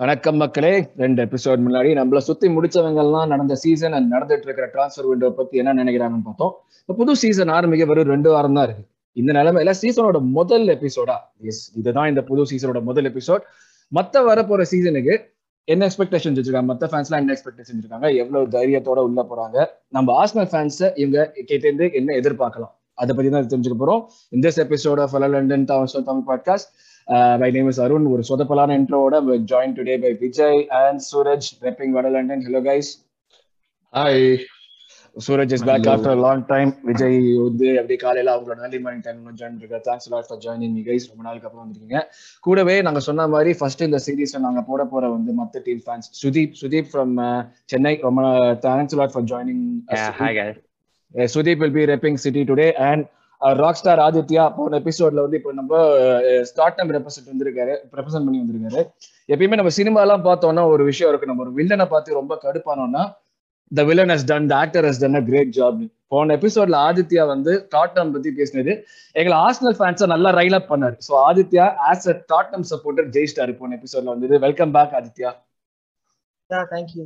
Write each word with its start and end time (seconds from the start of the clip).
வணக்கம் 0.00 0.36
மக்களே. 0.36 0.72
ரெண்டு 1.02 1.24
எபிசோட் 1.24 1.60
முன்னாடி 1.66 1.90
நம்மள 1.98 2.18
சுத்தி 2.26 2.46
முடிச்சவங்க 2.54 3.00
எல்லாம் 3.02 3.30
நடந்த 3.32 3.54
சீசன் 3.54 3.92
அண்ட் 3.92 4.08
நடந்துட்டு 4.14 4.46
இருக்கிற 4.46 4.66
டிரான்ஸ்ஃபர் 4.74 5.06
விண்டோ 5.10 5.28
பத்தி 5.38 5.56
என்ன 5.60 5.72
நினைக்கிறாங்கன்னு 5.78 6.26
பார்த்தோம். 6.26 6.52
இப்போ 6.80 6.94
புது 6.94 7.12
சீசன் 7.16 7.48
ஆரம்பிக்க 7.48 7.84
வரும் 7.84 8.08
ரெண்டு 8.14 8.30
வாரம் 8.30 8.56
தான் 8.58 8.64
இருக்கு. 8.64 8.84
இந்த 9.12 9.32
நிலைமையில 9.32 9.74
சீசனோட 9.82 10.20
முதல் 10.20 10.66
எபிசோடா 10.74 11.16
எஸ் 11.50 11.62
இதுதான் 11.78 12.08
இந்த 12.08 12.22
புது 12.30 12.44
சீசனோட 12.50 12.82
முதல் 12.82 13.08
எபிசோட் 13.12 13.44
மத்த 13.92 14.24
வரப்போற 14.28 14.64
சீசனுக்கு 14.72 15.14
என்ன 15.64 15.88
எக்ஸ்பெக்டேஷன் 15.88 16.36
வச்சிருக்காங்க? 16.38 16.70
மத்த 16.72 16.90
ஃபேன்ஸ்லாம் 16.92 17.22
என்ன 17.24 17.36
எக்ஸ்பெக்டேஷன் 17.36 17.80
இருக்காங்க 17.82 18.10
எவ்வளவு 18.22 18.52
தைரியத்தோட 18.56 18.98
உள்ள 19.08 19.24
போறாங்க? 19.30 19.66
நம்ம 19.88 20.24
ஆஸ்மல் 20.24 20.50
ஃபேன்ஸ் 20.52 20.82
இவங்க 20.94 21.32
கேட்டேந்து 21.52 21.88
என்ன 22.00 22.18
எதிர்பார்க்கலாம்? 22.20 22.74
அதை 23.00 23.14
பத்தி 23.16 23.30
தான் 23.30 23.48
தெரிஞ்சுக்க 23.54 23.78
போறோம். 23.80 24.04
இந்த 24.28 24.52
episode 24.56 25.00
of 25.06 25.16
London 25.36 25.64
Tamil 25.64 26.22
podcast 26.30 26.70
my 27.38 27.48
name 27.50 27.68
is 27.68 27.80
Arun 27.80 28.06
ஒரு 28.12 28.22
சொதப்பலான 28.28 28.76
இன்ட்ரோவோட 28.78 29.16
join 29.50 29.76
today 29.76 29.96
by 30.02 30.12
Vijay 30.22 30.60
and 30.80 31.02
Sooraj 31.08 31.48
repping 31.62 31.94
வட 31.96 32.10
London 32.14 32.44
hello 32.46 32.62
guys 32.66 32.90
hi 33.92 34.22
Sooraj 35.16 35.52
is 35.56 35.64
back 35.64 35.86
after 35.92 36.18
long 36.22 36.42
time 36.48 36.70
Vijay 36.88 37.14
வந்து 37.44 37.68
அப்படி 37.80 37.96
காலையில 38.02 38.32
அவங்களோட 38.34 38.58
நல்லி 38.64 38.78
மார்னிங் 38.80 39.04
டைம் 39.06 39.20
ஜாயின் 39.38 39.56
இருக்க 39.60 39.78
thanks 39.86 40.08
lot 40.12 40.28
for 40.28 40.40
joining 40.42 40.74
me 40.74 40.82
guys 40.88 41.06
ரொம்ப 41.10 41.22
நாளுக்கு 41.22 41.46
அப்புறம் 41.48 41.64
வந்திருக்கீங்க. 41.64 42.00
கூடவே 42.44 42.76
நாங்க 42.82 43.00
சொன்ன 43.06 43.26
மாதிரி 43.28 43.52
ஃபர்ஸ்ட் 43.60 43.86
இந்த 43.86 44.00
சீரீஸ்ல 44.06 44.40
நாங்க 44.40 44.62
போட 44.66 44.84
போற 44.86 45.04
வந்து 45.14 45.32
மத்த 45.38 45.62
team 45.66 45.82
fans 45.86 46.08
Sudeep 46.20 46.54
Sudeep 46.60 46.90
from 46.90 47.14
Chennai 47.72 47.94
ரொம்ப 48.02 48.22
thanks 48.66 48.96
lot 49.00 49.14
for 49.14 49.28
joining 49.32 49.64
Sudeep 51.32 51.60
will 51.62 51.76
be 51.76 51.84
repping 51.86 52.20
City 52.24 52.42
today 52.48 52.68
and 52.88 53.04
rock 53.62 53.78
star 53.80 54.00
Aditya 54.06 54.44
போன 54.56 54.78
எபிசோட்ல 54.82 55.22
வந்து 55.24 55.38
இப்போ 55.40 55.52
நம்ம 55.58 55.80
ஸ்டார்ட் 56.50 56.76
டைம் 56.78 56.92
ரெப்ரசென்ட் 56.96 57.30
வந்திருக்காரு 57.32 57.74
ரெப்ரசென்ட் 57.98 58.26
பண்ணி 58.26 58.40
வந்திருக்காரு. 58.42 58.82
எப்பயுமே 59.32 59.58
நம்ம 59.60 59.72
சினிமா 59.78 60.00
எல்லாம் 60.06 60.24
பார்த்தோம்னா 60.28 60.64
ஒரு 60.74 60.84
விஷயம் 60.90 61.10
இருக்கு. 61.10 61.30
நம்ம 61.30 61.44
ஒரு 61.46 61.52
வில்லனை 61.58 61.86
பார்த்து 61.92 62.20
ரொம்ப 62.20 62.34
கடுப்பானோம்னா 62.44 63.02
the 63.72 63.84
villain 63.90 64.12
has 64.14 64.26
done 64.30 64.48
the 64.52 64.56
actor 64.62 64.86
has 64.88 65.02
done 65.04 65.18
a 65.20 65.22
great 65.28 65.52
job 65.58 65.82
போன 66.14 66.34
எபிசோட்ல 66.38 66.76
ஆதித்யா 66.88 67.22
வந்து 67.32 67.52
டாட்டம் 67.74 68.12
பத்தி 68.14 68.30
பேசினது. 68.40 68.72
எங்களை 69.16 69.36
ஆர்சனல் 69.46 69.76
ஃபேன்ஸை 69.78 70.06
நல்லா 70.14 70.30
ரைல் 70.40 70.56
அப் 70.58 70.70
பண்ணாரு. 70.72 70.96
So 71.08 71.12
Aditya 71.28 71.66
as 71.90 72.08
a 72.12 72.16
Tottenham 72.32 72.66
supporter 72.72 73.08
ஜெயிஸ்டார் 73.16 73.58
போன 73.60 73.76
எபிசோட்ல 73.80 74.14
வந்தது. 74.14 74.34
Welcome 74.46 74.74
back 74.76 74.96
Aditya. 75.00 75.32
Thank you 76.74 77.04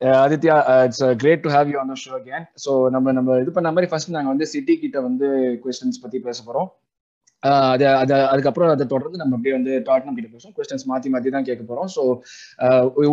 Aditya 0.00 0.84
it's 0.84 1.04
great 1.16 1.42
to 1.42 1.50
have 1.50 1.68
you 1.72 1.78
on 1.78 1.94
show 1.94 2.12
again 2.20 2.44
so 2.64 2.90
நம்ம 2.90 3.12
நம்ம 3.12 3.38
இது 3.40 3.50
பண்ண 3.50 3.72
மாதிரி 3.72 3.90
ஃபர்ஸ்ட் 3.90 4.10
நாங்கள் 4.10 4.32
வந்து 4.32 4.46
சிட்டி 4.46 4.76
கிட்ட 4.76 5.00
வந்து 5.00 5.26
கொஸ்டின்ஸ் 5.64 6.02
பத்தி 6.02 6.18
பேச 6.18 6.38
போறோம். 6.46 6.68
அது 7.74 7.86
அது 8.02 8.14
அதுக்கப்புறம் 8.32 8.72
அதை 8.74 8.86
தொடர்ந்து 8.94 9.20
நம்ம 9.22 9.36
அப்படியே 9.36 9.54
வந்து 9.58 9.72
டாட்னம் 9.88 10.16
கிட்ட 10.18 10.28
பேசுவோம். 10.34 10.54
கொஸ்டின்ஸ் 10.58 10.86
மாத்தி 10.90 11.08
மாத்தி 11.14 11.34
தான் 11.36 11.48
கேட்க 11.48 11.62
போறோம். 11.70 11.90
ஸோ 11.96 12.02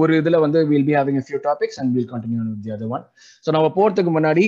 ஒரு 0.02 0.14
இதுல 0.22 0.40
வந்து 0.46 0.60
will 0.72 0.88
be 0.90 0.96
having 1.00 1.22
few 1.28 1.40
topics 1.50 1.80
and 1.84 1.94
will 1.98 2.12
continue 2.14 2.42
with 2.50 2.66
the 2.68 2.74
other 2.78 2.94
one 2.98 3.06
so 3.46 3.52
நம்ம 3.58 3.70
போறதுக்கு 3.80 4.14
முன்னாடி 4.18 4.46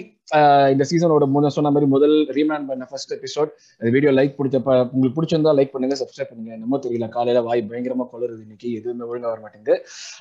இந்த 0.73 0.83
சீசனோட 0.89 1.23
முதல் 1.33 1.53
சொன்ன 1.55 1.71
மாதிரி 1.73 1.87
முதல் 1.93 2.15
ரீமேன் 2.35 2.67
பண்ண 2.69 2.83
ஃபர்ஸ்ட் 2.91 3.11
எபிசோட் 3.15 3.49
அந்த 3.79 3.89
வீடியோ 3.95 4.11
லைக் 4.19 4.37
பிடிச்ச 4.37 4.57
உங்களுக்கு 4.93 5.15
பிடிச்சிருந்தா 5.17 5.51
லைக் 5.57 5.73
பண்ணுங்க 5.73 5.95
சப்ஸ்கிரைப் 6.01 6.29
பண்ணுங்க. 6.31 6.51
என்னமோ 6.57 6.77
தெரியல 6.85 7.07
காலையில 7.15 7.41
வாய் 7.47 7.61
பயங்கரமா 7.71 8.05
கொளருது 8.13 8.41
இன்னைக்கு 8.45 8.69
எதுவுமே 8.79 9.03
ஒழுங்கா 9.09 9.29
வர 9.31 9.39
மாட்டேங்குது. 9.45 9.75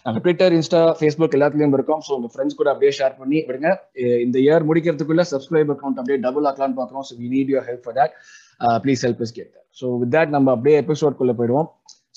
நாங்க 0.07 0.21
ட்விட்டர் 0.25 0.55
இன்ஸ்டா 0.59 0.83
ஃபேஸ்புக் 1.01 1.37
எல்லாத்துலயும் 1.39 1.77
இருக்கோம். 1.79 2.03
ஸோ 2.07 2.13
உங்க 2.19 2.31
ஃப்ரெண்ட்ஸ் 2.35 2.59
கூட 2.61 2.71
அப்படியே 2.73 2.93
ஷேர் 2.99 3.15
பண்ணி 3.21 3.39
விடுங்க. 3.51 3.71
இந்த 4.27 4.39
இயர் 4.47 4.67
முடிக்கிறதுக்குள்ள 4.71 5.25
சப்ஸ்கிரைப் 5.33 5.73
அக்கௌண்ட் 5.77 6.01
அப்படியே 6.03 6.21
டபுள் 6.27 6.49
ஆக்கலாம்னு 6.51 6.79
பாக்குறோம். 6.81 7.07
So 7.11 7.15
we 7.21 7.29
need 7.37 7.53
your 7.55 7.67
help 7.71 7.85
for 7.87 7.99
that 8.01 8.15
please 8.85 9.03
help 9.07 9.23
is 9.27 9.35
get 9.39 9.53
so 9.79 9.87
with 10.01 10.15
that 10.17 10.33
நம்ம 10.37 10.49
அப்படியே 10.53 10.77
எபிசோட்குள்ளே 10.83 11.37
போயிடுவோம். 11.41 11.69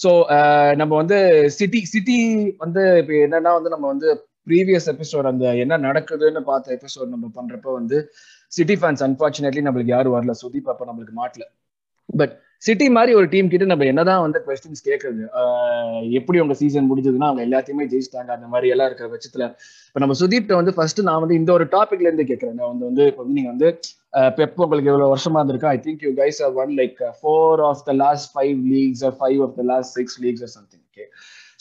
ஸோ 0.03 0.09
uh, 0.35 0.71
நம்ம 0.79 0.93
வந்து 1.01 1.17
சிட்டி 1.57 1.79
சிட்டி 1.91 2.17
வந்து 2.63 2.81
இப்போ 3.01 3.13
என்னன்னா 3.25 3.51
வந்து 3.57 3.69
நம்ம 3.69 3.85
வந்து 3.87 4.09
ப்ரீவியஸ் 4.47 4.87
எபிசோட் 4.93 5.29
அந்த 5.29 5.45
என்ன 5.63 5.77
நடக்குதுன்னு 5.85 6.41
பார்த்த 6.49 6.75
எபிசோட் 6.77 7.13
நம்ம 7.13 7.29
பண்றப்ப 7.37 7.69
வந்து 7.73 7.97
சிட்டி 8.51 8.75
ஃபேன்ஸ் 8.81 9.03
அன்பார்ச்சுனேட்லி 9.07 9.61
நம்மளுக்கு 9.67 9.93
யாரும் 9.93 10.15
வரல. 10.17 10.33
சுதீப் 10.43 10.69
அப்போ 10.73 10.85
நம்மளுக்கு 10.89 11.15
மாட்டல. 11.21 11.45
பட் 12.09 12.33
சிட்டி 12.61 12.85
மாதிரி 12.95 13.11
ஒரு 13.19 13.27
டீம் 13.33 13.49
கிட்ட 13.51 13.65
நம்ம 13.71 13.85
என்னதான் 13.91 14.21
வந்து 14.25 14.39
கொஸ்டின்ஸ் 14.45 14.85
கேட்கறது 14.87 15.23
எப்படி 16.19 16.37
உங்க 16.43 16.55
சீசன் 16.61 16.87
முடிஞ்சதுன்னா 16.91 17.27
அவங்க 17.29 17.43
எல்லாத்தையுமே 17.47 17.85
ஜெயிச்சிட்டாங்க. 17.91 18.29
அந்த 18.37 18.47
மாதிரி 18.53 18.71
எல்லாம் 18.73 18.89
இருக்கிற 18.89 19.07
பட்சத்துல 19.13 19.45
இப்ப 19.89 20.01
நம்ம 20.03 20.15
சுதீப்ட 20.21 20.55
வந்து 20.59 20.73
ஃபர்ஸ்ட் 20.77 21.01
நான் 21.09 21.21
வந்து 21.23 21.39
இந்த 21.41 21.51
ஒரு 21.57 21.67
டாபிக்ல 21.75 22.09
இருந்து 22.09 22.27
கேட்கறேன் 22.31 22.63
வந்து 22.71 22.87
வந்து 22.89 23.05
இப்போ 23.11 23.21
வந்து 23.23 23.37
நீங்க 23.39 23.51
வந்து 23.53 23.69
பெப் 24.37 24.61
உங்களுக்கு 24.65 24.91
எவ்வளவு 24.91 25.11
வருஷமா 25.13 25.39
இருந்திருக்கா? 25.41 25.71
I 25.75 25.79
think 25.85 26.03
you 26.07 26.11
guys 26.21 26.39
are 26.45 26.53
one 26.63 26.73
like 26.79 26.99
four 27.19 27.63
of 27.69 27.83
the 27.89 27.95
last 28.03 28.29
five 28.33 28.57
leagues 28.73 29.03
five 29.19 29.41
of 29.47 29.55
the 29.59 29.65
last 29.73 29.93
six 29.99 30.17
leagues 30.25 30.45
something 30.57 30.83
okay 30.89 31.05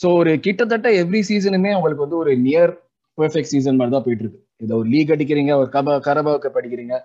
so 0.01 0.07
ஒரு 0.21 0.31
கிட்டத்தட்ட 0.47 0.89
எவ்ரி 1.03 1.23
சீசனுமே 1.31 1.73
உங்களுக்கு 1.77 2.05
வந்து 2.05 2.21
ஒரு 2.23 2.33
நியர் 2.47 2.73
பெர்ஃபெக்ட் 3.17 3.53
சீசன் 3.53 3.79
மாதிரி 3.79 3.93
தான் 3.95 4.05
போயிட்டு 4.07 4.25
இருக்கு. 4.25 4.41
இதை 4.61 4.73
ஒரு 4.79 4.87
லீக் 4.93 5.13
அடிக்கிறீங்க 5.15 5.53
ஒரு 5.61 5.69
கப 5.73 5.95
கரபாவுக்கு 6.05 6.49
படிக்கிறீங்க. 6.57 6.95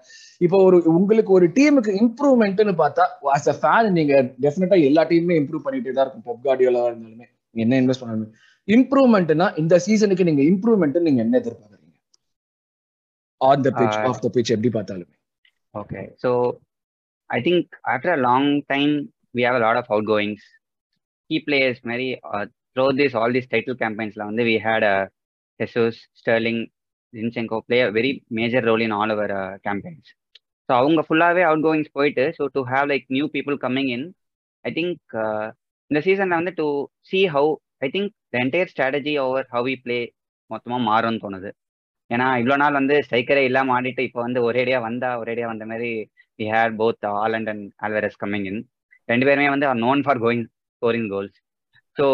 இப்போ 0.41 0.59
ஒரு 0.67 0.77
உங்களுக்கு 0.93 1.33
ஒரு 1.39 1.47
டீமுக்கு 1.57 1.93
இம்ப்ரூவ்மெண்ட்னு 2.03 2.75
பார்த்தா 2.83 3.05
ஆஸ் 3.35 3.51
அ 3.53 3.57
ஃபேன் 3.61 3.91
நீங்க 3.99 4.15
டெஃபினட்டா 4.45 4.79
எல்லா 4.89 5.05
டீமுமே 5.11 5.39
இம்ப்ரூவ் 5.41 5.67
பண்ணிட்டே 5.67 5.95
தான் 5.97 6.07
இருக்கும். 6.07 6.27
பெப் 6.29 6.45
கார்டியோலா 6.47 6.85
இருந்தாலுமே 6.91 7.27
என்ன 7.55 7.81
இன்வெஸ்ட் 7.83 8.03
பண்ணாலுமே 8.03 8.29
இம்ப்ரூவ்மெண்ட்னா 8.69 9.47
இந்த 9.63 9.75
சீசனுக்கு 9.87 10.29
நீங்க 10.29 10.43
இம்ப்ரூவ்மெண்ட் 10.53 11.07
நீங்க 11.09 11.21
என்ன 11.27 11.37
எதிர்பார்க்குறீங்க? 11.41 11.97
On 13.41 13.65
the 13.67 13.71
pitch 13.79 13.99
off 14.09 14.23
the 14.25 14.31
pitch 14.37 14.53
எப்படி 14.57 14.71
பார்த்தாலுமே. 14.77 15.15
Okay 15.75 16.01
so 16.23 16.31
I 17.31 17.39
think 17.47 17.69
after 17.93 18.15
a 18.17 18.21
long 18.29 18.51
time 18.73 18.93
we 19.37 19.43
have 19.49 19.59
lot 19.67 19.81
of 19.83 19.91
outgoings 20.13 20.47
key 21.31 21.39
players 21.47 21.81
மாதிரி 21.91 22.07
through 22.77 22.87
this 23.01 23.17
all 23.21 23.35
this 23.37 23.51
title 23.53 23.79
கேம்பெயின்ஸ்ல 23.83 24.23
வந்து 24.31 24.45
we 24.49 24.57
had 24.67 24.87
Jesus 25.61 26.01
Sterling 26.21 26.63
Zinchenko 27.15 27.59
play 27.67 27.79
very 27.97 28.11
major 28.39 28.67
role 28.71 28.85
in 28.87 28.97
all 28.99 29.13
our 29.17 29.35
campaigns 29.67 30.11
so 30.69 30.73
அவங்க 30.75 31.01
ஃபுல்லாகவே 31.07 31.43
out 31.49 31.65
goings 31.67 31.93
போயிட்டு 31.93 32.25
so 32.37 32.45
to 32.55 32.63
have 32.71 32.87
like 32.91 33.07
new 33.17 33.27
people 33.35 33.57
coming 33.65 33.91
in 33.97 34.07
I 34.65 34.73
think 34.77 34.99
இந்த 35.91 36.01
சீசனில் 36.07 36.39
வந்து 36.41 36.55
to 36.61 36.67
see 37.11 37.21
how 37.35 37.51
I 37.83 37.89
think 37.95 38.13
the 38.33 38.39
entire 38.43 38.71
strategy 38.73 39.15
over 39.25 39.47
how 39.55 39.67
we 39.69 39.77
play 39.85 39.99
மொத்தமாக 40.51 40.83
மாறும்னு 40.89 41.23
தோணுது. 41.25 41.51
ஏன்னா 42.11 42.27
இவ்வளோ 42.41 42.57
நாள் 42.63 42.79
வந்து 42.79 42.95
ஸ்ட்ரைக்கரே 43.07 43.43
இல்லாமல் 43.49 43.75
ஆடிட்டு 43.75 44.03
இப்போ 44.09 44.21
வந்து 44.27 44.41
ஒரேடியாக 44.47 44.83
வந்தா 44.87 45.11
ஒரேடியாக 45.21 45.51
வந்த 45.53 45.65
மாதிரி 45.71 45.91
we 46.39 46.47
had 46.53 46.75
both 46.81 47.07
Haaland 47.23 47.51
and 47.53 47.67
Alvarez 47.85 48.19
coming 48.23 48.47
in 48.51 48.61
ரெண்டு 49.09 49.27
பேருமே 49.29 49.49
வந்து 49.55 49.67
are 49.71 49.81
known 49.85 50.03
for 50.07 50.21
going 50.25 50.45
scoring 50.83 51.09
goals 51.13 51.37
so 51.97 52.07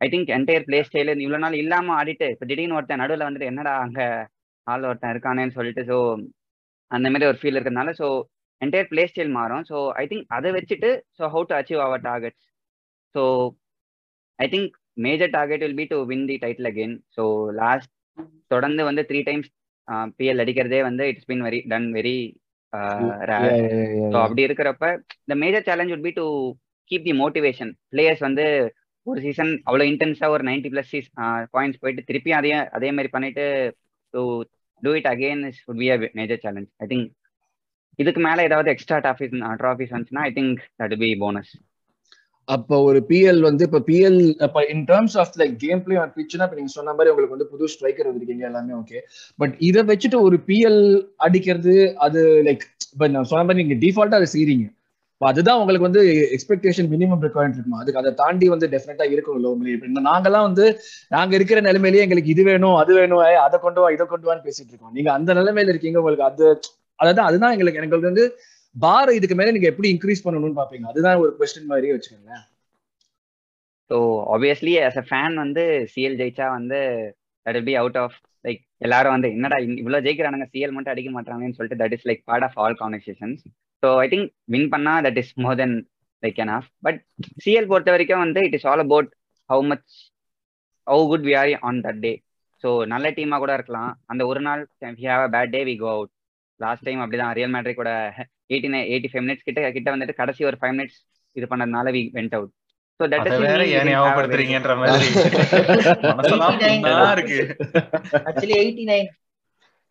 I 0.00 0.08
think 0.08 0.32
entire 0.36 0.66
play 0.66 0.78
ஸ்டைல 0.86 1.14
இவ்வளோ 1.24 1.38
நாள் 1.38 1.60
இல்லாமல் 1.62 1.96
ஆடிட்டு 1.98 2.26
இப்போ 2.34 2.46
திடீர்னு 2.46 2.76
ஒருத்தன் 2.78 3.02
நடுவில் 3.02 3.26
வந்துட்டு 3.26 3.50
என்னடா 3.52 3.72
அங்கே 3.84 4.06
ஆள் 4.66 4.88
ஒருத்தன் 4.90 5.12
இருக்கானேன்னு 5.14 5.56
சொல்லிட்டு 5.58 5.82
ஸோ 5.90 5.96
அந்த 6.90 7.06
மாதிரி 7.10 7.28
ஒரு 7.30 7.38
ஃபீல் 7.40 7.56
இருக்கிறதுனால 7.56 7.92
ஸோ 8.00 8.08
என்டையர் 8.62 8.90
பிளே 8.90 9.02
ஸ்டைல் 9.10 9.32
மாறும். 9.38 9.64
ஸோ 9.70 9.76
ஐ 10.00 10.04
திங்க் 10.06 10.26
அதை 10.36 10.50
வச்சுட்டு 10.56 10.88
so 11.18 11.24
how 11.34 11.44
to 11.50 11.54
achieve 11.58 11.82
our 11.84 12.02
targets 12.08 12.44
so 13.14 13.22
I 14.38 14.46
think 14.48 14.72
major 15.06 15.32
target 15.36 15.62
will 15.64 15.78
be 15.80 15.86
to 15.92 15.98
win 16.10 16.26
the 16.30 16.36
title 16.44 16.68
again 16.70 16.96
so 17.16 17.24
last 17.60 17.92
தொடர்ந்து 18.52 18.82
வந்து 18.88 19.02
த்ரீ 19.10 19.20
டைம்ஸ் 19.28 19.50
பிஎல் 20.18 20.42
அடிக்கிறதே 20.44 20.80
வந்து 20.88 21.04
it's 21.12 21.28
been 21.30 21.44
very 21.46 21.60
done 21.72 21.88
very 21.98 22.16
so 24.12 24.16
அப்படி 24.24 24.42
இருக்கிறப்ப 24.48 24.86
the 25.30 25.36
major 25.42 25.66
challenge 25.68 25.94
would 25.96 26.06
be 26.08 26.12
to 26.18 26.26
keep 26.90 27.06
the 27.08 27.14
motivation 27.22 27.72
players 27.92 28.24
வந்து 28.26 28.44
ஒரு 29.08 29.20
season 29.24 29.52
அவ்வளோ 29.68 29.84
இன்டென்ஸாக 29.90 30.34
ஒரு 30.34 30.44
நைன்டி 30.48 30.70
ப்ளஸ் 30.72 30.90
சீஸ் 30.94 31.08
பாயிண்ட்ஸ் 31.54 31.80
போயிட்டு 31.82 32.06
திருப்பியும் 32.08 32.40
அதே 32.40 32.50
அதே 32.78 32.90
மாதிரி 32.96 33.10
பண்ணிட்டு 33.14 33.44
to 34.14 34.22
do 34.82 34.92
it 34.98 35.08
again 35.12 35.42
is 35.50 35.62
would 35.70 35.80
be 35.82 35.88
a 35.90 35.98
major 36.20 36.42
challenge 36.44 36.70
I 36.84 36.88
think 36.92 37.08
இதுக்கு 37.98 38.20
மேலே 38.26 38.42
ஏதாவது 38.48 38.68
எக்ஸ்ட்ரா 38.74 38.98
டாஃபிஸ் 39.06 39.32
ட்ராஃபிஸ் 39.62 39.94
வந்துச்சுன்னா 39.94 40.26
I 40.26 40.32
think 40.36 40.60
that 40.80 40.96
be 41.00 41.10
bonus 41.24 41.52
அப்போ 42.48 42.76
ஒரு 42.84 43.00
பிஎல் 43.08 43.40
வந்து 43.46 43.62
இப்போ 43.66 43.80
பிஎல் 43.88 44.16
இப்போ 44.46 44.60
in 44.70 44.84
terms 44.90 45.16
of 45.22 45.34
like 45.40 45.54
game 45.64 45.80
play 45.84 45.96
on 46.02 46.12
பிச்சுனா 46.14 46.44
இப்போ 46.46 46.56
நீங்க 46.56 46.72
சொன்ன 46.76 46.94
மாதிரி 46.94 47.10
உங்களுக்கு 47.12 47.36
வந்து 47.36 47.48
புது 47.50 47.66
ஸ்ட்ரைக்கர் 47.72 48.08
வந்திருக்கீங்க 48.08 48.46
எல்லாமே 48.50 48.72
ஓகே 48.78 48.98
பட் 49.38 49.54
இதை 49.68 49.82
வச்சுட்டு 49.90 50.18
ஒரு 50.26 50.38
பிஎல் 50.48 50.80
அடிக்கிறது 51.26 51.74
அது 52.06 52.20
லைக் 52.48 52.64
இப்போ 52.92 53.08
நான் 53.14 53.30
சொன்ன 53.32 53.44
மாதிரி 53.44 53.62
நீங்க 53.62 53.78
டிஃபால்ட்டா 53.84 54.20
அதை 54.20 54.28
செய்றீங்க. 54.34 54.66
அதுதான் 55.20 55.60
உங்களுக்கு 55.60 55.86
வந்து 55.86 56.02
எக்ஸ்பெக்டேஷன் 56.34 56.88
மினிமம் 56.92 57.22
ரெக்குவயர்மெண்ட் 57.24 57.56
இருக்கும்? 57.58 57.80
அதுக்கு 57.80 58.00
அதை 58.02 58.10
தாண்டி 58.20 58.46
வந்து 58.52 58.66
டெஃபினட்டா 58.74 59.06
இருக்கும்ல 59.14 59.50
உங்களுக்கு 59.54 60.04
நாங்கெல்லாம் 60.10 60.46
வந்து 60.48 60.66
நாங்க 61.10 61.32
இருக்கிற 61.38 61.60
நிலைமையிலேயே 61.60 62.04
எங்களுக்கு 62.06 62.34
இது 62.34 62.42
வேணும் 62.50 62.76
அது 62.82 62.92
வேணும் 62.98 63.22
அதை 63.46 63.58
கொண்டு 63.64 63.82
வா 63.82 63.88
இதை 63.96 64.06
கொண்டு 64.12 64.28
வான்னு 64.28 64.46
பேசிட்டு 64.46 64.72
இருக்கோம். 64.72 64.94
நீங்க 64.98 65.10
அந்த 65.18 65.30
நிலைமையில 65.40 65.72
இருக்கீங்க 65.74 66.00
உங்களுக்கு 66.02 66.28
அது 66.30 66.46
அதான் 66.98 67.28
அதுதான் 67.30 67.54
எங்களுக்கு 67.56 67.80
எங்களுக்கு 67.82 68.10
வந்து 68.12 68.26
பார் 68.76 69.16
இதுக்கு 69.18 69.36
மேல 69.38 69.52
நீங்க 69.56 69.68
எப்படி 69.72 69.88
இன்க்ரீஸ் 69.94 70.24
பண்ணணும்னு 70.24 70.58
பாப்பீங்க? 70.60 70.86
அதுதான் 70.92 71.20
ஒரு 71.24 71.30
கொஸ்டின் 71.38 71.70
மாதிரியே 71.70 71.94
வச்சுக்கோங்களேன். 71.96 72.44
So 73.90 73.96
obviously 74.34 74.72
as 74.88 74.98
a 75.02 75.06
fan 75.10 75.36
வந்து 75.44 75.62
சிஎல் 75.92 76.18
ஜெயிச்சா 76.20 76.46
வந்து 76.58 76.80
that 77.46 77.62
be 77.68 77.74
out 77.82 77.98
of 78.02 78.16
like 78.44 78.60
எல்லாரும் 78.86 79.14
வந்து 79.16 79.28
என்னடா 79.36 79.56
இவ்வளவு 79.82 80.04
ஜெயிக்கிறானுங்க 80.06 80.46
சிஎல் 80.52 80.74
மட்டும் 80.76 80.94
அடிக்க 80.94 81.10
மாட்டாங்கன்னு 81.14 81.56
சொல்லிட்டு 81.58 81.80
that 81.82 81.94
is 81.96 82.06
like 82.10 82.22
part 82.30 82.46
of 82.48 82.58
all 82.64 82.76
conversations 82.82 83.42
so 83.82 83.88
I 84.00 84.08
think 84.08 84.28
win 84.48 84.68
பண்ணா 84.68 84.94
that 85.06 85.18
is 85.18 85.32
more 85.38 85.58
then 85.60 85.76
like 86.22 86.38
N 86.38 86.52
of 86.56 86.68
but 86.82 87.00
CL 87.44 87.70
பொறுத்த 87.72 87.90
வரைக்கும் 87.94 88.24
வந்து 88.24 88.42
it 88.48 88.56
is 88.58 88.66
all 88.66 88.84
about 88.84 89.10
how 89.50 89.64
much 89.64 89.90
how 90.86 91.04
good 91.10 91.26
we 91.28 91.34
are 91.34 91.52
on 91.62 91.80
that 91.84 92.00
day 92.00 92.12
so 92.64 92.70
நல்ல 92.86 93.06
டீமா 93.16 93.36
கூட 93.38 93.52
இருக்கலாம். 93.54 93.90
அந்த 94.06 94.22
ஒரு 94.26 94.40
நாள் 94.46 94.62
have 95.00 95.24
a 95.26 95.30
bad 95.34 95.52
day 95.52 95.60
we 95.68 95.74
go 95.76 95.88
out 95.90 96.12
last 96.60 96.86
time 96.86 97.02
அப்படிதான் 97.02 97.34
ரியல் 97.38 97.52
மேட்ரி 97.54 97.74
கூட 97.74 97.90
eighty 98.50 98.68
nine 98.68 98.86
eighty 98.92 99.10
five 99.10 99.24
minutes 99.24 99.46
கிட்ட 99.48 99.70
கிட்ட 99.70 99.88
வந்துட்டு 99.94 100.14
கடைசி 100.14 100.44
ஒரு 100.44 100.58
ஃபைவ் 100.60 100.74
மினிட்ஸ் 100.74 100.98
இது 101.36 101.46
பண்ணதுனால 101.46 101.92
we 101.96 102.02
went 102.16 102.34
out 102.34 102.52
so 103.00 103.06
that 103.06 103.20
அத 103.24 103.36
வேற 103.44 103.62
ஏன் 103.74 103.88
ஞாபகப்படுத்துறீங்கன்ற 103.90 104.74
மாதிரி. 104.76 105.08
மனசெல்லாம் 106.10 106.56
இருக்கு. 107.16 107.38
ஆக்சுவலி 108.28 108.56
எயிட்டி 108.58 108.84
நைன் 108.90 109.08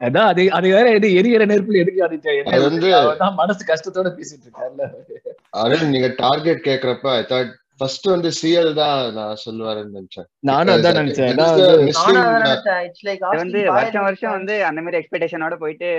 அதான் 0.01 0.27
அது 0.27 0.41
அது 0.53 0.67
வேற 0.73 0.87
எது 0.95 1.07
எரியற 1.19 1.43
நெருப்புல 1.49 1.79
எதுக்கு 1.81 2.01
ஆதித்யா 2.05 2.57
வந்து- 2.65 3.37
மனசு 3.37 3.63
கஷ்டத்தோட 3.69 4.09
பேசிட்டு 4.17 4.45
இருக்காருல்ல 4.45 4.83
அருண் 5.59 5.93
நீங்க 5.93 6.09
டார்கெட் 6.19 6.61
கேக்குறப்ப 6.67 7.07
ஐ 7.13 7.23
தாட் 7.29 7.49
ஃபர்ஸ்ட் 7.79 8.07
வந்து 8.11 8.29
சிஎல் 8.37 8.71
தான் 8.75 8.99
நான் 9.15 9.41
சொல்லுவாருன்னு 9.41 9.95
நினைச்சேன். 9.97 10.27
நானும் 10.43 10.73
அதான் 10.75 10.95
நினைச்சேன். 10.99 11.33
வந்து- 13.33 13.65
வருஷம் 13.71 14.05
வருஷம் 14.05 14.33
வந்து 14.33 14.55
அந்த 14.65 14.79
மாதிரி 14.81 14.99
எக்ஸ்பெக்டேஷனோட 14.99 15.55
போயிட்டு 15.59 15.89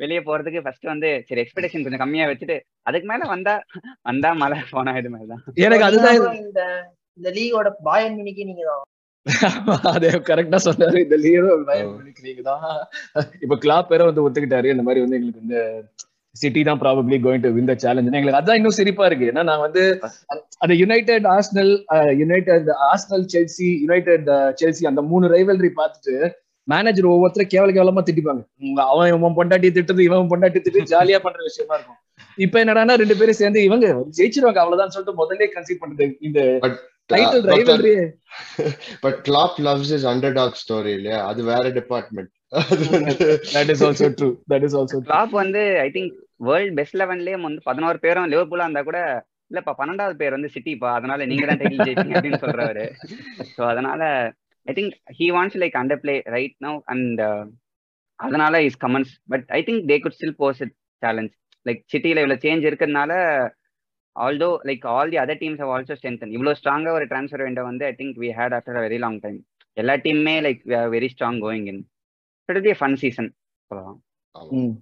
வெளியே 0.00 0.20
போறதுக்கு 0.22 0.64
ஃபர்ஸ்ட் 0.64 0.90
வந்து 0.90 1.10
சரி 1.28 1.42
எக்ஸ்பெக்டேஷன் 1.44 1.84
கொஞ்சம் 1.86 2.02
கம்மியா 2.04 2.26
வச்சுட்டு 2.28 2.56
அதுக்கு 2.86 3.08
மேல 3.12 3.28
வந்தா 3.32 3.54
வந்தா 4.02 4.32
மழை 4.42 4.58
போனா 4.70 4.94
இது 4.98 5.12
மாதிரி 5.14 5.30
தான் 5.32 5.42
எனக்கு 5.64 5.88
அதுதான் 5.88 6.18
இந்த 6.42 6.62
இந்த 7.18 7.30
லீகோட 7.36 7.68
பாயன் 7.84 8.18
மினிக்கு 8.18 8.44
நீங்க 8.44 8.64
அதே 9.92 10.10
கரெக்டா 10.28 10.58
சொன்னாரு. 10.66 10.98
இந்த 11.04 11.16
லீரோ 11.24 11.52
நீங்க 12.26 12.42
தான். 12.50 12.66
இப்ப 13.44 13.56
கிளாப் 13.64 13.92
வேற 13.92 14.02
வந்து 14.10 14.24
ஒத்துக்கிட்டாரு. 14.26 14.68
இந்த 14.74 14.84
மாதிரி 14.86 15.02
வந்து 15.04 15.18
எங்களுக்கு 15.18 15.42
வந்து 15.44 15.60
சிட்டி 16.40 16.62
தான் 16.68 16.80
probably 16.82 17.16
going 17.24 17.44
to 17.44 17.50
win 17.56 17.68
the 17.70 17.74
challenge 17.84 18.16
எங்களுக்கு 18.18 18.40
அதான் 18.40 18.58
இன்னும் 18.60 18.78
சிரிப்பா 18.78 19.04
இருக்கு. 19.08 19.28
ஏன்னா 19.32 19.42
நான் 19.50 19.62
வந்து 19.66 19.82
அந்த 20.64 20.72
United 20.82 21.26
Arsenal 21.34 21.72
United 22.22 22.68
Arsenal 22.88 23.24
Chelsea 23.34 23.68
United 23.84 24.28
Chelsea 24.62 24.84
அந்த 24.90 25.02
மூணு 25.12 25.28
ரைவல்ரி 25.36 25.70
பார்த்துட்டு 25.80 26.16
மேனேஜர் 26.68 27.12
ஒவ்வொருத்தரும் 27.14 27.52
கேவல 27.52 27.72
கேவலமா 27.76 28.02
திட்டிப்பாங்க. 28.06 28.42
அவன் 28.92 29.08
இவன் 29.10 29.36
பொண்டாட்டி 29.38 29.68
திட்டுறது 29.76 30.08
இவன் 30.08 30.30
பொண்டாட்டி 30.32 30.60
திட்டு 30.64 30.90
ஜாலியா 30.94 31.18
பண்ற 31.26 31.40
விஷயமா 31.48 31.74
இருக்கும். 31.78 32.00
இப்ப 32.44 32.58
என்னடான்னா 32.62 32.94
ரெண்டு 33.02 33.16
பேரும் 33.20 33.40
சேர்ந்து 33.40 33.60
இவங்க 33.68 33.86
ஜெயிச்சிருவாங்க 34.18 34.60
அவ்வளவுதான் 34.62 34.92
சொல்லிட்டு 34.94 35.20
முதல்ல 35.22 35.48
கன்சீட் 35.54 35.82
பண்றது 35.82 36.06
இந்த 36.28 36.40
title 37.10 37.42
Doctor, 37.42 37.54
rivalry 37.54 37.92
but 39.02 39.18
Klopp 39.26 39.58
loves 39.66 39.92
is 39.96 40.06
underdog 40.10 40.58
story 40.62 40.92
இல்லையா? 40.98 41.18
அது 41.30 41.40
வேற 41.50 41.64
department 41.76 42.30
that 43.54 43.70
is 43.74 43.82
also 43.86 44.08
true 44.18 44.28
that 44.52 44.64
is 44.68 44.76
also 44.80 44.98
Klopp 45.06 45.34
வந்து 45.40 45.62
ஐ 45.82 45.88
திங்க் 45.96 46.14
வேர்ல்ட் 46.48 46.74
பெஸ்ட் 46.78 46.98
லெவன்லயே 47.00 47.36
வந்து 47.40 47.62
பதினோரு 47.68 47.98
பேரும் 48.02 48.30
லிவர்பூலா 48.32 48.66
இருந்தா 48.66 48.82
கூட 48.82 49.00
இல்லப்பா 49.50 49.72
பன்னெண்டாவது 49.78 50.16
பேர் 50.20 50.36
வந்து 50.36 50.52
சிட்டிப்பா 50.54 50.88
அதனால 50.96 51.26
நீங்க 51.26 51.44
தான் 51.46 51.60
டைட்டில் 51.60 51.86
ஜெயிப்பீங்க 51.88 52.16
அப்படின்னு 52.16 52.42
சொல்றாரு 52.44 52.84
ஸோ 53.52 53.62
அதனால 53.72 54.02
I 54.66 54.74
think 54.76 54.94
he 55.18 55.28
wants 55.36 55.60
like 55.62 55.78
under 55.80 56.02
play 56.04 56.16
right 56.34 56.56
now 56.60 56.78
and 56.92 57.20
அதனால 58.18 58.62
is 58.68 58.80
comments 58.82 59.12
but 59.32 59.46
I 59.56 59.62
think 59.64 59.84
they 59.90 59.98
good 60.04 60.16
still 60.16 60.36
pose 60.42 60.62
it 60.66 60.74
challenge 61.02 61.32
like 61.66 61.80
சிட்டியில 61.92 62.22
இவ்வளவு 62.22 62.44
சேஞ்ச் 62.44 62.66
இருக்கிறதுனால 62.68 63.12
although 64.16 64.48
like 64.68 64.84
all 64.92 65.12
the 65.12 65.18
other 65.22 65.40
teams 65.42 65.60
have 65.62 65.72
also 65.76 65.96
strengthen 65.98 66.32
இவ்வளோ 66.36 66.52
ஸ்ட்ராங்கா 66.60 66.92
ஒரு 66.98 67.06
transfer 67.12 67.44
window 67.46 67.64
வந்து 67.64 67.84
I 67.88 67.92
think 68.00 68.18
we 68.22 68.30
had 68.38 68.56
after 68.58 68.78
a 68.80 68.84
very 68.86 68.98
long 69.04 69.18
time 69.24 69.38
எல்லா 69.76 69.94
டீமுமே 70.04 70.36
like 70.46 70.60
very 70.94 71.08
strong 71.14 71.40
going 71.44 71.66
in 71.72 71.82
it 72.48 72.62
be 72.66 72.74
fun 72.80 72.96
season 73.02 73.30
சொல்லலாம். 73.70 73.98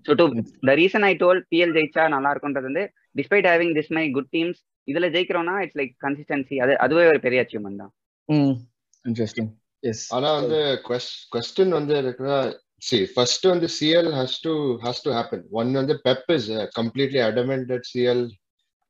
So 0.06 0.14
to 0.20 0.25
the 0.69 0.75
reason 0.81 1.06
I 1.08 1.12
told 1.20 1.40
PL 1.52 1.75
ஜெயிச்சா 1.76 2.04
நல்லா 2.14 2.31
இருக்கும்ன்றது 2.32 2.69
வந்து 2.70 2.84
despite 3.16 3.48
having 3.50 3.75
this 3.78 3.92
my 3.98 4.04
good 4.16 4.31
teams 4.32 4.60
இதுல 4.88 5.08
ஜெயிக்கிறோம்னா 5.14 5.56
it's 5.64 5.78
like 5.80 5.92
consistency 6.06 6.56
அது 6.64 6.72
அதுவே 6.84 7.04
ஒரு 7.12 7.20
பெரிய 7.26 7.42
அச்சீவ்மெண்ட் 7.44 7.82
தான். 7.82 7.92
இன்ட்ரெஸ்டிங் 9.04 9.50
எஸ் 9.82 10.04
ஆனா 10.16 10.28
வந்து 10.40 10.58
கொஸ்டின் 11.32 11.75
வந்து 11.78 11.94
இருக்கிற 12.02 12.28
சி 12.82 12.98
ஃபர்ஸ்ட் 13.12 13.46
வந்து 13.50 13.69
CL 13.76 14.10
has 14.19 14.38
to 14.46 14.52
has 14.84 15.04
to 15.04 15.10
happen 15.19 15.44
one 15.60 15.70
வந்து 15.80 15.94
Pep 16.06 16.30
is 16.37 16.48
completely 16.78 17.20
adamant 17.28 17.87
CL 17.90 18.25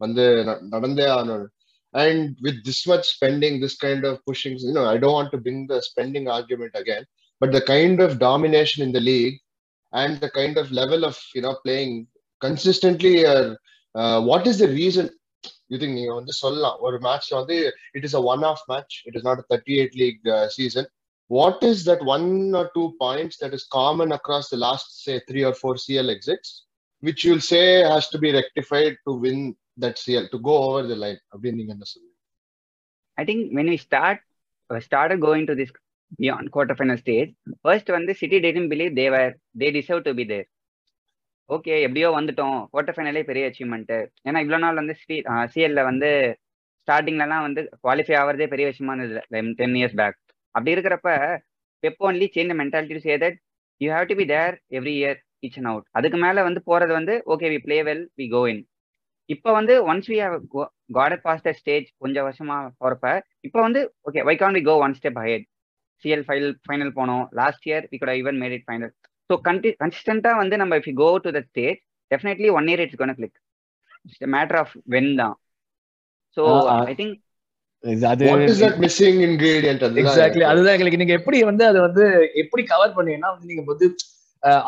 வந்து 0.02 0.26
ந- 0.44 0.62
நடந்தே 0.70 1.08
ஆகணும் 1.16 1.46
and 1.94 2.26
with 2.42 2.60
this 2.68 2.84
much 2.88 3.08
spending 3.16 3.58
this 3.64 3.78
kind 3.86 4.06
of 4.10 4.20
pushing 4.30 4.58
you 4.62 4.74
know 4.80 4.86
I 4.90 4.98
don't 4.98 5.18
want 5.18 5.34
to 5.36 5.42
bring 5.46 5.64
the 5.68 5.80
spending 5.90 6.28
argument 6.38 6.78
again 6.82 7.06
but 7.42 7.54
the 7.58 7.62
kind 7.72 8.02
of 8.08 8.16
domination 8.26 8.84
in 8.88 8.96
the 8.98 9.04
league 9.10 9.38
and 9.94 10.18
the 10.20 10.30
kind 10.36 10.60
of 10.62 10.72
level 10.80 11.06
of 11.06 11.22
you 11.36 11.42
know 11.42 11.54
playing 11.64 11.96
consistently 12.42 13.14
what 14.26 14.48
is 14.48 14.62
the 14.64 14.70
reason 14.76 15.10
you 15.72 15.78
think 15.82 15.98
நீங்க 15.98 16.14
வந்து 16.16 16.34
சொல்லலாம் 16.42 16.78
ஒரு 16.88 16.98
match 17.02 17.30
வந்து 17.36 17.58
it 17.98 18.08
is 18.10 18.16
a 18.16 18.24
one 18.32 18.46
off 18.50 18.64
match 18.68 18.96
it 19.06 19.18
is 19.20 19.28
not 19.28 19.44
thirty 19.52 19.76
eight 19.82 20.00
league 20.04 20.24
season 20.58 20.90
what 21.32 21.58
is 21.64 21.80
that 21.88 22.00
one 22.08 22.24
or 22.54 22.64
two 22.76 22.86
points 22.98 23.36
that 23.38 23.52
is 23.54 23.64
common 23.72 24.12
across 24.12 24.46
the 24.50 24.60
last 24.60 24.88
say 25.02 25.16
three 25.28 25.44
or 25.44 25.54
four 25.54 25.74
CL 25.78 26.08
exits, 26.10 26.48
which 27.04 27.20
you'll 27.24 27.44
say 27.46 27.62
has 27.86 28.06
to 28.10 28.18
be 28.18 28.30
rectified 28.34 28.96
to 29.06 29.14
win 29.16 29.38
that's 29.79 30.07
real 30.09 30.29
to 30.33 30.39
go 30.41 30.55
over 30.65 30.87
the 30.87 30.99
line? 30.99 31.21
அப்படின்னு 31.33 31.59
நீங்க 31.61 31.73
என்ன 31.77 31.87
சொல்லுவீங்க 31.93 32.13
I 33.19 33.25
think 33.25 33.45
when 33.59 33.71
we 33.73 33.79
start 33.87 34.23
start 34.71 35.15
going 35.25 35.47
to 35.47 35.57
this 35.61 35.73
beyond 36.19 36.51
quarter 36.55 36.79
final 36.79 37.01
stage 37.03 37.31
first 37.63 37.91
வந்து 37.91 38.13
City 38.21 38.39
didn't 38.45 38.69
believe 38.73 38.93
they were 39.01 39.33
they 39.61 39.69
deserve 39.77 40.05
to 40.09 40.13
be 40.13 40.25
there 40.25 40.47
okay 41.51 41.75
எப்படியோ 41.87 42.09
வந்துட்டோம் 42.17 42.59
quarter 42.73 42.97
ஃபைனலே 42.97 43.23
பெரிய 43.31 43.49
achievement 43.49 43.93
ஏன்னா 44.29 44.39
இவ்வளோ 44.45 44.61
நாள் 44.65 44.81
வந்து 44.83 44.95
சிஎல்ல 45.53 45.81
uh, 45.81 45.89
வந்து 45.91 46.11
ஸ்டார்டிங்லலாம் 46.89 47.45
வந்து 47.47 47.61
குவாலிஃபை 47.83 48.15
ஆகிறதே 48.21 48.47
பெரிய 48.53 48.67
விஷயமா 48.71 48.95
இருந்தது 48.95 49.23
டென் 49.61 49.77
இயர்ஸ் 49.81 49.99
பேக் 50.01 50.19
அப்படி 50.55 50.75
இருக்கிறப்ப 50.75 51.11
Pep 51.83 52.03
only 52.09 52.27
change 52.35 52.55
mentality 52.61 53.03
say 53.07 53.15
that 53.23 53.39
you 53.81 53.89
have 53.95 54.11
to 54.11 54.17
be 54.21 54.27
there 54.33 54.55
every 54.79 54.95
year 55.01 55.19
each 55.47 55.57
and 55.59 55.71
out 55.71 55.87
அதுக்கு 55.99 56.19
மேலே 56.25 56.43
வந்து 56.49 56.61
போறது 56.69 56.93
வந்து 56.99 57.15
okay 57.35 57.49
we 57.55 57.59
play 57.67 57.79
well 57.89 58.05
we 58.21 58.27
go 58.29 58.43
in 58.53 58.63
இப்போ 59.31 59.51
வந்து 59.59 59.75
once 59.91 60.09
we 60.13 60.19
have 60.25 60.37
got 60.97 61.17
past 61.25 61.49
stage 61.61 61.87
கொஞ்சம் 62.03 62.27
வருஷமா 62.29 62.57
போறப்ப 62.83 63.07
இப்போ 63.49 63.59
வந்து 63.67 63.81
okay 64.09 64.23
why 64.29 64.35
can 64.43 64.57
we 64.59 64.63
go 64.69 64.75
one 64.85 64.97
step 64.99 65.21
height 65.23 65.47
CL 66.05 66.25
final 66.27 66.55
final 66.67 66.93
போனோம். 66.99 67.25
Last 67.41 67.67
year 67.69 67.85
we 67.93 67.99
could 68.01 68.15
even 68.21 68.39
made 68.43 68.55
it 68.57 68.67
final 68.69 68.93
so 69.31 69.37
கண்டி 69.47 69.71
கன்சிஸ்டண்டா 69.83 70.33
வந்து 70.43 70.57
நம்ம 70.63 70.79
if 70.81 70.89
you 70.91 70.97
go 71.03 71.11
to 71.27 71.33
the 71.37 71.43
stage 71.49 71.79
definitely 72.11 72.51
one 72.59 72.69
year 72.71 72.83
it's 72.85 73.01
gone 73.03 73.15
click 73.21 73.39
it's 74.07 74.33
matter 74.37 74.59
of 74.63 74.75
when 74.95 75.13
தான். 75.23 75.37
So. 76.37 76.43
I 76.85 76.97
think 77.01 77.15
இது 77.85 78.05
அது 78.11 78.25
what 78.29 78.43
is 78.45 78.59
that 78.61 78.77
missing 78.85 79.17
ingredient? 79.27 79.81
அதுதான் 79.83 80.03
exactly 80.03 80.45
அதுதான் 80.51 80.75
எங்களுக்கு. 80.77 81.01
நீங்க 81.01 81.15
எப்படி 81.19 81.39
வந்து 81.51 81.65
அதை 81.71 81.81
வந்து 81.87 82.05
எப்படி 82.43 82.63
கவர் 82.71 82.95
பண்ணீங்கன்னா 82.99 83.31
வந்து 83.35 83.49
நீங்க 83.51 83.65
வந்து 83.73 83.87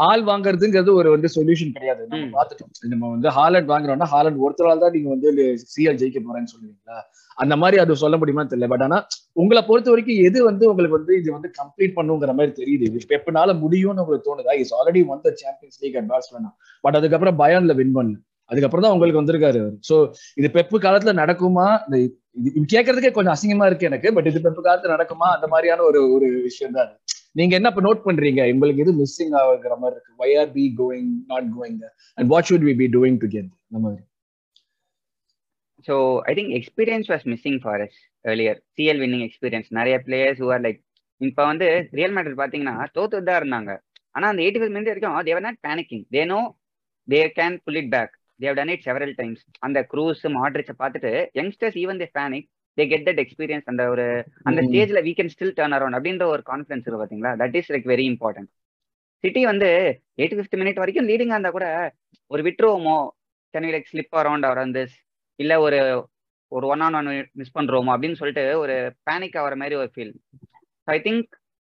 ஆள் 0.06 0.22
வாங்குறதுங்கிறது 0.28 0.92
ஒரு 1.00 1.08
வந்து 1.14 1.28
சொல்யூஷன் 1.34 1.72
கிடையாது. 1.76 2.02
நம்ம. 2.12 2.28
பார்த்துட்டோம். 2.36 2.70
நம்ம 2.92 3.10
வந்து 3.14 3.28
ஹாலண்ட் 3.38 3.70
வாங்குறோம்னா 3.72 4.08
ஹாலண்ட் 4.14 4.42
ஒருத்தரால் 4.44 4.82
தான் 4.84 4.94
நீங்க 4.96 5.08
வந்து 5.14 5.28
சிஎல் 5.72 5.98
ஜெயிக்க 6.02 6.20
போறேன்னு 6.26 6.52
சொல்லுவீங்களா? 6.54 6.98
அந்த 7.38 7.54
மாதிரி 7.62 7.76
அது 7.82 7.96
சொல்ல 8.02 8.16
முடியுமா 8.20 8.44
தெரியல. 8.52 8.68
பட் 8.72 8.84
ஆனா 8.86 8.98
உங்களை 9.42 9.62
பொறுத்த 9.70 9.90
வரைக்கும் 9.92 10.20
எது 10.28 10.38
வந்து 10.50 10.64
உங்களுக்கு 10.70 10.98
வந்து 10.98 11.14
இது 11.20 11.30
வந்து 11.36 11.48
கம்ப்ளீட் 11.60 11.96
பண்ணுங்கிற 11.98 12.34
மாதிரி 12.38 12.52
தெரியுது. 12.60 12.86
இது 12.90 13.10
பெப்பனால 13.12 13.58
முடியும்னு 13.64 14.02
உங்களுக்கு 14.04 14.28
தோணுதா? 14.28 14.54
Is 14.62 14.74
already 14.78 15.02
won 15.14 15.24
the 15.26 15.32
Champions 15.42 15.80
League 15.84 15.98
at 16.00 16.08
Barcelona 16.12 16.52
but 16.84 16.98
அதுக்கப்புறம் 17.00 17.38
பயான்ல 17.42 17.74
வின் 17.80 17.96
பண்ணல 17.98 18.18
அதுக்கப்புறம் 18.50 18.84
தான் 18.84 18.94
உங்களுக்கு 18.94 19.20
வந்திருக்காரு 19.20 19.60
சோ 19.88 19.94
இது 20.40 20.48
பெப்பு 20.56 20.76
காலத்துல 20.84 21.12
நடக்குமா? 21.22 21.66
இந்த 21.86 21.96
இது 22.50 22.66
கேட்கறதுக்கே 22.74 23.10
கொஞ்சம் 23.16 23.34
அசிங்கமா 23.34 23.66
இருக்கு 23.70 23.88
எனக்கு. 23.90 24.08
பட் 24.16 24.28
இது 24.30 24.40
பெப்பு 24.46 24.62
காலத்துல 24.66 24.94
நடக்குமா? 24.96 25.28
அந்த 25.36 25.46
மாதிரியான 25.52 25.84
ஒரு 25.90 26.00
ஒரு 26.16 26.26
விஷயம் 26.48 26.76
தான் 26.78 26.90
நீங்க 27.36 27.52
என்ன 27.58 27.70
இப்ப 27.72 27.82
நோட் 27.86 28.04
பண்றீங்க? 28.06 28.42
உங்களுக்கு 28.54 28.82
எது 28.84 28.92
மிஸ்ஸிங் 29.00 29.34
ஆகுற 29.40 29.74
மாதிரி 29.82 29.94
இருக்கு? 29.96 30.12
Why 30.22 30.30
are 30.42 30.50
be 30.58 30.64
going 30.80 31.10
not 31.32 31.48
going 31.56 31.78
and 32.18 32.28
what 32.32 32.48
should 32.50 32.66
we 32.68 32.74
be 32.82 32.86
doing 32.96 33.18
together 33.24 33.56
அந்த 33.68 33.80
மாதிரி. 33.84 34.02
So 35.88 35.96
I 36.30 36.32
think 36.38 36.52
experience 36.58 37.08
was 37.12 37.26
missing 37.32 37.60
for 37.64 37.82
us 37.86 37.98
earlier 38.24 38.60
CL 38.76 39.00
winning 39.04 39.24
experience 39.28 39.68
நிறைய 39.78 39.96
பிளேயர்ஸ் 40.06 40.40
ஹூ 40.44 40.48
ஆர் 40.56 40.64
லைக் 40.66 40.80
இப்போ 41.20 41.42
வந்து 41.50 41.66
ரியல் 41.98 42.14
மேட்டர் 42.16 42.38
பார்த்தீங்கன்னா 42.40 42.76
தோத்து 42.96 43.18
தான் 43.28 43.38
இருந்தாங்க. 43.40 43.70
ஆனால் 44.16 44.30
அந்த 44.32 44.42
எயிட்டி 44.44 44.60
ஃபைவ் 44.60 44.74
மினிட் 44.74 44.90
வரைக்கும் 44.92 45.16
they were 45.28 45.46
not 45.46 45.60
panicking 45.66 46.04
they 46.14 46.22
know 46.32 46.40
they 47.08 47.20
can 47.38 47.56
pull 47.66 47.78
it 47.82 47.90
back 47.94 48.12
they've 48.40 48.56
done 48.58 48.72
it 48.74 48.84
several 48.86 49.14
times 49.20 49.42
அந்த 49.66 49.78
க்ரூஸ் 49.92 50.22
மாட்ரிச்சை 50.36 50.74
பார்த்துட்டு 50.82 51.12
youngsters 51.40 51.78
even 51.82 52.00
they 52.02 52.08
panic 52.18 52.48
they 52.78 52.84
get 52.92 53.06
that 53.08 53.20
experience 53.22 53.68
அந்த 53.72 53.82
ஒரு 53.92 54.04
அந்த. 54.48 54.60
ஸ்டேஜ்ல 54.66 55.00
we 55.06 55.12
can 55.18 55.32
still 55.34 55.54
turn 55.58 55.76
around 55.76 55.96
அப்படின்ற 55.98 56.24
ஒரு 56.34 56.42
கான்ஃபிடன்ஸ் 56.50 56.84
இருக்கு 56.84 57.02
பாத்தீங்களா? 57.02 57.32
That 57.42 57.56
is 57.60 57.70
like 57.74 57.86
very 57.92 58.06
important 58.12 58.50
City 59.24 59.42
வந்து 59.44 59.68
எயிட்டி 60.20 60.36
ஃபிஃப்த் 60.38 60.58
மினிட் 60.62 60.82
வரைக்கும் 60.82 61.08
லீடிங்கா 61.10 61.36
இருந்தா 61.36 61.52
கூட 61.56 61.66
ஒரு 62.30 62.42
விட்டுருவோமோ? 62.46 62.98
கேன் 63.54 63.72
லைக் 63.74 63.90
ஸ்லிப் 63.92 64.18
அரௌண்ட் 64.22 64.46
அவர் 64.48 64.62
வந்து 64.64 64.82
இல்ல 65.38 65.54
ஒரு 65.66 65.78
ஒரு 66.52 66.66
ஒன் 66.72 66.82
ஆன் 66.86 66.96
ஒன் 66.98 67.08
மிஸ் 67.40 67.56
பண்றோமோ? 67.58 67.90
அப்படின்னு 67.94 68.18
சொல்லிட்டு 68.20 68.44
ஒரு 68.62 68.74
பேனிக் 69.08 69.38
ஆகிற 69.40 69.56
மாதிரி 69.62 69.76
ஒரு 69.82 69.90
ஃபீல் 69.94 70.12
ஐ 70.88 70.98
திங்க் 71.06 71.26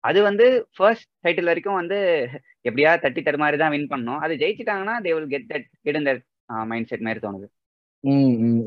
அது 0.04 0.18
வந்து 0.22 0.46
ஃபர்ஸ்ட் 0.76 1.08
டைட்டில் 1.24 1.50
வரைக்கும் 1.50 1.80
வந்து 1.80 1.98
எப்படியா 2.68 2.92
தட்டி 3.00 3.20
தரு 3.22 3.38
மாதிரி 3.42 3.56
தான் 3.56 3.72
வின் 3.74 3.90
பண்ணோம் 3.92 4.22
அது 4.24 4.34
ஜெயிச்சிட்டாங்கன்னா 4.42 4.94
they 5.04 5.12
will 5.16 5.32
get 5.34 5.46
that 5.52 5.66
get 5.84 5.98
இந்த 6.00 6.12
மைண்ட் 6.70 6.88
செட் 6.90 7.04
மாதிரி 7.06 7.20
தோணுது. 7.26 7.46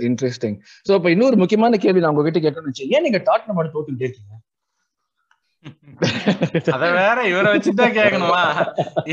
இன்ட்ரெஸ்டிங் 0.07 0.57
சோ 0.87 0.91
இப்ப 0.99 1.09
இன்னொரு 1.15 1.37
முக்கியமான 1.43 1.77
கேள்வி 1.85 2.03
நான் 2.03 2.13
உங்ககிட்ட 2.13 2.41
கேட்கணும்னு 2.45 2.73
வச்சேன் 2.73 2.91
ஏன் 2.97 3.05
நீங்க 3.07 3.21
டாட் 3.29 3.47
நம்ம 3.51 3.69
தோத்துட்டே 3.75 4.05
இருக்கீங்க? 4.07 4.33
அத 6.75 6.85
வேற 6.97 7.19
இவரை 7.29 7.49
வச்சுதான் 7.53 7.95
கேட்கணுமா? 7.97 8.41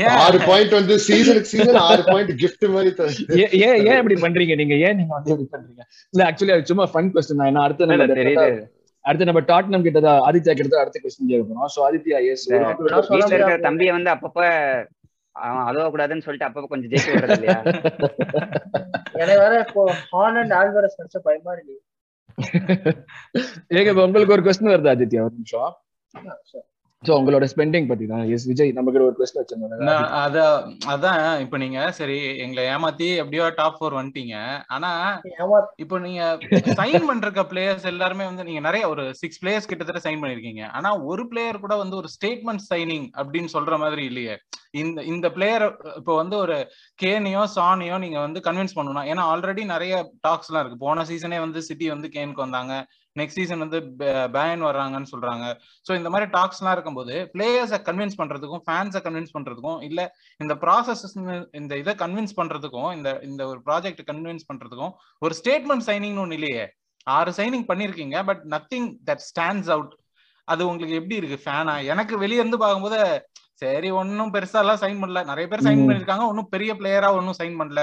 ஏன்? 0.01 0.17
ஆறு 0.23 0.39
பாயிண்ட் 0.49 0.73
வந்து 0.77 0.95
சீசனுக்கு 1.05 1.51
சீசன் 1.53 1.79
ஆறு 1.87 2.03
பாயிண்ட் 2.09 2.31
கிஃப்ட் 2.41 2.65
மாதிரி. 2.75 2.91
ஏன் 3.67 3.79
ஏன் 3.89 3.99
இப்படி 4.01 4.17
பண்றீங்க 4.25 4.55
நீங்க? 4.61 4.75
ஏன் 4.87 4.97
நீங்க 4.99 5.13
வந்து 5.17 5.31
இப்படி 5.33 5.47
பண்றீங்க? 5.55 5.81
இல்ல 6.13 6.21
ஆக்சுவலி 6.29 6.53
அது 6.55 6.69
சும்மா 6.71 6.85
ஃபன் 6.93 7.11
கொஸ்டின் 7.15 7.39
தான். 7.41 7.49
ஏன்னா 7.51 7.63
அடுத்து 7.67 7.89
நம்ம 7.91 8.07
தெரியுது. 8.21 8.47
அடுத்து 9.05 9.29
நம்ம 9.29 9.41
டாட்னம் 9.51 9.85
கிட்ட 9.87 10.01
தான் 10.07 10.19
ஆதித்யா 10.27 10.55
கிட்ட 10.59 10.69
தான் 10.75 10.83
அடுத்த 10.83 10.99
கொஸ்டின் 11.05 11.31
கேட்க 11.31 11.43
போறோம். 11.47 11.71
சோ 11.75 11.81
ஆதித்யா 11.87 12.19
எஸ் 12.33 12.45
இருக்கிற. 12.49 13.57
தம்பியை 13.67 13.93
வந்து 13.97 14.11
அப்பப்ப 14.15 14.39
அவன் 15.35 15.65
அழுவ 15.69 15.85
கூடாதுன்னு 15.93 16.25
சொல்லிட்டு 16.27 16.49
அப்பப்ப 16.49 16.67
கொஞ்சம் 16.73 16.91
இல்லையா? 17.37 17.57
எனக்கு 19.13 19.41
வேற 19.41 19.65
இப்போ 19.67 19.81
ஹான் 20.11 20.35
அண்ட் 20.35 20.51
ஆல்வரஸ் 20.51 20.99
நினைச்ச 20.99 21.17
பயமா 21.23 21.53
இருக்கு. 21.53 21.75
ஏங்க 23.73 24.03
உங்களுக்கு 24.05 24.33
ஒரு 24.33 24.43
கொஸ்டின் 24.43 24.71
வருது 24.73 24.91
ஆதித்யா 24.93 25.21
ஒரு 25.21 25.33
நிமிஷம். 25.33 25.73
சோ 27.07 27.11
உங்களோட 27.19 27.45
ஸ்பெண்டிங் 27.53 27.87
பத்தி 27.89 28.05
தான் 28.11 28.25
எஸ் 28.35 28.45
விஜய் 28.49 28.73
நம்ம 28.75 28.91
கிட்ட 28.91 29.07
ஒரு 29.09 29.17
கொஸ்டின் 29.19 29.41
வச்சிருந்தாங்க 29.41 29.95
அத 30.23 30.37
அதான் 30.93 31.23
இப்போ 31.43 31.57
நீங்க 31.63 31.79
சரி 31.99 32.17
எங்களை 32.43 32.63
ஏமாத்தி 32.73 33.07
எப்படியோ 33.21 33.45
டாப் 33.59 33.77
ஃபோர் 33.77 33.97
வந்துட்டீங்க. 33.99 34.35
ஆனா 34.75 34.91
இப்போ 35.83 35.97
நீங்க 36.05 36.21
சைன் 36.79 37.07
பண்றக்க 37.09 37.43
பிளேயர்ஸ் 37.51 37.89
எல்லாருமே 37.93 38.27
வந்து 38.29 38.47
நீங்க 38.49 38.63
நிறைய 38.67 38.83
ஒரு 38.93 39.05
சிக்ஸ் 39.21 39.41
பிளேயர்ஸ் 39.43 39.69
கிட்டத்தட்ட 39.71 40.01
சைன் 40.07 40.23
பண்ணிருக்கீங்க. 40.23 40.63
ஆனா 40.79 40.91
ஒரு 41.11 41.25
பிளேயர் 41.33 41.63
கூட 41.65 41.75
வந்து 41.83 41.99
ஒரு 42.01 42.11
ஸ்டேட்மெண்ட் 42.15 42.65
சைனிங் 42.71 43.07
அப்படின்னு 43.21 43.51
சொல்ற 43.57 43.77
மாதிரி 43.85 44.05
இல்லையே. 44.11 44.35
இந்த 44.81 44.99
இந்த 45.13 45.27
பிளேயர் 45.35 45.63
இப்போ 45.99 46.13
வந்து 46.21 46.35
ஒரு 46.43 46.55
கேனியோ 47.03 47.41
சானியோ 47.57 47.95
நீங்க 48.03 48.19
வந்து 48.27 48.39
கன்வின்ஸ் 48.47 48.77
பண்ணணும் 48.77 49.07
ஏன்னா 49.11 49.23
ஆல்ரெடி 49.33 49.63
நிறைய 49.75 49.95
டாக்ஸ் 50.27 50.49
எல்லாம் 50.49 50.63
இருக்கு. 50.63 50.83
போன 50.85 51.03
சீசனே 51.09 51.39
வந்து 51.45 51.59
சிட்டி 51.67 51.87
வந்து 51.95 52.07
கேனுக்கு 52.15 52.45
வந்தாங்க. 52.45 52.75
நெக்ஸ்ட் 53.19 53.39
சீசன் 53.39 53.63
வந்து 53.63 53.79
பேன் 54.35 54.61
வர்றாங்கன்னு 54.67 55.09
சொல்றாங்க. 55.13 55.45
சோ 55.87 55.91
இந்த 55.99 56.09
மாதிரி 56.13 56.27
டாக்ஸ் 56.35 56.59
எல்லாம் 56.61 56.75
இருக்கும்போது 56.77 57.15
பிளேயர்ஸை 57.33 57.79
கன்வின்ஸ் 57.89 58.19
பண்றதுக்கும் 58.21 58.63
ஃபேன்ஸை 58.67 59.01
கன்வின்ஸ் 59.07 59.35
பண்றதுக்கும் 59.35 59.81
இல்ல 59.89 60.01
இந்த 60.43 60.55
ப்ராசஸ் 60.63 61.03
இந்த 61.61 61.73
இதை 61.81 61.95
கன்வின்ஸ் 62.03 62.37
பண்றதுக்கும் 62.39 62.91
இந்த 62.97 63.11
இந்த 63.29 63.41
ஒரு 63.51 63.59
ப்ராஜெக்ட் 63.67 64.01
கன்வின்ஸ் 64.11 64.47
பண்றதுக்கும் 64.51 64.95
ஒரு 65.25 65.35
ஸ்டேட்மெண்ட் 65.41 65.87
சைனிங்னு 65.89 66.23
ஒண்ணு 66.25 66.37
இல்லையே. 66.39 66.65
ஆறு 67.17 67.31
சைனிங் 67.37 67.67
பண்ணிருக்கீங்க 67.69 68.17
but 68.31 68.43
nothing 68.55 68.89
that 69.09 69.23
stands 69.29 69.71
out 69.75 69.93
அது 70.47 70.61
உங்களுக்கு 70.69 70.99
எப்படி 70.99 71.19
இருக்கு? 71.19 71.37
ஃபேனா 71.45 71.73
எனக்கு 71.93 72.15
வெளிய 72.23 72.43
இருந்து 72.43 72.57
பார்க்கும்போது 72.61 72.99
சரி 73.61 73.89
ஒன்னும் 73.99 74.31
பெருசா 74.35 74.59
எல்லாம் 74.63 74.79
சைன் 74.81 75.01
பண்ணல. 75.01 75.19
நிறைய 75.29 75.45
பேர் 75.51 75.65
சைன். 75.65 75.83
பண்ணிருக்காங்க 75.87 76.25
ஒன்னும் 76.31 76.49
பெரிய 76.55 76.71
பிளேயரா 76.79 77.09
ஒன்னும் 77.17 77.37
சைன் 77.39 77.59
பண்ணல. 77.59 77.81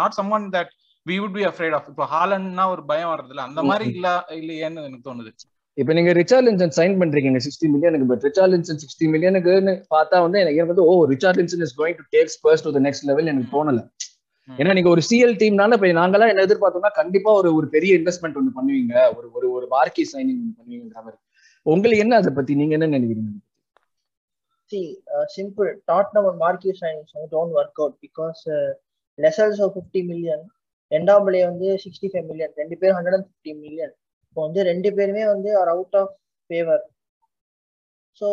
Not 0.00 0.16
someone 0.36 0.46
that 0.56 0.72
we 1.08 1.14
would 1.22 1.32
be 1.32 1.44
afraid 1.44 1.74
of 1.74 1.88
இப்போ 1.88 2.04
ஹாலண்ட்னா 2.12 2.68
ஒரு 2.70 2.84
பயம் 2.84 3.10
வர்றதுல 3.12 3.42
அந்த 3.48 3.62
மாதிரி 3.62 3.90
இல்ல 3.94 4.24
இல்லையேன்னு 4.30 4.84
எனக்கு 4.88 5.10
தோணுது. 5.10 5.30
இப்ப 5.74 5.92
நீங்க 5.92 6.12
ரிச்சார்லின்சன் 6.12 6.74
சைன் 6.78 6.94
பண்றீங்க 7.00 7.40
சிக்ஸ்டி 7.46 7.68
மில்லியனுக்கு 7.74 8.06
பட் 8.06 8.20
ரிச்சார்லின்சன் 8.20 8.80
சிக்ஸ்டி 8.82 9.06
மில்லியனுக்குன்னு 9.12 9.82
பார்த்தா 9.94 10.20
வந்து 10.20 10.40
எனக்கு 10.40 10.66
வந்து 10.66 10.84
ஓ 10.84 11.06
Richarlison 11.06 11.62
is 11.66 11.80
going 11.80 11.98
to 12.00 12.04
take 12.16 12.32
Spurs 12.36 12.64
to 12.64 12.72
next 12.78 13.02
level 13.02 13.26
எனக்கு 13.26 13.50
தோணல. 13.56 13.88
ஏன்னா 14.48 14.72
நீங்க 14.74 14.88
ஒரு 14.88 15.02
சிஎல் 15.10 15.36
டீம்னால 15.42 15.72
இப்ப 15.72 15.86
நாங்கெல்லாம் 15.86 16.28
என்ன 16.28 16.44
எதிர்பார்த்தோம்னா 16.44 16.92
கண்டிப்பா 16.92 17.32
ஒரு 17.32 17.54
ஒரு 17.54 17.68
பெரிய 17.68 17.98
இன்வெஸ்ட்மெண்ட் 17.98 18.38
ஒன்று 18.40 18.52
பண்ணுவீங்க. 18.58 19.16
ஒரு 19.16 19.30
ஒரு 19.32 19.50
ஒரு 19.50 19.66
மார்க்கி 19.66 20.08
சைனிங் 20.12 20.42
பண்ணுவீங்கிற 20.58 20.94
மாதிரி. 20.94 21.16
உங்களுக்கு 21.62 22.02
என்ன 22.02 22.16
அதை 22.16 22.32
பத்தி? 22.32 22.54
நீங்க 22.54 22.72
என்ன 22.78 22.98
நினைக்கிறீங்க 22.98 23.40
see 24.72 24.98
uh, 25.14 25.26
simple. 25.26 25.68
Tottenham 25.90 26.26
and 26.30 26.38
Marquis 26.42 26.74
signings 26.80 27.10
வந்து 27.12 27.36
don't 27.36 27.52
work 27.58 27.74
out 27.80 27.94
because 28.06 28.40
uh, 28.56 28.72
Lessels 30.92 31.10
of 31.10 31.26
50 31.26 31.32
million 31.32 31.42
ரெண்டாம் 31.42 31.50
வந்து 31.50 31.68
சிக்ஸ்டி 31.84 32.08
ஃபைவ் 32.12 32.26
மில்லியன் 32.30 32.54
ரெண்டு 32.56 32.76
பேரும் 32.80 32.96
ஹண்ட்ரட் 32.98 33.16
அண்ட் 33.18 33.28
ஃபிஃப்டி 33.28 33.52
மில்லியன் 33.56 33.92
இப்போ 34.26 34.40
வந்து 34.46 34.62
ரெண்டு 34.62 34.92
பேருமே 34.92 35.24
வந்து 35.26 35.50
are 35.60 35.68
out 35.68 35.96
of 35.96 36.12
favour 36.50 36.82
so 38.20 38.26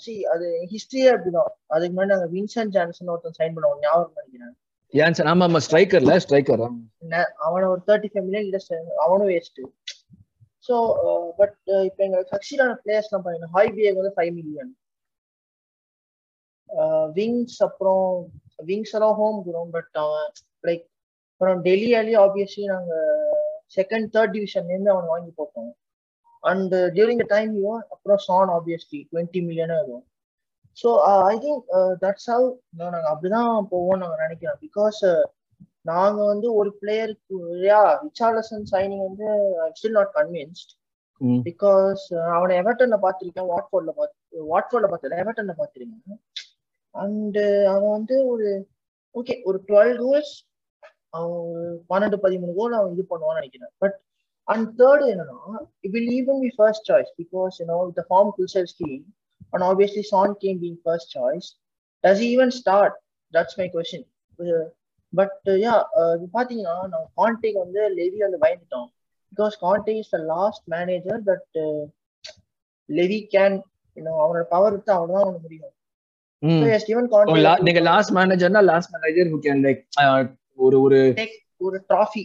see 0.00 0.12
அது 0.24 0.46
ஹிஸ்டரியே 0.72 1.08
அப்படிதான். 1.14 1.50
அதுக்கு 1.68 1.94
முன்னாடி 1.94 2.12
நாங்கள் 2.14 2.32
வின்சென்ட் 2.36 2.74
ஜான்சன் 2.76 3.10
ஒருத்தன் 3.14 3.38
சைன் 3.40 3.54
பண்ணுவோம் 3.56 3.80
ஞாபகம் 3.84 4.16
நினைக்கிறேன்? 4.18 4.54
ஏன் 4.94 5.14
சார் 5.18 5.26
ஆமா 5.26 5.44
ஆமா 5.48 5.60
ஸ்ட்ரைக்கர்ல 5.66 6.14
ஸ்ட்ரைக்கர் 6.24 6.62
அவனை 7.46 7.66
ஒரு 7.74 7.82
தேர்ட்டி 7.88 8.10
ஃபைவ் 8.12 8.24
மில்லியன் 8.24 8.48
கிட்ட 8.48 8.78
அவனும் 9.04 9.30
வேஸ்ட் 9.32 9.60
ஸோ 10.68 10.74
பட் 11.40 11.56
இப்போ 11.88 12.00
எங்களுக்கு 12.06 12.34
சக்சீடான 12.36 12.76
பிளேயர்ஸ்லாம் 12.84 13.24
பாருங்க. 13.26 13.48
ஹாய் 13.56 13.72
பிஏக்கு 13.76 14.00
வந்து 14.02 14.16
ஃபைவ் 14.18 14.32
மில்லியன் 14.38 14.72
விங்ஸ் 17.16 17.60
அப்புறம் 17.68 18.06
விங்ஸ் 18.68 18.94
எல்லாம் 18.98 19.16
ஹோம் 19.20 19.38
குரோம் 19.48 19.70
பட் 19.76 19.94
அவன் 20.04 20.28
லைக் 20.64 20.84
அப்புறம் 21.42 21.62
டெல்லி 21.64 21.88
அலி 21.98 22.12
ஆப்வியஸ்லி 22.22 22.64
நாங்கள் 22.72 23.06
செகண்ட் 23.76 24.08
தேர்ட் 24.14 24.32
டிவிஷன்லேருந்து 24.34 24.90
அவன் 24.92 25.08
வாங்கி 25.12 25.30
போட்டோம். 25.38 25.70
அண்ட் 26.42 26.74
டியூரிங் 26.96 27.22
த 27.22 27.26
டைம் 27.32 27.54
அப்புறம் 27.94 28.20
சான் 28.26 28.50
ஆப்வியஸ்லி 28.56 29.00
டுவெண்ட்டி 29.08 29.40
மில்லியனே 29.46 29.76
வரும் 29.78 30.04
so 30.78 30.90
I 31.30 31.32
think 31.44 31.64
that's 32.02 32.28
how 32.32 32.46
நாங்கள் 32.82 33.08
அப்படிதான் 33.12 33.50
போவோம் 33.72 34.00
நாங்கள் 34.02 34.22
நினைக்கிறோம். 34.24 34.60
பிகாஸ் 34.66 35.00
நாங்க 35.90 36.20
வந்து 36.30 36.48
ஒரு 36.60 36.72
பிளேயருக்கு 36.82 37.40
யா 37.70 37.80
ரிச்சார்லசன் 38.04 38.68
சைனிங் 38.72 39.02
வந்து 39.08 39.26
ஸ்டில் 39.80 39.98
நாட் 39.98 40.14
கன்வின்ஸ்ட் 40.20 40.72
பிகாஸ் 41.50 42.06
அவனை 42.36 42.54
எவர்டன்ல 42.62 43.00
பார்த்திருக்கேன் 43.06 43.50
வாட்ஃபோர்ட்ல 43.52 43.94
பார்த்து 43.98 44.46
வாட்ஃபோர்ட்ல 44.52 44.92
பார்த்தல 44.94 45.20
எவர்டன்ல 45.24 45.56
பார்த்திருக்கேன். 45.58 46.22
அண்ட் 46.94 47.42
அவன் 47.74 47.92
வந்து 47.98 48.18
ஒரு 48.32 48.48
ஓகே 49.14 49.36
ஒரு 49.48 49.60
டுவெல் 49.68 49.94
கோல்ஸ் 50.04 50.34
அவன் 51.14 51.40
பன்னெண்டு 51.90 52.18
பதிமூணு 52.24 52.52
கோல் 52.58 52.76
அவன் 52.78 52.92
இது 52.94 53.04
பண்ணுவான்னு 53.10 53.40
நினைக்கிறேன். 53.40 53.72
பட் 53.82 53.96
அண்ட் 54.48 54.68
தேர்ட் 54.80 55.04
என்னன்னா 55.12 55.40
it 55.84 55.92
will 55.96 56.10
even 56.18 56.40
be 56.44 56.50
first 56.58 56.86
choice 56.90 57.10
because 57.20 57.58
you know 57.62 57.78
the 57.98 58.04
form 58.10 58.30
Gulzar 58.38 58.68
scheme 58.72 59.02
and 59.52 59.64
obviously 59.70 60.04
Son 60.12 60.34
Kane 60.44 60.60
being 60.64 60.78
first 60.84 61.12
choice 61.18 61.48
does 62.04 62.22
even 62.30 62.54
start 62.60 62.96
that's 63.32 63.58
my 63.60 63.66
question 63.74 64.06
but 65.12 65.48
yeah 65.64 65.74
இது 66.16 66.26
பாத்தீங்கன்னா 66.38 66.76
நம்ம 66.92 67.04
கான்டேக் 67.20 67.58
வந்து 67.64 67.80
லெவி 67.98 68.18
வந்து 68.26 68.40
பயந்துட்டோம் 68.44 68.88
because 69.32 69.54
Conte 69.66 69.94
is 70.02 70.12
the 70.14 70.20
last 70.34 70.64
manager 70.68 71.20
that 71.30 71.60
Levy 72.88 73.20
can 73.34 73.58
அவனோட 74.20 74.44
power 74.54 74.74
விட்டு 74.74 74.92
அவனதான் 74.92 75.24
அவனுக்கு 75.24 75.46
முடியும். 75.46 75.72
நீங்க 77.66 77.80
last 77.90 78.12
மேனேஜர்னா 78.18 78.62
last 78.70 78.92
manager 78.94 79.28
who 79.32 79.38
can 79.46 79.60
like 79.66 79.82
ஒரு 80.58 80.76
ஒரு 80.82 80.98
ஒரு 81.60 81.78
trophy 81.90 82.22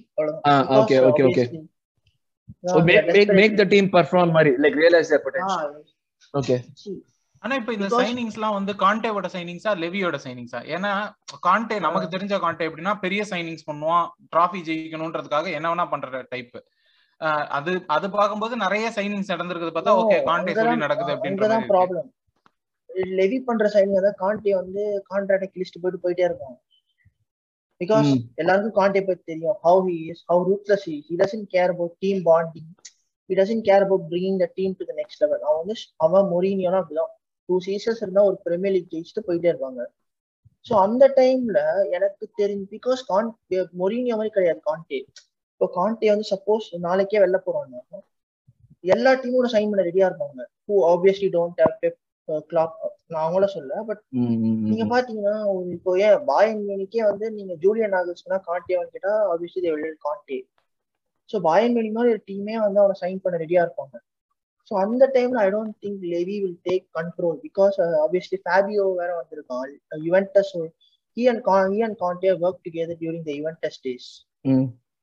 okay, 0.80 1.00
okay, 1.10 1.26
okay. 1.30 1.48
Make 3.10 3.32
make 3.34 3.58
the 3.58 3.66
team 3.66 3.90
perform 3.94 4.32
மாதிரி 4.32 4.52
like 4.64 4.80
realise 4.84 5.12
their 5.14 5.24
potential 5.26 5.76
okay 6.34 6.56
ஆனா 7.44 7.56
இப்ப 7.56 7.72
இந்த 7.74 7.86
Because- 7.86 8.04
சைனிங்ஸ் 8.04 8.38
எல்லாம் 8.38 8.56
வந்து 8.56 8.74
கான்டேவோட 8.74 9.28
சைனிங்ஸா 9.34 9.72
லெவியோட 9.82 10.18
சைனிங்ஸா 10.24 10.60
ஏன்னா 10.76 10.92
கான்டே 11.48 11.76
நமக்கு 11.80 12.08
தெரிஞ்ச 12.16 12.36
கான்டே 12.46 12.68
எப்படின்னா 12.70 12.94
பெரிய 13.00 13.24
சைனிங்ஸ் 13.32 13.68
பண்ணுவான் 13.68 14.06
டிராஃபி 14.34 14.62
ஜெயிக்கணும்ன்றதுக்காக 14.70 15.52
என்ன 15.58 15.70
வேணா 15.74 15.86
பண்ற 15.90 16.22
டைப் 16.30 16.56
அது 17.50 17.72
அது 17.88 18.08
பார்க்கும்போது 18.10 18.56
நிறைய 18.56 18.88
சைனிங்ஸ் 18.96 19.32
நடந்திருக்குது 19.34 19.76
பார்த்தா 19.76 19.96
ஓகே 20.02 20.18
கான்டே 20.30 20.56
சொல்லி 20.58 20.84
நடக்குது 20.86 21.14
அப்படின்ற 21.14 21.38
அங்கதான் 21.38 21.54
மாதிரி 21.54 21.62
இருக்கு. 21.62 21.76
ப்ராப்ளம் 21.76 22.10
லெவி 23.20 23.40
பண்ற 23.50 23.66
சைனிங் 23.76 24.06
தான் 24.08 24.20
கான்டே 24.24 24.54
வந்து 24.62 24.84
கான்ட்ராக்ட் 25.12 25.54
கிழிச்சிட்டு 25.54 25.82
போயிட்டு 25.84 26.04
போயிட்டே 26.06 26.26
இருக்கும். 26.30 26.56
Because 27.82 28.08
Mm. 28.08 28.22
எல்லாருக்கும் 28.42 28.76
கான்டே 28.78 29.02
பத்தி 29.08 29.24
தெரியும். 29.32 29.58
How 29.66 29.82
he 29.88 29.98
is 30.12 30.24
how 30.30 30.44
ruthless 30.50 30.86
he 30.90 30.96
he 31.08 31.16
doesn't 31.22 31.48
care 31.54 31.72
about 31.74 31.94
team 32.04 32.22
bonding 32.30 32.70
he 33.30 33.36
doesn't 33.40 33.64
care 33.68 33.84
about 33.86 34.06
bringing 34.12 34.40
the 34.44 34.48
team 34.58 34.74
to 34.80 34.86
the 34.90 34.94
next 35.02 35.22
level 35.24 35.44
அவன் 35.48 35.60
வந்து 35.62 35.76
அவன் 36.06 36.28
மொரீனியோனா 36.34 36.80
அப்படிதான். 36.82 37.12
டூ 37.50 37.58
சீசன்ஸ் 37.68 38.02
இருந்தா 38.04 38.24
ஒரு 38.30 38.38
பிரீமியர் 38.46 38.76
லீக் 38.76 38.92
ஜெயிச்சுட்டு 38.94 39.26
போயிட்டே 39.28 39.50
இருப்பாங்க. 39.52 39.82
ஸோ 40.66 40.74
அந்த 40.86 41.04
டைம்ல 41.20 41.60
எனக்கு 41.98 42.26
தெரிஞ்சு 42.40 42.66
பிகாஸ் 42.76 43.02
கான் 43.12 43.30
மொரீனியோ 43.82 44.18
மாதிரி 44.20 44.34
கிடையாது 44.38 44.62
கான்டே 44.70 45.00
இப்போ 45.54 45.68
கான்டே 45.78 46.10
வந்து 46.14 46.28
சப்போஸ் 46.34 46.66
நாளைக்கே 46.88 47.22
வெளில 47.24 47.38
போறாங்கன்னா 47.46 48.00
எல்லா 48.96 49.12
டீமோட 49.22 49.48
சைன் 49.54 49.70
பண்ண 49.72 49.84
ரெடியா 49.90 50.08
இருப்பாங்க. 50.10 50.40
Who 50.68 50.76
obviously 50.92 51.30
don't 51.38 51.62
have 51.64 51.78
Pep 51.84 51.98
Klopp 52.50 52.76
நான் 53.10 53.24
அவங்கள 53.24 53.46
சொல்ல 53.54 53.82
பட் 53.84 54.02
நீங்க 54.66 54.84
பாத்தீங்கன்னா 54.94 55.36
ஒரு 55.52 55.68
இப்போ 55.76 55.92
ஏன் 56.00 56.18
பாயன் 56.26 56.64
மியூனிக்கே 56.64 57.04
வந்து 57.04 57.26
நீங்க 57.38 57.54
ஜூலியன் 57.64 57.96
ஆகஸ்ட்னா 58.00 58.40
கான்டேவான்னு 58.48 58.94
கேட்டா 58.96 59.14
obviously 59.32 59.64
they 59.66 59.74
will 59.76 59.98
Conte 60.08 60.40
so 61.30 61.38
Bayern 61.46 61.74
Munich 61.76 61.98
மாதிரி 61.98 62.14
ஒரு 62.16 62.24
டீமே 62.28 62.56
வந்து 62.66 62.82
அவனை 62.84 62.96
சைன் 63.02 63.24
பண்ண 63.24 63.38
ரெடியா 63.44 63.62
இருப்பாங்க. 63.66 63.96
ஸோ 64.72 64.76
அந்த 64.84 65.04
டைம்ல 65.16 65.42
I 65.44 65.50
don't 65.50 65.76
think 65.84 66.02
Levy 66.14 66.36
will 66.44 66.58
take 66.66 66.86
control 66.96 67.38
because 67.46 67.76
obviously 68.04 68.40
Fabio 68.46 68.86
வேற 69.00 69.10
வந்திருக்கான் 69.20 69.72
Juventus 70.08 70.54
he 71.18 71.24
and 71.32 71.44
he 71.74 71.80
and 71.82 71.98
Conte 72.04 72.32
work 72.42 72.62
together 72.66 73.00
during 73.02 73.26
the 73.30 73.34
Juventus 73.40 73.80
days 73.86 74.10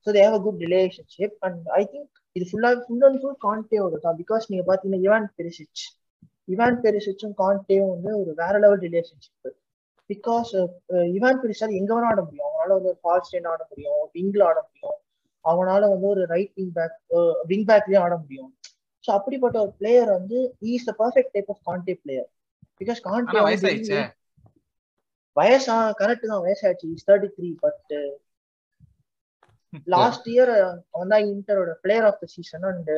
so 0.06 0.12
they 0.16 0.22
have 0.24 0.36
a 0.38 0.42
good 0.46 0.60
relationship 0.66 1.36
and 1.48 1.62
I 1.74 1.82
think 1.92 2.08
இது 2.36 2.46
ஃபுல்லா 2.50 2.70
full 2.84 3.06
and 3.08 3.20
full 3.22 3.38
கான்டேவோட 3.46 3.98
தான் 4.04 4.18
because 4.22 4.50
நீங்க 4.50 4.64
பாத்தீங்கன்னா 4.70 5.02
Ivan 5.06 5.28
பெரிசிச் 5.38 5.84
Ivan 6.48 6.80
பெரிசிச்சும் 6.84 7.36
கான்டேவும் 7.40 7.92
வந்து 7.94 8.10
ஒரு 8.20 8.30
வேற 8.40 8.54
லெவல் 8.64 8.82
ரிலேஷன்ஷிப் 8.86 9.52
பிகாஸ் 10.10 10.50
இவான் 11.16 11.40
பெரிசால் 11.42 11.78
எங்க 11.78 11.90
வேணா 11.94 12.10
ஆட 12.10 12.20
முடியும். 12.24 12.48
அவனால 12.50 12.74
வந்து 12.76 12.90
ஒரு 12.92 13.00
ஃபால் 13.02 13.24
ஸ்டேண்ட் 13.26 13.50
ஆட 13.52 13.62
முடியும் 13.70 14.02
விங்ல 14.16 14.42
ஆட 14.50 14.58
முடியும். 14.66 14.98
அவனால 15.44 15.82
வந்து 15.92 16.06
ஒரு 16.12 16.22
ரைட் 16.32 16.52
விங் 16.58 16.74
பேக் 16.76 16.96
விங் 17.50 17.66
பேக்லயும் 17.70 18.04
ஆட 18.04 18.14
முடியும். 18.22 18.50
ஸோ 19.04 19.10
அப்படிப்பட்ட 19.16 19.56
ஒரு 19.64 19.72
பிளேயர் 19.80 20.10
வந்து 20.18 20.38
is 20.74 20.88
the 20.90 20.94
perfect 21.00 21.34
type 21.36 21.50
of 21.54 21.64
Conte 21.68 21.94
player 22.02 22.28
because 22.80 23.00
Conte 23.08 23.40
வயசாயிடுச்சே. 23.46 24.02
வயசா 25.36 25.76
கரெக்ட் 26.00 26.30
தான் 26.30 26.44
வயசாச்சு 26.44 26.86
is 26.94 27.06
thirty 27.08 27.30
three 27.36 27.50
but 27.64 27.92
last 29.94 30.26
year 30.32 30.52
அவன் 30.94 31.12
தான் 31.12 31.26
இன்டரோட 31.30 31.70
player 31.84 32.06
of 32.10 32.20
the 32.20 32.26
season 32.34 32.66
and 32.70 32.90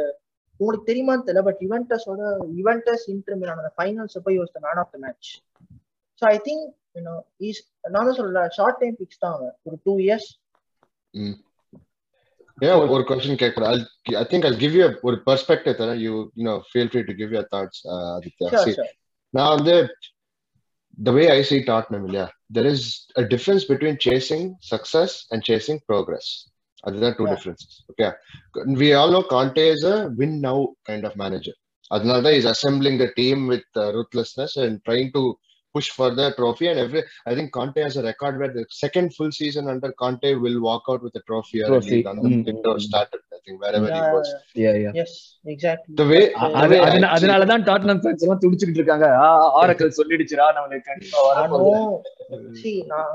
உங்களுக்கு 0.61 0.89
தெரியுமான்னு 0.91 1.27
தெரியல 1.29 1.43
பட் 1.49 1.63
இவெண்டஸோட 1.67 2.21
இவெண்டஸ் 2.61 3.05
இன்டர் 3.15 3.53
அந்த 3.55 3.73
ஃபைனல்ஸ் 3.79 4.25
போய் 4.27 4.39
யோசித்த 4.39 4.63
man 4.67 4.81
of 4.83 4.93
the 4.95 4.99
match 5.05 5.31
so 6.23 6.27
I 6.35 6.37
think 6.49 6.65
you know 6.99 7.15
is 7.49 7.61
நான் 7.93 8.07
தான் 8.09 8.19
சொல்றேன் 8.21 8.51
ஷார்ட் 8.59 8.81
டைம் 8.83 8.97
பிக்ஸ் 9.03 9.23
தான் 9.25 9.35
அவன். 9.37 9.55
ஒரு 9.69 9.79
டூ 9.87 9.95
இயர்ஸ் 10.07 10.29
ஏன் 12.59 12.77
ஒரு 12.95 13.03
கொஸ்டின் 13.09 13.41
கேட்கறேன். 13.45 13.71
I 14.23 14.25
think 14.33 14.47
I 14.51 14.53
give 14.65 14.77
you 14.79 14.85
ஒரு 15.09 15.17
பெர்ஸ்பெக்டிவ் 15.29 15.79
தரேன். 15.81 16.01
You 16.07 16.13
you 16.43 16.55
feel 16.71 16.91
free 16.93 17.03
to 17.11 17.17
give 17.21 17.33
your 17.37 17.49
thoughts 17.57 17.83
Aditya 18.17 18.87
நான் 19.35 19.55
வந்து 19.57 19.77
the 20.99 21.13
way 21.13 21.25
I 21.31 21.43
see 21.43 21.59
Tottenham, 21.65 22.05
yeah, 22.09 22.29
there 22.57 22.67
is 22.67 22.83
a 23.17 23.25
difference 23.33 23.65
between 23.73 23.97
chasing 23.99 24.45
success 24.63 25.27
and 25.31 25.43
chasing 25.49 25.79
progress. 25.91 26.27
Other 26.87 27.00
than 27.00 27.16
two 27.16 27.25
Yeah. 27.25 27.35
differences. 27.35 27.85
Okay. 27.90 28.12
We 28.83 28.93
all 28.95 29.11
know 29.11 29.23
Conte 29.23 29.59
is 29.59 29.85
a 29.85 30.09
win 30.16 30.40
now 30.40 30.75
kind 30.87 31.05
of 31.05 31.16
manager. 31.16 31.52
Adnada 31.93 32.33
is 32.33 32.45
assembling 32.45 32.99
the 32.99 33.12
team 33.14 33.47
with 33.47 33.64
uh, 33.76 33.93
ruthlessness 33.93 34.57
and 34.57 34.85
trying 34.85 35.12
to 35.12 35.37
push 35.76 35.88
for 35.92 36.09
the 36.18 36.26
trophy. 36.33 36.66
And 36.68 36.80
every, 36.80 37.02
I 37.26 37.37
think 37.37 37.50
Conte 37.52 37.80
has 37.80 37.97
a 37.97 38.04
record 38.04 38.35
where 38.40 38.52
the 38.52 38.64
second 38.76 39.14
full 39.16 39.33
season 39.33 39.64
under 39.68 39.90
Conte 40.02 40.28
will 40.45 40.59
walk 40.62 40.85
out 40.88 41.02
with 41.02 41.16
a 41.16 41.25
trophy 41.25 41.59
or 41.62 41.68
Trophy. 41.68 41.88
at 41.88 41.95
least 41.95 42.11
on 42.12 42.18
the 42.18 42.28
Mm, 42.30 42.45
window 42.47 42.73
mm, 42.73 42.78
mm. 42.78 42.87
started. 42.88 43.21
I 43.33 43.40
think 43.45 43.59
wherever 43.64 43.88
he 43.90 44.02
was. 44.14 44.28
Yeah, 44.62 44.76
yeah. 44.85 44.95
Yes 45.02 45.16
exactly 45.52 45.97
The 46.00 46.06
way, 46.12 46.23
அ- 46.37 46.49
the 46.49 46.59
அது 46.61 46.73
way 46.73 46.80
I 46.80 46.87
அதன- 46.87 47.02
see- 47.04 47.12
அதனாலதான் 47.16 47.64
Tottenham 47.68 48.00
fans 48.04 48.25
எல்லாம் 48.26 48.42
துடிச்சுக்கிட்டு 48.45 48.80
இருக்காங்க 48.83 49.09
oracle 49.61 49.97
சொல்லிடுச்சுடா 49.99 50.47
நம்மளுக்கு 50.56 50.88
கண்டிப்பா 50.90 51.21
நான் 52.92 53.12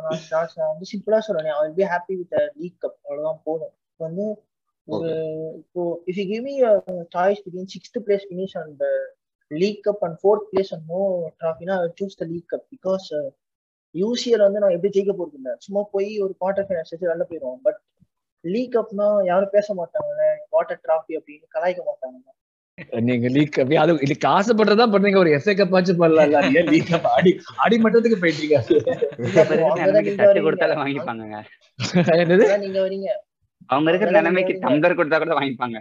வந்து 0.71 0.87
சிம்பிளா 0.91 1.19
சொல்றேன் 1.29 1.57
I 1.65 1.71
be 1.79 1.85
happy 1.93 2.15
with 2.21 2.37
league 2.61 2.79
cup 2.83 2.97
அவ்வளவுதான் 3.07 3.41
போதும் 3.49 3.73
வந்து 4.05 4.25
ஒரு 4.87 5.09
இப்போ 5.61 5.81
if 6.07 6.19
you 6.21 6.25
give 6.31 6.43
me 6.49 6.55
choice 7.17 7.41
between 7.45 7.71
sixth 7.75 7.99
place 8.05 8.25
finish 8.29 8.55
and 8.61 8.81
league 9.51 9.81
cup 9.87 10.03
and 10.07 10.17
fourth 10.21 10.47
place 10.49 10.71
and 10.75 10.87
no 10.91 11.01
ட்ராஃபினா 11.39 11.77
choose 11.99 12.19
the 12.19 12.27
league 12.31 12.49
cup 12.53 12.65
because 12.73 13.07
UCL 13.95 14.45
வந்து 14.45 14.61
நான் 14.63 14.75
எப்படி 14.75 14.91
ஜெயிக்க 14.95 15.13
போறது 15.13 15.37
இல்ல? 15.39 15.49
சும்மா 15.65 15.81
போய் 15.93 16.11
ஒரு 16.25 16.33
குவார்டர் 16.41 16.67
ஃபைனல்ஸ் 16.67 16.93
வச்சு 16.93 17.09
வெளில 17.09 17.25
போயிடுவோம் 17.29 17.61
பட் 17.65 17.79
லீக் 18.43 18.75
கப்னா 18.75 19.07
யாரும் 19.29 19.55
பேச 19.55 19.73
மாட்டாங்க 19.79 20.21
வாட்டர் 20.55 20.83
ட்ராஃபி 20.85 21.13
அப்படின்னு 21.19 21.53
கலாய்க்க 21.55 21.81
மாட்டாங்க 21.89 22.17
நீங்க 23.07 23.27
லீக் 23.35 23.55
கப் 23.55 23.73
அது 23.81 23.93
இதுக்கு 24.05 24.27
ஆசைப்படுறதா 24.35 24.85
பண்றீங்க. 24.93 25.17
ஒரு 25.23 25.31
எஸ்ஏ 25.37 25.53
கப் 25.57 25.75
ஆச்சு 25.77 25.93
பண்ணல 25.99 26.21
ஏன் 26.59 26.69
லீக் 26.73 26.87
கப் 26.91 27.09
அடி 27.17 27.31
அடி 27.65 27.77
மட்டத்துக்கு 27.83 28.21
போயிட்டீங்க. 28.23 28.57
கொடுத்தாலும் 30.45 30.81
வாங்கிப்பாங்க 30.81 31.43
என்னது 32.23 32.45
நீங்க 32.63 32.79
வரீங்க. 32.85 33.09
அவங்க 33.69 33.89
இருக்கிற 33.91 34.11
நிலைமைக்கு 34.17 34.53
டம்ளர் 34.63 34.97
கொடுத்தா 34.99 35.19
கூட 35.23 35.33
வாங்கிப்பாங்க. 35.39 35.77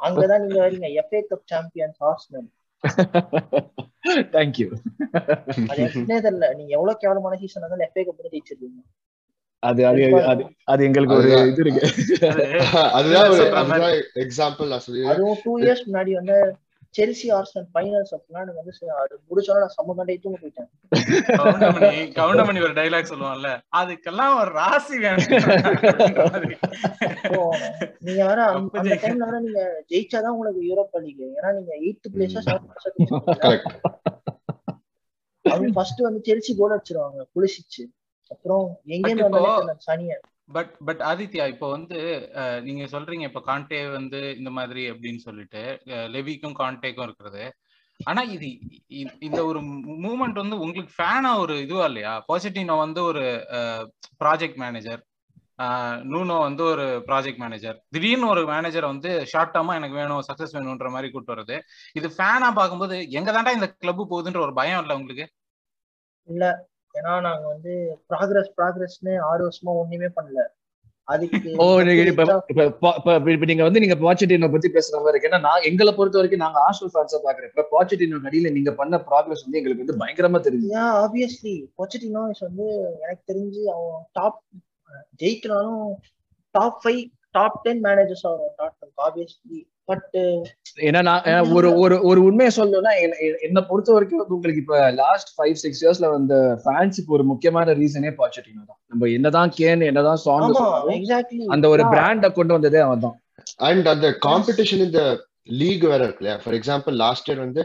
அங்கதான் 0.00 0.42
நீங்க 0.44 0.60
வரீங்க 0.60 0.88
FA 1.00 1.20
cup 1.30 1.46
champions 1.50 2.00
Arsenal 2.10 2.48
thank you 4.34 4.68
அது 5.70 5.80
எப்படினே 5.86 6.18
தெரியல. 6.26 6.46
நீங்க 6.58 6.72
எவ்வளவு 6.76 7.00
கேவலமான 7.02 7.36
சீசன் 7.42 7.62
இருந்தாலும் 7.62 7.86
எஃப்ஏ 7.88 8.04
கப் 8.06 8.22
ஜெயிச்சிருக்கீங்க. 8.26 8.80
அது 9.62 9.80
அது 9.86 10.02
அது 10.24 10.42
அது 10.64 10.82
எங்களுக்கு 10.84 11.14
ஒரு 11.14 11.28
அதுதான். 11.30 11.48
இது 11.50 11.62
இருக்கு. 11.64 11.82
அதுதான் 12.98 13.84
எக்ஸாம்பிள் 14.24 14.70
அதுவும் 15.10 15.38
டூ 15.44 15.52
இயர்ஸ் 15.60 15.84
முன்னாடி 15.88 16.12
வந்து 16.20 16.36
செல்சி 16.94 17.26
ஆர்சனல் 17.30 17.66
ஃபைனல்ஸ் 17.72 18.12
அப்படின்னா 18.12 18.40
எனக்கு 18.40 18.60
வந்து 18.60 18.72
அது 18.94 19.14
முடிச்சோட 19.28 19.58
நான் 19.58 19.74
செம்ம 19.76 19.94
கண்டே 19.94 20.16
தூங்க 20.16 20.38
போயிட்டேன். 20.38 20.68
கவுண்டமணி 21.32 21.90
கவுண்டமணி 22.16 22.60
ஒரு 22.62 22.72
டைலாக் 22.72 23.10
சொல்லுவான்ல 23.10 23.50
அதுக்கெல்லாம் 23.76 24.40
ஒரு 24.40 24.50
ராசி 24.50 24.98
வேணும். 24.98 25.28
நீங்க 27.98 28.22
வேற 28.26 28.40
அந்த- 28.50 28.96
டைம்ல 28.96 29.24
வேற 29.24 29.38
நீங்க 29.38 29.62
ஜெயிச்சாதான் 29.90 30.32
உங்களுக்கு 30.32 30.62
யூரோப்பா 30.62 31.00
லீக் 31.02 31.22
ஏன்னா 31.30 31.52
நீங்க 31.54 31.72
எயித் 31.80 32.10
பிளேஸா 32.14 32.42
கரெக்ட் 33.38 33.76
அவங்க 35.44 35.70
ஃபர்ஸ்ட் 35.72 36.00
வந்து 36.00 36.20
செல்சி 36.26 36.52
கோல் 36.58 36.74
அடிச்சிருவாங்க 36.74 37.22
புலிசிச்சு 37.34 37.84
அப்புறம் 38.30 38.66
எங்கேருந்து 38.86 39.28
வந்தாலும் 39.28 39.80
சனிய 39.86 40.12
பட் 40.50 40.72
பட் 40.86 41.02
ஆதித்யா 41.10 41.44
இப்போ 41.52 41.66
வந்து 41.70 41.98
நீங்க 42.64 42.84
சொல்றீங்க 42.94 43.24
இப்போ 43.28 43.42
கான்டே 43.48 43.80
வந்து 43.92 44.20
இந்த 44.38 44.50
மாதிரி 44.58 44.82
அப்படின்னு 44.92 45.20
சொல்லிட்டு 45.26 45.62
லெவிக்கும் 46.14 46.56
கான்டேக்கும் 46.60 47.06
இருக்கிறது. 47.06 47.44
ஆனா 48.00 48.22
இது 48.34 48.46
இந்த 49.26 49.40
ஒரு 49.50 49.60
மூமெண்ட் 50.04 50.42
வந்து 50.42 50.58
உங்களுக்கு 50.60 50.92
ஃபேனா 50.96 51.30
ஒரு 51.42 51.54
இதுவா 51.64 51.84
இல்லையா? 51.90 52.12
பாசிட்டினோ 52.28 52.76
வந்து 52.84 53.00
ஒரு 53.10 53.24
ப்ராஜெக்ட் 54.22 54.60
மேனேஜர் 54.64 55.00
நூனோ 56.10 56.36
வந்து 56.40 56.62
ஒரு 56.72 56.84
ப்ராஜெக்ட் 57.08 57.42
மேனேஜர் 57.42 57.76
திடீர்னு 57.94 58.30
ஒரு 58.34 58.42
மேனேஜர் 58.52 58.86
வந்து 58.86 59.10
ஷார்ட் 59.32 59.52
டர்மா 59.54 59.72
எனக்கு 59.78 59.98
வேணும் 59.98 60.22
சக்சஸ் 60.28 60.54
வேணும்ன்ற 60.56 60.90
மாதிரி 60.94 61.08
கூட்டு 61.10 61.34
வருது 61.34 61.56
இது 61.98 62.08
ஃபேனா 62.14 62.48
பார்க்கும்போது 62.58 62.96
எங்க 63.18 63.30
தாண்டா 63.32 63.52
இந்த 63.58 63.68
கிளப் 63.74 64.00
போகுதுன்ற 64.04 64.40
ஒரு 64.46 64.54
பயம் 64.60 64.80
இல்லை 64.82 64.96
உங்களுக்கு? 65.00 65.26
இல்ல. 66.28 66.44
ஏன்னா 66.94 67.12
நாங்க 67.26 67.44
வந்து 67.48 67.72
ப்ராக்ரஸ் 68.10 68.54
ப்ராக்ரஸ்னு 68.58 69.12
ஆறு 69.30 69.42
வருஷமா 69.46 69.74
ஒண்ணுமே 69.82 70.10
பண்ணல. 70.16 70.40
ஓ 71.62 71.64
நீங்க 73.48 73.62
வந்து 73.66 73.80
நீங்க 73.84 73.96
பாச்சிட்டினோ 74.02 74.48
பத்தி 74.52 74.68
பேசுற 74.74 74.94
மாதிரி 74.96 75.12
இருக்கு. 75.12 75.30
ஏன்னா 75.30 75.52
எங்களை 75.68 75.92
பொறுத்த 75.96 76.18
வரைக்கும் 76.18 76.42
நாங்க 76.44 76.58
ஆர்சனல் 76.66 76.92
ஃபேன்ஸா 76.94 77.18
பாக்குறேன். 77.24 77.50
இப்ப 77.52 77.64
பாச்சிட்டினோ 77.72 78.20
அடியில 78.28 78.52
நீங்க 78.56 78.72
பண்ண 78.80 78.98
ப்ராக்ரஸ் 79.08 79.44
வந்து 79.46 79.58
எங்களுக்கு 79.60 79.84
வந்து 79.84 80.00
பயங்கரமா 80.02 80.40
தெரியுது. 80.46 80.70
யா 80.76 80.84
ஆப்வியஸ்லி 81.04 81.54
பொச்சிட்டினோ 81.78 82.22
வந்து 82.48 82.66
எனக்கு 83.04 83.22
தெரிஞ்சு 83.32 83.62
அவன் 83.74 84.04
top 84.18 84.38
ஜெயிக்கனாலும் 85.22 85.88
top 86.54 86.78
five 86.84 87.02
top 87.34 87.58
ten 87.64 87.82
managers 87.84 88.24
ஆகும் 88.26 88.52
டாட் 88.58 88.76
ஆப்வியஸ்லி 89.04 89.60
பட் 89.88 90.16
ஏன்னா 90.86 91.00
நான் 91.06 91.24
ஒரு 91.54 91.68
ஒரு 91.82 91.96
ஒரு 92.08 92.20
உண்மையை 92.26 92.50
சொல்லணும்னா 92.56 92.92
என்ன- 93.44 93.64
பொறுத்த 93.70 93.94
வரைக்கும் 93.94 94.24
உங்களுக்கு 94.28 94.62
இப்ப 94.62 94.76
லாஸ்ட் 94.98 95.30
ஃபைவ் 95.36 95.54
சிக்ஸ் 95.62 95.82
இயர்ஸ்ல 95.82 96.08
வந்த 96.12 96.34
ஃபேன்ஸுக்கு 96.62 97.14
ஒரு 97.16 97.24
முக்கியமான 97.30 97.74
ரீசனே 97.80 98.12
பாச்சிட்டினோ 98.18 98.62
தான் 98.64 98.80
நம்ம 98.90 99.08
என்னதான் 99.16 99.52
கேன் 99.58 99.82
என்னதான் 99.88 100.20
சாங் 100.24 100.46
அந்த 101.50 101.66
ஒரு 101.70 101.84
பிராண்ட 101.92 102.30
கொண்டு 102.38 102.56
வந்ததே 102.56 102.82
அவன் 102.86 103.04
தான் 103.06 103.16
அண்ட் 103.68 103.88
அந்த 103.92 104.08
காம்படிஷன் 104.24 104.84
இந்த 104.84 105.02
லீக் 105.60 105.84
வேற 105.86 106.00
இருக்கு 106.04 106.22
இல்லையா? 106.22 106.36
ஃபார் 106.42 106.56
எக்ஸாம்பிள் 106.56 106.94
லாஸ்ட் 106.98 107.28
இயர் 107.28 107.42
வந்து 107.44 107.62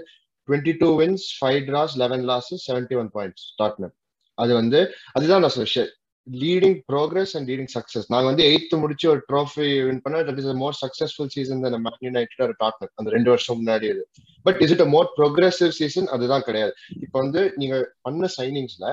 twenty 0.47 0.73
two 0.79 0.89
wins 0.99 1.25
five 1.37 1.59
draws 1.67 1.95
eleven 2.01 2.23
losses 2.29 2.63
seventy 2.65 2.95
one 2.99 3.09
points 3.13 3.45
Tottenham 3.59 3.93
அது 4.37 4.51
வந்து 4.53 4.79
அதுதான் 5.13 5.43
நான் 5.43 5.55
சொல்ல 5.55 5.85
leading 6.27 6.77
progress 6.91 7.33
and 7.37 7.47
leading 7.49 7.71
success 7.75 8.07
நாங்க 8.13 8.27
வந்து 8.31 8.43
எயித் 8.43 8.75
முடிச்சு 8.83 9.09
ஒரு 9.09 9.21
ட்ராஃபி 9.31 9.67
வின் 9.87 10.01
பண்ணா 10.05 10.19
that 10.27 10.39
is 10.41 10.47
more 10.63 10.77
successful 10.83 11.31
season 11.35 11.63
தான் 11.65 11.75
மேன் 11.87 11.99
யுனைடெட் 11.99 12.43
ஒரு 12.47 12.55
டாட்னம் 12.63 12.91
அந்த 12.99 13.09
ரெண்டு 13.09 13.29
வருஷம் 13.29 13.57
முன்னாடி 13.61 13.87
இது 13.93 14.03
but 14.45 14.59
is 14.65 14.71
it 14.71 14.81
a 14.81 14.89
more 14.95 15.09
progressive 15.19 15.73
season 15.79 16.07
அதுதான் 16.07 16.41
கிடையாது. 16.41 16.73
இப்போ 17.05 17.17
வந்து 17.19 17.53
நீங்க 17.55 17.75
பண்ண 18.01 18.29
சைனிங்ஸ்ல 18.37 18.87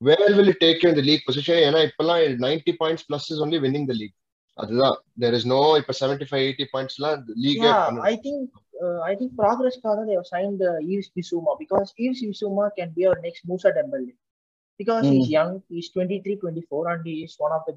வேர் 0.00 0.34
வில் 0.38 0.56
டேக் 0.64 0.84
இந்த 0.90 1.00
லீக் 1.00 1.24
பொசிஷன் 1.28 1.62
ஏன்னா 1.68 1.80
இப்பெல்லாம் 1.88 2.20
ninety 2.46 2.74
points 2.82 3.06
plus 3.10 3.28
is 3.32 3.42
only 3.46 3.60
winning 3.66 3.88
the 3.92 3.96
league 4.00 4.16
அதுதான். 4.58 4.96
தேர் 5.20 5.34
இஸ் 5.34 5.46
நோ 5.46 5.76
இப்ப 5.78 5.94
செவன்டி 6.00 6.26
ஃபைவ் 6.30 6.44
எயிட்டி 6.48 6.66
பாயிண்ட்ஸ் 6.74 6.98
எல்லாம் 7.00 7.16
லீகே 7.44 7.68
Yeah, 7.68 8.00
I 8.12 8.16
think 8.16 8.42
uh, 8.84 8.98
I 9.10 9.14
think 9.20 9.30
progress-க்காக 9.42 10.04
they 10.08 10.16
have 10.18 10.26
signed 10.26 10.62
uh, 10.62 10.78
Yves 10.92 11.10
Bissouma 11.16 11.52
because 11.58 11.90
Yves 11.98 12.22
Bissouma 12.28 12.66
can 12.78 12.90
be 12.98 13.04
because 14.80 15.04
he's 15.06 15.28
young, 15.30 15.62
he's 15.68 15.90
23, 15.90 16.36
24, 16.36 16.88
and 16.92 17.06
he 17.06 17.16
is 17.24 17.34
one 17.38 17.52
of 17.52 17.62
the. 17.66 17.74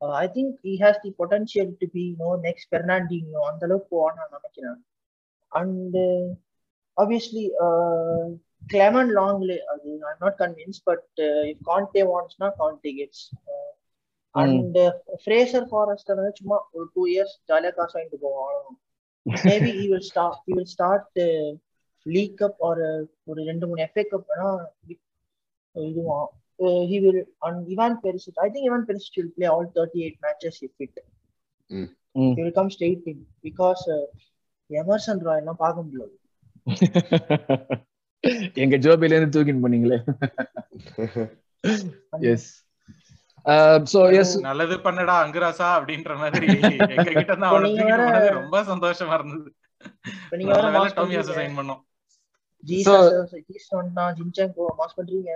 Uh, 0.00 0.12
I 0.12 0.26
think 0.26 0.58
he 0.62 0.76
has 0.78 0.96
the 1.04 1.10
potential 1.12 1.66
to 1.80 1.86
be, 1.88 2.02
you 2.12 2.18
know, 2.18 2.32
next 2.46 2.64
Fernandinho 2.72 3.40
அந்த 3.50 3.64
அளவுக்கு 3.66 3.88
போவான்னு 3.94 4.20
நான் 4.20 4.36
நினைக்கிறேன் 4.38 4.78
and 5.52 5.94
uh, 6.08 6.26
obviously 6.96 7.44
uh, 7.66 8.22
Clement 8.72 9.10
Longley 9.18 9.58
அது 9.72 9.90
I'm 10.08 10.20
not 10.26 10.36
convinced 10.44 10.82
but 10.90 11.04
uh, 11.26 11.42
if 11.52 11.58
Conte 11.68 12.00
wants 12.12 12.36
na 12.42 12.48
Conte 12.60 12.90
gets 13.00 13.20
uh, 13.52 13.70
and 14.34 14.74
uh, 14.84 14.92
Fraser 15.24 15.62
Forrester 15.72 16.16
வந்து 16.20 16.38
சும்மா 16.40 16.58
ஒரு 16.76 16.86
two 16.96 17.04
years 17.14 17.34
ஜாலியா 17.50 17.72
காசு 17.78 17.94
வாங்கிட்டு 17.96 18.20
போவோம். 18.26 18.68
Maybe 19.46 19.70
he 19.80 19.86
will 19.92 20.06
start 20.10 20.36
he 20.46 20.52
will 20.58 20.70
start 20.76 21.06
uh, 21.28 21.48
league 22.06 22.36
cup 22.40 22.54
or 22.68 22.74
uh, 22.90 23.00
ஒரு 23.30 23.40
ரெண்டு 23.50 23.64
மூணு 23.70 23.88
FA 23.92 24.04
cup 24.12 24.24
வேணா 24.32 24.50
இதுவான் 25.76 26.28
he 26.90 27.00
will 27.00 27.20
and 27.42 27.66
Ivan 27.72 27.92
Perisic 28.02 28.34
I 28.38 28.50
think 28.50 28.70
Ivan 28.70 28.82
Perisic 28.86 29.14
will 29.16 29.30
play 29.36 29.46
all 29.46 29.66
38 29.74 30.18
matches 30.22 30.58
if 30.62 30.70
fit. 30.78 30.98
Mm. 31.70 31.88
Mm. 32.16 32.36
he 32.36 32.42
will 32.42 32.52
come 32.52 32.70
straight 32.70 33.02
in 33.06 33.26
because 33.42 33.84
uh, 33.88 34.06
Emerson 34.70 35.22
Royal 35.26 35.40
எல்லாம் 35.42 35.60
பார்க்க 35.62 35.82
முடியாது. 35.82 36.16
எங்க 38.62 38.76
ஜோபில 38.76 39.16
இருந்து 39.16 39.34
தூக்கிட்டு 39.36 39.62
போனீங்களே. 39.64 39.98
எஸ் 42.20 42.48
சோ 43.92 44.00
எஸ் 44.20 44.34
நல்லது 44.40 44.76
பண்ணடா 44.76 45.14
அங்குராசா 45.24 45.68
அப்படின்ற 45.78 46.16
மாதிரி 46.16 46.46
எங்க 46.94 47.10
கிட்ட 47.12 47.34
ரொம்ப 48.40 48.62
சந்தோஷமா 48.62 49.16
இருந்தது. 49.18 49.50
நீங்க 50.30 50.52
வேற 50.52 50.70
வேலை 50.70 50.80
மாஸ் 50.80 51.58
பண்ணோம். 51.60 51.80
ஜீசஸ் 52.64 53.10
ஜீசஸ் 53.48 53.76
வந்துட்டான் 53.78 54.14
ஜின்சாங்கோ 54.18 54.66
மாஸ் 54.80 54.96
பண்றீங்க 54.98 55.30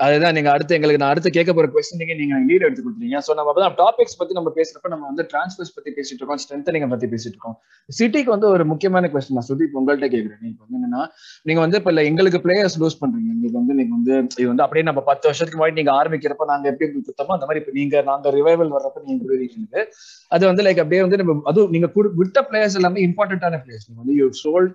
அதுதான் 0.00 0.34
நீங்க 0.34 0.50
அடுத்து 0.50 0.74
எங்களுக்கு 0.74 1.00
நான் 1.00 1.10
அடுத்து 1.10 1.30
கேட்க 1.30 1.52
போற 1.52 1.68
கொஸ்டின் 1.68 2.16
நீங்க 2.16 2.36
லீட் 2.48 2.64
எடுத்து 2.66 2.82
கொடுத்துருங்க 2.82 3.18
சோ 3.26 3.34
நம்ம 3.34 3.52
அப்பதான் 3.52 3.74
டாபிக்ஸ் 3.78 4.18
பத்தி 4.18 4.34
நம்ம 4.34 4.52
பேசுறப்ப 4.54 4.88
நம்ம 4.88 5.06
வந்து 5.06 5.26
டிரான்ஸ்பர்ஸ் 5.32 5.72
பத்தி 5.74 5.90
பேசிட்டு 5.90 6.18
இருக்கோம் 6.18 6.40
ஸ்ட்ரென்தனிங் 6.42 6.88
பத்தி 6.88 7.06
பேசிட்டு 7.06 7.32
இருக்கோம். 7.32 7.56
சிட்டிக்கு 7.90 8.24
வந்து 8.24 8.46
ஒரு 8.46 8.64
முக்கியமான 8.64 9.10
கொஸ்டின் 9.12 9.36
நான் 9.38 9.48
சுதீப் 9.48 9.74
உங்கள்கிட்ட 9.78 10.08
கேக்குறேன் 10.14 10.40
நீங்க 10.40 10.60
வந்து 10.64 10.78
என்னன்னா 10.78 11.02
நீங்க 11.42 11.60
வந்து 11.60 11.76
இப்ப 11.76 12.02
எங்களுக்கு 12.02 12.38
பிளேயர்ஸ் 12.38 12.76
லூஸ் 12.78 12.98
பண்றீங்க. 13.00 13.28
எங்களுக்கு 13.34 13.58
வந்து 13.60 13.74
நீங்க 13.74 13.94
வந்து 13.94 14.14
இது 14.38 14.46
வந்து 14.46 14.62
அப்படியே 14.62 14.84
நம்ம 14.84 15.00
பத்து 15.00 15.26
வருஷத்துக்கு 15.28 15.60
முன்னாடி 15.60 15.72
நீங்க 15.72 15.92
ஆரம்பிக்கிறப்ப 15.92 16.44
நாங்க 16.44 16.68
எப்படி 16.68 16.90
உங்களுக்கு 16.90 17.10
கொடுத்தோமோ 17.10 17.36
அந்த 17.38 17.46
மாதிரி 17.46 17.58
இப்ப 17.58 17.72
நீங்க 17.72 18.02
நாங்க 18.02 18.30
ரிவைவல் 18.30 18.74
வர்றப்ப 18.76 19.04
நீங்க 19.04 19.24
கொடுக்குறீங்க 19.24 19.84
அது 20.28 20.46
வந்து 20.46 20.62
லைக் 20.62 20.78
அப்படியே 20.78 21.00
வந்து 21.00 21.16
நம்ம 21.16 21.40
அதுவும் 21.44 21.70
நீங்க 21.70 21.86
குடு- 21.94 22.14
விட்ட 22.14 22.46
பிளேயர்ஸ் 22.50 22.74
எல்லாமே 22.74 23.06
இம்பார்ட்டன்டான 23.06 23.60
பிளேயர்ஸ் 23.62 23.88
நீங்க 23.88 24.02
வந்து 24.02 24.14
you 24.14 24.28
should 24.44 24.72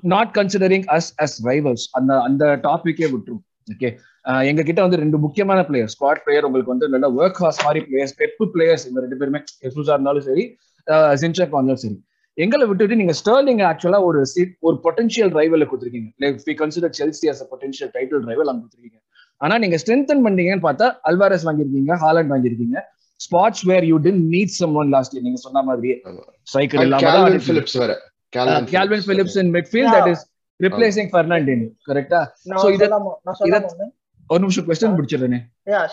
not 0.00 0.34
considering 0.34 0.86
as 0.96 1.10
as 1.18 1.38
rivals 1.44 1.86
அந்த 1.92 2.20
அந்த 2.20 2.44
டாபிக்கே 2.62 3.06
விட்டுரும். 3.14 3.44
ஓகே 3.72 3.88
எங்க 4.44 4.62
கிட்ட 4.62 4.80
வந்து 4.82 4.96
ரெண்டு 4.96 5.18
முக்கியமான 5.18 5.60
பிளேயர் 5.64 5.90
ஸ்குவாட் 5.94 6.22
பிளேயர் 6.24 6.44
உங்களுக்கு 6.44 6.72
வந்து 6.72 6.88
நல்ல 6.88 7.06
ஒர்க் 7.18 7.40
ஹார்ஸ் 7.42 7.64
மாதிரி 7.64 7.80
பிளேயர்ஸ் 7.88 8.14
பெப்பு 8.20 8.44
பிளேயர்ஸ் 8.54 8.84
இந்த 8.88 9.00
ரெண்டு 9.00 9.16
பேருமே 9.16 9.40
எஸ்யூஸா 9.62 9.92
இருந்தாலும் 9.92 10.22
சரி 10.22 10.44
சின்செக் 11.22 11.52
இருந்தாலும் 11.52 11.76
சரி. 11.76 11.96
எங்களை 12.38 12.66
விட்டுட்டு 12.66 12.96
நீங்க 12.96 13.14
ஸ்டர்லிங் 13.20 13.62
ஆக்சுவலா 13.66 14.00
ஒரு 14.02 14.20
ஒரு 14.60 14.76
பொட்டன்ஷியல் 14.84 15.32
ரைவல 15.32 15.66
கொடுத்துருக்கீங்க. 15.70 16.08
Like 16.22 16.38
we 16.46 16.54
consider 16.62 16.94
Chelsea 17.00 17.26
as 17.32 17.42
a 17.42 17.48
potential 17.52 17.90
title 17.94 18.24
rival 18.30 18.50
அங்க 18.50 18.62
கொடுத்துருக்கீங்க. 18.62 18.98
ஆனா 19.40 19.58
நீங்க 19.58 19.76
ஸ்ட்ரென்தன் 19.76 20.22
பண்ணீங்கன்னு 20.24 20.64
பார்த்தா 20.66 20.86
அல்வாரஸ் 21.08 21.44
வாங்கியிருக்கீங்க 21.44 21.94
ஹாலண்ட் 22.02 22.32
வாங்கியிருக்கீங்க. 22.34 22.76
Spots 23.20 23.64
where 23.64 23.84
you 23.84 23.98
tend 23.98 24.24
need 24.32 24.54
someone 24.74 24.88
last 24.88 25.16
நீங்க 25.20 25.38
சொன்ன 25.38 25.62
மாதிரி. 25.62 25.90
ஸ்ட்ரைக்கர் 26.48 26.82
இல்லாம 26.82 27.02
பிலிப்ஸ் 27.48 27.76
வேற. 27.76 27.92
Kalvin 28.72 29.04
Phillips 29.08 29.36
in 29.36 29.52
midfield 29.54 29.92
that 29.96 30.10
is 30.10 30.24
replacing 30.60 31.10
Fernandinho 31.12 31.68
கரெக்டா 31.88 32.20
நான் 32.46 32.62
So 33.36 33.46
இத- 33.48 33.60
ஒரு 34.30 34.40
நிமிஷம் 34.44 34.66
கொஸ்டின் 34.68 34.96
முடிச்சிடுறேனே. 34.96 35.40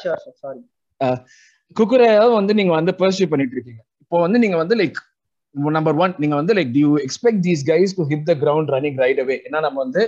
சார் 0.04 1.22
குக்குரையாவும் 1.76 2.38
வந்து 2.40 2.54
நீங்க 2.60 2.74
வந்து 2.80 2.94
பர்சியூ 3.02 3.28
பண்ணிட்டு 3.32 3.56
இருக்கீங்க 3.58 3.82
இப்போ 4.04 4.18
வந்து 4.26 4.40
நீங்க 4.44 4.58
வந்து 4.58 4.76
லைக் 4.82 5.00
நம்பர் 5.76 5.98
ஒன் 6.04 6.14
நீங்க 6.18 6.36
வந்து 6.40 6.54
like 6.58 6.74
you 6.82 6.90
expect 7.06 7.42
these 7.48 7.64
guys 7.70 7.96
to 7.98 8.04
hit 8.12 8.28
the 8.30 8.34
ground 8.44 8.70
running 8.76 9.00
right 9.04 9.20
away 9.24 9.36
ஏன்னா 9.48 9.60
நம்ம 9.66 9.78
வந்து 9.86 10.04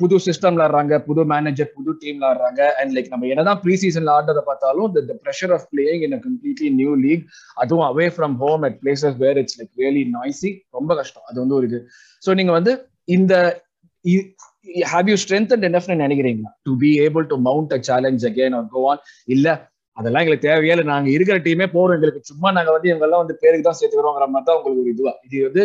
புது 0.00 0.16
சிஸ்டம்ல 0.26 0.62
ஆடுறாங்க 0.66 0.94
புது 1.08 1.22
மேனேஜர் 1.32 1.68
புது 1.76 1.90
டீம்ல 2.02 2.24
ஆடுறாங்க 2.30 2.60
அண்ட் 2.80 2.92
லைக் 2.96 3.10
நம்ம 3.10 3.26
என்னதான் 3.26 3.60
ப்ரீ 3.64 3.74
சீசன்ல 3.82 4.12
ஆடுறத 4.16 4.40
பார்த்தாலும் 4.48 4.92
the 5.10 5.16
pressure 5.24 5.52
of 5.56 5.66
playing 5.72 6.02
in 6.06 6.16
completely 6.26 6.70
new 6.80 6.94
league 7.04 7.24
அதுவும் 7.54 7.86
away 7.90 8.06
from 8.16 8.34
home 8.44 8.64
at 8.68 8.78
places 8.82 9.16
where 9.24 9.40
it's 9.42 9.58
like 9.60 9.72
really 9.82 10.04
noisy 10.16 10.50
ரொம்ப 10.70 10.90
கஷ்டம். 11.00 11.26
அது 11.30 11.38
வந்து 11.40 11.56
ஒரு 11.58 11.68
இது. 11.70 11.80
ஸோ 12.22 12.32
நீங்க 12.40 12.52
வந்து 12.52 12.74
இந்த 13.08 13.34
ஹாவ் 14.92 15.08
யூ 15.10 15.16
ஸ்ட்ரென்த் 15.22 15.52
அண்ட் 15.54 15.66
எனஃப்னு 15.68 15.96
நினைக்கிறீங்களா? 16.04 16.50
To 16.66 16.72
be 16.82 16.90
able 17.04 17.24
to 17.32 17.36
mount 17.48 17.72
a 17.72 17.80
challenge 17.88 18.24
again 18.30 18.56
or 18.58 18.68
go 18.74 18.82
on 18.92 19.00
இல்ல 19.28 19.46
அதெல்லாம் 19.96 20.22
எங்களுக்கு 20.24 20.46
தேவையே 20.48 20.74
இல்லை. 20.74 20.86
நாங்க 20.92 21.08
இருக்கிற 21.10 21.36
டீமே 21.46 21.66
போறோம். 21.74 21.96
எங்களுக்கு 21.96 22.30
சும்மா 22.30 22.48
நாங்க 22.56 22.70
வந்து 22.76 22.88
இவங்க 22.90 23.06
எல்லாம் 23.08 23.22
வந்து 23.24 23.36
பேருக்கு 23.42 23.66
தான் 23.68 23.78
சேர்த்துக்கிறோங்கிற 23.80 24.28
மாதிரி 24.34 24.48
தான் 24.48 24.58
உங்களுக்கு 24.58 24.82
ஒரு 24.84 24.92
இதுவா? 24.94 25.12
இது 25.26 25.36
வந்து 25.48 25.64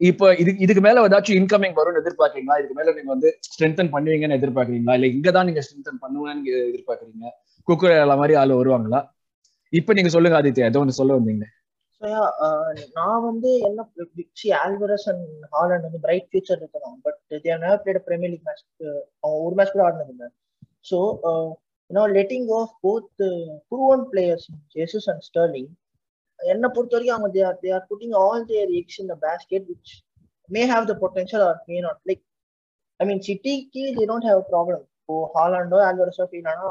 இப்போ 0.00 0.26
இது 0.42 0.50
இதுக்கு 0.64 0.82
மேல 0.86 1.02
ஏதாச்சும் 1.06 1.38
இன்கமிங் 1.40 1.76
வரும்னு 1.78 2.00
எதிர்பார்க்கறீங்களா? 2.02 2.56
இதுக்கு 2.60 2.76
மேல 2.78 2.94
நீங்க 2.98 3.10
வந்து 3.14 3.30
ஸ்ட்ரென்தன் 3.48 3.92
பண்ணுவீங்கன்னு 3.94 4.38
எதிர்பார்க்கறீங்களா? 4.40 4.94
இல்ல 4.98 5.08
இங்க 5.16 5.28
தான் 5.36 5.48
நீங்க 5.48 5.62
ஸ்ட்ரென்தன் 5.66 6.00
பண்ணுவேன்னு 6.04 6.52
எதிர்பார்க்கறீங்க? 6.70 7.26
குக்கர் 7.68 7.94
மாதிரி 8.22 8.34
ஆள் 8.42 8.58
வருவாங்களா? 8.60 9.00
இப்ப 9.72 9.92
நீங்க 9.92 10.10
சொல்லுங்க 10.14 10.38
ஆதித்யா. 10.40 10.68
ஏதோ 10.72 10.80
ஒன்று 10.84 11.00
சொல்ல 11.00 11.18
வந்தீங்க 11.18 11.46
நான் 12.00 13.24
வந்து 13.26 13.50
என்ன 13.68 13.80
சி 14.40 14.48
ஆல்வரஸ் 14.60 15.06
அண்ட் 15.12 15.24
ஹாலண்ட் 15.54 15.86
வந்து 15.86 16.00
பிரைட் 16.04 16.28
ஃபியூச்சர் 16.30 16.60
இருக்கலாம் 16.62 16.96
but 17.06 17.18
there 17.44 17.60
never 17.64 17.82
played 17.84 18.06
Premier 18.06 18.32
League 18.34 18.46
match 18.48 18.64
அவங்க 19.22 19.40
ஒரு 19.46 19.54
மேட்ச் 19.58 19.74
கூட 19.74 19.84
ஆடினது 19.86 20.12
இல்லை. 20.14 20.28
So 20.90 20.98
you know 21.90 22.04
letting 22.18 22.48
off 22.60 22.72
both 22.86 23.22
proven 23.70 24.04
players 24.12 24.46
Jesus 24.76 25.08
and 25.12 25.24
Sterling 25.28 25.70
என்னை 26.40 26.68
பொறுத்த 26.76 26.94
வரைக்கும் 26.96 27.16
அவங்க 27.16 27.30
they 27.34 27.42
are 27.48 27.58
they 27.64 27.70
are 27.78 27.86
putting 27.90 28.14
all 28.22 28.44
their 28.52 28.70
eggs 28.80 28.98
in 29.02 29.10
the 29.12 29.16
basket 29.26 29.66
which 29.72 29.92
may 30.48 30.62
have 30.72 30.86
the 30.90 30.94
potential 31.02 31.44
or 31.48 31.58
may 31.70 31.78
not 31.86 32.00
like 32.10 32.22
I 33.00 33.06
mean 33.10 33.22
சிட்டிக்கு 33.28 33.82
they 33.98 34.04
don't 34.10 34.28
have 34.30 34.40
problem 34.52 34.84
இப்போ 35.00 35.16
ஹாலாண்டோ 35.34 35.80
ஆல்வரஸோ 35.88 36.24
ஃபீலானா 36.30 36.70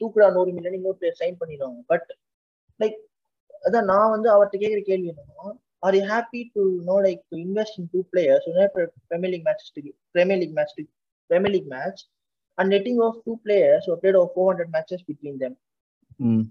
தூக்குடா 0.00 0.28
நூறு 0.36 0.52
million 0.56 0.78
இன்னொரு 0.78 0.98
player 1.00 1.20
sign 1.22 1.40
பண்ணிடுவாங்க. 1.42 1.80
பட் 1.92 2.08
லைக் 2.80 2.96
அதான் 3.64 3.88
நான் 3.90 4.10
வந்து 4.10 4.28
அவர்கிட்ட 4.30 4.58
கேட்குற 4.62 4.82
கேள்வி 4.82 5.08
என்னன்னா 5.12 5.46
are 5.82 5.96
you 5.96 6.02
happy 6.06 6.42
to 6.54 6.62
no 6.84 6.96
like 7.06 7.22
to 7.30 7.38
invest 7.44 7.78
in 7.78 7.88
two 7.92 8.00
players 8.12 8.48
premier 9.10 9.32
league 9.34 9.46
match 9.46 9.70
premier 10.14 10.40
league 10.42 10.56
match 10.56 10.74
premier 11.30 11.54
league 11.54 11.70
match 11.72 12.02
and 12.58 12.70
netting 12.72 13.00
off 13.02 13.18
two 13.24 13.32
players 13.44 13.88
played 14.02 14.18
of 14.20 14.32
four 14.34 14.50
hundred 14.50 14.72
matches 14.74 15.04
between 15.08 15.38
them 15.38 15.56
hmm 16.26 16.44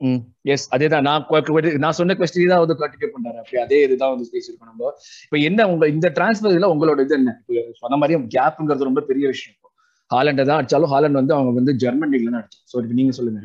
hmm 0.00 0.20
yes 0.44 0.64
அதேதான் 0.74 1.02
நான் 1.02 1.26
கொ- 1.28 1.42
கொ- 1.46 1.78
நான் 1.78 1.92
சொன்ன 1.92 2.14
question 2.14 2.50
தான் 2.50 2.62
வந்து 2.62 2.74
continue 2.74 3.08
பண்றாரு. 3.12 3.38
அப்படி 3.38 3.58
அதே 3.62 3.78
இதுதான் 3.82 4.12
வந்து 4.14 4.26
பேசியிருக்கோம் 4.32 4.70
நம்ம. 4.70 4.90
இப்போ 5.24 5.36
என்ன 5.40 5.68
உங்க 5.68 5.88
இந்த 5.88 6.08
டிரான்ஸ்ஃபர் 6.16 6.52
இதுல 6.52 6.68
உங்களோட 6.72 7.00
இது 7.00 7.14
என்ன? 7.14 7.32
இப்போ 7.42 7.72
சொன்ன 7.78 7.96
மாதிரி 7.96 8.18
கேப்ங்கிறது 8.34 8.88
ரொம்ப 8.88 9.00
பெரிய 9.02 9.26
விஷயம் 9.26 9.54
இப்போ. 9.56 9.68
ஹாலண்டை 10.10 10.44
தான் 10.44 10.58
அடிச்சாலும் 10.58 10.92
ஹாலண்ட் 10.92 11.12
வந்து 11.12 11.34
அவங்க 11.34 11.52
வந்து 11.52 11.72
ஜெர்மன் 11.76 12.12
லீக்ல 12.12 12.30
தான் 12.30 12.42
அடிச்சோம் 12.42 12.66
ஸோ 12.72 12.82
இப்போ 12.82 12.94
நீங்க 12.94 13.12
சொல்லுங்க. 13.12 13.40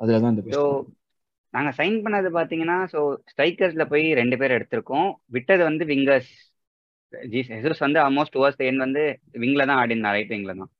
அதுல 0.00 0.20
தான் 0.20 0.34
இந்த. 0.34 0.44
நாங்க 1.56 1.70
சைன் 1.78 1.96
பண்ணது 2.04 2.28
பாத்தீங்கன்னா 2.38 2.78
ஸோ 2.94 3.00
ஸ்ட்ரைக்கர்ஸ்ல 3.32 3.84
போய் 3.92 4.06
ரெண்டு 4.20 4.36
பேர் 4.40 4.56
எடுத்திருக்கோம். 4.56 5.08
விட்டது 5.36 5.62
வந்து 5.70 5.84
விங்கர்ஸ் 5.92 6.32
ஜெசஸ் 7.34 7.82
வந்து 7.84 7.98
ஆல்மோஸ்ட் 8.06 8.34
டுவர்ஸ் 8.36 8.60
எண்ட் 8.68 8.84
வந்து 8.86 9.02
விங்ல 9.42 9.64
தான் 9.70 9.80
ஆடினார் 9.82 10.16
ரைட் 10.16 10.32
விங்ல 10.34 10.54
தான். 10.60 10.70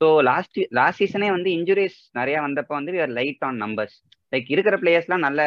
ஸோ 0.00 0.08
லாஸ்ட் 0.30 0.58
லாஸ்ட் 0.78 1.00
சீசனே 1.02 1.28
வந்து 1.36 1.50
இன்ஜுரிஸ் 1.58 1.98
நிறைய 2.18 2.36
வந்தப்போ 2.46 2.74
வந்து 2.78 2.92
we 2.96 3.00
are 3.06 3.14
light 3.18 3.44
on 3.48 3.58
numbers 3.64 3.96
like 4.32 4.48
இருக்கிற 4.54 4.74
பிளேயர்ஸ்லாம் 4.82 5.26
நல்ல 5.26 5.40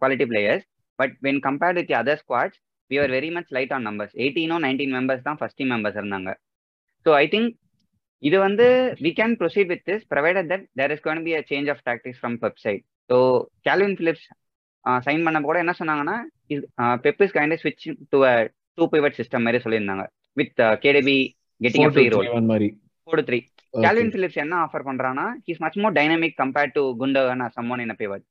quality 0.00 0.26
players 0.32 0.64
but 0.98 1.14
when 1.26 1.40
compared 1.48 1.78
with 1.80 1.92
other 2.00 2.20
squads 2.22 2.58
we 2.90 2.98
are 3.02 3.12
very 3.16 3.30
much 3.36 3.50
light 3.56 3.74
on 3.76 3.86
numbers 3.88 4.14
எயிட்டீனோ 4.22 4.56
nineteen 4.66 4.94
members 4.98 5.26
தான் 5.28 5.38
ஃபர்ஸ்ட் 5.40 5.58
டீம் 5.60 5.72
மெம்பர்ஸ் 5.74 5.98
இருந்தாங்க. 6.00 6.30
ஸோ 7.06 7.12
ஐ 7.22 7.26
திங்க் 7.34 7.50
இது 8.22 8.36
வந்து 8.46 8.66
we 9.04 9.12
can 9.20 9.36
proceed 9.40 9.70
with 9.72 9.84
this 9.90 10.04
provided 10.14 10.48
that 10.52 10.64
there 10.80 10.92
is 10.96 11.04
gonna 11.06 11.22
be 11.26 11.34
a 11.38 11.42
change 11.52 11.70
of 11.74 11.84
tactics 11.88 12.20
from 12.22 12.38
website 12.46 12.82
so 13.10 13.16
Kalvin 13.66 13.96
Phillips 14.00 14.26
sign 15.06 15.24
பண்ண 15.26 15.38
கூட 15.42 15.56
என்ன 15.62 15.72
சொன்னாங்கன்னா 15.80 16.16
Pep 17.04 17.22
is 17.24 17.34
kind 17.36 17.60
ஸ்விட்ச் 17.62 17.86
to 18.12 18.18
a 18.26 18.34
two 18.78 18.84
pivot 18.92 19.16
system 19.18 19.44
மாதிரி 19.46 19.60
சொல்லியிருந்தாங்க. 19.64 20.04
With 20.36 20.52
KDB 20.84 21.16
getting 21.60 21.90
free 21.94 22.04
to 22.06 22.18
role 22.18 22.50
மாதிரி. 22.50 22.68
Four 23.08 23.22
three. 23.28 23.38
Calvin 23.74 24.12
Phillips 24.14 24.40
என்ன 24.44 24.54
offer 24.66 24.84
பண்றான்னா 24.86 25.24
he's 25.46 25.60
much 25.64 25.78
more 25.82 25.94
dynamic 25.98 26.36
compared 26.40 26.74
to 26.76 26.82
Gundogan 27.00 27.42
or 27.46 27.54
someone 27.56 27.82
in 27.84 27.94
pivot 28.00 28.24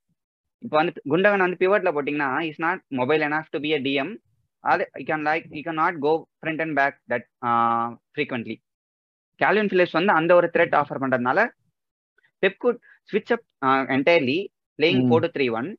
இப்போ 0.63 0.75
வந்து 0.79 1.01
குண்டகன் 1.11 1.43
வந்து 1.45 1.59
பிவட்ல 1.61 1.91
போட்டிங்கன்னா 1.95 2.29
is 2.47 2.61
not 2.65 2.81
mobile 2.99 3.21
enough 3.27 3.47
to 3.53 3.59
be 3.65 3.69
a 3.71 3.81
DM 3.85 4.11
அது 4.63 4.83
you 4.99 5.05
can 5.09 5.25
like 5.29 5.45
you 5.57 5.61
can 5.67 5.79
not 5.81 5.97
go 6.05 6.11
front 6.39 6.61
and 6.63 6.75
back 6.79 6.97
that 7.13 7.27
frequently 8.13 8.55
Kalvin 9.41 9.71
Phillips 9.73 9.97
வந்து 9.99 10.13
அந்த 10.19 10.31
ஒரு 10.39 10.47
threat 10.55 10.75
offer 10.81 11.01
பண்றதுனால 11.03 11.39
பெப் 12.43 12.59
குட் 12.65 12.79
ஸ்விட்ச் 13.09 13.33
up 13.35 13.45
entirely 13.95 14.39
playing. 14.79 15.03
Four 15.09 15.23
two 15.25 15.29
three 15.35 15.47
one 15.59 15.69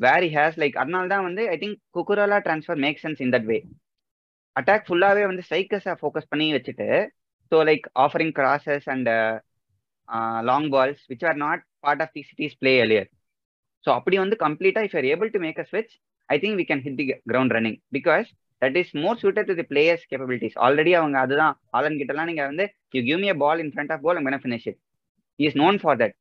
where 0.00 0.24
he 0.24 0.30
has 0.36 0.58
like 0.62 0.76
அதனால 0.82 1.08
தான் 1.08 1.26
வந்து 1.28 1.44
I 1.50 1.56
think 1.62 1.78
Cucurella 1.96 2.38
transfer 2.46 2.80
make 2.84 3.00
sense 3.04 3.22
in 3.24 3.32
that 3.34 3.48
way 3.50 3.58
attack 4.56 4.86
ஃபுல்லாவே 4.86 5.24
வந்து 5.26 5.44
ஸ்ட்ரைக்கர்ஸை 5.46 5.94
ஃபோக்கஸ் 6.00 6.30
பண்ணி 6.32 6.46
வச்சுட்டு 6.56 6.88
so 7.52 7.58
like 7.68 7.86
offering 8.04 8.34
crosses 8.38 8.88
and 8.94 9.08
long 10.48 10.68
balls 10.74 11.02
which 11.10 11.24
are 11.30 11.38
not 11.44 11.62
part 11.80 12.02
of 12.04 12.12
the 12.16 12.22
City's 12.28 12.58
play 12.62 12.72
earlier 12.84 13.08
so 13.84 13.90
அப்படி 13.98 14.16
வந்து 14.18 14.36
கம்ப்ளீட்டா 14.44 14.82
if 14.86 14.96
are 15.00 15.08
able 15.12 15.30
to 15.34 15.40
make 15.46 15.60
a 15.60 15.66
ஸ்விட்ச் 15.70 15.94
I 16.28 16.38
think 16.38 16.58
we 16.60 16.66
can 16.70 16.82
hit 16.86 16.98
the 17.00 17.06
ground 17.26 17.54
running 17.56 17.78
because 17.96 18.28
that 18.62 18.76
is 18.80 18.92
more 19.02 19.18
suited 19.22 19.48
to 19.50 19.56
the 19.60 19.66
players 19.72 20.04
capabilities 20.10 20.56
already 20.66 20.92
அவங்க 21.00 21.18
அதுதான் 21.18 21.54
Alan 21.78 21.98
கிட்டலாம் 22.00 22.30
நீங்க 22.30 22.44
வந்து 22.46 22.64
you 22.94 23.02
give 23.08 23.20
me 23.24 23.28
a 23.28 23.38
ball 23.44 23.60
in 23.64 23.72
front 23.74 23.92
of 23.96 24.02
ball 24.06 24.20
finish 24.38 24.66
it 24.72 24.80
is 25.38 25.56
known 25.56 25.78
for 25.82 25.98
that 26.02 26.16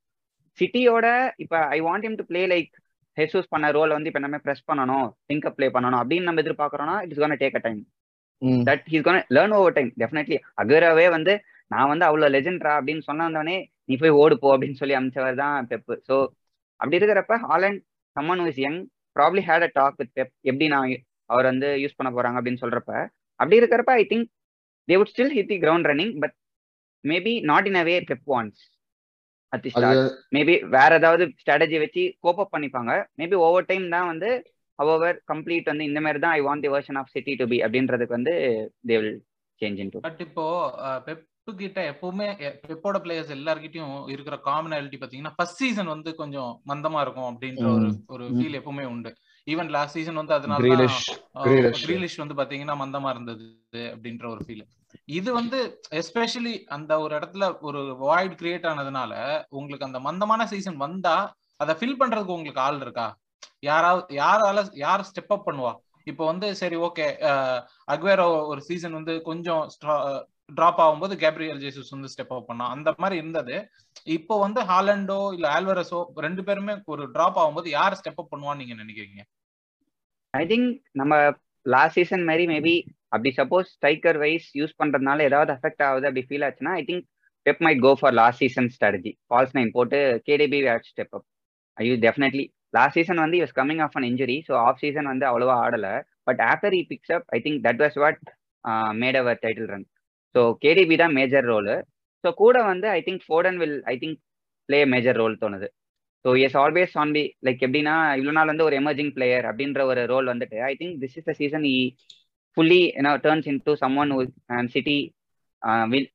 சிட்டியோட 0.60 1.08
இப்போ 1.43 1.58
I 1.76 1.80
want 1.88 2.06
him 2.08 2.17
to 2.20 2.26
play 2.30 2.41
like 2.54 2.72
Jesus 3.17 3.52
பண்ண 3.54 3.67
role 3.78 3.96
வந்து 3.96 4.10
இப்போ 4.12 4.22
நம்ம 4.24 4.38
ப்ரெஸ் 4.46 4.65
பண்ணணும் 4.70 5.08
திங்க் 5.30 5.48
ப்ளே 5.58 5.67
பண்ணணும் 5.76 6.00
அப்படின்னு 6.02 6.28
நம்ம 6.30 6.41
எதிர்பார்க்கறோம்னா 6.43 6.96
it's 7.06 7.22
gonna 7.22 7.36
take 7.41 7.58
a 7.60 7.63
time. 7.65 7.80
That 8.67 8.84
he's 8.91 9.06
gonna 9.08 9.22
learn 9.36 9.56
over 9.58 9.76
time 9.78 9.89
definitely 10.02 10.38
அகராவே 10.62 11.08
வந்து 11.15 11.34
நான் 11.72 11.89
வந்து 11.91 12.06
அவ்வளோ 12.10 12.28
லெஜெண்ட்ரா 12.36 12.74
அப்படின்னு 12.78 13.04
சொன்ன 13.08 13.26
வந்தவனே 13.28 13.58
நீ 13.89 13.96
போய் 13.98 14.15
ஓடு 14.22 14.36
போ 14.43 14.48
அப்படின்னு 14.54 14.80
சொல்லி 14.82 14.96
அமிச்சவர் 14.98 15.39
தான் 15.41 15.67
பெப்பு. 15.72 15.93
ஸோ 16.08 16.15
அப்படி 16.80 16.98
இருக்கிறப்ப 17.00 17.36
Haaland 17.46 17.82
someone 18.15 18.43
is 18.46 18.62
young 18.65 18.80
probably 19.15 19.41
had 19.48 19.65
a 19.67 19.72
talk 19.78 19.98
with 20.02 20.13
Pep 20.17 20.34
எப்படி 20.50 20.67
நான் 20.74 20.88
அவர் 21.30 21.48
வந்து 21.52 21.70
யூஸ் 21.84 21.98
பண்ண 22.00 22.10
போறாங்க 22.12 22.38
அப்படின்னு 22.39 22.63
சொல்றப்ப 22.63 22.91
அப்படி 23.39 23.60
இருக்கிறப்ப 23.62 23.91
I 23.98 24.06
think 24.12 24.28
they 24.88 24.98
would 25.00 25.13
still 25.13 25.34
hit 25.38 25.52
the 25.52 25.58
ground 25.63 25.88
running 25.89 26.13
but 26.24 26.36
maybe 27.04 27.34
not 27.52 27.67
in 27.72 27.80
a 27.82 27.86
way 27.89 27.96
Pep 28.12 28.26
wants 28.28 28.62
at 28.62 28.65
the 28.67 28.76
அது 28.76 28.76
ஸ்டார்ட் 29.28 29.37
மேபி 30.36 30.55
வேற 30.69 30.91
ஏதாவது 30.95 31.23
ஸ்ட்ராட்டஜி 31.41 31.77
வச்சு 31.83 32.03
கோப் 32.23 32.41
அப் 32.43 32.53
பண்ணிப்பாங்க. 32.53 32.91
மேபி 33.19 33.36
ஓவர் 33.45 33.69
டைம் 33.69 33.86
தான் 33.95 34.10
வந்து 34.12 34.29
ஹவர் 34.79 35.17
கம்ப்ளீட் 35.31 35.71
வந்து 35.71 35.88
இந்த 35.89 35.99
மாதிரி 36.01 36.19
தான் 36.25 36.36
I 36.38 36.41
want 36.47 36.65
the 36.65 36.71
version 36.73 36.99
of 37.01 37.13
City 37.15 37.33
to 37.36 37.47
be 37.53 37.57
அப்படின்றதுக்கு 37.65 38.17
வந்து 38.17 38.33
they 38.89 38.97
will 38.97 39.17
change 39.62 39.79
in 39.83 39.93
but 39.99 40.21
இப்போ 40.25 40.45
பெப்பு 41.07 41.51
கிட்ட 41.60 41.81
எப்பவுமே 41.91 42.27
பெப்போட 42.63 42.97
பிளேயர்ஸ் 43.03 43.33
எல்லார்கிட்டயும் 43.36 43.95
இருக்கிற 44.13 44.36
காமனாலிட்டி 44.47 44.97
பாத்தீங்கன்னா 44.97 45.36
ஃபர்ஸ்ட் 45.38 45.62
சீசன் 45.63 45.93
வந்து 45.93 46.12
கொஞ்சம் 46.15 46.51
மந்தமா 46.71 47.01
இருக்கும் 47.05 47.29
அப்படின்ற 47.31 47.65
ஒரு 47.77 47.88
ஒரு 48.15 48.25
ஃபீல் 48.36 48.60
எப்பவுமே 48.60 48.86
உண்டு. 48.93 49.12
ஈவன் 49.47 49.69
லாஸ்ட் 49.75 49.97
சீசன் 49.97 50.19
வந்து 50.21 50.36
அதனால 50.38 50.62
கிரீலிஷ் 51.83 52.21
வந்து 52.23 52.38
பாத்தீங்கன்னா 52.39 52.75
மந்தமா 52.81 53.12
இருந்தது 53.15 53.45
அப்படின்ற 53.93 54.25
ஒரு 54.33 54.41
ஃபீல் 54.45 54.65
இது 55.17 55.29
வந்து 55.39 55.60
எஸ்பெஷலி 55.99 56.55
அந்த 56.75 56.91
ஒரு 57.03 57.13
இடத்துல 57.19 57.45
ஒரு 57.67 57.81
வாய்ட் 58.03 58.36
கிரியேட் 58.41 58.67
ஆனதுனால 58.71 59.13
உங்களுக்கு 59.57 59.88
அந்த 59.89 59.99
மந்தமான 60.07 60.47
சீசன் 60.53 60.79
வந்தா 60.86 61.17
அதை 61.60 61.73
ஃபில் 61.79 61.99
பண்றதுக்கு 62.01 62.38
உங்களுக்கு 62.38 62.63
ஆள் 62.67 62.81
இருக்கா? 62.86 63.07
யாராவது 63.69 64.15
யாரால 64.21 64.63
யார் 64.86 65.07
ஸ்டெப் 65.10 65.33
அப் 65.36 65.47
பண்ணுவா? 65.47 65.73
இப்போ 66.07 66.23
வந்து 66.31 66.47
சரி 66.60 66.77
ஓகே 66.88 67.05
அக்வேரோ 67.93 68.27
ஒரு 68.51 68.62
சீசன் 68.67 68.97
வந்து 68.99 69.13
கொஞ்சம் 69.29 69.63
டிராப் 70.57 70.79
ஆகும்போது 70.83 71.13
கேப்ரியல் 71.23 71.62
ஜேசஸ் 71.63 71.93
வந்து 71.95 72.12
ஸ்டெப் 72.13 72.36
அப் 72.36 72.47
பண்ணா. 72.49 72.65
அந்த 72.75 72.89
மாதிரி 73.03 73.15
இருந்தது. 73.21 73.55
இப்போ 74.15 74.36
வந்து 74.43 74.62
ஹாலண்டோ 74.69 75.19
இல்ல 75.38 75.47
ஆல்வரஸோ 75.55 75.99
ரெண்டு 76.25 76.41
பேருமே 76.47 76.75
ஒரு 76.93 77.05
டிராப் 77.15 77.39
ஆகும்போது 77.41 77.69
யார் 77.77 77.97
ஸ்டெப் 78.01 78.21
அப் 78.23 78.31
பண்ணுவான்னு 78.33 78.62
நீங்க 78.63 78.77
நினைக்கிறீங்க? 78.83 79.21
ஐ 80.33 80.43
திங்க் 80.51 80.69
நம்ம 80.93 81.13
லாஸ்ட் 81.65 81.97
சீசன் 81.99 82.25
மாதிரி 82.29 82.45
மேபி 82.53 82.75
அப்படி 83.12 83.32
சப்போஸ் 83.38 83.70
ஸ்ட்ரைக்கர் 83.76 84.20
வைஸ் 84.24 84.48
யூஸ் 84.60 84.76
பண்றதுனால 84.82 85.26
ஏதாவது 85.30 85.52
அஃபெக்ட் 85.58 85.84
ஆகுது 85.88 86.08
அப்படி 86.10 86.24
ஃபீல் 86.28 86.46
ஆச்சுன்னா 86.48 86.74
I 86.80 86.84
think 86.89 87.06
Pep 87.46 87.62
might 87.65 87.82
go 87.86 87.91
for 88.00 88.15
last 88.20 88.41
season 88.43 88.70
strategy 88.76 89.13
false 89.28 89.56
nine 89.58 89.72
போட்டு 89.78 90.00
KDB 90.28 90.60
would 90.67 90.88
step 90.91 91.13
up 91.17 91.26
I 91.78 91.88
definitely 92.08 92.46
last 92.78 92.98
season 93.00 93.22
வந்து 93.26 93.38
is 93.43 93.56
coming 93.60 93.82
off 93.86 93.96
an 94.00 94.08
injury 94.10 94.38
so 94.48 94.54
off 94.65 94.82
season 94.84 95.08
வந்து 95.12 95.26
அவ்வளோவா 95.30 95.56
ஆடல. 95.65 95.88
But 96.30 96.41
after 96.50 96.76
he 96.80 96.84
picks 96.91 97.13
up 97.17 97.28
I 97.36 97.39
think 97.46 97.60
that 97.67 97.82
was 97.84 97.98
what 98.04 98.20
made 99.02 99.17
our 99.22 99.39
title 99.46 99.70
run 99.74 99.86
so 100.36 100.41
KDB 100.63 100.96
தான் 101.04 101.15
major 101.20 101.46
role 101.52 101.76
so 102.24 102.30
கூட 102.41 102.58
வந்து 102.72 102.88
I 102.96 103.02
think 103.08 103.24
Foden 103.28 103.60
will 103.62 103.78
I 103.91 103.96
think 104.02 104.17
play 104.70 104.80
major 104.93 105.17
role 105.22 105.36
தோணுது. 105.43 105.67
So 106.26 106.30
yes 106.46 106.58
always 106.62 106.93
on 107.02 107.12
be 107.15 107.24
like 107.48 107.62
எப்படின்னா 107.65 107.96
இவ்வளோ 108.17 108.34
நாள் 108.38 108.52
வந்து 108.52 108.65
ஒரு 108.67 108.76
emerging 108.82 109.12
player 109.17 109.46
அப்படின்ற 109.50 109.82
ஒரு 109.91 110.02
ரோல் 110.13 110.28
வந்துட்டு 110.34 110.58
I 110.70 110.74
think 110.82 110.96
this 111.04 111.15
is 111.20 111.28
the 111.30 111.36
season 111.41 111.65
he 111.72 111.78
fully 112.58 112.82
என்ன 113.00 113.10
turns 113.26 113.48
into 113.67 113.74
someone 114.04 114.12
and 114.58 114.72
City 114.76 114.98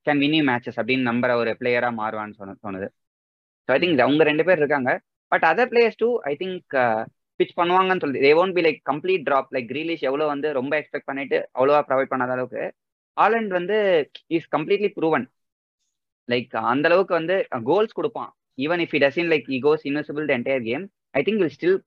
can 0.06 0.20
win 0.22 0.36
you 0.38 0.42
matches 0.50 0.78
அப்படின்னு 0.80 1.08
நம்புற 1.10 1.32
ஒரு 1.42 1.50
பிளேயராக 1.60 1.94
மாறுவான்னு 2.00 2.38
சொன்ன 2.40 2.56
தோணுது. 2.64 2.88
ஸோ 3.68 3.70
ஐ 3.76 3.78
திங்க் 3.82 4.04
அவங்க 4.06 4.24
ரெண்டு 4.30 4.44
பேர் 4.48 4.60
இருக்காங்க. 4.62 4.90
But 5.32 5.44
other 5.50 5.70
players 5.72 6.00
too 6.02 6.08
I 6.30 6.32
think 6.40 6.74
pitch 7.40 7.54
பண்ணுவாங்கன்னு 7.60 8.02
சொல்லி 8.04 8.18
they 8.24 8.32
won't 8.42 8.56
be 8.56 8.62
like 8.66 8.80
complete 8.90 9.24
drop 9.28 9.52
like 9.56 9.68
Grealish 9.72 10.04
எவ்வளோ 10.08 10.24
வந்து 10.32 10.48
ரொம்ப 10.58 10.72
எக்ஸ்பெக்ட் 10.80 11.08
பண்ணிட்டு 11.10 11.38
அவ்வளோவா 11.56 11.80
ப்ரொவைட் 11.88 12.12
பண்ணாத 12.12 12.34
அளவுக்கு 12.36 12.64
ஆலண்ட் 13.16 13.52
வந்து 13.58 13.76
இஸ் 14.36 14.48
கம்ப்ளீட்லி 14.56 14.90
ப்ரூவன் 14.98 15.26
லைக் 16.28 16.52
அந்த 16.72 16.86
அளவுக்கு 16.90 17.14
வந்து 17.20 17.36
கோல்ஸ் 17.70 17.96
கொடுப்பான். 17.98 18.30
Even 18.58 18.82
if 18.84 18.94
he 18.96 19.00
doesn't 19.04 19.30
like 19.32 19.48
he 19.56 19.60
goes 19.66 19.84
invisible 19.90 20.26
the 20.30 20.32
entire 20.38 20.64
game 20.68 20.84
I 21.14 21.22
think 21.26 21.40
will 21.42 21.54
still 21.56 21.78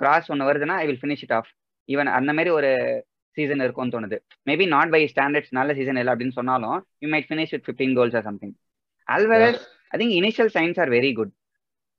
cross 0.00 0.30
ஒன்று 0.32 0.48
வருதுன்னா 0.50 0.76
I 0.82 0.86
will 0.90 1.02
finish 1.02 1.24
it 1.26 1.36
off 1.38 1.50
even 1.88 2.10
அந்த 2.18 2.30
மாதிரி 2.36 2.50
ஒரு 2.58 2.70
சீசன் 3.36 3.62
இருக்கும்னு 3.64 3.94
தோணுது. 3.94 4.16
மேபி 4.48 4.66
நாட் 4.74 4.92
பை 4.94 5.00
ஸ்டாண்டர்ட்ஸ் 5.12 5.54
நல்ல 5.58 5.70
சீசன் 5.78 6.00
இல்லை 6.02 6.12
அப்படின்னு 6.14 6.36
சொன்னாலும் 6.40 6.76
you 7.04 7.08
might 7.14 7.28
finish 7.30 7.54
with 7.54 7.64
fifteen 7.68 7.94
goals 7.98 8.16
or 8.20 8.26
something 8.28 8.54
Alvarez 9.08 9.62
I 9.92 9.98
think 10.02 10.14
initial 10.20 10.52
signs 10.56 10.78
are 10.84 10.92
very 10.96 11.12
good 11.18 11.32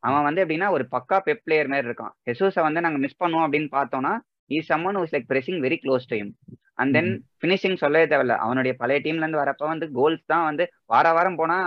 அவன் 0.04 0.26
வந்து 0.28 0.42
எப்படின்னா 0.44 0.68
ஒரு 0.76 0.86
பக்கா 0.96 1.18
பெப் 1.28 1.44
பிளேயர் 1.46 1.70
மாதிரி 1.72 1.88
இருக்கான். 1.90 2.14
ஹெசூஸை 2.28 2.64
வந்து 2.68 2.84
நாங்கள் 2.86 3.04
மிஸ் 3.06 3.22
பண்ணுவோம் 3.24 3.46
அப்படின்னு 3.46 3.70
பார்த்தோம்னா 3.78 4.14
he 4.52 4.60
someone 4.70 4.98
who's 5.00 5.14
like 5.16 5.28
pressing 5.32 5.60
very 5.66 5.78
close 5.84 6.06
to 6.12 6.16
him 6.20 6.32
and 6.82 6.92
then 6.98 7.10
finishing 7.40 7.78
சொல்லவே 7.84 8.06
தேவையில்ல. 8.12 8.36
அவனுடைய 8.46 8.74
பழைய 8.82 9.00
டீம்ல 9.06 9.24
இருந்து 9.24 9.42
வரப்ப 9.44 9.64
வந்து 9.74 9.88
கோல்ஸ் 9.98 10.24
தான் 10.34 10.46
வந்து 10.50 10.64
வார 10.94 11.14
வாரம் 11.18 11.40
போனா 11.42 11.58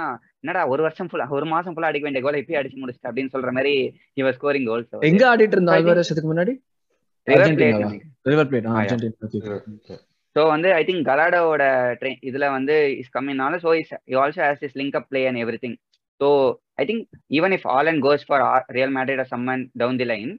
என்னடா 0.43 0.63
ஒரு 0.73 0.83
வருஷம் 0.87 1.09
ஃபுல்லா 1.11 1.27
ஒரு 1.37 1.47
மாசம் 1.53 1.75
ஃபுல்லா 1.75 1.91
அடிக்க 1.91 2.07
வேண்டிய 2.07 2.25
கோல் 2.27 2.41
இப்பயே 2.41 2.59
அடிச்சு 2.61 2.83
முடிச்சிட்டு 2.83 3.09
அப்படின்னு 3.11 3.33
சொல்ற 3.35 3.51
மாதிரி 3.57 3.73
இவர் 4.21 4.37
ஸ்கோரிங் 4.39 4.69
கோல்ஸ் 4.71 5.09
எங்க 5.11 5.25
ஆடிட்டு 5.33 5.57
இருந்தா 5.59 5.77
இதுக்கு 5.79 6.31
முன்னாடி? 6.33 6.55
ரிவர் 8.29 8.49
பிளேட் 8.51 8.69
ஸோ 10.37 10.43
வந்து 10.55 10.69
ஐ 10.79 10.83
திங்க் 10.89 11.07
கலாடோட 11.09 11.63
ட்ரெயின் 12.01 12.21
இதுல 12.29 12.47
வந்து 12.57 12.75
is 13.01 13.15
கம்மினால 13.15 13.59
so 13.65 13.71
is 13.81 13.93
also 14.23 14.41
has 14.47 14.65
is 14.67 14.77
link 14.81 14.99
up 15.01 15.09
play 15.13 15.21
and 15.29 15.41
everything 15.65 15.77
so 16.21 16.29
I 16.83 16.85
think 16.91 17.05
even 17.39 17.55
if 17.57 17.67
all 17.75 17.91
and 17.93 18.03
goes 18.07 18.27
for 18.29 18.43
Real 18.77 18.95
Madrid 18.97 19.23
or 19.25 19.31
someone 19.33 19.65
down 19.83 19.99
the 20.03 20.07
line 20.13 20.33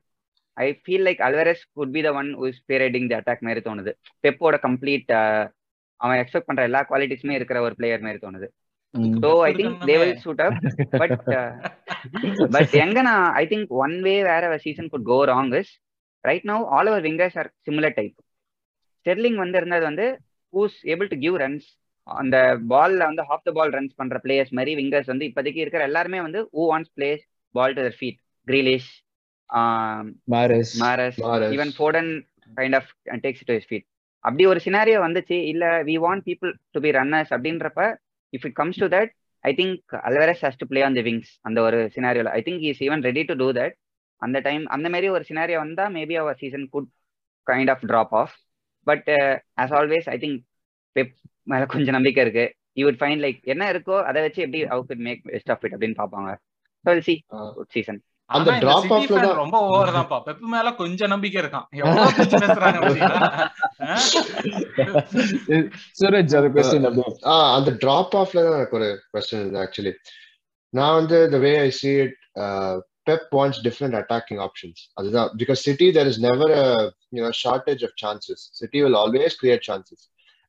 I 0.58 0.68
feel 0.84 1.06
like 1.08 1.22
Alvarez 1.28 1.64
could 1.78 1.94
be 1.96 2.02
the 2.08 2.12
one 2.22 2.30
is 2.50 2.62
parading 2.70 3.08
the 3.12 3.18
attack 3.20 3.44
மாதிரி 3.48 3.62
தோணுது. 3.68 3.92
பெப்போட 4.24 4.56
complete 4.68 5.12
அவன் 6.00 6.20
expect 6.22 6.50
பண்ற 6.50 6.64
எல்லா 6.70 6.82
குவாலிட்டிஸுமே 6.90 7.38
இருக்கிற 7.38 7.60
ஒரு 7.68 7.76
player 7.80 8.06
மாதிரி 8.06 8.20
தோணுது. 8.26 8.48
So 9.24 9.30
I 9.48 9.52
think 9.58 9.76
they 9.90 9.96
will 10.02 10.16
suit 10.24 10.42
up 10.46 10.58
but 11.02 11.16
but 12.56 12.74
எங்க 12.84 13.00
நான் 13.10 13.26
ஐ 13.42 13.46
திங்க் 13.52 13.72
ஒன் 13.84 13.96
வே 14.08 14.16
வேற 14.30 14.56
season 14.66 14.92
could 14.94 15.08
go 15.12 15.20
wrong 15.32 15.54
is 15.60 15.74
right 16.24 16.48
now 16.50 16.64
all 16.76 16.90
our 16.92 17.04
wingers 17.08 17.38
are 17.42 17.50
similar 17.68 17.96
type 18.00 18.16
Sterling 19.06 19.38
வந்து 19.44 19.60
இருந்தது 19.60 19.86
வந்து 19.90 20.06
who's 20.54 20.78
able 20.94 21.10
to 21.12 21.18
give 21.24 21.36
runs 21.44 21.68
அந்த 22.08 22.38
பால்ல 22.70 23.04
வந்து 23.10 23.24
half 23.30 23.46
the 23.48 23.52
ball 23.58 23.74
runs 23.74 23.96
பண்ற 24.00 24.18
பிளேயர்ஸ் 24.24 24.54
மாதிரி 24.58 24.72
விங்கர்ஸ் 24.80 25.12
வந்து 25.12 25.28
இப்போதைக்கு 25.30 25.62
இருக்கிற 25.64 25.84
எல்லாருமே 25.90 26.20
வந்து 26.28 26.42
who 26.56 26.64
wants 26.72 26.94
plays 26.98 27.24
ball 27.56 27.76
to 27.78 27.84
their 27.84 27.98
feet 28.00 28.20
Grealish 28.48 28.90
Mahrez 30.28 30.74
Mahrez 30.82 31.20
even 31.56 31.74
Foden 31.78 32.12
kind 32.58 32.78
of 32.80 32.90
takes 33.24 33.46
to 33.48 33.58
feet 33.70 33.86
அப்படி 34.26 34.44
ஒரு 34.52 34.60
சினாரியோ 34.66 35.00
வந்துச்சு 35.06 35.38
இல்ல 35.52 35.66
we 35.90 35.96
want 36.06 36.24
people 36.30 36.52
to 36.76 36.80
be 36.80 36.90
runners 36.98 37.32
அப்படின்றப்ப 37.36 37.84
if 38.34 38.46
it 38.48 38.56
comes 38.56 38.80
to 38.84 38.88
that 38.96 39.12
I 39.44 39.52
think 39.60 39.94
Alvarez 40.08 40.42
has 40.46 40.60
to 40.62 40.68
play 40.72 40.82
on 40.88 40.98
the 40.98 41.04
wings 41.08 41.32
அந்த 41.48 41.60
ஒரு 41.68 41.78
சினாரியோல 41.96 42.32
I 42.38 42.42
think 42.48 42.64
is 42.72 42.82
even 42.88 43.04
ready 43.10 43.24
to 43.30 43.36
do 43.42 43.48
that 43.60 43.76
அந்த 44.22 44.38
time 44.40 44.64
அந்த 44.76 44.88
மாதிரி 44.90 45.08
ஒரு 45.10 45.24
சினாரியா 45.30 45.60
வந்தா 45.62 45.86
maybe 45.96 46.16
our 46.22 46.40
season 46.42 46.68
could 46.70 46.90
kind 47.48 47.72
of 47.74 47.86
drop 47.92 48.14
off 48.22 48.36
but 48.88 49.10
as 49.58 49.76
always 49.80 50.10
I 50.10 50.18
think 50.24 50.40
Pep 50.96 51.14
மேல 51.48 51.66
கொஞ்சம் 51.74 51.98
நம்பிக்கை 51.98 52.24
இருக்கு. 52.26 52.46
யூ 52.78 52.84
வுட் 52.88 53.02
ஃபைன் 53.02 53.22
லைக் 53.24 53.40
என்ன 53.54 53.64
இருக்கோ 53.74 53.98
அதை 54.10 54.20
வச்சு 54.26 54.44
எப்படி 54.46 54.62
how 54.72 54.84
could 54.90 55.04
make 55.08 55.22
best 55.28 55.52
of 55.54 55.66
it 55.66 55.76
அப்படின்னு 55.76 56.00
பாப்பாங்க 56.02 56.30
so 56.86 56.92
will 56.92 57.08
see 57.10 57.16
could 57.58 57.74
season 57.76 58.00
அந்த 58.30 58.50
டிராப் 58.64 58.92
ஆஃப் 58.96 59.12
தான் 59.16 59.40
ரொம்ப 59.42 59.58
ஓவர் 59.68 59.92
தான்ப்பா. 59.94 60.18
பெப் 60.26 60.44
மேல 60.52 60.72
கொஞ்சம் 60.82 61.12
நம்பிக்கை 61.14 61.40
இருக்கான். 61.42 61.66
எவ்வளவு 61.80 62.04
அது 66.32 66.50
கொஸ்டின் 66.52 66.86
ஆ 67.26 67.36
அந்த 67.56 67.70
டிராப் 67.84 68.16
ஆஃப்ல 68.22 68.44
தான் 68.46 68.58
எனக்கு 68.58 68.78
ஒரு 68.80 68.90
கொஸ்டின் 69.14 69.42
இருக்கு 69.42 69.62
ஆக்சுவலி 69.64 69.94
நான் 70.74 70.98
வந்து 71.00 71.20
the 71.34 71.40
way 71.46 71.54
I 71.62 71.70
see 71.80 71.92
it 72.04 72.16
pep 73.10 73.24
wants 73.40 73.58
different 73.68 73.96
attacking 74.02 74.40
options 74.48 74.78
அதுதான் 75.00 75.32
because 75.42 75.60
city 75.70 75.90
there 75.98 76.10
is 76.14 76.20
never 76.30 76.48
a 76.64 76.70
you 77.16 77.22
know 77.24 77.34
shortage 77.44 77.84
of 77.88 77.94
chances 78.04 78.40
city 78.62 78.82
will 78.86 78.98
always 79.02 79.36
create 79.42 79.64
chances 79.70 80.02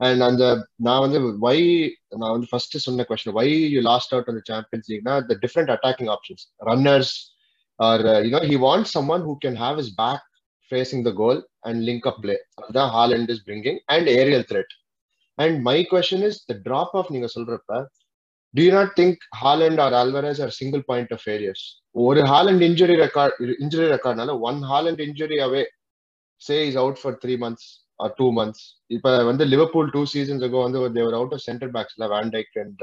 and 0.07 0.21
அந்த 0.29 0.45
நான் 0.87 1.03
வந்து 1.05 1.19
why 1.45 1.57
நான் 2.21 2.33
வந்து 2.35 2.49
ஃபர்ஸ்ட் 2.51 2.77
சொன்ன 2.87 3.05
question 3.09 3.37
why 3.39 3.47
you 3.75 3.81
lost 3.91 4.11
out 4.17 4.29
on 4.31 4.37
the 4.39 4.47
champions 4.51 4.87
league 4.91 5.05
na 5.09 5.17
the 5.31 5.37
different 5.45 5.71
attacking 5.77 6.09
options 6.17 6.43
runners 6.71 7.11
or 7.79 7.99
uh, 8.13 8.21
you 8.27 8.33
know 8.35 8.45
he 8.53 8.57
wants 8.69 8.91
someone 8.97 9.23
who 9.27 9.35
can 9.45 9.55
have 9.65 9.77
his 9.83 9.91
back 10.03 10.23
facing 10.73 11.03
the 11.09 11.15
goal 11.21 11.39
and 11.67 11.85
link 11.89 12.05
up 12.11 12.19
play 12.25 12.39
அதுதான் 12.61 12.93
Haaland 12.97 13.29
is 13.35 13.41
bringing 13.49 13.79
and 13.95 14.07
aerial 14.19 14.45
threat 14.51 14.71
and 15.43 15.63
my 15.71 15.79
question 15.93 16.21
is 16.29 16.37
the 16.51 16.59
drop 16.67 16.91
off 16.99 17.09
நீங்க 17.15 17.29
சொல்றப்ப 17.37 17.79
do 18.55 18.63
you 18.67 18.73
not 18.73 18.89
think 18.99 19.17
Haaland 19.41 19.79
or 19.85 19.91
Alvarez 20.01 20.39
are 20.45 20.51
single 20.61 20.83
point 20.91 21.11
of 21.15 21.21
failures? 21.29 21.63
ஒரு 22.07 22.21
Haaland 22.31 22.63
injury 22.69 22.97
record 23.05 23.33
injury 23.65 23.87
recordனால 23.95 24.35
one 24.49 24.59
Haaland 24.71 25.01
injury 25.09 25.39
away 25.47 25.65
say 26.41 26.59
is 26.71 26.77
out 26.83 26.97
for 27.03 27.13
three 27.23 27.39
months 27.45 27.65
or 28.03 28.09
two 28.21 28.31
months. 28.39 28.61
இப்ப 28.97 29.09
வந்து 29.31 29.45
Liverpool 29.53 29.91
two 29.95 30.03
seasons 30.15 30.45
ago 30.49 30.61
வந்து 30.67 30.79
they were 30.99 31.17
out 31.19 31.35
of 31.37 31.45
centre 31.49 31.73
பேக்ஸ்ல 31.77 32.07
van 32.15 32.31
Dijk 32.37 32.55
and 32.63 32.81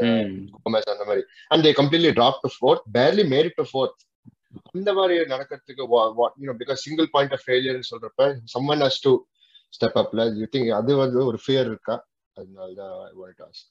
Gomez 0.58 0.90
அந்த 0.96 1.06
மாதிரி. 1.10 1.24
And 1.52 1.66
they 1.68 1.72
completely 1.80 2.12
drop 2.20 2.40
to 2.46 2.52
fourth 2.58 2.84
barely 2.98 3.26
made 3.36 3.52
to 3.60 3.66
fourth 3.72 4.00
அந்த 4.78 4.92
மாதிரி 5.00 5.16
நடக்கிறதுக்கு 5.34 5.84
because 6.62 6.82
single 6.88 7.10
point 7.16 7.34
of 7.38 7.44
ஃபெயிலியர்னு 7.48 7.90
சொல்றப்ப 7.92 8.30
சம்மன் 8.56 8.84
ஹஸ் 8.88 9.02
டு 9.08 9.14
ஸ்டெப் 9.78 9.98
அப்ல 10.04 10.24
you 10.42 10.48
think 10.56 10.70
அது 10.80 10.92
வந்து 11.04 11.20
ஒரு 11.30 11.40
ஃபியர் 11.46 11.68
இருக்கா? 11.72 11.96
அதனால 12.38 12.70
தான் 12.82 12.94
ஐ 13.10 13.14
வாண்ட் 13.22 13.42
ஆஸ்க் 13.48 13.68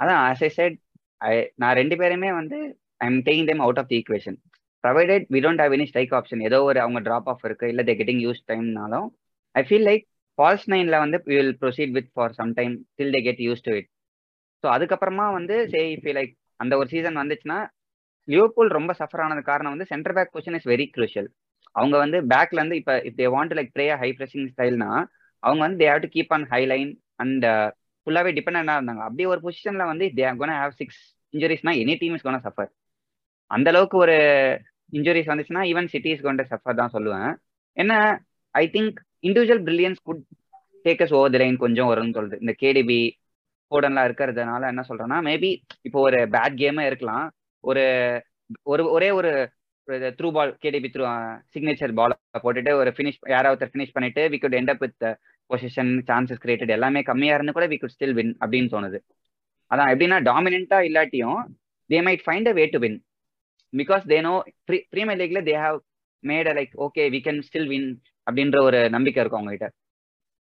அதான் 0.00 0.20
ஆஸ் 0.24 0.42
ஐ 0.42 0.50
செட் 0.56 0.76
ஐ 1.20 1.32
நான் 1.62 1.76
ரெண்டு 1.80 1.96
பேருமே 2.00 2.30
வந்து 2.32 2.58
I 3.00 3.06
am 3.06 3.20
taking 3.26 3.48
them 3.50 3.62
out 3.66 3.80
of 3.82 3.90
the 3.90 3.96
equation 4.00 4.38
provided 4.84 5.24
we 5.34 5.40
don't 5.44 5.62
have 5.64 5.74
any 5.76 5.86
strike 5.90 6.14
option 6.18 6.42
ஏதோ 6.48 6.58
ஒரு 6.64 6.78
அவங்க 6.84 7.00
ட்ராப் 7.06 7.28
ஆஃப் 7.32 7.44
இருக்கு 7.48 7.68
இல்லை 7.72 7.84
தே 7.88 7.94
கெட்டிங் 8.00 8.22
யூஸ் 8.24 8.40
டைம்னாலும் 8.50 9.06
ஐ 9.54 9.62
ஃபீல் 9.68 9.86
லைக் 9.90 10.04
ஃபால்ஸ் 10.38 10.66
நைனில் 10.72 11.02
வந்து 11.04 11.18
we 11.26 11.36
will 11.38 11.56
proceed 11.62 11.92
with 11.96 12.10
for 12.14 12.34
some 12.38 12.52
time 12.58 12.74
till 12.98 13.14
they 13.16 13.20
get 13.26 13.42
use 13.46 13.64
to 13.66 13.74
it 13.80 13.88
so 14.64 14.68
அதுக்கப்புறமா 14.74 15.26
வந்து 15.38 15.56
சே 15.72 15.80
இஃப் 15.94 16.08
லைக் 16.18 16.32
அந்த 16.60 16.74
ஒரு 16.80 16.88
சீசன் 16.92 17.20
வந்துச்சுன்னா 17.22 17.58
லியோபூல் 18.28 18.70
ரொம்ப 18.76 18.92
சஃபர் 19.00 19.22
ஆனது 19.24 19.42
காரணம் 19.48 19.74
வந்து 19.74 19.88
centre 19.90 20.14
back 20.16 20.32
position 20.34 20.58
is 20.58 20.68
very 20.70 20.86
crucial 20.94 21.28
அவங்க 21.74 21.96
வந்து 21.98 22.18
பேக்ல 22.30 22.60
இருந்து 22.60 22.78
இப்ப 22.80 22.92
if 23.08 23.18
they 23.18 23.26
want 23.34 23.54
like 23.58 23.72
play 23.74 23.86
high 24.02 24.10
pressing 24.18 24.50
ஸ்டைல்னா 24.52 24.90
அவங்க 25.42 25.60
வந்து 25.66 25.80
they 25.80 25.88
have 25.90 26.04
to 26.04 26.10
keep 26.14 26.32
on 26.36 26.46
high 26.52 26.62
line 26.72 26.92
and 27.24 27.44
ஃபுல்லாவே 28.06 28.32
டிபெண்டா 28.38 28.76
இருந்தாங்க? 28.78 29.02
அப்படி 29.08 29.26
ஒரு 29.26 29.40
பொசிஷன்ல 29.44 29.84
வந்து 29.92 30.06
they 30.16 30.24
gonna 30.40 30.56
have 30.62 30.78
six 30.80 31.02
இன்ஜுரிஸ்னா 31.32 31.72
any 31.82 31.96
team 31.98 32.14
is 32.14 32.26
gonna 32.26 32.40
suffer 32.46 32.70
அந்த 33.46 33.70
அளவுக்கு 33.70 33.96
ஒரு 33.96 34.16
இன்ஜுரிஸ் 34.92 35.30
வந்துச்சுன்னா 35.32 35.62
ஈவன் 35.72 35.86
சிட்டி 35.86 36.10
இஸ் 36.10 36.22
சஃபர் 36.22 36.80
தான் 36.80 36.92
சொல்லுவேன். 36.92 37.34
என்ன 37.72 38.22
I 38.50 38.70
think 38.72 38.96
individual 39.22 39.64
brilliance 39.66 40.00
could 40.02 40.22
takes 40.84 41.14
over 41.14 41.30
the 41.30 41.38
line 41.38 41.56
கொஞ்சம் 41.56 41.88
வரும்னு 41.88 42.14
சொல்றது. 42.14 42.40
இந்த 42.40 42.54
கேடிபி 42.62 43.18
போர்டன்லாம் 43.70 44.06
இருக்கிறதுனால 44.08 44.66
என்ன 44.66 44.84
சொல்றேன்னா 44.88 45.18
மேபி 45.28 45.50
இப்போ 45.82 46.00
ஒரு 46.00 46.16
பேட் 46.16 46.54
கேமே 46.62 46.86
இருக்கலாம். 46.86 47.30
ஒரு 47.60 47.84
ஒரு 48.62 48.90
ஒரே 48.90 49.10
ஒரு 49.10 49.50
through 49.88 50.32
ball 50.32 50.56
KDB 50.62 50.88
through 50.94 51.04
signature 51.54 51.92
ball 51.92 52.14
போட்டுட்டு 52.42 52.72
ஒரு 52.72 52.92
ஃபினிஷ் 52.96 53.18
யாராவது 53.26 53.70
ஃபினிஷ் 53.72 53.92
பண்ணிட்டு 53.92 54.28
we 54.28 54.40
could 54.40 54.54
end 54.54 54.70
up 54.70 54.78
with 54.78 55.16
position 55.50 55.92
chances 56.08 56.42
created 56.44 56.74
எல்லாமே 56.76 57.00
கம்மியா 57.10 57.34
இருந்து 57.34 57.54
கூட 57.56 57.66
வி 57.72 57.76
குட் 57.80 57.94
ஸ்டில் 57.96 58.16
வின் 58.18 58.32
அப்படின்னு 58.44 58.70
தோணுது. 58.74 58.98
அதான் 59.70 59.90
எப்படின்னா 59.92 60.18
டாமினா 60.30 60.80
இல்லாட்டியும் 60.88 61.40
they 61.90 61.98
might 62.06 62.24
find 62.26 62.48
a 62.52 62.54
way 62.58 62.64
to 62.74 62.78
win 62.84 62.98
because 63.72 64.04
they 64.12 64.18
know 64.28 64.34
premier 64.94 65.18
லீக்ல 65.22 65.40
they 65.50 65.54
have 65.64 65.78
made 66.24 66.50
like 66.58 66.74
okay 66.86 67.04
we 67.14 67.20
can 67.26 67.40
still 67.48 67.68
win 67.72 67.88
அப்படின்ற 68.26 68.58
ஒரு 68.68 68.78
நம்பிக்கை 68.96 69.20
இருக்கும் 69.22 69.40
அவங்ககிட்ட. 69.40 69.68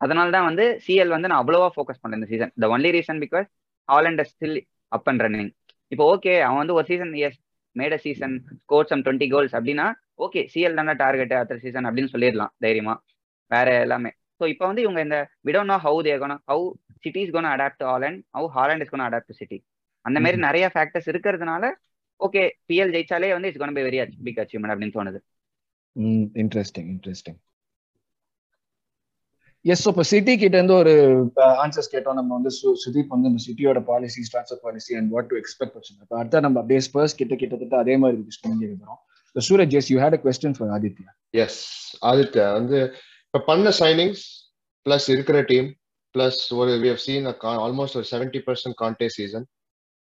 அதனால 0.01 0.31
தான் 0.35 0.47
வந்து 0.49 0.65
சிஎல் 0.85 1.13
வந்து 1.15 1.29
நான் 1.31 1.41
அவ்வளோவா 1.43 1.67
ஃபோக்கஸ் 1.75 2.01
பண்ணேன் 2.03 2.19
இந்த 2.19 2.29
season 2.31 2.51
the 2.63 2.67
only 2.75 2.89
reason 2.97 3.19
because 3.25 3.47
Haaland 3.89 4.23
still 4.31 4.57
up 4.91 5.07
and 5.11 5.23
running 5.25 5.51
இப்போ 5.91 6.03
ஓகே 6.13 6.33
அவன் 6.47 6.61
வந்து 6.61 6.75
ஒரு 6.79 6.85
season 6.91 7.13
yes 7.27 7.39
made 7.75 7.95
a 7.97 7.99
season 8.05 8.33
score 8.59 8.89
some 8.91 9.03
twenty 9.05 9.27
goals 9.33 9.55
அப்படின்னா 9.59 9.87
ஓகே 10.25 10.41
சிஎல் 10.53 10.77
தானே 10.79 10.93
டார்கெட் 11.03 11.33
அடுத்த 11.37 11.57
சீசன் 11.65 11.87
அப்படின்னு 11.89 12.13
சொல்லிடலாம் 12.15 12.51
தைரியமா. 12.65 12.95
வேற 13.51 13.67
எல்லாமே. 13.85 14.11
ஸோ 14.41 14.43
இப்போ 14.53 14.65
வந்து 14.69 14.83
இவங்க 14.85 15.01
இந்த 15.07 15.17
widow 15.47 15.61
know 15.69 15.77
how 15.85 15.99
they 16.07 16.15
gonna 16.23 16.37
how 16.51 16.65
City's 17.05 17.33
gonna 17.35 17.51
adapt 17.55 17.79
to 17.81 17.87
Haaland 17.91 18.19
how 18.37 18.49
Haaland 18.57 18.83
is 18.85 18.91
gonna 18.93 19.07
adapt 19.09 19.29
to 19.31 19.37
City 19.41 19.59
அந்த 20.05 20.17
மாதிரி 20.23 20.37
நிறைய 20.47 20.65
ஃபேக்டர்ஸ் 20.73 21.09
இருக்கிறதுனால 21.13 21.65
ஓகே 22.19 22.41
பிஎல் 22.69 22.93
ஜெயிச்சாலே 22.95 23.31
வந்து 23.35 23.49
it's 23.49 23.61
gonna 23.61 23.77
be 23.77 23.83
very 23.87 23.97
big 24.27 24.41
achievement 24.41 24.73
அப்படின்னு 24.73 24.97
தோணுது. 24.97 25.19
இன்ட்ரெஸ்டிங் 26.43 26.89
இன்ட்ரெஸ்டிங் 26.93 27.39
எஸ் 29.65 29.83
இப்போ 29.89 30.03
சிட்டி 30.09 30.33
கிட்ட 30.35 30.55
இருந்து 30.59 30.75
ஒரு 30.81 30.93
ஆன்சர்ஸ் 31.63 31.91
கேட்டோம். 31.93 32.17
நம்ம 32.19 32.31
வந்து 32.37 32.51
சுதீப் 32.83 33.13
வந்து 33.13 33.29
இந்த 33.31 33.41
சிட்டியோட 33.45 33.79
policy 33.89 34.23
transfer 34.31 34.61
policy 34.65 34.91
and 34.99 35.11
what 35.15 35.29
to 35.31 35.37
expect 35.41 35.75
வச்சிருந்தோம் 35.77 36.19
அடுத்த 36.21 36.41
நம்ம 36.45 36.59
அப்படியே 36.61 36.81
ஸ்பர்ஸ் 36.87 37.15
கிட்ட 37.21 37.33
கிட்டத்தட்ட 37.35 37.77
அதே 37.83 37.95
மாதிரி 38.01 38.17
கொஸ்டின் 38.23 38.59
கேட்குறோம் 38.63 38.99
Suraj 39.35 39.75
yes 39.79 39.89
you 39.93 39.97
had 40.03 40.17
a 40.17 40.21
question 40.25 40.57
for 40.57 40.71
Aditya 40.77 41.09
yes 41.43 41.61
Aditya 42.11 42.47
வந்து 42.57 42.79
இப்போ 43.33 43.45
பண்ண 43.47 43.69
சைனிங்ஸ் 43.79 44.23
பிளஸ் 44.85 45.05
இருக்கிற 45.13 45.37
டீம் 45.51 45.69
பிளஸ் 46.15 46.41
ஒரு 46.53 46.71
வி 46.81 46.89
ஹவ் 46.91 46.99
சீன் 47.05 47.27
ஆல்மோஸ்ட் 47.63 47.97
ஒரு 47.99 48.07
seventy 48.11 48.39
percent 48.47 48.75
Conte 48.81 49.07
season 49.15 49.45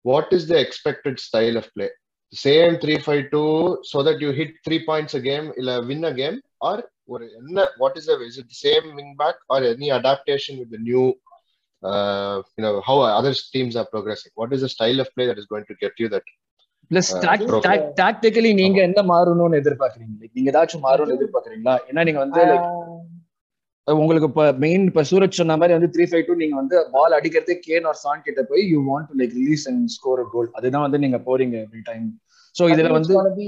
what 0.06 0.32
is 0.38 0.46
the 0.52 0.56
expected 0.66 1.20
style 1.26 1.58
of 1.62 1.68
play 1.74 1.88
same 2.34 2.76
three 2.84 2.96
five 3.06 3.24
two 3.36 3.44
so 3.92 4.04
that 4.10 4.24
you 4.26 4.30
hit 4.40 4.56
three 4.68 4.78
points 4.88 5.18
a 5.20 5.22
game 5.28 5.48
இல்ல 5.60 5.74
win 5.90 6.08
a 6.12 6.14
game 6.22 6.38
R 6.70 6.84
ஒரு 7.16 7.28
என்ன 7.42 7.68
what 7.84 7.98
is 8.02 8.10
is 8.30 8.40
it 8.44 8.56
same 8.64 8.88
wing 9.00 9.14
back 9.24 9.42
or 9.56 9.66
any 9.74 9.90
adaptation 10.00 10.60
with 10.64 10.78
new 10.90 11.06
you 12.56 12.62
know 12.64 12.82
how 12.82 12.96
other 13.18 13.32
teams 13.56 13.76
are 13.76 13.86
progressing? 13.86 14.32
What 14.36 14.54
is 14.54 14.62
the 14.62 14.70
style 14.70 15.00
of 15.00 15.08
play 15.16 15.26
that 15.28 15.38
is 15.38 15.46
going 15.46 15.66
to 15.66 15.76
get 15.76 15.94
you 16.04 16.10
that 16.16 16.28
plus 16.92 17.10
Uh, 17.14 17.22
tactically 18.00 18.52
நீங்க 18.60 18.80
என்ன 18.88 19.00
மாறணும்னு 19.04 19.60
எதிர்பார்க்கறீங்க? 19.62 20.28
நீங்க 20.36 20.48
ஏதாச்சும் 20.52 20.84
மாறணும்னு 20.86 21.16
எதிர்பார்க்கறீங்களா? 21.18 21.74
ஏன்னா 21.90 22.02
நீங்க 22.04 22.20
வந்து 22.20 22.44
உங்களுக்கு 23.88 24.28
இப்ப 24.30 24.46
மெயின் 24.62 24.86
இப்ப 24.90 25.04
சூரஜ் 25.10 25.40
சொன்ன 25.40 25.56
மாதிரி 25.58 25.76
வந்து 25.76 25.90
த்ரீ 25.94 26.06
ஃபைவ் 26.10 26.26
டூ 26.28 26.34
நீங்க 26.40 26.56
வந்து 26.60 26.78
பால் 26.94 27.16
அடிக்கிறதே 27.18 27.56
கேன் 27.66 27.86
ஆர் 27.90 28.00
சான் 28.02 28.26
கிட்ட 28.26 28.42
போய் 28.50 28.64
you 28.72 28.80
want 28.88 29.08
to 29.10 29.18
like 29.20 29.36
release 29.38 29.64
and 29.70 29.86
score 29.96 30.22
goal 30.34 30.50
அதுதான் 30.58 30.86
வந்து 30.86 31.02
நீங்க 31.06 31.20
போறீங்க 31.28 31.56
எவ்ரி 31.64 31.84
டைம் 31.88 32.06
சோ 32.56 32.66
இதுல 32.74 32.92
வந்து 32.94 33.48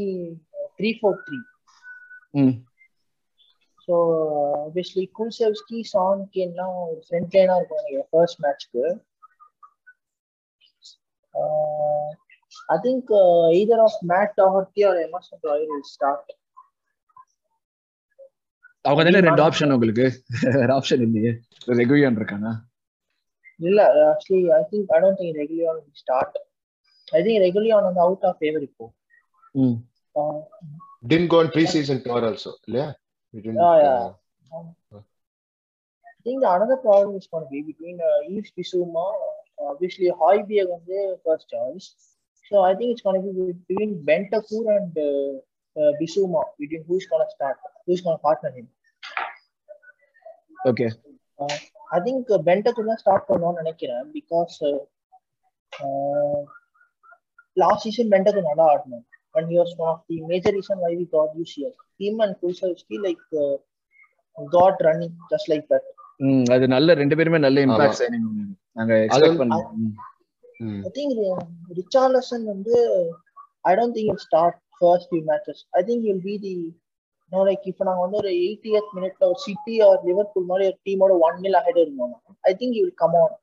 three 0.78 0.92
four 0.98 1.18
three 1.26 1.38
hmm, 2.34 2.56
so 3.88 3.96
obviously 4.60 5.06
Kulusevski 5.18 5.80
Son 5.92 6.24
கேன்லாம் 6.36 6.76
ஒரு 6.84 7.00
ஃப்ரண்ட் 7.06 7.36
லைனா 7.38 7.56
இருக்கும் 7.60 7.82
எனக்கு 7.84 8.10
first 8.12 8.42
மேட்ச்க்கு 8.46 8.86
I 12.70 12.78
think 12.84 13.12
either 13.56 13.84
of 13.84 14.00
Matt 14.10 14.34
Doherty 14.38 14.84
or 14.90 15.00
Emerson 15.06 15.42
Royal 15.46 15.84
start 15.92 16.32
அவங்க 18.86 19.04
தானே 19.08 19.22
ரெண்டு 19.28 19.44
ஆப்ஷன் 19.48 19.74
உங்களுக்கு 19.76 20.06
வேற 20.60 20.70
ஆப்ஷன் 20.80 21.04
இல்லையே 21.08 21.32
ரெகுலியன் 21.82 22.18
இருக்கானா 22.20 22.52
இல்ல 23.60 23.80
actually 24.12 24.46
I 24.60 24.64
think 24.72 24.92
I 24.96 25.00
don't 25.04 25.20
think 25.22 25.38
Reguilon 25.44 25.78
will 25.80 26.00
start 26.04 26.38
I 27.18 27.22
think 27.26 27.44
Reguilon 27.48 27.88
வந்து 27.90 28.04
அவுட் 28.08 28.26
ஆஃப் 28.32 28.40
ஃபேவர் 28.42 28.66
இப்போ 28.70 28.88
ம் 29.56 29.78
Uh, 30.16 30.40
didn't 31.04 31.28
go 31.28 31.40
on 31.40 31.48
preseason 31.48 31.98
tour 32.04 32.22
also 32.26 32.52
yeah 32.68 32.92
we 33.34 33.42
didn't 33.42 33.58
Yeah, 33.58 33.76
yeah. 33.80 34.06
uh, 34.52 35.02
I 36.12 36.22
think 36.24 36.42
the 36.44 36.50
another 36.52 36.78
problem 36.78 37.16
is 37.16 37.28
going 37.32 37.46
to 37.46 37.50
be 37.50 37.62
between 37.62 37.98
uh, 38.02 38.20
Yves 38.30 38.52
Bissouma, 38.58 39.06
uh, 39.60 39.70
obviously 39.72 40.10
Hoiberg 40.12 40.70
on 40.76 40.82
the 40.86 41.18
first 41.26 41.48
choice. 41.48 41.88
So 42.46 42.62
I 42.62 42.74
think 42.76 42.90
it's 42.92 43.04
uh, 47.90 47.98
uh, 47.98 47.98
who's 47.98 48.02
going 48.02 48.18
to 48.18 48.22
partner 48.22 48.52
him. 48.52 48.68
Okay 50.70 50.88
think 52.06 52.30
uh, 52.30 52.38
Bentancur 52.38 52.84
தான் 52.86 53.02
start 53.04 53.28
பண்ணணும்னு 53.28 53.62
நினைக்கிறேன் 53.62 54.04
because 54.18 54.56
last 57.56 57.84
season 57.84 58.12
Bentancur 58.14 58.44
நல்லா 58.44 58.66
ஆடணும் 58.74 59.06
and 59.36 59.50
he 59.50 59.58
was 59.58 59.74
one 59.78 59.90
of 59.90 60.02
the 60.10 60.22
major 60.22 60.52
reason 60.52 60.78
why 60.78 60.96
we 60.96 61.06
got 61.06 61.38
UCL. 61.38 61.74
Him 62.00 62.20
and 62.20 62.36
Kulsevsky 62.42 62.98
like 63.04 63.26
uh, 63.38 63.58
got 64.52 64.74
running 64.82 65.16
just 65.32 65.50
like 65.50 65.68
that. 65.70 65.82
ம் 66.28 66.46
அது 66.54 66.68
நல்ல 66.68 66.94
ரெண்டு 66.94 67.16
பேருமே 67.16 67.38
நல்ல 67.38 67.60
இம்பாக்ட். 67.66 68.00
சைனிங் 68.00 68.26
நாங்க 68.76 68.94
எக்ஸ்பெக்ட் 69.06 69.40
பண்ணோம் 69.42 69.66
hmm. 70.62 70.82
Think 70.98 71.12
uh, 71.28 71.40
Richarlison 71.80 72.42
வந்து 72.46 72.76
I 73.66 73.76
don't 73.76 73.94
think 73.94 74.08
he'll 74.10 74.18
start 74.18 74.56
first 74.82 75.10
few 75.10 75.26
matches. 75.26 75.66
I 75.80 75.82
think 75.82 76.04
he'll 76.04 76.26
be 76.32 76.38
the 76.38 76.50
you 76.50 76.74
know, 77.32 77.42
like 77.48 77.66
இப்போ 77.72 77.84
நாங்க 77.88 78.02
வந்து 78.06 78.20
ஒரு 78.22 78.32
80th 78.46 78.90
மினிட்ல 78.96 79.24
ஒரு 79.32 79.40
சிட்டி 79.46 79.76
ஆர் 79.88 80.00
லிவர்பூல் 80.08 80.50
மாதிரி 80.50 80.68
ஒரு 80.70 80.78
டீமோட 80.88 81.14
ஒன் 81.28 81.38
மில் 81.44 81.58
அஹெட் 81.60 81.80
இருந்தோம். 81.84 82.14
I 82.44 82.54
think 82.60 82.76
you 82.78 82.84
will 82.86 83.00
come 83.04 83.16
on 83.22 83.34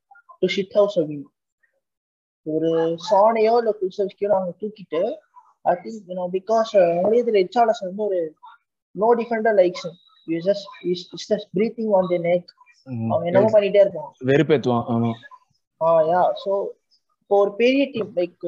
to 0.43 0.49
shit 0.55 0.77
house 0.79 0.99
win 1.11 1.25
ஒரு 2.47 2.71
சானையோ 3.07 3.55
இல்ல 3.61 3.71
குல்செவ்ஸ்கியோ 3.79 4.31
நாங்க 4.35 4.53
தூக்கிட்டு 4.61 5.03
ஐ 5.65 5.75
திங்க் 5.83 6.11
யூனோ 6.11 6.27
பிகாஸ் 6.37 6.73
உங்களே 6.83 7.21
இது 7.23 7.37
ரிச்சார்லசன் 7.39 7.91
வந்து 7.93 8.05
ஒரு 8.09 8.21
no 8.95 9.09
defender 9.21 9.57
likes 9.61 9.87
you 10.29 10.39
just 10.47 10.69
is 10.93 11.05
just 11.25 11.49
breathing 11.57 11.93
on 11.99 12.11
the 12.13 12.21
neck. 12.29 12.49
அவங்க 13.11 13.25
என்னமோ 13.31 13.49
பண்ணிட்டே 13.55 13.81
இருப்பாங்க 13.85 14.11
வெறுப்பேத்துவான். 14.31 14.85
ஆமா. 14.95 15.11
ஆ 15.81 15.89
யா 16.11 16.23
ஸோ 16.43 16.53
இப்போ 17.21 17.37
ஒரு 17.45 17.53
பெரிய 17.61 17.85
டீம் 17.95 18.13
லைக் 18.19 18.45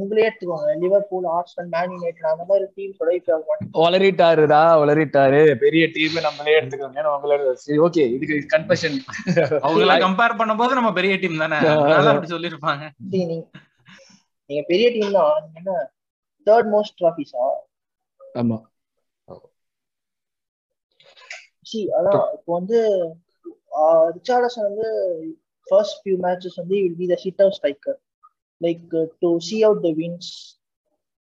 உங்களே 0.00 0.24
எடுத்துக்கோங்க. 0.26 0.70
லிவர்பூல் 0.82 1.26
ஆர்சனல் 1.36 1.68
மேன் 1.74 1.92
யுனைடெட் 1.94 2.30
அந்த 2.32 2.44
மாதிரி 2.50 2.64
டீம் 2.76 2.94
சொல்ல 2.98 3.58
வளரிட்டாருடா 3.84 4.60
வளரிட்டாரு. 4.82 5.40
பெரிய 5.64 5.84
டீம் 5.96 6.16
நம்மளே 6.26 6.56
எடுத்துக்கோங்க. 6.58 6.98
ஏன்னா 7.02 7.12
உங்களோட 7.16 7.52
சரி 7.64 7.78
ஓகே 7.86 8.04
இதுக்கு 8.16 8.36
கன்ஃபஷன் 8.54 8.96
அவங்கள 9.66 9.96
கம்பேர் 10.06 10.38
பண்ணும்போது 10.40 10.78
நம்ம 10.80 10.92
பெரிய 11.00 11.16
டீம் 11.24 11.42
தானே. 11.44 11.58
அதனால 11.74 12.12
அப்படி 12.14 12.30
சொல்லிருப்பாங்க 12.34 12.84
நீங்க 13.14 13.34
நீங்க 14.50 14.62
பெரிய 14.70 14.86
டீம் 14.96 15.16
தான். 15.18 15.50
என்ன 15.58 15.72
தேர்ட் 16.46 16.70
மோஸ்ட் 16.76 16.98
ட்ராஃபிஸா 17.02 17.44
ஆமா. 18.40 18.58
சி 21.70 21.80
அதான் 21.98 22.24
இப்போ 22.36 22.50
வந்து 22.58 22.78
ரிச்சார்டசன் 24.16 24.66
வந்து 24.70 24.88
ஃபர்ஸ்ட் 25.66 26.00
ஃபியூ 26.02 26.16
மேட்சஸ் 26.24 26.58
வந்து 26.60 26.76
will 26.82 26.98
be 27.00 27.06
the 27.12 27.16
sit 27.22 27.40
out 27.44 27.56
striker 27.58 27.98
like 28.64 28.94
to 29.22 29.30
see 29.46 29.56
out 29.66 29.82
the 29.84 29.92
wins 29.98 30.30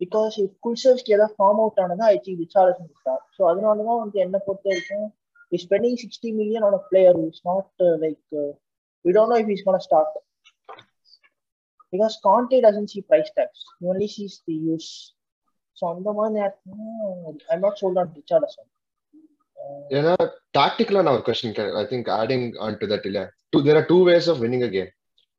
because 0.02 0.36
குல்சர்ஸ்க்கு 0.64 1.14
ஏதாவது 1.16 1.36
form 1.38 1.60
out 1.62 1.82
ஆனதா 1.84 2.08
I 2.08 2.20
think 2.24 2.42
Richarlison 2.44 2.90
start 2.96 3.26
so 3.36 3.44
அதனால 3.52 3.86
தான் 3.90 4.02
வந்து 4.02 4.20
என்ன 4.26 4.38
பொறுத்த 4.46 4.68
வரைக்கும் 4.72 5.08
is 5.52 5.66
spending 5.66 5.98
sixty 6.02 6.32
million 6.40 6.66
on 6.68 6.80
player 6.90 7.20
is 7.26 7.44
not 7.48 7.72
like 8.04 8.24
we 9.06 9.14
don't 9.16 9.34
know 9.34 9.40
if 9.44 9.52
is 9.56 9.66
gonna 9.68 9.84
start 9.86 10.16
because 11.94 12.16
Conte 12.26 12.60
doesn't 12.64 12.90
see 12.92 13.02
price 13.10 13.34
tags 13.38 13.62
only 13.88 14.10
sees 14.16 14.38
the 14.48 14.56
use 14.66 14.90
so 15.78 15.86
அந்த 15.94 16.10
மாதிரி 16.18 16.34
நேரத்தில் 16.38 16.82
I 17.50 17.60
not 17.64 17.80
sold 17.82 18.00
on 18.02 18.12
Richarlison 18.18 18.70
ஏன்னா 19.92 20.14
டாக்டிக்கலா 20.56 21.02
நான் 21.06 21.16
ஒரு 21.16 21.26
question 21.28 21.56
I 21.80 21.86
think 21.90 22.10
adding 22.18 22.46
on 22.66 22.78
to 22.82 22.88
that 22.92 23.08
இல்ல. 23.10 23.20
Two 23.54 23.60
there 23.66 23.78
are 23.80 23.88
two 23.90 23.98
ways 24.08 24.28
of 24.32 24.42
winning 24.44 24.66
a 24.68 24.72
game 24.76 24.92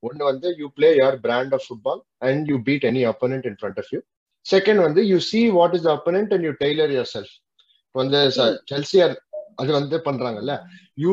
ஒன்னு 0.06 0.22
வந்து 0.30 0.48
you 0.60 0.68
play 0.76 0.90
your 0.96 1.18
brand 1.24 1.54
of 1.56 1.64
football 1.66 2.00
and 2.28 2.50
you 2.50 2.58
beat 2.66 2.86
any 2.90 3.02
opponent 3.12 3.48
in 3.50 3.58
front 3.60 3.80
of 3.82 3.90
you 3.94 4.00
second 4.46 4.80
வந்து 4.86 5.02
you 5.12 5.18
see 5.30 5.40
what 5.56 5.74
is 5.78 5.86
the 5.86 5.92
opponent 5.98 6.32
and 6.36 6.46
you 6.48 6.52
tailor 6.60 6.92
yourself 7.14 7.34
வந்து 7.94 8.18
Chelsea 8.70 8.98
அது 9.60 9.70
வந்து 9.72 9.96
பண்றாங்கல்ல. 10.06 10.54
You 10.98 11.12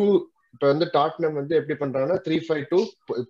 இப்போ 0.53 0.65
வந்து 0.71 0.85
Tottenham 0.95 1.37
வந்து 1.39 1.53
எப்படி 1.59 1.75
பண்றாங்கன்னா 1.81 2.17
three 2.25 2.37
five 2.45 2.63
two 2.71 2.79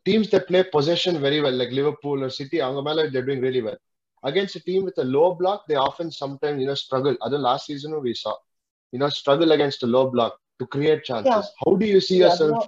teams 0.08 0.32
that 0.34 0.48
play 0.50 0.60
position 0.74 1.20
very 1.26 1.40
well 1.46 1.60
like 1.62 1.74
Liverpool 1.80 2.24
City 2.38 2.58
அவங்க 2.66 2.82
மேல 2.88 3.06
doing 3.18 3.44
very 3.46 3.62
well 3.68 3.80
against 4.24 4.60
team 4.68 4.84
with 4.88 5.00
low 5.14 5.26
block 5.40 5.64
they 5.70 5.78
often 5.86 6.12
sometime 6.20 6.58
you know 6.62 6.76
struggle 6.82 7.18
அது 7.26 7.38
last 7.48 7.70
சீசனும் 7.72 8.04
we 8.08 8.14
saw 8.24 8.34
you know 8.94 9.10
struggle 9.18 9.54
against 9.56 9.86
low 9.96 10.02
block 10.14 10.36
to 10.60 10.68
create 10.76 11.04
chances 11.10 11.50
how 11.62 11.76
to 11.82 11.90
you 11.94 12.02
see 12.08 12.18
yourself 12.42 12.68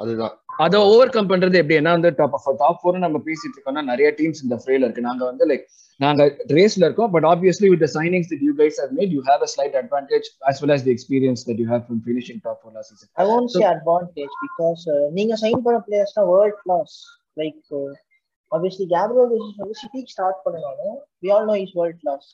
அதுதான். 0.00 0.34
அதை 0.58 0.78
over 0.86 1.12
come 1.12 1.28
பண்றது 1.30 1.58
எப்படி? 1.60 1.76
என்ன 1.80 1.92
வந்து 1.96 2.10
top 2.16 2.34
top 2.60 2.80
four 2.80 3.04
நம்ம 3.04 3.18
பேசிட்டு 3.26 3.54
இருக்கோம்னா 3.56 3.82
நிறைய 3.90 4.08
டீம்ஸ் 4.18 4.42
இந்த 4.44 4.56
ஃப்ரேல 4.60 4.82
இருக்கு. 4.86 5.06
நாங்க 5.08 5.22
வந்து 5.30 5.44
லைக் 5.50 5.64
நாங்க 6.00 6.22
ரேஸ்ல 6.56 6.84
இருக்கோம் 6.88 7.10
but 7.14 7.26
obviously 7.30 7.68
with 7.72 7.84
signings 7.94 8.28
that 8.30 8.44
you 8.46 8.52
guys 8.60 8.78
have 8.82 8.92
made 8.98 9.12
you 9.16 9.22
have 9.26 9.42
a 9.46 9.50
slight 9.54 9.76
advantage 9.80 10.28
as 10.50 10.60
well 10.62 10.74
as 10.76 10.84
the 10.86 10.92
experience 10.96 11.42
that 11.48 11.60
you 11.62 11.66
have 11.72 11.82
from 11.86 12.00
finishing 12.06 12.40
top 12.46 12.60
four 12.62 12.74
last 12.76 12.92
season 12.92 13.10
I 13.16 13.26
want 13.30 13.52
say 13.54 13.62
advantage 13.72 14.34
because 14.44 14.84
நீங்க 15.18 15.36
sign 15.44 15.62
பண்ண 15.66 15.80
players 15.88 16.14
தான் 16.18 16.28
world 16.32 16.60
class 16.64 16.94
like 17.36 17.60
obviously 18.52 18.86
Gabriel 18.94 19.30
Jesus 19.34 19.60
வந்து 19.62 19.78
சிட்டிக்கு 19.82 20.12
start 20.14 20.40
பண்ணனாலும் 20.46 20.94
we 21.24 21.30
all 21.36 21.48
know 21.50 21.56
is 21.64 21.74
world 21.80 22.00
class 22.02 22.28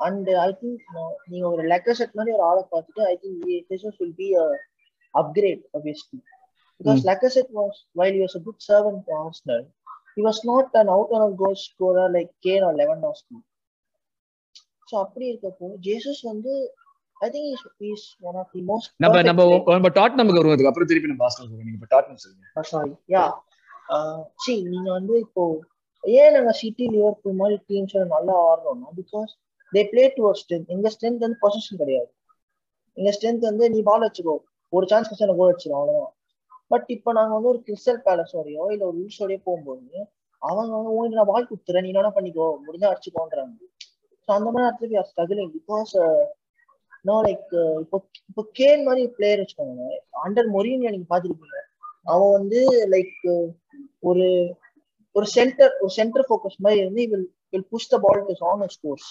and 0.00 0.28
I 0.42 0.50
think 0.62 0.84
நீங்க 1.32 1.46
ஒரு 1.52 1.64
லெக்கர் 1.72 1.98
set 2.00 2.16
மாதிரி 2.18 2.34
ஒரு 2.38 2.46
ஆளை 2.50 2.64
பார்த்துட்டு 2.74 3.04
I 3.10 3.16
think 3.22 3.40
Jesus 3.70 3.98
will 4.02 4.16
be 4.22 4.28
upgrade 5.14 5.64
obviously 5.76 6.20
because 6.80 7.00
mm. 7.00 7.08
Lacazette 7.08 7.50
was 7.52 7.74
while 7.98 8.14
he 8.16 8.22
was 8.26 8.34
a 8.34 8.44
good 8.46 8.60
servant 8.68 9.00
to 9.06 9.12
Arsenal, 9.24 9.62
he 10.16 10.22
was 10.22 10.38
not 10.50 10.68
an 10.74 10.88
out 10.96 11.10
and 11.12 11.24
out 11.24 11.36
goal 11.42 11.56
scorer 11.64 12.06
like 12.16 12.30
Kane 12.46 12.64
or 12.68 12.72
Lewandowski. 12.80 13.36
So 14.88 14.94
அப்படி 15.02 15.24
இருக்கப்போ 15.30 15.66
Jesus 15.84 16.22
வந்து 16.30 16.52
I 17.16 17.28
think 17.34 17.50
is 17.52 17.62
is 17.90 18.04
one 18.28 18.36
of 18.40 18.50
the 18.54 18.62
most 18.70 18.90
நம்ம 19.04 19.22
நம்ம 19.28 19.44
நம்ம 19.76 19.90
டாட்னமுக்கு 20.00 20.40
வருவோம் 20.40 20.68
அப்புறம் 20.70 20.90
திருப்பி 20.90 21.10
நம்ம 21.10 21.22
பாஸ்டல் 21.24 21.48
போறோம் 21.50 21.66
நீங்க 21.68 21.78
இப்ப 21.78 21.88
டாட்னம் 21.94 22.20
சொல்லுங்க. 22.24 22.64
சாரி 22.72 22.92
யா 23.14 23.24
சி 24.44 24.54
நீங்க 24.72 24.88
வந்து 24.98 25.14
இப்போ 25.26 25.44
ஏன் 26.04 26.34
நாங்க 26.36 26.52
சிட்டி 26.60 26.86
லிவர்பூல் 26.94 27.40
மாதிரி 27.40 27.56
டீம்ஸ் 27.70 27.96
நல்லா 28.16 28.34
ஆடுறோம்னா 28.50 28.90
because 29.00 29.32
they 29.72 29.82
play 29.92 30.04
to 30.16 30.32
strength 30.40 30.72
எங்க 30.76 30.88
ஸ்ட்ரென்த் 30.94 31.24
வந்து 31.26 31.38
பொசிஷன் 31.44 31.80
கிடையாது. 31.82 32.10
எங்க 32.98 33.10
ஸ்ட்ரென்த் 33.16 33.48
வந்து 33.50 33.64
நீ 33.74 33.80
பால் 33.88 34.04
வச்சுக்கோ. 34.06 34.36
ஒரு 34.76 34.86
சான்ஸ் 34.92 35.08
கிடைச்சா 35.10 35.36
கோல் 35.40 35.52
வச்சிடும் 35.52 35.78
அவ்வளவுதான். 35.80 36.13
பட் 36.74 36.88
இப்போ 36.88 37.10
நாங்க 37.12 37.32
வந்து 37.34 37.50
ஒரு 37.50 37.60
கிறிஸ்டல் 37.66 38.00
பேலஸோடயோ 38.06 38.62
இல்ல 38.72 38.84
ஒரு 38.86 38.96
உல்ஸோடய 39.00 39.40
போகும்போது 39.44 39.90
அவங்க 40.42 40.72
வந்து 40.72 40.92
உங்களுக்கு 40.92 41.18
நான் 41.18 41.30
வாய் 41.30 41.50
கொடுத்துறேன் 41.50 41.84
நீ 41.84 41.90
என்ன 41.92 42.10
பண்ணிக்கோ 42.16 42.46
முடிஞ்சா 42.64 42.88
அடிச்சுக்கோன்றாங்க. 42.90 43.54
ஸோ 44.28 44.30
அந்த 44.36 44.48
மாதிரி 44.50 44.66
இடத்துல 44.66 44.98
are 45.00 45.08
struggling 45.10 45.52
because 45.58 45.92
no 47.04 47.16
like 47.26 47.48
இப்போ 47.82 47.96
இப்போ 48.30 48.42
கேன் 48.58 48.84
மாதிரி 48.86 49.02
பிளேயர் 49.16 49.42
வச்சுக்கோங்க 49.42 49.86
அண்டர் 50.24 50.48
மொரினியா 50.54 50.92
நீங்க 50.94 51.08
பாத்துருப்பீங்க 51.10 51.60
அவன் 52.12 52.32
வந்து 52.38 52.60
லைக் 52.94 53.14
uh, 53.32 53.44
ஒரு 54.02 54.26
ஒரு 55.14 55.26
சென்டர் 55.34 55.72
ஒரு 55.80 55.92
சென்டர் 55.98 56.26
ஃபோக்கஸ் 56.28 56.58
மாதிரி 56.60 56.80
இருந்து 56.80 57.02
will 57.12 57.28
will 57.52 57.68
push 57.70 57.90
the 57.92 57.98
ball 57.98 58.24
to 58.30 58.34
on 58.46 58.72
scores 58.76 59.08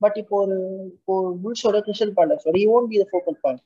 but 0.00 0.16
இப்போ 0.22 0.36
ஒரு 0.42 0.56
இப்போ 0.90 1.14
புல்ஸோட 1.42 1.78
Crystal 1.86 2.14
பேலஸோட 2.18 2.56
he 2.56 2.66
won't 2.74 2.90
be 2.92 2.98
the 3.02 3.06
focal 3.12 3.38
point 3.42 3.64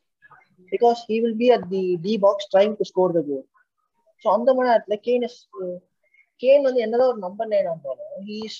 because 0.73 1.01
he 1.09 1.17
will 1.21 1.37
be 1.37 1.49
at 1.51 1.65
the 1.69 1.83
D 1.99 2.17
box 2.19 2.37
trying 2.49 2.75
to 2.77 2.85
score 2.85 3.11
the 3.13 3.23
goal. 3.23 3.45
So 4.25 4.29
அந்த 4.35 4.51
மாதிரி 4.57 4.71
இடத்துல 4.73 4.97
Kane 5.07 5.25
is 5.29 5.39
Kane 6.43 6.67
வந்து 6.67 6.83
என்னதான் 6.85 7.11
ஒரு 7.13 7.21
நம்பர் 7.25 7.49
நைன் 7.53 7.67
இருந்தாலும் 7.67 8.11
he's 8.29 8.59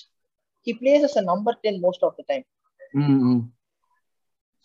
he 0.67 0.73
plays 0.79 1.05
as 1.07 1.17
a 1.21 1.25
number 1.29 1.57
ten 1.65 1.79
most 1.85 2.05
of 2.07 2.17
the 2.19 2.23
time 2.31 2.45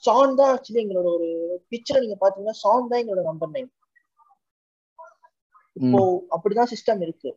Son 0.03 0.37
தான் 0.39 0.51
actually 0.55 0.83
எங்களோட 0.83 1.09
ஒரு 1.17 1.29
பிக்சர் 1.73 2.03
நீங்க 2.05 2.17
பாத்தீங்கன்னா 2.23 2.57
சான் 2.65 2.89
தான் 2.91 3.01
எங்களோட 3.03 3.25
நம்பர் 3.31 3.53
நைன் 3.55 3.71
இப்போ 5.77 6.01
அப்படிதான் 6.35 6.71
சிஸ்டம் 6.73 7.03
இருக்கு. 7.07 7.31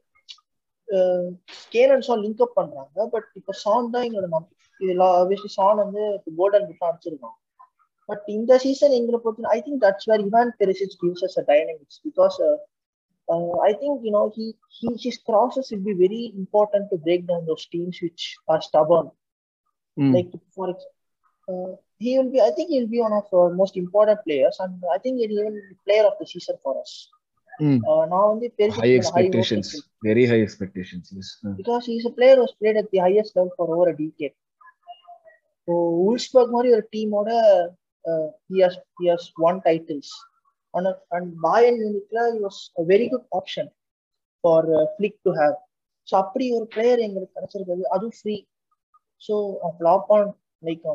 Kane 1.74 1.91
and 1.93 2.05
Son 2.07 2.24
link 2.26 2.43
up 2.45 2.57
பண்றாங்க 2.59 3.05
பட் 3.14 3.28
இப்போ 3.39 3.53
சான் 3.64 3.91
தான் 3.93 4.05
எங்களோட 4.07 4.30
நம்பர் 4.36 4.57
இதுல 4.82 5.05
ஆப்வியஸ்லி 5.20 5.51
சான் 5.57 5.82
வந்து 5.84 6.03
கோல்டன் 6.39 6.68
புட் 6.70 6.88
அடிச்சிருக்கான். 6.89 7.38
பட் 8.11 8.26
இந்த 8.36 8.59
சீசன் 8.64 8.94
எங்களை 8.98 9.18
பொறுத்த 9.24 9.54
I 9.57 9.59
think 9.66 9.80
that's 9.84 10.09
where 10.11 10.24
Ivan 10.28 10.50
Perisic 10.61 10.96
gives 11.02 11.24
us 11.28 11.38
a 11.42 11.44
dynamics 11.52 12.00
because 12.09 12.36
I 13.68 13.72
think 13.82 14.04
you 14.07 14.12
know 14.18 14.24
he 14.38 14.46
he 14.78 14.90
his 15.04 15.20
crosses 15.30 15.70
will 15.72 15.86
be 15.90 15.96
very 16.04 16.22
important 16.42 16.88
to 16.92 16.98
break 17.07 17.24
down 17.32 17.48
those 17.50 17.66
teams 17.74 18.00
which 18.07 18.26
are 18.54 18.62
stubborn 18.68 19.11
like 19.96 20.36
for 20.54 20.74
he 21.98 22.18
will 22.18 22.30
be 22.30 22.40
i 22.40 22.50
think 22.50 22.68
he'll 22.68 22.88
be 22.88 23.00
one 23.00 23.12
of 23.12 23.26
our 23.32 23.50
most 23.54 23.76
important 23.76 24.18
players 24.24 24.57
and 24.61 24.82
i 24.94 24.98
think 24.98 25.18
he'll 25.18 25.38
even 25.42 25.54
be 25.68 25.76
player 25.86 26.04
of 26.04 26.14
the 26.20 26.26
season 26.26 26.57
for 26.64 26.72
us 26.80 26.90
mm. 27.61 27.78
uh, 27.90 28.04
now 28.07 28.22
only 28.32 28.50
high 28.78 28.94
expectations 28.94 29.68
high 29.74 30.09
very 30.09 30.24
high 30.26 30.40
expectations 30.40 31.12
yes 31.16 31.28
uh. 31.46 31.54
because 31.61 31.86
he's 31.86 32.07
a 32.07 32.14
player 32.18 32.36
who's 32.36 32.54
played 32.61 32.76
at 32.76 32.90
the 32.90 32.98
highest 32.98 33.34
level 33.36 33.52
for 33.57 33.68
over 33.74 33.88
a 33.90 33.96
decade 34.02 34.36
so 35.68 35.74
Wolfsburg 36.02 36.48
மாதிரி 36.54 36.68
ஒரு 36.74 36.84
டீமோட 36.94 37.30
Uh, 38.05 38.27
he 38.49 38.59
has 38.59 38.75
he 38.99 39.07
has 39.07 39.31
won 39.37 39.61
titles. 39.61 40.09
And, 40.73 40.87
and 41.11 41.25
Bayern 41.37 41.77
Munich 41.77 42.07
he 42.11 42.39
was 42.39 42.71
a 42.77 42.85
very 42.85 43.09
good 43.09 43.25
option 43.31 43.67
for 44.43 44.59
uh, 44.73 44.85
Flick 44.97 45.17
to 45.27 45.33
have. 45.33 45.57
So 46.07 46.15
அப்படி 46.21 46.45
ஒரு 46.57 46.65
player 46.73 47.01
எங்களுக்கு 47.05 47.35
கிடைச்சிருக்கிறது 47.35 47.83
அதுவும் 47.95 48.15
free 48.19 48.35
so 49.21 49.35
flop 49.75 50.07
on 50.15 50.29
like 50.63 50.85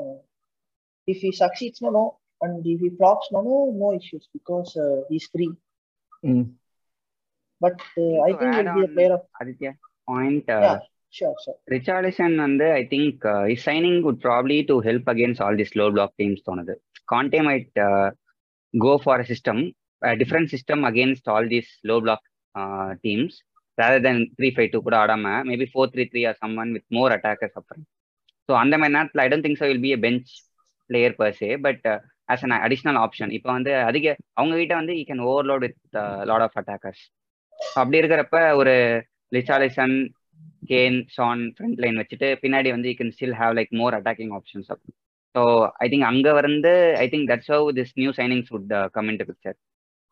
if 1.08 1.20
he 1.24 1.30
சக்சீட்ஸ்னா 1.40 1.90
no 1.96 2.02
and 2.40 2.66
if 2.72 2.82
he 2.86 2.90
ஃப்ளாப்ஸ்னா 2.96 3.40
no 3.48 3.58
no 3.82 3.88
issues 3.98 4.26
because 4.36 4.72
is 5.18 5.28
free 5.32 5.46
but 7.60 7.84
I 8.26 8.30
think 8.40 8.56
will 8.58 8.72
be 8.78 8.84
player 8.96 9.14
of 9.18 9.26
Aditya 9.42 9.72
point 10.10 10.50
sure 11.14 11.38
sure 11.44 11.58
Richarlison 11.74 12.36
வந்து 12.46 12.68
I 12.80 12.82
think 12.94 13.24
is 13.54 13.64
signing 13.70 13.98
good 14.06 14.20
probably 14.26 14.58
to 14.72 14.76
help 14.88 15.10
against 15.14 15.44
all 15.46 15.60
the 15.62 15.68
slow 15.72 15.86
block 15.96 16.14
teams 16.22 16.44
தோணுது. 16.50 16.76
Conte 17.08 17.40
might 17.42 17.78
go 18.74 18.92
for 19.02 19.20
a 19.20 19.28
system 19.32 19.60
different 20.02 20.50
system 20.54 20.82
against 20.84 21.28
all 21.34 21.48
these 21.52 21.70
low 21.90 21.98
block 22.04 22.26
teams 23.04 23.36
rather 23.78 24.00
than 24.00 24.18
three 24.36 24.48
five 24.54 24.68
two 24.72 24.78
கூட 24.84 24.96
ஆடாம 25.00 25.32
maybe 25.48 25.66
four 25.72 25.90
three 25.94 26.04
three 26.12 26.20
or 26.28 26.36
some 26.38 26.54
one 26.56 26.70
with 26.76 26.86
more 26.96 27.12
attackers 27.16 27.56
அப்புறம் 27.60 27.82
so 28.48 28.52
அந்த 28.60 28.74
மாதிரி 28.78 28.94
நேரத்தில் 28.94 29.22
I 29.24 29.28
don't 29.28 29.46
think 29.46 29.58
so 29.60 29.66
will 29.70 29.82
be 29.84 29.92
a 29.92 29.98
bench 30.04 30.30
player 30.90 31.14
per se 31.18 31.50
but 31.66 31.84
as 32.28 32.44
an 32.46 32.54
additional 32.58 32.98
option 33.02 33.32
இப்போ 33.36 33.50
வந்து 33.52 33.72
அதிக 33.88 34.06
அவங்க 34.38 34.54
கிட்ட 34.56 34.74
வந்து 34.80 34.94
you 34.98 35.04
can 35.10 35.22
overload 35.26 35.64
with 35.66 35.78
lot 36.30 36.44
of 36.46 36.56
attackers 36.62 37.02
அப்படி 37.76 38.00
இருக்கிறப்ப 38.02 38.38
ஒரு 38.60 38.74
Richarlison 39.32 39.96
Kane 40.70 40.98
Son 41.16 41.42
front 41.56 41.80
line 41.84 42.00
வச்சுட்டு 42.02 42.30
பின்னாடி 42.44 42.70
வந்து 42.76 42.90
you 42.90 42.96
can 42.96 43.14
still 43.16 43.38
have 43.40 43.54
like 43.58 43.74
more 43.80 43.96
attacking 43.98 44.34
options 44.38 44.70
அப்படின்னு 44.72 44.98
ஸோ 45.36 45.42
ஐ 45.82 45.88
திங்க் 45.90 46.06
அங்கே 46.08 46.32
வந்து 46.38 46.72
I 46.98 47.06
think 47.12 47.26
that's 47.30 47.50
how 47.52 47.72
this 47.78 47.94
new 48.00 48.10
signings 48.18 48.50
would 48.52 48.68
come 48.94 49.08
in 49.12 49.18
to 49.20 49.26
picture 49.30 49.56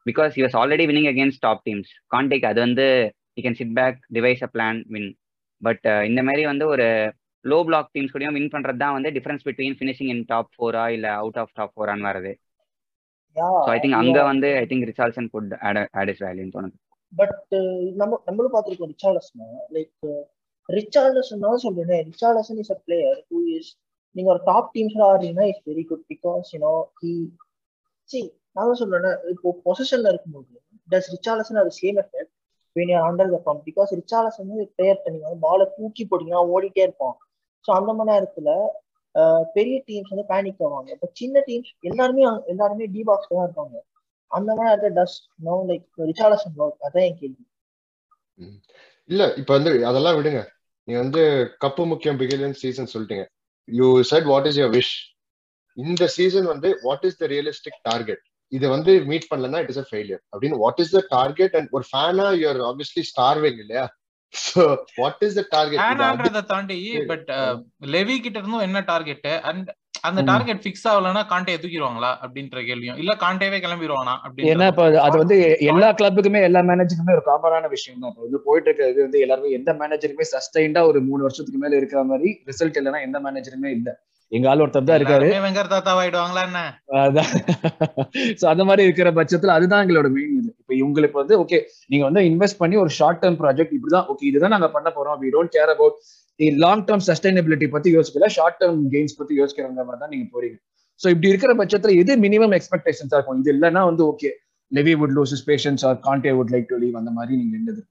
because 0.07 0.33
you 0.39 0.45
was 0.47 0.57
already 0.61 0.85
winning 0.91 1.11
against 1.13 1.43
top 1.45 1.63
teams 1.67 1.93
contact 2.15 2.47
அது 2.51 2.61
வந்து 2.61 2.87
you 3.37 3.45
can 3.47 3.59
sit 3.61 3.75
back 3.79 3.99
devise 4.17 4.43
a 4.47 4.51
plan 4.55 4.81
win 4.95 5.11
but 5.63 5.87
இந்த 6.09 6.21
மாதிரி 6.27 6.43
வந்து 6.51 6.65
ஒரு 6.73 6.87
low 7.45 7.59
block 7.69 7.91
teams 7.95 8.13
கூடயும் 8.15 8.37
win 8.37 8.53
பண்றது 8.55 8.83
தான் 8.83 8.97
வந்து 8.97 9.11
difference 9.17 9.45
between 9.47 9.77
finishing 9.79 10.11
in 10.15 10.25
top 10.31 10.51
ஃபோரா 10.55 10.85
இல்ல 10.97 11.07
அவுட் 11.21 11.39
ஆஃப் 11.43 11.55
டாப் 11.57 11.73
ஃபோரான்னு 11.75 12.09
வருது 12.11 12.33
ஸோ 13.37 13.71
ஐ 13.73 13.79
திங்க் 13.83 13.99
அங்க 14.01 14.19
வந்து 14.31 14.51
I 14.59 14.67
think 14.71 14.87
Richarlison 14.91 15.29
good 15.35 15.53
add 15.99 16.11
is 16.13 16.23
வேல்யூன்னு 16.27 16.55
தோணுது 16.57 16.77
பட் 17.13 17.35
நம்ம 18.01 18.13
நம்மளும் 18.29 18.55
பார்த்துருக்கோம் 18.55 18.93
ரிச்சார்லஸ்னா 18.95 19.47
லைக் 19.77 19.93
ரிச்சார்லசன் 20.69 21.43
தான் 21.45 21.63
சொல்றேன். 21.65 22.05
Richarlison 22.11 22.61
is 22.63 22.73
a 22.73 22.79
player 22.87 23.19
who 23.31 23.41
is 23.57 23.71
நீங்க 24.17 24.29
ஒரு 24.35 24.43
டாப் 24.51 24.71
டீம்ஸ்ல 24.77 25.03
ஆடுறீங்கன்னா 25.11 25.47
it's 25.51 25.67
very 25.71 25.85
good 25.91 26.07
because 26.13 26.53
you know 26.55 26.75
he 27.03 27.13
see 28.11 28.21
நான் 28.55 28.69
தான் 28.71 28.81
சொல்றேன் 28.83 29.19
இப்போ 29.35 29.53
பொசிஷன்ல 29.67 30.13
இருக்கும்போது 30.13 30.55
டஸ் 30.89 31.11
ரிச்சாலசன் 31.17 31.63
அது 31.65 31.73
same 31.83 31.99
effect 32.05 32.33
when 32.77 32.89
you're 32.89 33.07
under 33.09 33.27
the 33.33 33.41
pump? 33.47 33.61
Because 33.67 33.91
வந்து 34.39 34.65
பிளேயர் 34.77 35.13
நீங்க 35.15 35.27
வந்து 35.27 35.43
பாலை 35.45 35.65
தூக்கி 35.77 36.05
போட்டீங்கன்னா 36.11 36.41
ஓடிட்டே 36.55 36.83
இருப்பான். 36.87 37.15
ஸோ 37.65 37.71
அந்த 37.79 37.91
மாதிரி 37.99 38.11
நேரத்துல 38.13 38.51
பெரிய 39.57 39.77
டீம்ஸ் 39.89 40.13
வந்து 40.13 40.25
பேனிக் 40.33 40.63
ஆவாங்க. 40.67 40.89
இப்போ 40.97 41.09
சின்ன 41.21 41.43
டீம்ஸ் 41.49 41.71
எல்லாருமே 41.91 42.25
எல்லாருமே 42.53 42.87
டி 42.95 43.03
பாக்ஸ்ல 43.11 43.37
தான் 43.37 43.47
இருப்பாங்க. 43.49 43.77
அந்த 44.31 44.51
மாதிரி 44.57 44.71
இடத்துல 44.71 44.93
does 44.99 45.17
no 45.49 45.57
like 45.71 45.87
Richarlison 46.11 46.59
work 46.65 46.85
அதான் 46.87 47.07
என் 47.09 47.19
கேள்வி. 47.21 47.45
இல்ல 49.11 49.23
இப்ப 49.41 49.51
வந்து 49.57 49.73
அதெல்லாம் 49.91 50.17
விடுங்க. 50.19 50.41
நீங்க 50.89 50.99
வந்து 51.05 51.23
கப்பு 51.65 51.83
முக்கியம் 51.93 52.19
பிகிலன் 52.23 52.59
சீசன் 52.63 52.93
சொல்லிட்டீங்க. 52.95 53.25
You 53.69 53.89
said 54.05 54.29
what 54.31 54.47
is 54.47 54.59
your 54.61 54.75
wish 54.77 54.95
இந்த 55.77 56.05
சீசன் 56.17 56.49
வந்து 56.51 56.69
what 56.83 57.05
is 57.09 57.19
the 57.19 57.27
realistic 57.33 57.79
target 57.85 58.23
இதை 58.53 58.67
வந்து 58.71 58.93
மீட் 59.11 59.29
பண்ணலன்னா 59.31 59.61
இட் 59.63 59.73
இஸ் 59.73 59.83
அ 59.83 59.87
ஃபெயிலியர் 59.89 60.23
அப்படின்னு 60.33 60.59
what 60.59 60.81
is 60.83 60.93
the 60.93 61.03
target 61.11 61.55
and 61.59 61.71
ஒரு 61.73 61.87
ஃபேனா 61.91 62.27
யூஆர் 62.41 62.61
ஆப்வியஸ்லி 62.69 63.05
ஸ்டார்விங் 63.11 63.61
இல்லையா? 63.65 63.85
So 64.35 64.63
what 64.97 65.23
is 65.27 65.35
the 65.35 65.45
target 65.51 65.83
தாண்டி 66.53 66.79
பட் 67.11 67.29
லெவி 67.89 68.17
கிட்ட 68.21 68.37
இருந்தும் 68.41 68.67
என்ன 68.69 68.81
டார்கெட் 68.89 69.29
அண்ட் 69.51 69.69
அந்த. 70.05 70.23
டார்கெட் 70.23 70.63
ஃபிக்ஸ் 70.63 70.87
ஆகலன்னா 70.87 71.23
காண்டே 71.29 71.55
தூக்கிடுவாங்களா 71.57 72.11
அப்படின்ற 72.23 72.67
கேள்வியும். 72.67 72.97
இல்ல 72.97 73.17
காண்டேவே 73.21 73.59
கிளம்பிடுவானா 73.61 74.15
ஏன்னா 74.15 74.25
அப்படின்னு 74.27 74.69
இப்ப 74.69 74.87
அது- 75.03 75.19
வந்து 75.19 75.39
எல்லா 75.65 75.91
கிளப்புக்குமே 75.93 76.43
எல்லா 76.43 76.61
மேனேஜருக்குமே 76.63 77.15
ஒரு 77.15 77.27
காமனான 77.27 77.69
விஷயம் 77.69 78.01
தான். 78.01 78.11
இப்ப 78.11 78.23
வந்து 78.23 78.41
போயிட்டு 78.45 78.69
இருக்கிறது 78.69 79.03
வந்து 79.03 79.21
எல்லாருமே 79.21 79.51
எந்த 79.51 79.73
மேனேஜருமே 79.75 80.27
சஸ்டைண்டா 80.33 80.83
ஒரு 80.87 81.01
மூணு 81.03 81.23
வருஷத்துக்கு 81.23 81.61
மேல 81.61 81.77
இருக்கிற 81.77 82.03
மாதிரி 82.05 82.31
ரிசல்ட் 82.47 82.81
இல்லைன்னா 82.81 83.03
எந்த 83.03 83.21
மேனேஜருமே 83.21 83.71
இல்ல. 83.73 83.89
எங்க 84.33 84.49
ஆள் 84.51 84.59
ஒருத்தர் 84.59 84.85
தான் 84.85 84.99
இருக்காரு. 84.99 85.27
வெங்கர் 85.43 85.71
தாத்தாவாயிடுவாங்களா 85.71 86.43
என்ன? 86.45 86.61
அதான். 87.01 87.33
சோ 88.39 88.47
அந்த 88.47 88.65
மாதிரி 88.65 88.83
இருக்கிற 88.83 89.11
பட்சத்துல 89.13 89.55
அதுதான் 89.55 89.83
எங்களோட 89.85 90.09
மெயின் 90.11 90.35
இது. 90.39 90.51
இப்ப 90.61 90.75
இவங்களுக்கு 90.75 91.13
வந்து 91.13 91.39
ஓகே 91.39 91.59
நீங்க 91.87 92.05
வந்து 92.05 92.21
இன்வெஸ்ட் 92.23 92.59
பண்ணி 92.59 92.77
ஒரு 92.77 92.89
ஷார்ட் 92.91 93.23
டேர்ம் 93.23 93.39
ப்ராஜெக்ட் 93.41 93.75
இப்படிதான் 93.75 94.07
ஓகே 94.09 94.23
இதுதான் 94.23 94.51
நாங்க 94.51 94.71
பண்ண 94.71 94.91
போறோம். 94.91 95.19
We 95.21 95.31
don't 95.33 95.55
care 95.55 95.73
about 95.73 95.99
long 96.61 96.85
term 96.87 97.05
sustainability 97.09 97.67
பத்தி 97.75 97.89
யோசிக்கல 97.97 98.29
ஷார்ட் 98.37 98.59
டேர்ம் 98.61 98.85
கெயின்ஸ் 98.95 99.19
பத்தி 99.19 99.35
யோசிக்கிற 99.41 99.67
மாதிரி 99.81 100.01
தான் 100.03 100.13
நீங்க 100.15 100.27
போறீங்க. 100.35 100.57
ஸோ 101.01 101.07
இப்படி 101.15 101.31
இருக்கிற 101.33 101.53
பட்சத்துல 101.61 101.95
எது 102.03 102.13
மினிமம் 102.25 102.55
எக்ஸ்பெக்டேஷன்ஸா 102.59 103.17
இருக்கும்? 103.19 103.41
இது 103.43 103.51
இல்லைன்னா 103.55 103.83
வந்து 103.91 104.05
okay 104.11 104.31
Levy 104.73 104.95
would 105.01 105.17
lose 105.17 105.43
patience 105.51 105.85
or 105.89 105.99
Conte 106.07 106.33
would 106.39 106.53
like 106.55 106.71
to 106.71 106.79
leave 106.85 106.97
அந்த 107.01 107.13
மாதிரி 107.19 107.35
நீங்க 107.41 107.57
என்னது 107.61 107.83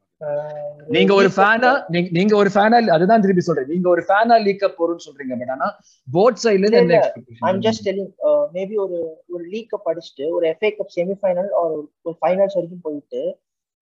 நீங்க 0.96 1.14
ஒரு 1.22 1.30
ஃபேனா 1.36 1.70
நீங்க 2.18 2.34
ஒரு 2.42 2.50
ஃபேனா 2.54 2.78
அதுதான் 2.96 3.24
திருப்பி 3.24 3.44
சொல்றேன். 3.48 3.70
நீங்க 3.72 3.88
ஒரு 3.94 4.04
ஃபேனா 4.08 4.36
லீக் 4.46 4.64
அப் 4.68 4.78
போறோம்னு 4.78 5.06
சொல்றீங்க 5.08 5.34
பட் 5.40 5.52
ஆனா 5.56 5.68
போத் 6.08 6.42
சைடுல 6.44 6.66
இருந்து 6.68 6.80
என்ன 6.84 6.96
expectation 7.00 7.48
I'm 7.50 7.60
just 7.66 7.84
telling 7.88 8.12
maybe 8.56 8.76
ஒரு 8.86 8.98
ஒரு 9.34 9.44
லீக் 9.54 9.74
அப் 9.78 9.90
அடிச்சிட்டு 9.92 10.28
ஒரு 10.38 10.46
FA 10.52 10.72
cup 10.78 10.94
semi 10.98 11.16
final 11.22 11.52
or 11.62 11.74
ஒரு 12.06 12.16
ஃபைனல்ஸ் 12.22 12.58
வரைக்கும் 12.60 12.86
போயிட்டு 12.88 13.24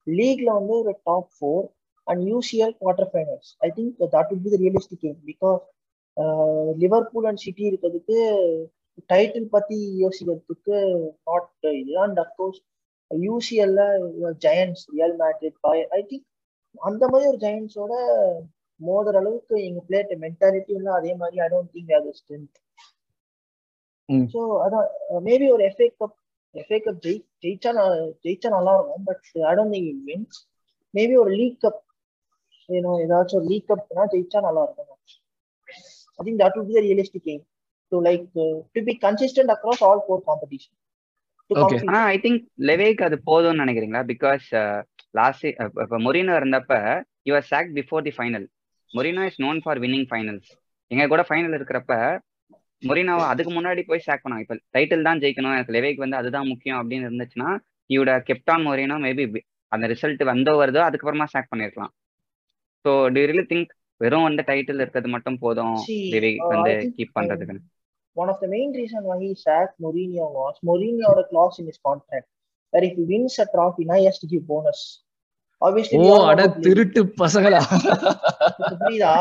லீக்ல 0.07 0.49
வந்து 0.59 0.75
ஒரு 0.81 0.93
top 1.09 1.29
4 1.41 1.61
and 2.11 2.21
UCL 2.29 2.71
quarterfinals. 2.77 3.47
I 3.61 3.69
think 3.69 3.89
that 4.07 4.27
would 4.29 4.43
be 4.43 4.51
the 4.51 4.61
realistic 4.63 4.99
game 5.01 5.19
because 5.25 5.61
Liverpool 6.77 7.27
and 7.27 7.41
City 7.43 7.63
இருக்கிறதுக்கு 7.67 8.17
டைட்டில் 9.11 9.51
பத்தி 9.53 9.77
யோசிக்கிறதுக்கு 10.01 10.77
நாட் 11.27 11.67
இது 11.75 11.93
and 12.03 12.19
of course 12.23 12.59
யூசிஎல்ல 13.11 13.81
giants 14.45 14.83
Real 14.93 15.15
Madrid 15.21 15.57
I 15.97 16.01
think 16.09 16.27
அந்த 16.81 17.03
மாதிரி 17.11 17.29
ஒரு 17.31 17.39
ஜெயண்ட்ஸோட 17.45 17.93
மோதுற 18.79 19.17
அளவுக்கு 19.21 19.55
எங்க 19.67 19.81
பிளேட் 19.87 20.11
மென்டாலிட்டி 20.25 20.75
எல்லாம் 20.79 20.97
அதே 20.99 21.13
மாதிரி 21.21 21.39
ஐ 21.45 21.47
டோன்ட் 21.53 21.71
திங்க் 21.75 21.93
அது 21.99 22.11
ஸ்ட்ரென்த் 22.19 22.57
ஸோ 24.33 24.41
அதான் 24.63 24.87
uh, 25.09 25.19
மேபி 25.27 25.45
ஒரு 25.55 25.63
எஃப்ஏ 25.69 25.87
கப் 25.93 26.17
எஃப்ஏ 26.55 26.79
கப் 26.85 27.01
ஜெய் 27.05 27.21
ஜெயிச்சா 27.43 27.71
ஜெயிச்சா 28.23 28.49
நல்லா 28.55 28.73
இருக்கும் 28.77 29.05
but 29.09 29.27
I 29.49 29.53
don't 29.57 29.75
think 29.75 30.01
wins 30.09 30.39
maybe 30.93 31.15
ஒரு 31.23 31.31
லீக் 31.39 31.59
கப் 31.65 31.81
ஏனோ 32.69 32.91
ஏதாச்சும் 33.05 33.39
ஒரு 33.39 33.47
லீக் 33.51 33.69
கப்னா 33.71 34.05
ஜெயிச்சா 34.13 34.41
நல்லா 34.47 34.63
இருக்கும். 34.67 34.99
I 36.19 36.21
think 36.27 36.41
that 36.43 36.57
would 36.57 36.69
be 36.71 36.77
the 36.79 36.85
realistic 36.89 37.25
aim. 37.33 37.41
To 37.91 37.99
like 38.07 38.27
uh, 38.43 38.57
to 38.75 38.81
be 38.87 38.93
consistent 39.05 39.49
across 39.53 39.79
all 39.87 39.99
four 40.07 40.17
competition 40.27 40.71
to 41.49 41.53
Okay. 41.61 41.77
compete. 41.77 41.87
ஆனா 41.89 42.01
ஐ 42.13 42.17
திங்க் 42.25 42.43
லெவேக்கு 42.69 43.03
அது 43.07 43.17
போதும்னு 43.29 43.61
நினைக்கிறீங்களா? 43.63 44.01
பிகாஸ் 44.11 44.45
லாஸ்ட் 45.19 45.45
இப்ப 45.45 45.99
மொரினோ 46.05 46.33
இருந்தப்ப 46.41 46.73
your 47.29 47.47
sack 47.49 47.71
before 47.77 48.05
the 48.07 48.13
final 48.17 48.45
Mourinho 48.91 49.23
is 49.29 49.39
known 49.45 49.59
for 49.63 49.79
winning 49.83 50.07
finals 50.11 50.49
எங்க 50.91 51.07
கூட 51.13 51.23
final 51.29 51.55
இருக்கிறப்ப 51.57 51.95
மொரினோவை 52.89 53.25
அதுக்கு 53.31 53.51
முன்னாடி 53.57 53.81
போய் 53.89 54.05
சாக் 54.05 54.23
பண்ணாங்க. 54.23 54.45
இப்ப 54.45 54.55
டைட்டில் 54.75 55.07
தான் 55.07 55.21
ஜெயிக்கணும். 55.23 55.55
எனக்கு 55.57 55.75
லெவேக்கு 55.77 56.03
வந்து 56.05 56.19
அதுதான் 56.21 56.47
முக்கியம் 56.51 56.79
அப்படின்னு 56.81 57.07
இருந்துச்சுன்னா 57.09 57.49
இவோட 57.89 58.11
கெப்டான் 58.29 58.65
மொரினோ 58.67 58.97
மேபி 59.05 59.41
அந்த 59.71 59.85
ரிசல்ட் 59.93 60.23
வந்தோ 60.31 60.53
வருதோ 60.61 60.81
அதுக்கப்புறமா 60.87 61.27
சாக் 61.33 61.51
பண்ணிருக்கலாம். 61.51 61.93
ஸோ 62.85 62.91
டு 63.15 63.21
ரியலி 63.29 63.45
திங்க் 63.51 63.71
வெறும் 64.01 64.25
வந்து 64.27 64.43
டைட்டில் 64.49 64.81
இருக்கிறது 64.83 65.09
மட்டும் 65.15 65.39
போதும் 65.43 65.75
uh, 65.77 66.49
வந்து 66.53 66.73
கீப் 66.97 67.15
பண்றதுக்கு 67.19 67.57
one 68.15 68.29
of 68.29 68.37
the 68.43 68.47
main 68.47 68.69
reason 68.73 69.01
why 69.09 69.17
he 69.19 69.29
sacked 69.43 69.75
Mourinho 69.83 70.25
was 70.37 70.55
Mourinho 70.69 71.05
had 71.09 71.19
a 71.23 71.27
clause 71.29 71.57
in 71.61 71.65
his 71.65 71.77
contract 71.87 72.27
that 72.73 72.83
if 72.83 72.93
he 72.97 73.03
wins 73.03 73.37
a 73.39 73.45
trophy, 73.53 73.85
now 73.85 73.95
he 73.95 74.05
has 74.05 74.19
to 74.19 74.27
give 74.27 74.43
bonus. 74.47 74.81
Obviously, 75.61 75.97
ஓ 76.03 76.17
அட. 76.29 76.41
திருட்டு 76.65 77.01
பசங்களா 77.21 77.61
புரியுதா 78.71 79.13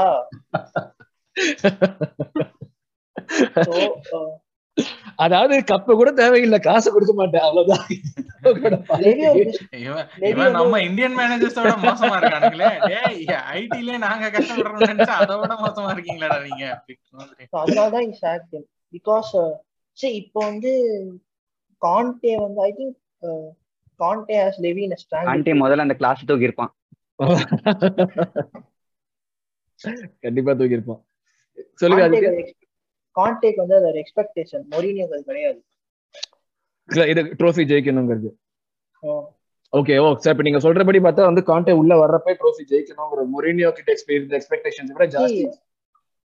So, 3.67 3.75
uh, 4.17 4.31
அதாவது 5.25 5.55
கப்ப 5.71 5.95
கூட 5.95 6.11
தேவையில்லை 6.13 6.59
காசு 6.67 6.89
கொடுக்க 6.93 7.13
மாட்டேன் 7.13 7.45
அவ்வளவுதான். 7.47 7.87
நம்ம 10.59 10.81
இந்தியன் 10.81 11.17
மேனேஜர்ஸோட 11.19 11.73
மோசமா 11.85 12.15
இருக்கானுங்களே. 12.19 12.71
டேய் 12.87 13.19
ஐடிலே 13.57 13.97
நாங்க 14.07 14.31
கஷ்டப்படுறோம்னு 14.37 14.91
நினைச்சா 14.93 15.17
அதை 15.23 15.37
விட 15.41 15.55
மோசமா 15.65 15.89
இருக்கீங்களாடா 15.97 16.39
நீங்க? 16.49 16.65
அதனாலதான் 17.63 18.09
because 18.93 19.31
uh, 19.35 19.51
see 19.99 20.13
இப்போ 20.21 20.41
வந்து 20.47 20.71
கான்டே 21.83 22.33
வந்து 22.45 22.61
I 22.63 22.71
think 22.79 22.97
Conte 24.01 24.37
has 24.43 24.59
Levy 24.67 24.83
in 24.87 24.97
strong 25.03 25.29
aunty 25.33 25.53
முதல்ல 25.63 25.87
அந்த 25.87 25.97
கிளாஸ் 26.01 26.27
தூக்கி 26.31 26.49
இருப்பான் 26.49 26.73
கண்டிப்பா 30.25 30.53
தூக்கி 30.53 30.79
இருப்பான் 30.79 31.03
சொல்லுங்க 31.83 32.07
கான்டேக்கு 33.17 33.63
வந்து 33.63 33.77
அது 33.79 33.89
ஒரு 33.91 34.01
எக்ஸ்பெக்டேஷன் 34.03 34.65
மொரினியோக்கு 34.75 35.29
கிடையாது. 35.31 35.61
இல்ல, 36.89 37.03
இது 37.13 37.23
ட்ரோஃபி 37.41 37.65
ஜெயிக்கணுங்கிறது. 37.71 38.31
ஓகே 39.73 39.97
ஓ 40.03 40.07
சார் 40.23 40.33
இப்ப 40.35 40.45
நீங்க 40.47 40.61
சொல்றபடி 40.65 41.01
பார்த்தா 41.03 41.27
வந்து 41.31 41.43
கான்டே 41.51 41.75
உள்ள 41.81 41.93
வர்றப்ப 42.03 42.35
ட்ரோஃபி 42.41 42.65
ஜெயிக்கணுங்கிற 42.71 43.25
மொரினியோ 43.35 43.69
கிட்ட 43.77 43.91
எக்ஸ்பீரியன்ஸ் 43.95 44.37
எக்ஸ்பெக்டேஷன்ஸ் 44.39 44.93
விட 44.95 45.07
ஜாஸ்தி. 45.15 45.45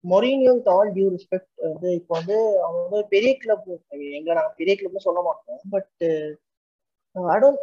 மொரினியோ 0.05 0.53
ஆல் 0.75 0.93
டியூ 0.97 1.09
ரெஸ்பெக்ட் 1.16 1.51
வந்து 1.66 1.89
இப்போ 1.99 2.12
வந்து 2.18 2.37
அவங்க 2.66 2.81
வந்து 2.85 3.03
பெரிய 3.14 3.33
கிளப் 3.43 3.68
எங்க 4.18 4.29
நாங்க 4.39 4.53
பெரிய 4.61 4.75
கிளப்னு 4.79 5.07
சொல்ல 5.09 5.20
மாட்டோம். 5.29 5.61
பட் 5.75 6.05
ஐ 7.35 7.39
டோன்ட் 7.45 7.62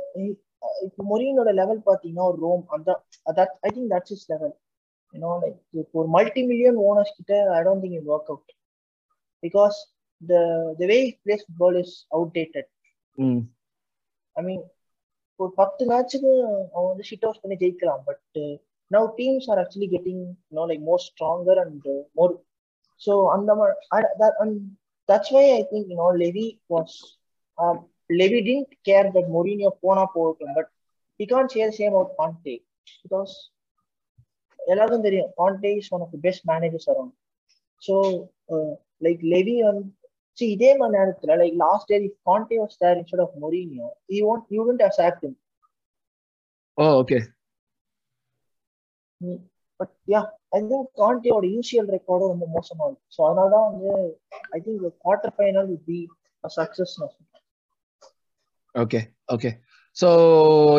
இப்போ 0.85 1.03
மொரினியோட 1.11 1.51
லெவல் 1.61 1.81
பாத்தீங்கன்னா 1.89 2.25
ஒரு 2.31 2.39
ரோம். 2.45 2.63
அந்த 2.75 2.89
that 3.39 3.53
I 3.67 3.71
think 3.75 3.91
that's 3.95 4.13
is 4.15 4.27
level 4.33 4.55
you know 5.13 5.33
like 5.43 5.97
ஒரு 5.99 6.07
மல்டி 6.15 6.41
மில்லியன் 6.51 6.79
ஓனர்ஸ் 6.89 7.17
கிட்ட 7.19 7.33
I 7.57 7.61
don't 7.67 7.83
think 7.85 7.97
it 7.99 8.09
work 8.15 8.31
out 8.33 8.55
the 10.21 10.41
the 10.79 10.85
way 10.85 10.97
plays 11.23 11.45
football 11.45 11.79
is 11.83 11.95
outdated 12.35 12.69
hmm 13.17 13.41
I 14.35 14.43
mean 14.43 14.63
ஒரு 15.39 15.51
பத்து 15.59 15.83
மேட்ச்சுக்கு 15.89 16.31
அவன் 16.73 16.89
வந்து 16.89 17.07
ஷிட் 17.09 17.25
அவுட் 17.25 17.41
பண்ணி 17.43 17.57
ஜெயிக்கலாம் 17.61 18.01
but 18.07 18.39
now 18.91 19.07
teams 19.19 19.47
are 19.51 19.61
actually 19.63 19.89
getting 19.93 20.23
no 20.57 20.63
like 20.69 20.83
more 20.89 21.03
stronger 21.05 21.61
and 21.63 21.87
more 22.15 22.33
so 23.01 23.13
அந்த 23.35 23.51
that's 25.09 25.33
why 25.35 25.45
I 25.51 25.61
think 25.69 25.91
you know 25.93 26.09
Levy 26.23 26.47
was 26.73 26.97
Levy 28.13 28.39
didn't 28.47 28.73
care 28.87 29.07
that 29.15 29.31
Mourinho 29.35 29.71
போனா 29.83 30.03
போகட்டும் 30.15 30.53
but 30.57 30.69
we 31.19 31.25
can 31.25 31.49
share 31.55 31.73
same 31.79 31.95
out 31.97 32.13
Conte 32.19 32.55
because 33.03 33.33
எல்லாருக்கும் 34.59 35.07
தெரியும் 35.07 35.31
Conte 35.39 35.71
is 35.79 35.91
one 35.93 36.03
of 36.05 36.13
the 36.15 36.21
best 36.27 36.45
managers 36.47 36.89
around 36.93 37.13
so 37.81 37.95
like 39.01 39.23
Levy 39.33 39.55
வந்து 39.63 39.85
See, 40.37 40.47
இதே 40.53 40.69
மாதிரி 40.79 40.95
நேரத்துல 40.95 41.35
like 41.39 41.55
last 41.61 41.89
year 41.91 42.03
if 42.05 42.17
Conte 42.27 42.57
was 42.59 42.77
there 42.81 42.97
instead 42.99 43.23
of 43.23 43.33
Mourinho 43.41 43.87
you 44.11 44.19
want 44.27 44.45
you 44.55 44.61
don't 44.67 44.83
have 44.85 44.93
sacked 44.99 45.23
him 45.25 45.33
oh 46.77 46.85
okay 46.99 47.17
but 49.79 49.93
yeah 50.13 50.21
I 50.51 50.61
think 50.63 50.87
கான்டேயோட 51.01 51.45
UCL 51.55 51.89
ரெக்கார்டும் 51.95 52.31
ரொம்ப 52.33 52.47
மோசமா 52.55 52.85
இருக்கு. 52.87 53.03
So 53.15 53.19
அதனால 53.27 53.49
தான் 53.55 53.67
வந்து 53.69 53.91
I 54.51 54.61
think 54.61 54.85
quarter 55.03 55.35
final 55.35 55.67
will 55.69 55.83
be 55.89 55.99
success 56.43 56.95
okay 58.75 59.01
okay 59.29 59.51
so 59.95 60.07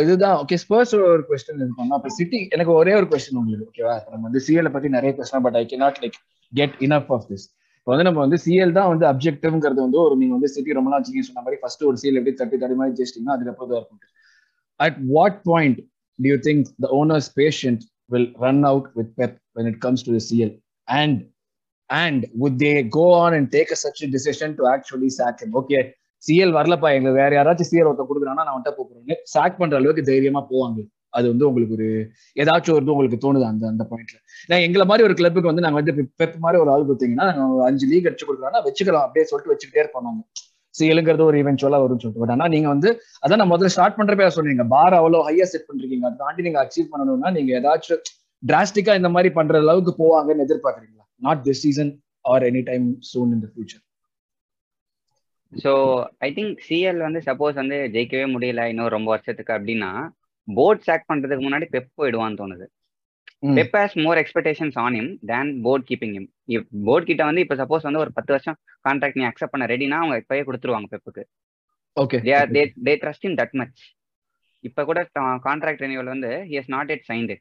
இதுதான் 0.05 0.37
okay 0.43 0.59
Spurs 0.65 0.93
ஒரு 1.07 1.23
question 1.29 1.63
பண்ணோம் 1.79 1.97
அப்ப 1.97 2.17
சிட்டி 2.19 2.41
எனக்கு 2.55 2.75
ஒரே 2.81 2.93
ஒரு 2.99 3.09
கொஸ்டின் 3.13 3.41
உங்களுக்கு 3.41 3.71
ஓகேவா 3.71 3.97
நம்ம 4.11 4.25
வந்து 4.29 4.45
சிஎல் 4.47 4.75
பத்தி 4.75 4.97
நிறைய 4.97 5.13
பேசலாம் 5.19 5.47
but 5.47 5.59
I 5.61 5.67
cannot 5.71 6.01
like 6.05 6.19
get 6.53 6.77
enough 6.87 7.11
of 7.17 7.27
this 7.31 7.47
இப்போ 7.81 7.91
வந்து 7.93 8.07
நம்ம 8.09 8.21
வந்து 8.25 8.39
சிஎல் 8.45 8.75
தான் 8.79 8.91
வந்து 8.93 9.05
அப்ஜெக்டிவ்ங்கிறது 9.13 9.81
வந்து 9.87 9.99
ஒரு 10.07 10.15
நீங்க 10.21 10.35
வந்து 10.37 10.51
சிட்டி 10.55 10.77
ரொம்ப 10.79 10.91
நாள் 10.91 11.01
வச்சுக்கீங்க 11.01 11.29
சொன்ன 11.29 11.45
மாதிரி 11.47 11.61
ஃபர்ஸ்ட் 11.63 11.85
ஒரு 11.91 11.99
சிஎல் 12.03 12.19
எப்படி 12.21 12.35
தட்டி 12.41 12.59
தடி 12.59 12.77
மாதிரி 12.81 12.97
ஜெயிச்சிட்டீங்கன்னா 12.99 13.37
அது 13.37 13.47
தான் 13.47 13.81
இருக்கும் 13.81 14.03
at 14.81 14.99
what 15.15 15.41
point 15.51 15.81
do 16.19 16.29
you 16.29 16.39
think 16.39 16.69
the 16.79 16.91
owner's 16.91 17.29
patient 17.31 17.85
will 18.11 18.27
run 18.39 18.65
out 18.65 18.95
with 18.95 19.09
Pep 19.17 19.39
when 19.53 19.67
it 19.67 19.81
comes 19.81 20.03
to 20.03 20.11
the 20.11 20.21
CL? 20.21 20.53
And 20.89 21.17
and 21.91 22.27
would 22.35 22.59
they 22.59 22.83
go 22.83 23.07
on 23.15 23.35
and 23.35 23.51
take 23.51 23.71
a, 23.71 23.77
such 23.77 24.03
a 24.03 24.09
decision 24.09 24.57
to 24.57 24.67
actually 24.67 25.11
sack 25.11 25.41
him? 25.43 25.53
Okay, 25.55 25.83
CL 26.23 26.55
வரலப்பா 26.57 26.89
எங்களுக்கு 26.95 27.21
வேற 27.21 27.33
யாராச்சும் 27.35 27.69
CL 27.69 27.89
ஒருத்த 27.91 28.05
கொடுக்குறான்னா 28.07 28.43
நான் 28.47 28.57
வந்துட்டு 28.57 28.79
போகிறேன் 28.81 29.21
chalk 29.33 29.57
பண்ற 29.61 29.77
அளவுக்கு 29.79 30.03
தைரியமா 30.09 30.41
போவாங்க 30.51 30.81
அது 31.13 31.27
வந்து 31.33 31.49
உங்களுக்கு 31.49 31.77
ஒரு 31.77 31.89
ஏதாச்சும் 32.37 32.77
ஒரு 32.77 32.93
உங்களுக்கு 32.93 33.19
தோணுது 33.23 33.47
அந்த 33.49 33.65
அந்த 33.71 33.85
பாயிண்ட்ல 33.91 34.19
நான் 34.51 34.65
எங்களை 34.67 34.85
மாதிரி 34.91 35.07
ஒரு 35.07 35.17
கிளப்புக்கு 35.19 35.51
வந்து 35.51 35.65
நாங்க 35.65 35.79
வந்து 35.81 35.95
பெப் 36.21 36.39
மாதிரி 36.45 36.61
ஒரு 36.63 36.73
ஆள் 36.75 36.87
கொடுத்தீங்கன்னா 36.89 37.27
நாங்க 37.31 37.65
அஞ்சு 37.69 37.89
லீக் 37.91 38.09
அடிச்சு 38.09 38.29
கொடுக்குறோம்னா 38.29 38.63
வச்சுக்கலாம் 38.67 39.07
அப்படியே 39.07 39.27
சொல்லிட்டு 39.31 39.53
வச்சுக்கிட்டே 39.53 39.83
இருப்போம் 39.85 40.07
நாங்க. 40.09 40.23
சிஎலுங்கிறது 40.75 41.25
ஒரு 41.25 41.39
இவென்ச்சுவலா 41.41 41.79
வரும்னு 41.83 42.03
சொல்லிட்டு. 42.03 42.23
பட் 42.23 42.33
ஆனா 42.35 42.47
நீங்க 42.53 42.69
வந்து 42.73 42.89
அதான் 43.23 43.41
நான் 43.41 43.53
முதல்ல 43.53 43.73
ஸ்டார்ட் 43.75 43.99
பண்றப்ப 43.99 44.29
சொன்னீங்க 44.37 44.67
பார் 44.75 44.97
அவ்வளவு 44.99 45.27
ஹையா 45.29 45.47
செட் 45.53 45.69
பண்றீங்க 45.69 46.07
அதை 46.09 46.19
தாண்டி 46.21 46.47
நீங்க 46.47 46.61
அச்சீவ் 46.63 46.91
பண்ணணும்னா 46.93 47.31
நீங்க 47.37 47.53
ஏதாச்சும் 47.59 48.03
டிராஸ்டிக்கா 48.43 48.93
இந்த 49.01 49.11
மாதிரி 49.15 49.31
பண்ற 49.39 49.55
அளவுக்கு 49.65 49.93
போவாங்கன்னு 49.99 50.45
எதிர்பார்க்கறீங்களா? 50.47 51.05
Not 51.23 51.43
this 51.47 51.63
season 51.65 51.91
or 52.25 52.45
any 52.49 52.63
time 52.69 52.87
soon 53.11 53.33
in 53.35 53.43
the 53.45 53.51
future 53.53 53.83
so 55.53 55.73
I 56.21 56.31
think 56.35 56.59
CL 56.67 57.01
வந்து 57.05 57.21
சப்போஸ் 57.29 57.61
வந்து 57.61 57.79
ஜெயிக்கவே 57.95 58.27
முடியல 58.35 58.65
இன்னும் 58.73 58.95
ரொம்ப 58.95 59.09
வருஷத்துக்கு 59.11 59.53
அப்படின்னா 59.57 59.91
போர்ட் 60.51 60.85
சாக் 60.87 61.09
பண்றதுக்கு 61.11 61.47
முன்னாடி 61.47 61.67
பெப் 61.75 61.91
போயிடுவான்னு 61.99 62.41
தோணுது. 62.41 62.67
Pep 63.57 63.77
has 63.77 63.95
more 64.05 64.19
expectations 64.23 64.77
on 64.83 64.97
him 64.99 65.11
than 65.31 65.51
board 65.65 65.87
keeping 65.91 66.15
him 66.17 66.27
board 66.87 67.09
கிட்ட 67.11 67.23
வந்து 67.29 67.43
இப்போ 67.45 67.57
சப்போஸ் 67.61 67.87
வந்து 67.89 68.03
ஒரு 68.03 68.13
பத்து 68.17 68.33
வருஷம் 68.35 68.57
கான்ட்ராக்ட் 68.87 69.19
நீ 69.21 69.25
அக்செப்ட் 69.29 69.55
பண்ண 69.55 69.67
ரெடினா 69.73 69.99
அவங்க 70.03 70.17
இப்பயே 70.23 70.43
கொடுத்துருவாங்க 70.49 70.89
பெப்புக்கு 70.95 71.23
okay 71.97 72.19
they 72.51 72.65
they 72.87 72.95
trust 73.03 73.27
in 73.29 73.39
that 73.41 73.55
much 73.61 73.81
இப்போ 74.65 74.83
கூட 74.85 75.01
கான்ட்ராக்ட் 75.47 75.85
ரெனியூவல் 75.85 76.13
வந்து 76.15 76.33
he 76.51 76.57
has 76.61 76.73
not 76.75 76.91
yet 76.95 77.07
signed 77.09 77.37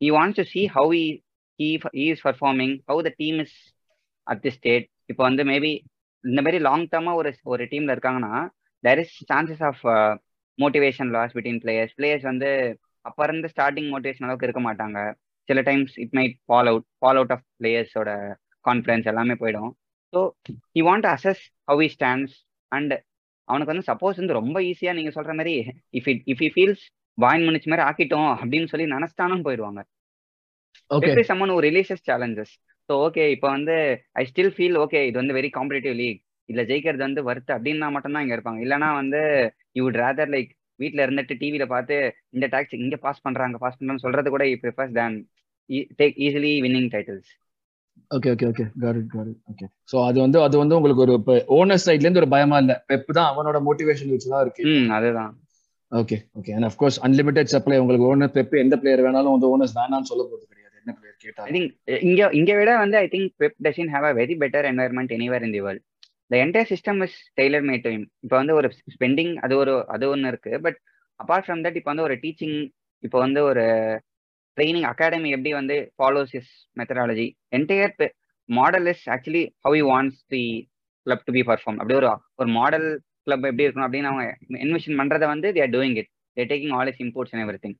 he 0.00 0.08
wants 0.10 0.40
to 0.40 0.46
see 0.52 0.62
how 0.76 0.98
he 1.60 1.68
is 2.06 2.24
performing 2.28 2.74
how 2.90 3.02
the 3.08 3.12
team 3.22 3.38
is 3.44 3.56
at 4.26 4.42
the 4.46 4.52
state 4.58 4.88
இப்போ 5.10 5.22
வந்து 5.28 5.44
மேபி 5.44 5.72
இந்த 6.24 6.40
மாதிரி 6.42 6.58
லாங் 6.66 6.86
டேர்மா 6.92 7.14
ஒரு 7.20 7.30
ஒரு 7.52 7.64
டீம்ல 7.72 7.94
இருக்காங்கன்னா 7.96 8.34
there 8.84 9.00
is 9.04 9.16
chances 9.30 9.64
of 9.70 9.82
motivation 10.58 11.10
loss 11.16 11.34
between 11.36 11.60
players 11.64 11.94
players 11.98 12.26
வந்து 12.30 12.48
அப்ப 13.04 13.24
இருந்து 13.28 13.48
ஸ்டார்டிங் 13.52 13.90
மோட்டிவேஷன் 13.92 14.26
அளவுக்கு 14.26 14.46
இருக்க 14.48 14.62
மாட்டாங்க. 14.66 14.98
சில 15.48 15.60
times 15.68 15.94
it 16.02 16.14
might 16.18 16.34
fall 16.46 16.68
out 16.72 16.86
fall 17.00 17.18
out 17.20 17.32
of 17.36 17.44
பிளேயர்ஸோட 17.60 18.10
confidence 18.64 19.08
எல்லாமே 19.12 19.34
போயிடும். 19.42 19.70
So 20.12 20.20
he 20.76 20.82
want 20.88 21.08
assess 21.14 21.42
how 21.70 21.80
he 21.84 21.88
stands 21.96 22.36
and 22.72 22.92
அவனுக்கு 23.48 23.72
வந்து 23.72 23.88
சப்போஸ் 23.90 24.20
வந்து 24.20 24.38
ரொம்ப 24.40 24.58
ஈஸியா 24.70 24.92
நீங்க 24.98 25.12
சொல்ற 25.16 25.32
மாதிரி 25.38 25.54
if 25.98 26.08
it 26.12 26.22
if 26.32 26.42
he 26.44 26.50
feels 26.56 26.84
Bayern 27.18 27.46
Munich 27.48 27.70
மாதிரி 27.72 27.86
ஆக்கிட்டோம் 27.88 28.30
அப்படின்னு 28.36 28.70
சொல்லி 28.72 28.86
நினைச்சிட்டானும் 28.94 29.46
போயிடுவாங்க. 29.46 29.80
ஓகே 30.90 31.08
எப்படி 31.08 31.24
சம்மன் 31.30 31.54
ஒரு 31.56 31.64
ரிலீசஸ் 31.68 32.04
சேலஞ்சஸ் 32.10 32.52
ஸோ 32.88 32.92
ஓகே 33.06 33.24
இப்போ 33.34 33.48
வந்து 33.56 33.74
ஐ 34.20 34.22
ஸ்டில் 34.30 34.54
ஃபீல் 34.56 34.78
ஓகே 34.84 35.00
இது 35.08 35.16
வந்து 35.20 35.36
வெரி 35.38 35.50
காம்படிட்டிவ் 35.56 35.96
லீக் 36.02 36.20
இதுல 36.48 36.62
ஜெயிக்கிறது 36.70 37.04
வந்து 37.08 37.22
வருத்து 37.28 37.52
அப்படின்னா 37.56 37.88
மட்டும்தான் 37.94 38.24
இங்க 38.24 38.34
இருப்பாங்க. 38.36 38.60
இல்லைனா 38.66 38.88
வந்து 39.00 39.20
யூ 39.76 39.82
வுட் 39.86 40.00
ரேதர் 40.02 40.32
லைக் 40.34 40.50
வீட்ல 40.80 41.04
இருந்துட்டு 41.06 41.34
டிவில 41.40 41.64
பார்த்து 41.66 41.96
இந்த 42.36 42.46
டாக்ஸ் 42.54 42.76
இங்க 42.78 42.96
பாஸ் 43.04 43.24
பண்றாங்க 43.26 43.58
பாஸ் 43.58 43.78
பண்றாங்க 43.78 44.02
சொல்றது 44.06 44.30
கூட 44.30 44.44
prefers 44.62 44.96
than 44.98 45.16
take 46.00 46.18
easily 46.26 46.52
winning 46.64 46.90
titles 46.94 47.30
okay 48.10 48.30
okay 48.32 48.46
okay 48.48 48.64
got 48.82 48.98
it 48.98 49.10
got 49.12 49.28
it 49.28 49.40
okay 49.50 49.66
so 49.90 49.96
அது 50.08 50.18
வந்து 50.24 50.38
அது 50.46 50.56
வந்து 50.62 50.76
உங்களுக்கு 50.78 51.04
ஒரு 51.06 51.14
ஓனர் 51.56 51.82
சைடுல 51.84 52.06
இருந்து 52.06 52.22
ஒரு 52.22 52.30
பயமா 52.34 52.56
இல்ல. 52.62 52.74
பெப் 52.90 53.10
தான் 53.18 53.28
அவனோட 53.32 53.58
மோட்டிவேஷன் 53.66 54.12
வச்சு 54.12 54.28
தான் 54.32 54.42
இருக்கு. 54.44 54.62
அதுதான். 54.96 55.32
Okay 55.92 56.16
okay 56.38 56.52
and 56.56 56.68
of course 56.68 56.98
unlimited 57.06 57.52
supply 57.54 57.78
உங்களுக்கு 57.82 58.08
ஓனர் 58.10 58.34
பெப் 58.36 58.54
எந்த 58.62 58.76
பிளேயர் 58.82 59.04
வேணாலும் 59.06 59.34
வந்து 59.36 59.50
ஓனர்ஸ் 59.52 59.76
வேணாம்னு 59.78 60.10
சொல்ல 60.10 60.24
போறது 60.24 60.44
கிடையாது. 60.46 60.76
என்ன 60.82 60.92
பிளேயர் 60.98 61.16
ஐ 61.16 61.24
கேட்டாலும் 61.24 61.54
திங்க் 61.56 61.72
இங்க 62.08 62.30
இங்க 62.40 62.52
விட 62.60 62.72
வந்து 62.82 62.98
I 62.98 63.08
think 63.14 63.32
Pep 63.42 63.58
doesn't 63.66 63.92
have 63.94 64.08
a 64.10 64.14
very 64.20 64.36
better 64.42 64.68
environment 64.70 65.14
anywhere 65.18 65.46
in 65.48 65.54
the 65.56 65.62
world 65.66 65.84
the 66.32 66.36
entire 66.42 66.70
system 66.72 67.00
is 67.06 67.16
tailor 67.38 67.64
made 67.68 67.84
to 67.86 67.90
இப்போ 68.24 68.36
வந்து 68.36 68.54
ஒரு 68.58 68.68
ஸ்பெண்டிங் 68.94 69.32
அது 69.44 69.54
ஒரு 69.62 69.72
அது 69.94 70.04
ஒன்று 70.12 70.30
இருக்கு. 70.32 70.52
பட் 70.64 70.78
அபார்ட் 71.20 71.46
ஃப்ரம் 71.46 71.62
தட் 71.64 71.78
இப்போ 71.80 71.90
வந்து 71.92 72.06
ஒரு 72.08 72.16
டீச்சிங் 72.22 72.56
இப்போ 73.02 73.18
வந்து 73.18 73.40
ஒரு 73.50 73.64
ட்ரைனிங் 74.56 74.88
அகாடமி 74.90 75.28
எப்படி 75.36 75.52
வந்து 75.60 75.76
follows 75.96 76.32
is 76.38 76.50
methodology 76.76 77.26
entire 77.58 77.94
model 78.48 78.88
is 78.92 79.04
actually 79.14 79.44
how 79.66 79.76
you 79.76 79.84
wants 79.90 80.20
the 80.34 80.42
club 81.06 81.24
to 81.26 81.32
be 81.36 81.42
perform 81.50 81.78
அப்படி 81.80 81.96
ஒரு 82.00 82.08
ஒரு 82.40 82.50
மாடல் 82.58 82.88
கிளப் 83.26 83.46
எப்படி 83.48 83.64
இருக்கணும் 83.66 83.86
அப்படின்னு 83.88 84.10
அவங்க 84.10 84.24
இன்வெஸ்ட் 84.64 84.98
பண்ணுறதை 85.00 85.26
வந்து 85.32 85.48
there 85.58 85.72
doing 85.74 85.96
it 86.00 86.10
there 86.36 86.50
taking 86.52 86.74
all 86.78 86.90
is 86.92 87.02
imports 87.04 87.32
and 87.34 87.44
everything 87.64 87.76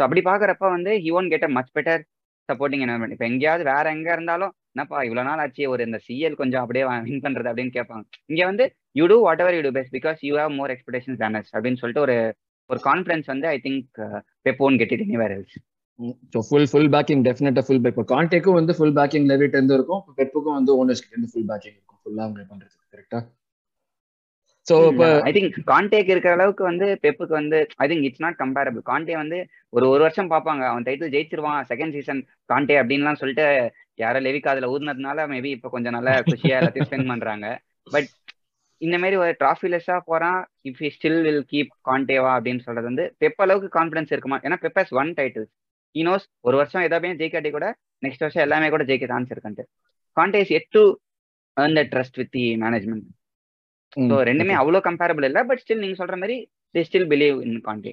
so 0.00 0.06
அப்படி 0.06 0.22
பார்க்குறப்ப 0.28 0.68
வந்து 0.76 0.92
he 1.04 1.10
won't 1.18 1.28
get 1.32 1.46
a 1.48 1.52
much 1.56 1.72
better 1.76 2.02
supporting 2.48 2.82
environment 2.84 3.14
இப்போ 3.14 3.26
எங்கேயாவது 3.30 3.64
வேற 3.70 3.84
எங்கே 3.96 4.12
இருந்தாலும் 4.16 4.52
என்னப்பா 4.76 4.98
இவ்வளவு 5.06 5.26
நாள் 5.28 5.40
ஆச்சு 5.42 5.64
ஒரு 5.72 5.82
இந்த 5.88 5.98
சிஎல் 6.06 6.38
கொஞ்சம் 6.40 6.62
அப்படியே 6.62 6.84
வின் 7.06 7.22
பண்றது 7.26 7.50
அப்படின்னு 7.50 7.74
கேட்பாங்க. 7.76 8.04
இங்க 8.32 8.42
வந்து 8.50 8.64
you 8.98 9.04
do 9.12 9.18
whatever 9.44 9.56
you 9.58 9.62
do 9.66 9.72
best 9.76 9.94
because 9.98 10.18
you 10.28 10.32
have 10.40 10.54
more 10.60 10.72
expectation 10.74 11.18
than us 11.22 11.50
அப்படின்னு 11.54 11.80
சொல்லிட்டு 11.82 12.04
ஒரு 12.06 12.16
ஒரு 12.70 12.80
கான்ஃபிடன்ஸ் 12.88 13.26
வந்து 13.32 13.46
I 13.52 13.56
think 13.66 14.00
Pep 14.46 14.62
won't 14.66 14.76
get 14.82 14.94
it 14.96 15.04
anywhere 15.06 15.34
else 15.36 15.56
so 16.34 16.38
full 16.48 16.68
full 16.70 16.90
backing 16.94 17.22
டெஃபினட்டா 17.26 17.62
ஃபுல் 17.66 17.82
பேக் 17.82 17.94
இப்போ 17.94 18.06
கான்டேக்கும் 18.14 18.58
வந்து 18.60 18.72
ஃபுல் 18.78 18.96
பேக்கிங் 18.98 19.26
லெவிட் 19.32 19.56
இருந்து 19.58 19.76
இருக்கும் 19.78 20.02
பெப்புக்கும் 20.18 20.56
வந்து 20.58 20.72
ஓனர்ஸ் 20.78 21.02
கிட்ட 21.02 21.14
இருந்து 21.16 21.32
ஃபுல் 21.32 21.48
பேக்கிங் 21.52 21.74
இருக்கும். 21.76 22.00
ஃபுல்லா 22.02 22.24
அவங்க 22.26 22.46
பண்றது 22.52 22.74
கரெக்டா 22.94 23.20
ஸோ 24.66 24.74
இப்போ 24.90 25.06
ஐ 25.28 25.30
திங்க் 25.36 25.56
கான்டேக் 25.70 26.10
இருக்கிற 26.12 26.32
அளவுக்கு 26.36 26.62
வந்து 26.68 26.86
பெப்புக்கு 27.04 27.34
வந்து 27.40 27.58
I 27.82 27.86
think 27.90 28.06
it's 28.08 28.22
not 28.24 28.38
comparable 28.42 28.82
Conte 28.90 29.14
வந்து 29.22 29.38
ஒரு 29.76 29.86
ஒரு 29.92 30.00
வருஷம் 30.06 30.30
பார்ப்பாங்க. 30.32 30.62
அவன் 30.70 30.86
டைட்டில் 30.86 31.12
ஜெயிச்சிருவான். 31.14 31.58
செகண்ட் 31.70 31.94
சீசன் 31.96 32.20
கான்டே 32.52 32.76
அப்படின்லாம் 32.82 33.20
சொல்லிட்டு 33.22 33.46
யாரோ 34.02 34.20
லெவிக் 34.26 34.50
அதுல 34.52 34.70
ஊர்னதுனால 34.74 35.26
மேபி 35.32 35.50
இப்போ 35.56 35.70
கொஞ்சம் 35.74 35.96
நல்லா 35.96 36.14
குஷியா 36.30 36.58
எல்லாத்தையும் 36.60 36.88
ஸ்பெண்ட் 36.88 37.10
பண்றாங்க. 37.12 37.48
பட் 37.94 38.08
இந்த 38.80 38.96
மாதிரி 39.02 39.16
ஒரு 39.24 39.32
டிராஃபிலெஸ்ஸா 39.42 39.96
போறான். 40.10 40.40
If 40.68 40.80
you 40.84 40.88
still 40.96 41.20
will 41.26 41.44
keep 41.52 41.72
கான்டேவா 41.88 42.32
அப்படின்னு 42.38 42.64
சொல்றது 42.66 42.90
வந்து 42.90 43.04
பெப் 43.22 43.42
அளவுக்கு 43.44 43.70
கான்ஃபிடன்ஸ் 43.78 44.12
இருக்குமா? 44.14 44.38
ஏன்னா 44.46 44.58
பெப்பஸ் 44.64 44.94
ஒன் 45.00 45.12
டைட்டில் 45.20 45.46
ஈனோஸ் 45.94 46.26
ஒரு 46.48 46.56
வருஷம் 46.60 46.86
எதாவது 46.86 47.18
ஜெயிக்காட்டி 47.20 47.50
கூட 47.56 47.66
நெக்ஸ்ட் 48.02 48.24
வருஷம் 48.26 48.44
எல்லாமே 48.46 48.70
கூட 48.74 48.84
ஜெயிக்க 48.90 49.08
சான்ஸ் 49.12 49.32
இருக்குன்ட்டு. 49.34 49.66
Conte 50.16 50.40
is 50.44 50.54
yet 50.60 50.70
to 50.78 50.84
the 51.76 51.84
trust 51.92 52.18
with 52.20 52.32
the 52.36 52.46
management 52.64 53.04
so 54.10 54.16
ரெண்டுமே 54.30 54.54
அவ்வளோ 54.60 54.80
கம்பேரபிள் 54.88 55.28
இல்லை 55.30 55.42
பட் 55.50 55.62
ஸ்டில் 55.64 55.84
நீங்க 55.84 55.98
சொல்ற 56.00 56.16
மாதிரி 56.22 56.36
they 56.74 56.82
still 56.88 57.08
believe 57.12 57.38
in 57.46 57.60
Conte 57.68 57.92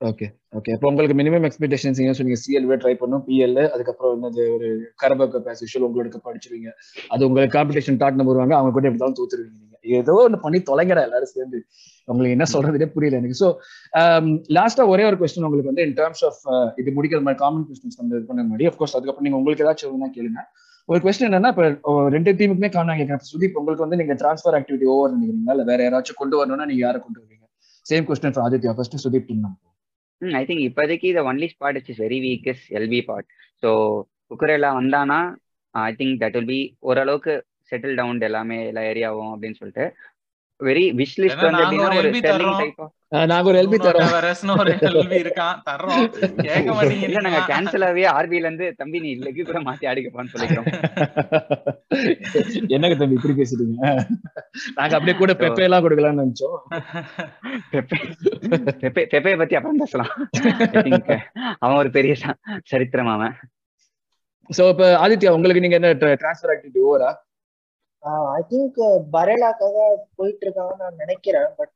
okay 0.00 0.26
okay 0.58 0.70
அப்போ 0.74 0.86
உங்களுக்கு 0.90 1.14
மினிமம் 1.18 1.44
எக்ஸ்பெக்டேஷன்ஸ் 1.48 1.98
நீங்க 2.00 2.14
சொன்னீங்க 2.18 2.38
சிஎல்வே 2.44 2.76
ட்ரை 2.82 2.94
பண்ணும் 3.02 3.22
பிஎல் 3.26 3.60
அதுக்கப்புறம் 3.74 4.14
என்னது 4.16 4.44
ஒரு 4.54 4.68
கரபா 5.02 5.26
கப் 5.34 5.48
ஆஸ் 5.52 5.62
யூஷுவல் 5.64 5.86
உங்களுக்கு 5.88 6.18
படிச்சிருவீங்க. 6.26 6.70
அது 7.14 7.26
உங்களுக்கு 7.28 7.54
காம்படிஷன் 7.56 8.00
டாட்னம் 8.02 8.30
வருவாங்க 8.30 8.54
அவங்க 8.58 8.72
கூட 8.76 8.88
எப்படி 8.88 9.02
தான் 9.04 9.16
தோத்துருவீங்க 9.20 9.58
நீங்க. 9.62 9.76
ஏதோ 10.00 10.14
ஒன்று 10.24 10.38
பண்ணி 10.44 10.58
தொலைங்கடா 10.70 11.04
எல்லாரும் 11.08 11.32
சேர்ந்து. 11.36 11.58
உங்களுக்கு 12.08 12.36
என்ன 12.36 12.46
சொல்றதுனே 12.54 12.88
புரியல 12.96 13.20
எனக்கு. 13.20 13.38
ஸோ 13.42 13.48
லாஸ்டா 14.58 14.84
ஒரே 14.94 15.04
ஒரு 15.10 15.18
கொஸ்டின் 15.20 15.46
உங்களுக்கு 15.48 15.72
வந்து 15.72 15.86
இன் 15.88 15.96
டர்ம்ஸ் 16.00 16.24
ஆஃப் 16.30 16.42
இது 16.82 16.96
முடிக்கிற 16.98 17.20
மாதிரி 17.28 17.40
காமன் 17.44 17.66
கொஸ்டின்ஸ் 17.68 17.98
நம்ம 18.00 18.16
இது 18.16 18.26
பண்ண 18.30 18.42
முன்னாடி 18.48 18.68
அஃப்கோர்ஸ் 18.70 18.96
அதுக்கப்புறம் 18.98 19.28
நீங்க 19.28 19.40
உங்களுக்கு 19.40 19.66
ஏதாச்சும் 19.66 20.14
கேளுங்க. 20.18 20.42
ஒரு 20.88 20.98
கொஸ்டின் 21.02 21.28
என்னன்னா 21.28 21.50
இப்போ 21.54 21.64
ரெண்டு 22.14 22.30
டீமுக்குமே 22.38 22.70
காரணம் 22.70 22.98
கேட்கறேன் 23.00 23.28
சுதீப் 23.30 23.58
உங்களுக்கு 23.58 23.84
வந்து 23.84 23.98
நீங்க 24.00 24.14
ட்ரான்ஸ்ஃபர் 24.22 24.56
ஆக்டிவிட்டி 24.58 24.86
ஓவர் 24.94 25.12
நினைக்கிறீங்களா? 25.14 25.54
இல்ல 25.56 25.64
வேற 25.70 25.80
யாராச்சும் 25.86 26.20
கொண்டு 26.20 26.38
வரணும்னா 26.38 26.66
நீங்க 26.70 26.82
யாரை 26.84 26.98
கொண்டு 27.00 27.20
வருவீங்க? 27.20 27.46
Same 27.86 28.06
question 28.08 28.34
for 28.34 28.44
Aditya 28.46 28.72
first 28.78 28.96
Sudeep 29.04 29.28
team 29.30 29.44
I 30.22 30.42
think 30.48 30.64
இப்போதைக்கு 30.66 31.08
the 31.16 31.22
only 31.30 31.46
spot 31.54 31.78
it's 31.78 31.92
is 31.92 32.02
very 32.04 32.18
weak 32.26 32.48
is 32.52 32.64
LB 32.78 33.00
part 33.08 33.28
so 33.62 33.70
Cucurella 34.30 34.70
வந்தானா 34.80 35.20
I 35.74 35.92
think 36.00 36.16
that 36.22 36.36
will 36.38 36.50
be 36.52 36.60
ஓரளவுக்கு 36.88 37.34
செட்டில் 37.70 37.98
டவுன் 38.00 38.20
எல்லாமே 38.28 38.58
எல்லா 38.70 38.82
ஏரியாவும் 38.90 39.32
அப்படின்னு 39.34 39.58
சொல்லிட்டு. 39.60 39.84
வெரி 40.62 40.84
விஷ் 40.94 41.14
லிஸ்ட் 41.16 41.42
நாங்க 43.28 43.48
ஒரு 43.48 43.58
எல்பி 43.60 43.78
தரோம் 43.78 44.06
டெவரஸ்னு 44.06 44.54
ஒரு 44.58 44.72
எல்பி 44.90 45.16
இருக்கான் 45.22 45.56
கேட்க 46.42 46.76
இல்ல 47.06 47.20
நாங்க 47.20 47.40
கேன்சல் 47.48 47.84
ஆகவே 47.84 48.04
ஆர்பில 48.10 48.44
இருந்து 48.44 48.66
தம்பி 48.76 49.00
நீ 49.00 49.10
லெக்கு 49.18 49.42
கூட 49.42 49.60
மாத்தி 49.60 49.84
ஆடிக்கப்பான்னு 49.90 50.32
சொல்லிக்கிறோம். 50.32 50.68
என்னங்க 52.74 52.96
தம்பி 52.96 53.18
இப்படி 53.18 53.34
பேசுறீங்க 53.34 53.80
நாங்க 54.74 54.94
அப்படியே 54.94 55.16
கூட 55.16 55.32
பெப்பே 55.34 55.62
எல்லாம் 55.62 55.84
கொடுக்கலாம்னு 55.84 56.22
நினைச்சோம். 56.22 56.58
பெப்பே 58.80 59.04
பெப்பே 59.12 59.34
பத்தி 59.36 59.56
அப்புறம் 59.56 59.78
பேசலாம். 59.78 60.12
அவன் 61.58 61.76
ஒரு 61.76 61.90
பெரிய 61.90 62.14
ச- 62.22 62.38
சரித்திரம் 62.64 63.06
அவன் 63.08 63.34
சோ 64.50 64.62
இப்ப 64.68 64.86
ஆதித்யா 65.02 65.30
உங்களுக்கு 65.30 65.60
நீங்க 65.60 65.78
என்ன 65.80 65.92
டிரான்ஸ்ஃபர் 66.16 66.52
ஆக்டிவிட்டி 66.52 66.82
ஓவரா 66.86 67.10
ஐ 68.30 68.40
திங்க் 68.50 68.78
பரேலாக்காக 69.12 69.76
போயிட்டு 70.18 70.44
இருக்காங்கன்னு 70.46 70.84
நான் 70.84 71.00
நினைக்கிறேன் 71.02 71.50
பட் 71.58 71.74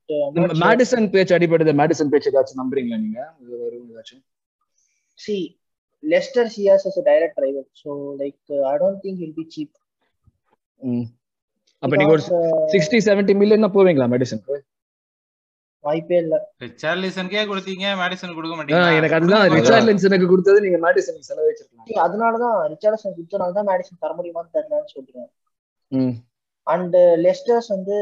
மேடிசன் 0.64 1.07
பேச்சு 1.12 1.37
அடிபடுது 1.37 1.74
மேடிசன் 1.81 2.11
பேச்சு 2.12 2.31
ஏதாச்சும் 2.33 2.61
நம்புறீங்களா 2.62 2.99
நீங்க? 3.05 3.20
இது 3.43 3.55
வரும் 3.61 3.91
ஏதாச்சும்? 3.93 4.22
சி 5.18 5.37
லெஸ்டர் 6.03 6.51
சியாஸ் 6.55 6.87
as 6.89 6.97
a 6.97 7.07
direct 7.07 7.37
rival 7.45 7.64
so 7.74 7.91
like 8.18 8.41
uh, 8.51 8.64
i 8.70 8.79
don't 8.83 8.99
think 9.05 9.14
he'll 9.20 9.37
be 9.39 9.47
cheap. 9.55 9.70
ம். 10.81 11.07
அப்ப 11.83 11.95
நீங்க 11.97 12.12
ஒரு 12.12 12.24
Because, 12.24 12.35
uh, 12.41 12.66
sixty 12.72 12.99
seventy 13.07 13.35
million 13.41 13.74
போவீங்களா 13.77 14.09
மெடிசனுக்கு 14.12 14.57
வாய்ப்பே 15.85 16.16
இல்ல. 16.22 16.35
ரிச்சார்லிசனுக்கே 16.62 17.43
கொடுத்தீங்க 17.49 17.87
மேடிசன் 18.01 18.37
கொடுக்க 18.37 18.55
மாட்டீங்க 18.57 18.95
எனக்கு 18.99 19.16
அதுதான் 19.18 19.45
ரிச்சார்ட் 19.57 19.89
லின்சனுக்கு 19.89 20.31
கொடுத்தது 20.33 20.59
நீங்க 20.64 20.79
மேடிசனுக்கு 20.85 21.29
செலவழிச்சிருக்கலாம். 21.31 21.89
See, 21.91 21.99
அதனாலதான் 22.07 22.57
ரிச்சார்ட்சன் 22.72 23.16
கொடுத்தனால 23.18 23.57
தான் 23.59 23.68
மேடிசன் 23.70 24.03
தர 24.05 24.12
முடியுமான்னு 24.18 24.55
தெரியலன்னு 24.57 24.95
சொல்றேன். 24.95 25.29
அண்ட் 26.66 26.97
லெஸ்டர்ஸ் 26.97 27.68
வந்து 27.68 27.97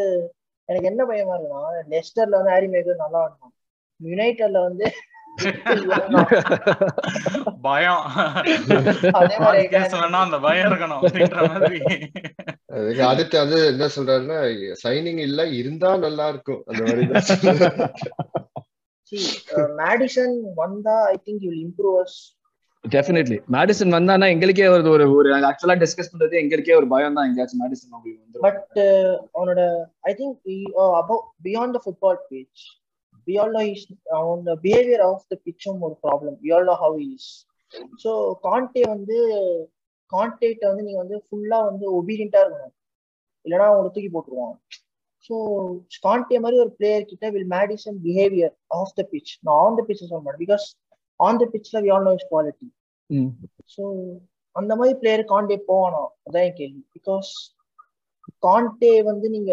எனக்கு 0.69 0.87
என்ன 0.87 1.05
பயமா 1.05 1.35
இருக்குன்னா 1.35 1.63
லெஸ்டர்ல 1.89 2.37
வந்து 2.37 2.51
ஹாரி 2.51 2.69
மேகர் 2.69 2.97
நல்லா 2.97 3.21
ஆடணும் 3.25 3.55
யுனைடெட்ல 4.01 4.61
வந்து 4.63 4.87
பயம். 7.63 8.05
அந்த 9.15 10.37
இருக்கணும் 10.65 11.03
அடுத்து 13.07 13.39
அது 13.39 13.67
என்ன 13.67 13.89
சொல்றாருன்னா 13.97 14.39
சைனிங் 14.85 15.21
இல்ல 15.21 15.47
இருந்தா 15.53 15.97
நல்லா 15.97 16.29
இருக்கும். 16.29 16.63
அந்த 16.67 16.83
மாதிரி. 16.83 17.07
மேடிசன் 19.79 20.37
வந்தா 20.63 21.05
I 21.05 21.17
think 21.27 21.43
you'll 21.43 21.61
improve 21.65 21.99
definitely 22.85 23.39
Maddison 23.55 23.97
வந்தானா 23.97 24.27
எங்களுக்கே 24.35 24.67
ஒரு 24.69 24.91
ஒரு 24.91 25.05
ஒரு 25.17 25.29
ஆக்சுவலா 25.51 25.77
டிஸ்கஸ் 25.83 26.11
பண்றது 26.13 26.35
எங்களுக்கே 26.43 26.75
ஒரு 26.75 26.89
பயம் 26.89 27.17
தான் 27.19 27.29
எங்கேயாச்சும் 27.29 27.63
மேடிசன் 27.65 27.97
உங்களுக்கு 27.99 28.25
வந்து 28.25 28.43
பட் 28.47 28.79
அவனோட 29.37 29.63
I 30.05 30.15
think 30.21 30.39
above 31.01 31.23
beyond 31.47 31.77
the 31.77 31.83
football 31.85 32.21
pitch 32.31 32.65
we 33.27 33.37
all 33.43 33.55
know 33.59 33.65
is 33.73 33.87
அவனோட 34.17 34.55
பிஹேவியர் 34.65 35.05
ஆஃப் 35.09 35.27
த 35.31 35.39
பிச்சும் 35.47 35.81
ஒரு 35.89 35.97
problem 36.05 36.37
we 36.45 36.53
all 36.57 36.69
know 36.73 36.77
how 36.85 36.99
is 37.09 37.29
so 38.03 38.11
Conte 38.47 38.85
வந்து 38.95 39.19
கான்டேட்ட 40.13 40.65
வந்து 40.71 40.87
நீங்க 40.87 41.01
வந்து 41.03 41.19
ஃபுல்லா 41.27 41.59
வந்து 41.69 41.85
ஒபீடியண்டா 41.99 42.41
இருக்கணும். 42.45 42.75
இல்லைன்னா 43.45 43.67
அவங்களை 43.71 43.89
தூக்கி 43.89 44.11
போட்டுருவான். 44.13 44.55
ஸோ 45.31 45.35
கான்டே 46.05 46.39
மாதிரி 46.45 46.57
ஒரு 46.65 46.73
பிளேயர் 46.79 47.09
கிட்ட 47.11 47.31
will 47.35 47.51
Maddison 47.55 47.99
behaviour 48.05 48.55
of 48.79 48.95
the 48.99 49.05
pitch 49.13 49.33
நான் 49.47 49.61
ஆன் 49.65 49.79
த 49.79 49.85
பிச் 49.89 50.03
சொல்ல 50.03 50.21
மாட்டேன். 50.21 50.43
Because 50.45 50.67
on 51.27 51.41
the 51.43 51.47
பிச்ல 51.55 51.83
we 51.85 51.91
all 51.95 52.07
know 52.09 52.13
is 52.19 52.31
quality. 52.31 52.69
So 53.75 53.83
அந்த 54.57 54.77
மாதிரி 54.77 54.99
பிளேயர் 54.99 55.25
கான்டே 55.33 55.57
போவானா 55.69 56.03
அதான் 56.29 56.57
கேள்வி 56.61 56.83
பிகாஸ் 56.97 57.33
கான்டே 58.47 59.03
வந்து 59.03 59.29
நீங்க 59.31 59.53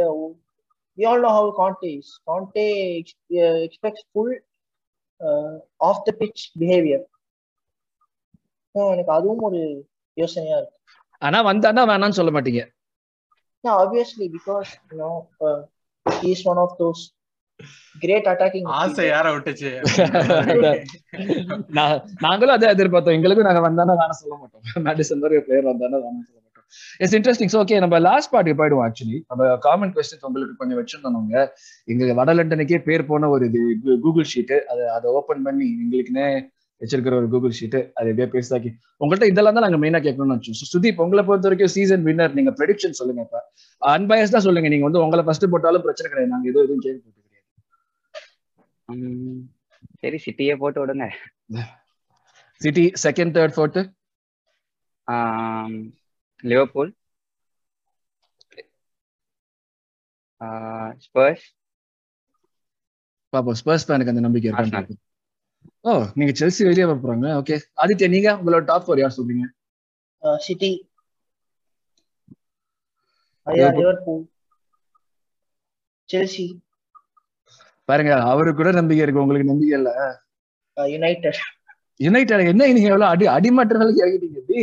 Conte 1.58 1.88
is. 1.98 2.08
Conte 2.28 2.64
ex- 3.00 3.16
uh, 3.30 3.60
expects 3.68 4.02
full 4.14 4.32
uh, 5.22 5.56
off 5.80 6.00
the 6.08 6.14
pitch 6.20 6.42
behavior. 6.60 7.00
So, 8.76 8.92
எனக்கு 8.94 9.12
அதுவும் 9.12 9.44
ஒரு 9.48 9.62
யோசனையா 10.18 10.58
இருக்கு 10.58 10.78
ஆனா 11.22 11.40
வந்தானா 11.50 11.84
வேணாம்னு 11.92 12.20
சொல்ல 12.20 12.32
மாட்டீங்க 12.32 12.64
obviously 13.64 14.28
because 14.38 14.70
you 14.92 14.98
know 15.02 15.16
uh, 15.48 15.60
he 16.06 16.30
is 16.36 16.42
one 16.52 16.62
great 18.02 18.26
attacking. 18.26 18.66
ஆசை. 18.80 19.06
யார 19.08 19.28
விட்டுச்சு? 19.36 19.72
நான் 21.78 21.96
நாங்களும் 22.20 22.56
அதை 22.56 22.70
எதிர்பார்த்தோம். 22.74 23.18
எங்களுக்கும் 23.18 23.50
நாங்க 23.50 23.64
வந்தானா 23.68 23.96
வேணாம் 23.96 24.22
சொல்ல 24.22 24.36
மாட்டோம். 24.36 24.64
மேடிசன் 24.88 25.24
மாதிரி 25.24 25.44
பிளேயர் 25.48 25.72
வந்தானா 25.72 25.98
வேணாம் 26.00 26.28
சொல்ல 26.28 26.38
மாட்டோம். 26.38 26.66
இட்ஸ் 27.00 27.16
இன்ட்ரெஸ்டிங் 27.18 27.56
ஓகே 27.62 27.80
நம்ம 27.80 28.00
லாஸ்ட் 28.06 28.34
பார்ட்டி 28.34 28.54
போயிடுவோம் 28.60 28.86
ஆக்சுவலி 28.86 29.20
நம்ம 29.28 29.50
காமன் 29.66 29.94
கொஸ்டின் 29.96 30.26
உங்களுக்கு 30.28 30.56
கொஞ்சம் 30.60 30.80
வச்சிருந்தோம் 30.80 31.30
எங்க 31.88 32.14
வடலண்டனுக்கே 32.20 32.80
பேர் 32.88 33.10
போன 33.10 33.30
ஒரு 33.36 33.46
இது 33.52 33.62
கூகுள் 34.04 34.30
ஷீட் 34.34 34.56
அதை 34.72 34.84
அதை 34.96 35.10
ஓபன் 35.20 35.44
பண்ணி 35.44 35.68
எங்களுக்குன்னே 35.76 36.28
வச்சிருக்கிற 36.82 37.16
ஒரு 37.20 37.28
கூகுள் 37.34 37.56
ஷீட் 37.58 37.78
அது 37.98 38.08
எப்படியே 38.12 38.30
பெருசாக்கி 38.32 38.70
உங்கள்ட்ட 39.02 39.28
இதெல்லாம் 39.32 39.58
தான் 39.58 39.66
நாங்க 39.66 39.80
மெயினா 39.82 40.00
கேட்கணும்னு 40.06 40.38
வச்சோம் 40.38 40.58
So, 40.60 40.66
சுதீப் 40.72 41.02
உங்களை 41.04 41.24
பொறுத்த 41.24 41.48
வரைக்கும் 41.48 41.74
சீசன் 41.76 42.06
வின்னர் 42.08 42.38
நீங்க 42.38 42.52
ப்ரெடிக்ஷன் 42.60 42.98
சொல்லுங்க 43.00 43.22
இப்ப. 43.22 43.40
அன்பயஸ் 43.82 44.34
தான் 44.36 44.46
சொல்லுங்க. 44.48 44.70
நீங்க 44.70 44.86
வந்து 44.90 45.04
உங்களை 45.04 45.24
ஃபர்ஸ்ட் 45.24 45.52
போட்டாலும் 45.52 45.86
பிரச்சனை 45.86 46.08
கிடையாது. 46.12 46.34
நாங்க 46.34 46.48
எதுவும் 46.50 46.66
எதுவும் 46.66 46.82
உம், 46.86 47.21
சரி 50.02 50.18
சிட்டியே 50.26 50.54
போட்டு 50.62 50.80
விடுங்க. 50.82 51.06
City 52.62 52.84
second 53.04 53.36
third 53.38 53.56
fourth 53.58 53.82
Liverpool 56.52 56.92
Spurs 61.06 61.46
பாப்போம் 63.34 63.58
ஸ்பர்ஸ் 63.62 63.86
ஃபேனுக்கு 63.88 64.14
அந்த 64.14 64.24
நம்பிக்கை. 64.26 64.52
பார்ப்போம். 64.52 65.00
ஓ 65.90 65.92
நீங்க 66.20 66.34
செல்சி 66.40 66.62
வெளியே 66.70 66.86
போறாங்க? 66.86 67.28
ஓகே 67.42 67.56
ஆதித்யா 67.84 68.10
நீங்க 68.16 68.30
உங்களோட 68.40 68.64
டாப் 68.70 68.86
ஃபோர் 68.86 69.02
யார் 69.02 69.16
சொல்றீங்க. 69.18 69.46
லிவர்பூல் 73.78 74.26
செல்சி 76.10 76.46
பாருங்க 77.92 78.14
அவருக்கு 78.34 78.60
கூட 78.60 78.72
நம்பிக்கை 78.80 79.04
இருக்கு. 79.06 79.24
உங்களுக்கு 79.24 79.52
நம்பிக்கை 79.52 79.78
இல்ல? 79.80 79.92
யுனைடெட் 80.78 81.42
யுனைடெட் 82.00 82.50
என்ன 82.52 82.68
நீங்க 82.76 82.92
எவ்வளவு 82.94 83.12
அடி 83.14 83.26
அடிமட்டங்களுக்கு 83.38 84.04
இறங்கிட்டீங்க 84.04 84.38
எப்படி 84.42 84.62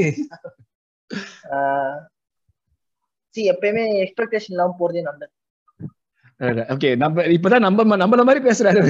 சி 3.35 3.43
எப்பயுமே 3.53 3.83
எக்ஸ்பெக்டேஷன் 4.03 4.55
இல்லாம 4.55 4.75
போறதே 4.81 5.03
நல்லது. 5.09 5.33
ஓகே 6.75 6.89
நம்ம 7.03 7.23
இப்பதான் 7.37 7.65
நம்ம 7.67 7.97
நம்மள 8.03 8.23
மாதிரி 8.29 8.41
பேசுறாரு 8.49 8.81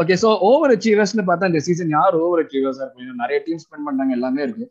ஓகே 0.00 0.14
சோ 0.22 0.28
ஓவர் 0.48 0.72
அச்சீவர்ஸ்னு 0.74 1.24
பார்த்தா 1.28 1.48
இந்த 1.50 1.60
சீசன் 1.66 1.92
யார் 1.96 2.14
ஓவர் 2.24 2.42
அச்சீவர்ஸா 2.42 2.82
இருக்கும்? 2.84 3.20
நிறைய 3.22 3.38
டீம் 3.46 3.60
ஸ்பெண்ட் 3.64 3.86
பண்ணாங்க 3.88 4.16
எல்லாமே 4.18 4.40
இருக்கு. 4.46 4.66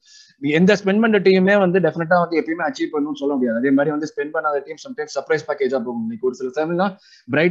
எந்த 0.59 0.77
ஸ்பெண்ட் 0.81 1.03
பண்ண 1.05 1.21
டீமே 1.27 1.55
வந்து 1.65 1.79
டெஃபினட்டா 1.85 2.19
வந்து 2.23 2.37
எப்பயுமே 2.41 2.65
அச்சீவ் 2.69 2.91
பண்ணணும்னு 2.93 3.21
சொல்ல 3.23 3.33
முடியாது. 3.37 3.59
அதே 3.61 3.71
மாதிரி 3.77 3.93
வந்து 3.95 4.09
ஸ்பெண்ட் 4.11 4.33
பண்ணாத 4.35 4.61
டீம் 4.67 4.81
சம்டைம்ஸ் 4.85 5.15
சர்ப்ரைஸ் 5.17 5.47
பேக்கேஜா 5.49 5.79
போகும். 5.87 6.03
இன்னைக்கு 6.07 6.27
ஒரு 6.31 6.37
சில 6.41 6.51
டைம்லாம் 6.59 6.93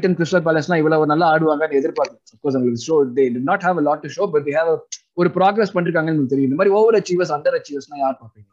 அண்ட் 0.09 0.19
கிறிஸ்டல் 0.21 0.45
பேலஸ்லாம் 0.49 0.83
இவ்வளவு 0.83 1.11
நல்லா 1.13 1.29
ஆடுவாங்கன்னு 1.35 1.81
எதிர்பார்க்கும் 1.83 2.79
show 2.89 2.97
they 3.19 3.27
did 3.35 3.49
not 3.53 3.67
have 3.69 3.81
lot 3.89 4.05
to 4.07 4.11
show 4.19 4.27
but 4.37 4.51
have 4.59 4.73
ஒரு 5.21 5.31
ப்ராக்ரஸ் 5.39 5.75
பண்ணிருக்காங்கன்னு 5.77 6.17
உங்களுக்கு 6.17 6.35
தெரியும். 6.35 6.51
இந்த 6.51 6.61
மாதிரி 6.61 6.75
ஓவர் 6.81 6.99
அச்சீவர்ஸ் 7.01 7.33
அண்டர் 7.37 7.57
அச்சீவர்ஸ்னா 7.61 7.99
யார் 8.05 8.21
பார்ப்பீங்க? 8.21 8.51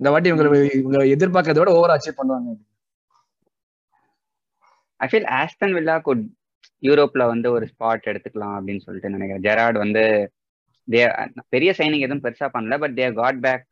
இந்த 0.00 0.08
வாட்டி 0.14 0.28
இவங்க 0.30 0.58
இவங்க 0.80 0.98
எதிர்பார்க்கறத 1.14 1.60
விட 1.62 1.72
ஓவர் 1.78 1.94
அச்சீவ் 1.94 2.18
பண்ணுவாங்க. 2.18 2.50
I 5.04 5.06
feel 5.10 5.28
Aston 5.40 5.74
Villa 5.78 5.96
could 6.08 6.24
யூரோப்ல 6.82 7.26
வந்து 7.26 7.48
ஒரு 7.52 7.68
ஸ்பாட் 7.70 8.08
எடுத்துக்கலாம் 8.10 8.56
அப்படின்னு 8.56 8.84
சொல்லிட்டு 8.84 9.14
நினைக்கிறேன். 9.14 9.44
ஜெராட் 9.46 9.78
வந்து 9.78 10.02
தே 10.88 11.00
பெரிய 11.48 11.70
சைனிங் 11.78 12.04
எதுவும் 12.06 12.24
பெருசா 12.24 12.48
பண்ணல 12.54 12.78
but 12.78 12.94
they 12.96 13.06
got 13.14 13.40
back 13.40 13.66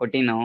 Coutinho 0.00 0.38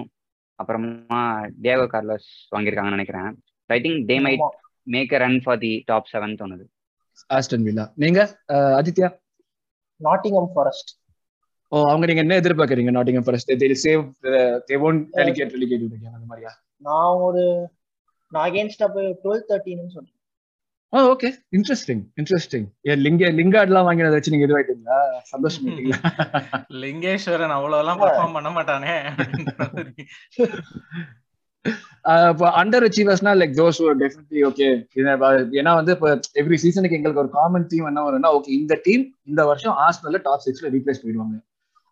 அப்புறமா 0.59 1.21
டியாகோ 1.63 1.85
கார்லோஸ் 1.91 2.27
வாங்கியிருக்காங்கன்னு 2.51 2.97
நினைக்கிறேன். 2.97 3.29
I 3.69 3.79
think 3.81 4.01
they 4.09 4.17
might. 4.25 4.43
Make 4.87 5.13
a 5.13 5.19
run 5.19 5.39
for 5.43 5.59
the 5.59 5.73
top 5.85 6.09
seven 6.13 6.35
தோணுது. 6.39 6.65
ஆஸ்டன் 7.29 7.65
வில்லா 7.67 7.85
நீங்க 7.97 8.19
அஹ், 8.49 8.73
ஆதித்யா? 8.79 9.09
நாட்டிங்ஹம் 10.01 10.51
ஃபாரஸ்ட் 10.53 10.91
ஓ 11.71 11.77
அவங்க 11.89 12.05
நீங்க 12.05 12.21
என்ன 12.21 12.35
எதிர்பார்க்கறீங்க 12.35 12.91
Nottingham 12.91 13.27
Forest 13.27 13.51
they 13.61 13.67
save 13.83 14.01
they 14.69 14.75
won't 14.83 15.03
relegate 15.17 15.53
relegate 15.53 15.83
அந்த 16.09 16.25
மாதிரியா? 16.25 16.51
நான் 16.81 17.21
ஒரு 17.27 17.43
நான் 18.31 18.45
அகேன்ஸ்டா 18.47 18.87
போய் 18.93 19.07
டுவெல் 19.23 19.45
தேர்ட்டின்னு 19.49 19.93
சொல்றேன் 19.95 20.14
ஓகே 21.11 21.29
இன்ட்ரெஸ்டிங் 21.57 22.01
இன்ட்ரெஸ்டிங் 22.19 22.65
ஏன் 22.89 23.01
லிங்க 23.05 23.29
லிங்கார்ட்லாம் 23.39 23.87
வாங்கினதை 23.87 24.15
வச்சு 24.17 24.33
நீங்க 24.33 24.45
இதுவாயிட்டீங்களா? 24.47 24.97
சந்தோஷம் 25.31 25.65
ஆயிட்டீங்களா 25.67 25.99
லிங்கேஸ்வரன் 26.83 27.53
அவ்வளவு 27.57 27.81
எல்லாம் 27.83 28.01
பர்ஃபார்ம் 28.01 28.35
பண்ண 28.37 28.49
மாட்டானே. 28.57 28.93
அண்டர் 32.61 32.85
அச்சீவர்ஸ்னா 32.87 33.31
லைக் 33.41 33.55
தோஸ் 33.61 33.81
டெஃபினெட்லி 34.03 34.41
ஓகே 34.49 34.67
ஏன்னா 35.59 35.73
வந்து 35.79 35.93
இப்போ 35.97 36.09
எவ்ரி 36.41 36.59
சீசனுக்கு 36.63 36.97
எங்களுக்கு 36.99 37.23
ஒரு 37.23 37.31
காமன் 37.39 37.67
டீம் 37.71 37.89
என்ன 37.91 38.03
வரும்னா 38.07 38.31
ஓகே 38.37 38.51
இந்த 38.59 38.73
டீம் 38.87 39.03
இந்த 39.31 39.43
வருஷம் 39.51 39.75
ஆஸ்னல்ல 39.87 40.21
டாப் 40.27 40.45
சிக்ஸ்ல 40.47 40.73
ரீப்ளேஸ் 40.75 41.01
பண்ணிடுவாங்க 41.03 41.37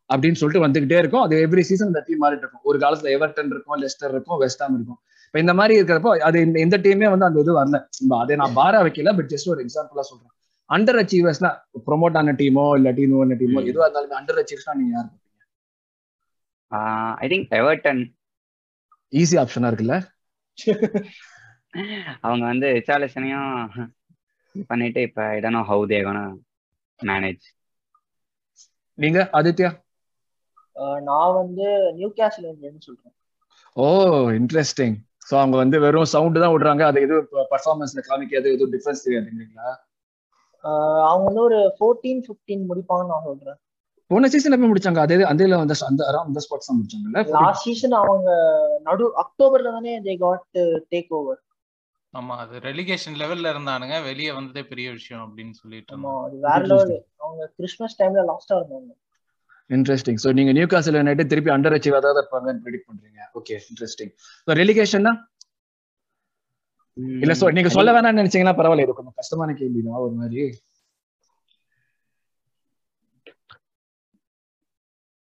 அப்படின்னு 0.09 0.39
சொல்லிட்டு 0.39 0.65
வந்துகிட்டே 0.65 0.97
இருக்கும். 1.01 1.23
அது 1.25 1.35
எவ்ரி 1.45 1.63
சீசன் 1.69 1.89
இந்த 1.91 2.01
டீம் 2.07 2.21
மாறிட்டு 2.23 2.43
இருக்கும். 2.45 2.65
ஒரு 2.69 2.77
காலத்துல 2.83 3.11
எவர்டன் 3.17 3.51
இருக்கும் 3.53 3.77
லெஸ்டர் 3.83 4.13
இருக்கும் 4.15 4.39
வெஸ்டாம் 4.43 4.75
இருக்கும். 4.77 4.99
இப்போ 5.33 5.41
இந்த 5.41 5.53
மாதிரி 5.53 5.73
இருக்கிறப்போ 5.77 6.11
அது 6.19 6.37
இந்த 6.41 6.57
இந்த 6.59 6.77
டீமே 6.77 7.07
வந்து 7.09 7.25
அந்த 7.25 7.39
இது 7.39 7.51
வரல. 7.55 7.77
அதை 8.19 8.33
நான் 8.35 8.55
பாரா 8.57 8.79
வைக்கல 8.85 9.11
பட் 9.17 9.29
ஜஸ்ட் 9.31 9.49
ஒரு 9.49 9.61
எக்ஸாம்பிளா 9.63 10.03
சொல்றேன். 10.09 10.33
அண்டர் 10.69 10.99
அச்சீவர்ஸ்னா 11.01 11.49
ப்ரொமோட் 11.87 12.17
ஆன 12.17 12.33
டீமோ 12.41 12.65
இல்லாட்டி 12.77 13.03
இன்னொரு 13.07 13.37
டீமோ 13.39 13.57
ம். 13.61 13.67
எதுவாக 13.71 13.87
இருந்தாலுமே 13.87 14.15
அண்டர் 14.19 14.39
அச்சீவர்ஸ்னா 14.41 14.75
நீங்க 14.79 14.93
யார் 14.95 15.09
ஐ 17.21 17.29
திங்க் 17.31 17.47
எவர்டன் 17.59 18.01
ஈஸி 19.13 19.35
ஆப்ஷனா 19.41 19.69
இருக்குல்ல? 19.71 19.95
அவங்க 22.21 22.43
வந்து 22.45 22.67
ரிச்சாலிசனையும் 22.77 23.49
பண்ணிட்டு 24.69 25.01
இப்ப 25.01 25.25
இடனோ 25.39 25.61
ஹவு 25.69 25.87
தேவன 25.93 26.19
மேனேஜ் 26.99 27.47
நீங்க 28.97 29.19
ஆதித்யா? 29.33 29.71
நான் 31.09 31.37
வந்து 31.39 31.65
நியூ 31.95 32.11
கேஸ்ல 32.19 32.45
இருந்து 32.47 32.85
சொல்றேன். 32.87 33.15
ஓ 33.75 33.85
இன்ட்ரெஸ்டிங் 34.39 34.95
சோ 35.27 35.33
அவங்க 35.39 35.57
வந்து 35.57 35.77
வெறும் 35.79 36.11
சவுண்ட் 36.13 36.43
தான் 36.43 36.53
விடுறாங்க. 36.53 36.83
அது 36.83 37.01
எதுவும் 37.01 37.27
பர்ஃபார்மன்ஸ்ல 37.51 38.01
காமிக்காது 38.07 38.47
எதுவும் 38.55 38.73
டிஃபரன்ஸ் 38.73 39.05
தெரியாதுங்களா 39.05 39.69
அஹ் 40.63 41.03
அவங்க 41.07 41.25
வந்து 41.29 41.41
ஒரு 41.41 41.59
ஃபோர்டீன் 41.77 42.21
ஃபிஃப்டீன் 42.25 42.61
முடிப்பாங்கன்னு 42.67 43.13
நான் 43.13 43.27
சொல்றேன். 43.29 43.57
போன 44.11 44.27
சீசன் 44.27 44.55
எப்ப 44.55 44.67
முடிச்சாங்க? 44.67 44.99
அதே 44.99 45.15
அந்த 45.25 45.43
வந்து 45.55 45.75
அந்த 45.87 46.01
அரௌண்ட் 46.09 46.29
அந்த 46.29 46.41
ஸ்பாட்ஸ் 46.45 46.69
தான் 46.69 46.77
முடிச்சாங்கல்ல? 46.79 47.21
லாஸ்ட் 47.37 47.65
சீசன் 47.67 47.95
அவங்க 48.01 48.29
நடு 48.87 49.05
அக்டோபர்ல 49.23 49.71
தானே 49.77 49.93
தே 50.07 50.15
காட் 50.19 50.45
டேக் 50.93 51.11
ஓவர் 51.19 51.41
ஆமா 52.13 52.33
அது 52.41 52.55
ரெலிகேஷன் 52.65 53.15
லெவல்ல 53.21 53.51
இருந்தானுங்க. 53.53 53.95
வெளியே 54.03 54.31
வந்ததே 54.31 54.63
பெரிய 54.71 54.87
விஷயம் 54.91 55.23
அப்படின்னு 55.25 55.55
சொல்லிட்டு 55.61 55.95
ஆமா. 55.95 56.11
அது 56.25 56.35
வேற 56.45 56.59
லெவல் 56.71 56.93
அவங்க 57.19 57.43
கிறிஸ்மஸ் 57.57 57.97
டைம்ல 58.01 58.23
லாஸ்டா 58.31 58.55
இருந்தாங்க. 58.59 58.91
இன்ட்ரெஸ்டிங் 59.69 60.19
சோ 60.23 60.29
நீங்க 60.37 60.51
நியூ 60.57 60.67
காசில் 60.73 60.99
யுனைடெட் 61.01 61.31
திருப்பி 61.33 61.51
அண்டர் 61.55 61.75
அச்சீவ் 61.77 61.99
அதாவது 61.99 62.19
இருப்பாங்கன்னு 62.21 62.63
ப்ரெடிக்ட் 62.65 62.89
பண்றீங்க. 62.89 63.19
ஓகே 63.39 63.55
இன்ட்ரெஸ்டிங் 63.69 64.11
ஸோ 64.47 64.57
ரெலிகேஷன்னா 64.61 65.13
இல்ல 67.23 67.33
சோ 67.39 67.45
நீங்க 67.57 67.69
சொல்ல 67.75 67.91
வேணாம்னு 67.95 68.21
நினைச்சீங்கன்னா 68.21 68.57
பரவாயில்ல. 68.59 68.85
இது 68.85 68.95
கொஞ்சம் 68.97 69.17
கஷ்டமான 69.21 69.53
கேள்வி. 69.59 69.79
தான் 69.87 70.03
ஒரு 70.05 70.15
மாதிரி. 70.21 70.43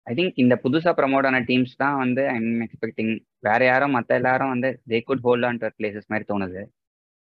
ஐ 0.07 0.13
திங்க் 0.17 0.41
இந்த 0.43 0.55
புதுசா 0.63 0.91
ப்ரமோட் 0.97 1.27
ஆன 1.29 1.39
டீம்ஸ் 1.47 1.71
தான் 1.83 1.95
வந்து 2.01 2.23
ஐம் 2.33 2.49
எக்ஸ்பெக்டிங் 2.65 3.13
வேற 3.47 3.61
யாரும் 3.69 3.95
மத்த 3.97 4.19
எல்லாரும் 4.19 4.51
வந்து 4.53 4.69
they 4.91 4.97
could 5.07 5.23
hold 5.27 5.47
on 5.49 5.59
to 5.61 5.69
places 5.77 6.09
மாதிரி 6.11 6.25
தோணுது. 6.31 6.63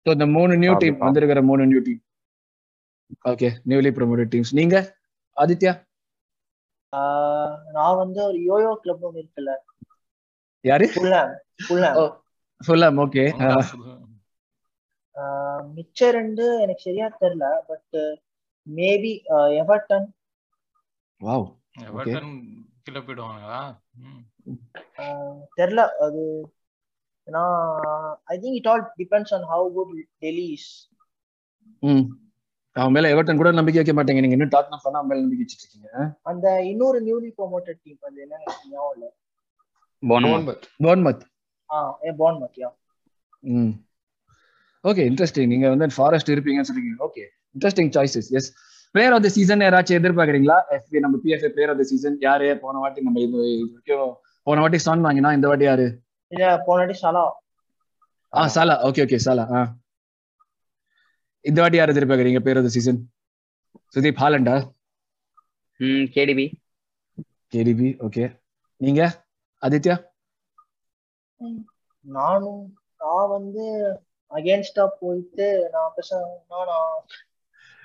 ஸோ 0.06 0.10
இந்த 0.18 0.28
மூணு 0.38 0.54
நியூ 0.64 0.74
டீம். 0.84 0.98
வந்திருக்கிற 1.06 1.42
மூணு 1.52 1.66
new 1.72 1.82
team 1.88 2.02
okay 3.32 3.50
newly 3.72 3.92
promoted 3.98 4.32
teams 4.34 4.54
நீங்க 4.60 4.76
ஆதித்யா? 5.38 5.74
நான் 7.72 7.96
வந்து 7.96 8.24
ஒரு 8.24 8.38
யோயோ 8.38 8.74
கிளப் 8.76 9.04
ஒன்று 9.04 9.22
இருக்குல்ல. 9.24 9.54
யாரு? 10.64 10.86
Fulham 10.88 11.34
Fulham 11.68 12.14
Fulham 12.62 13.00
okay. 13.00 13.24
மிச்ச 15.76 16.12
ரெண்டு 16.12 16.60
எனக்கு 16.62 16.82
சரியா 16.82 17.08
தெரியல 17.22 17.62
but 17.68 17.96
maybe 18.68 19.14
Everton. 19.62 20.08
Wow. 21.22 21.48
Everton 21.82 22.32
போயிடுவாங்களா? 22.88 23.62
ம். 23.94 24.24
தெரியல 25.58 25.88
அது 25.98 26.22
ஏன்னா 27.28 27.44
I 28.24 28.38
think 28.38 28.56
it 28.56 28.68
all 28.68 28.92
depends 28.98 29.34
on 29.34 29.44
how 29.44 29.74
good 29.74 30.08
Dele 30.18 30.48
is 30.52 30.70
அவன் 32.78 32.94
மேல 32.96 33.10
எவர்டன் 33.14 33.40
கூட 33.40 33.50
நம்பிக்கை 33.52 33.80
வைக்க 33.80 33.94
மாட்டேங்க. 33.94 34.22
நீங்க 34.24 34.36
இன்னும் 34.38 34.54
டாட்னம் 34.54 34.84
பண்ணா 34.84 35.00
அவன் 35.00 35.10
மேல 35.10 35.22
நம்பிக்கை 35.22 35.44
வச்சிட்டு 35.44 35.66
இருக்கீங்க 35.66 35.90
அந்த 36.26 36.48
இன்னொரு 36.72 37.00
நியூலி 37.02 37.30
ப்ரோமோட்டட் 37.38 37.80
டீம் 37.84 38.00
அது 38.08 38.22
என்ன 38.26 38.36
ஞாபகம் 38.68 38.94
இல்ல? 38.96 39.08
Bournemouth. 40.04 40.64
போன்மத் 40.84 41.24
ஆ 41.70 41.78
ஏ 42.04 42.12
பான் 42.18 42.40
மத்தியா 42.42 42.68
ம். 43.44 43.72
ஓகே 44.84 45.04
இன்ட்ரெஸ்டிங் 45.10 45.52
நீங்க 45.54 45.68
வந்து 45.74 45.88
ஃபாரஸ்ட் 45.96 46.34
இருப்பீங்கன்னு 46.34 46.70
சொல்றீங்க. 46.70 46.94
Okay 47.08 47.24
interesting 47.56 47.92
choices 47.96 48.30
yes 48.38 48.50
player 48.96 49.14
of 49.16 49.26
the 49.26 49.32
season 49.36 49.64
யாராச்சும் 49.66 50.00
எதிர்பார்க்கறீங்களா? 50.00 50.58
எஃபி 50.76 51.00
நம்ம 51.06 51.16
PFA 51.24 51.50
player 51.56 51.72
of 51.74 51.82
the 51.82 51.88
season 51.92 52.18
யாரு? 52.22 52.48
போன 52.64 52.80
வாட்டி 52.80 53.02
நம்ம 53.02 53.20
இது 53.22 53.38
வரைக்கும் 53.40 54.14
போன 54.48 54.62
வாட்டி 54.64 54.80
சான் 54.86 55.06
வாங்கினா 55.06 55.32
இந்த 55.38 55.48
வாட்டி 55.48 55.66
யாரு? 55.66 55.88
இல்ல 56.32 56.46
போனாடி 56.66 56.96
சலா 57.02 57.26
ஆ 58.34 58.42
சாலா 58.54 58.76
ஓகே 58.88 59.04
ஓகே 59.06 59.20
சாலா 59.26 59.44
ஆ. 59.54 59.60
இந்த 61.46 61.62
வாட்டி 61.62 61.78
யார் 61.78 61.90
எதிர்பார்க்கறீங்க? 61.90 62.40
பிளேயர் 62.40 62.60
ஆஃப் 62.62 62.74
சீசன் 62.76 63.00
சுதீப் 63.96 64.22
ஹாலண்டா? 64.22 64.56
ம் 65.80 66.06
கேடிபி. 66.16 66.46
கேடிபி 67.54 67.90
ஓகே 68.06 68.26
நீங்க? 68.82 69.02
ஆதித்யா? 69.62 69.96
நானும் 72.06 72.62
நான் 73.02 73.30
வந்து 73.30 73.64
அகேன்ஸ்டா 74.32 74.84
போயிட்டு 75.00 75.70
நான் 75.74 75.94
பேச 75.96 76.20
நான் 76.50 76.72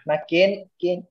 நான் 0.07 0.25
கேன் 0.33 0.57
கேன் 0.83 1.03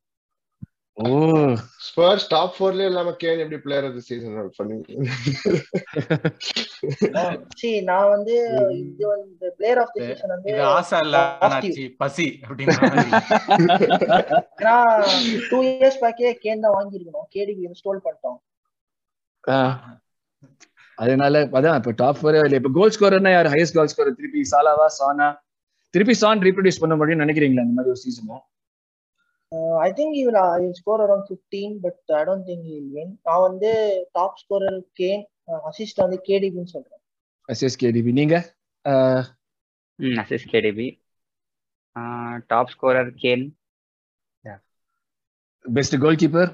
top 2.35 2.49
four 2.57 2.69
ல 2.77 2.81
இல்லாம 2.89 3.09
கேன் 3.21 3.41
எப்படி 3.43 3.57
பிளேயர் 3.65 3.85
ஆஃப் 3.87 3.95
தி 3.97 4.03
சீசன் 4.07 4.33
பண்ணுவீங்க? 4.57 4.87
சரி 7.61 7.71
நான் 7.89 8.11
வந்து 8.13 8.35
இது 8.79 9.03
வந்து 9.13 9.45
பிளேயர் 9.59 9.79
ஆஃப் 9.83 9.93
தி 9.95 10.01
சீசன் 10.07 10.33
வந்து 10.35 10.49
இது 10.53 10.61
ஆசை 10.75 10.99
இல்ல 11.05 11.17
பசி 12.03 12.25
மாதிரி. 12.51 13.09
ஏன்னா 14.59 14.75
டூ 15.51 15.59
இயர்ஸ் 15.69 16.01
பேக்கே 16.03 16.33
கேன் 16.45 16.63
தான் 16.65 16.75
வாங்கியிருக்கணும். 16.77 17.27
கேடிபி 17.35 17.63
இன்ஸ்டால் 17.69 18.03
பண்ணிட்டோம். 18.07 18.39
அதனால 20.97 21.43
அதான் 21.57 21.77
இப்ப 21.79 21.91
டாப் 22.03 22.19
ஃபோர் 22.21 22.37
இல்ல. 22.45 22.57
இப்ப 22.61 22.71
கோல் 22.79 22.95
ஸ்கோரர்னா 22.95 23.31
யார்? 23.35 23.53
ஹையஸ்ட் 23.55 23.77
கோல் 23.79 23.91
ஸ்கோரர் 23.93 24.19
திருப்பி 24.19 24.41
சாலாவா 24.53 24.87
சானா 24.99 25.27
திருப்பி 25.93 26.13
சான் 26.23 26.45
ரீப்ரொடியூஸ் 26.47 26.81
பண்ண 26.81 26.93
முடியும்னு 26.99 27.25
நினைக்கிறீங்களா? 27.25 27.63
இந்த 27.67 27.75
மாதிரி 27.77 27.93
ஒரு 27.95 28.03
சீசனும் 28.05 28.43
ஐ 29.81 29.89
திங்க் 29.91 30.15
இவர் 30.15 30.37
score 30.73 31.01
around 31.01 31.27
fifteen 31.29 31.73
but 31.79 32.11
I 32.11 32.21
don't 32.23 32.45
think 32.45 32.67
he'll 32.75 32.89
win 32.91 33.13
நான் 33.23 33.45
வந்து 33.47 33.71
டாப் 34.11 34.39
ஸ்கோரர் 34.41 34.79
கேன் 34.99 35.23
அசிஸ்ட் 35.69 36.03
வந்து 36.03 36.17
கேடிபின்னு 36.27 36.73
சொல்றேன். 36.75 37.01
எஸ்எஸ் 37.49 37.79
கேடிபி 37.81 38.11
நீங்க? 38.11 38.35
ம் 39.99 40.19
Aziz 40.21 40.47
KDB 40.51 40.87
top 42.47 42.71
scorer 42.75 43.11
Kane 43.23 43.45
best 45.65 45.97
goalkeeper 46.21 46.51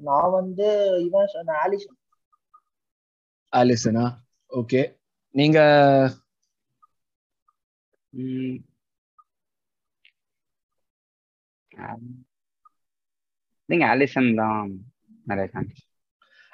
நான் 0.00 0.30
வந்து 0.30 0.68
இவன் 0.98 1.28
ஆலிசன் 1.64 1.98
ஆலிசனா 3.52 4.04
ஓகே 4.50 4.80
நீங்க? 5.34 5.58
நீங்க 13.68 13.84
ஆலிசன் 13.92 14.30
தான் 14.40 14.70
நிறைய 15.26 15.48
சான்ஸ் 15.54 15.80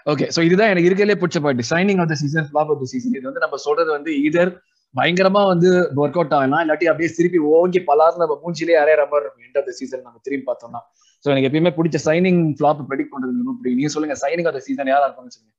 ஓகே 0.06 0.26
சோ 0.34 0.40
இதுதான் 0.48 0.70
எனக்கு 0.72 0.88
இருக்கலே 0.90 1.16
பிடிச்ச 1.22 1.38
point 1.44 1.70
signing 1.70 2.00
of 2.02 2.10
the 2.12 2.16
season 2.20 2.46
flop 2.48 2.70
of 2.74 2.82
the 2.82 2.88
season 2.92 3.16
இது 3.18 3.28
வந்து 3.30 3.44
நம்ம 3.44 3.58
சொல்றது 3.66 3.90
வந்து 3.96 4.12
இதர் 4.28 4.52
பயங்கரமா 4.94 5.42
வந்து 5.50 5.68
ஒர்க் 6.00 6.16
அவுட் 6.18 6.34
ஆகலாம் 6.36 6.62
இல்லாட்டி 6.64 6.86
அப்படியே 6.90 7.10
திருப்பி 7.18 7.40
ஓங்கி 7.50 7.80
பலார்னு 7.88 8.22
நம்ம 8.22 8.36
மூஞ்சிலே 8.42 8.76
அரையிற 8.80 9.02
மாதிரி 9.10 9.24
இருக்கும். 9.24 9.44
எண்ட் 9.46 9.58
ஆஃப் 9.60 9.68
த 9.68 9.74
சீசன் 9.78 10.04
நம்ம 10.06 10.20
திரும்பி 10.26 10.46
பார்த்தோம்னா. 10.48 10.80
சோ 11.24 11.30
எனக்கு 11.32 11.48
எப்பயுமே 11.48 11.72
பிடிச்ச 11.78 11.98
சைனிங் 12.06 12.40
ஃபிளாப் 12.58 12.82
ப்ரெடிக்ட் 12.88 13.12
பண்றது 13.14 13.40
ரொம்ப 13.40 13.54
பிடிக்கும். 13.58 13.78
நீங்க 13.80 13.92
சொல்லுங்க 13.96 14.16
சைனிங் 14.24 14.48
ஆஃப் 14.50 14.56
த 14.58 14.62
சீசன் 14.68 14.92
யாரா 14.92 15.06
இருப்பாங்க 15.08 15.30
சொல்லுங்க. 15.36 15.54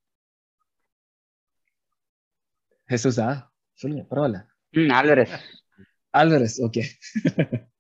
ஹெசுசா? 2.90 3.28
சொல்லுங்க 3.80 4.04
பரவாயில்ல. 4.10 4.40
ஆல்வரஸ். 5.00 5.36
ஆல்வரஸ் 6.14 6.58
ஓகே 6.68 6.84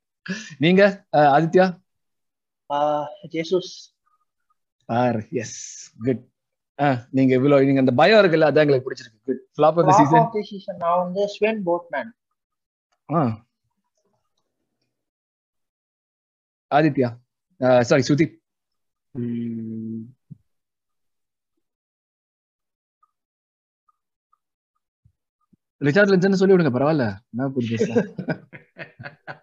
நீங்க 0.59 0.82
Aditya? 1.36 1.65
Jesus. 3.34 3.72
Or 4.89 5.19
yes 5.41 5.57
good 5.99 6.24
நீங்க 7.13 7.32
இவ்வளவு 7.38 7.67
நீங்க 7.67 7.82
அந்த 7.84 7.93
பயம் 7.99 8.19
இருக்குல்ல 8.22 8.49
அதான் 8.49 8.63
எங்களுக்கு 8.65 8.88
பிடிச்சிருக்கு. 8.88 9.19
Good 9.28 9.41
flop 9.55 9.78
of 9.80 9.88
the 9.89 9.95
season 9.99 10.22
of 10.22 10.34
the 10.36 10.43
season 10.49 10.80
நான் 10.84 11.01
வந்து 11.03 11.24
Sven 11.36 11.61
Botman 11.67 12.11
Aditya. 16.72 17.09
Sorry 17.89 18.03
Sudeep 18.09 18.36
ம் 19.15 20.03
ரிச்சார்ட் 25.82 26.11
லென்சன் 26.11 26.39
சொல்லி 26.39 26.53
விடுங்க 26.53 26.72
பரவாயில்ல. 26.74 27.05
என்ன 27.34 27.47
புரியுது 27.55 27.86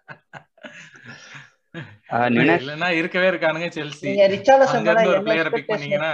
இருக்கவே 2.99 3.27
இருக்கானுங்க 3.31 3.69
செல்சி 3.77 4.09
அங்க 4.77 4.89
இருந்து 4.93 5.11
ஒரு 5.15 5.21
பிளேயரை 5.27 5.51
பிக் 5.55 5.71
பண்ணீங்கன்னா 5.73 6.13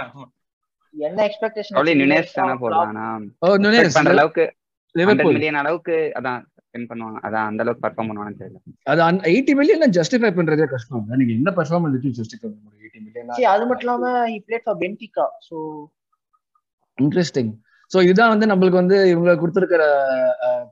என்ன 0.94 1.22
எக்ஸ்பெக்டேஷன் 1.28 1.76
probably 1.76 1.94
நுனஸ் 2.02 2.36
தானே 2.36 2.54
போடலாம் 2.62 2.90
ஆனா 2.92 3.06
ஓ 3.44 3.56
நுனேஸ் 3.64 3.82
expect 3.82 3.98
பண்ற 3.98 4.14
அளவுக்கு 4.16 4.44
ஹண்ட்ரட் 4.44 5.00
லிவர்பூல். 5.00 5.36
மில்லியன் 5.36 5.58
அளவுக்கு 5.62 5.96
அதான் 6.18 6.40
ஸ்பெண்ட் 6.66 6.88
பண்ணுவாங்க. 6.90 7.18
அதான் 7.26 7.48
அந்த 7.50 7.60
அளவுக்கு 7.64 7.84
பர்ஃபார்ம் 7.86 8.08
பண்ணுவாங்கன்னு 8.10 8.40
தெரியல. 8.42 8.60
அது 8.92 9.02
எயிட்டி 9.32 9.52
மில்லியன் 9.58 9.96
ஜஸ்டிஃபை 9.98 10.30
பண்றதே 10.38 10.66
கஷ்டம். 10.74 11.04
நீங்க 11.20 11.32
என்ன 11.40 11.52
பெர்ஃபார்மன்ஸ் 11.58 11.96
வச்சு 11.96 12.16
ஜஸ்டிஃபை 12.20 12.46
பண்ண 12.48 12.64
முடியும் 12.64 13.04
மில்லியன் 13.08 13.52
அது 13.54 13.66
மட்டும் 13.70 13.86
இல்லாம 13.86 14.12
he 14.32 14.38
played 14.46 14.66
for 14.66 15.32
so 15.48 15.58
interesting 16.98 17.52
so 17.90 17.98
இதுதான் 18.06 18.32
வந்து 18.32 18.46
நம்மளுக்கு 18.50 18.78
வந்து 18.80 18.96
இவங்க 19.10 19.32
கொடுத்துருக்கிற 19.40 19.82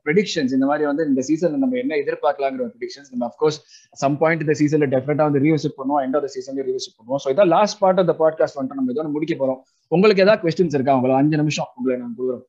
ப்ரெடிக்ஷன்ஸ் 0.07 0.55
இந்த 0.57 0.67
மாதிரி 0.71 0.85
வந்து 0.91 1.05
இந்த 1.11 1.21
சீசன்ல 1.29 1.59
நம்ம 1.65 1.77
என்ன 1.83 1.99
எதிர்பார்க்கலாங்கிற 2.03 2.65
ப்ரெடிக்ஷன்ஸ் 2.73 3.11
நம்ம 3.13 3.27
அஃப்கோர்ஸ் 3.31 3.59
சம் 4.03 4.17
பாயிண்ட் 4.23 4.43
இந்த 4.45 4.55
சீசன்ல 4.61 4.89
டெஃபினட்டா 4.95 5.27
வந்து 5.29 5.43
ரீவிசிட் 5.45 5.77
பண்ணுவோம். 5.79 6.03
எண்ட் 6.07 6.17
ஆஃப் 6.19 6.33
சீசன்ல 6.37 6.65
ரீவிசிட் 6.71 6.97
பண்ணுவோம். 6.99 7.21
ஸோ 7.25 7.31
இதான் 7.35 7.53
last 7.57 7.79
part 7.83 8.01
of 8.03 8.11
the 8.11 8.17
podcast 8.23 8.59
வந்துட்டு 8.59 8.81
நம்ம 8.81 8.93
இதோட 8.95 9.11
முடிக்க 9.17 9.37
போறோம். 9.43 9.61
உங்களுக்கு 9.93 10.25
ஏதாவது 10.27 10.43
கொஸ்டின்ஸ் 10.47 10.77
இருக்கா? 10.79 10.97
உங்களை 10.99 11.15
அஞ்சு 11.21 11.41
நிமிஷம் 11.43 11.71
உங்களை 11.77 11.99
நான் 12.03 12.17
கொடுக்குறோம் 12.19 12.45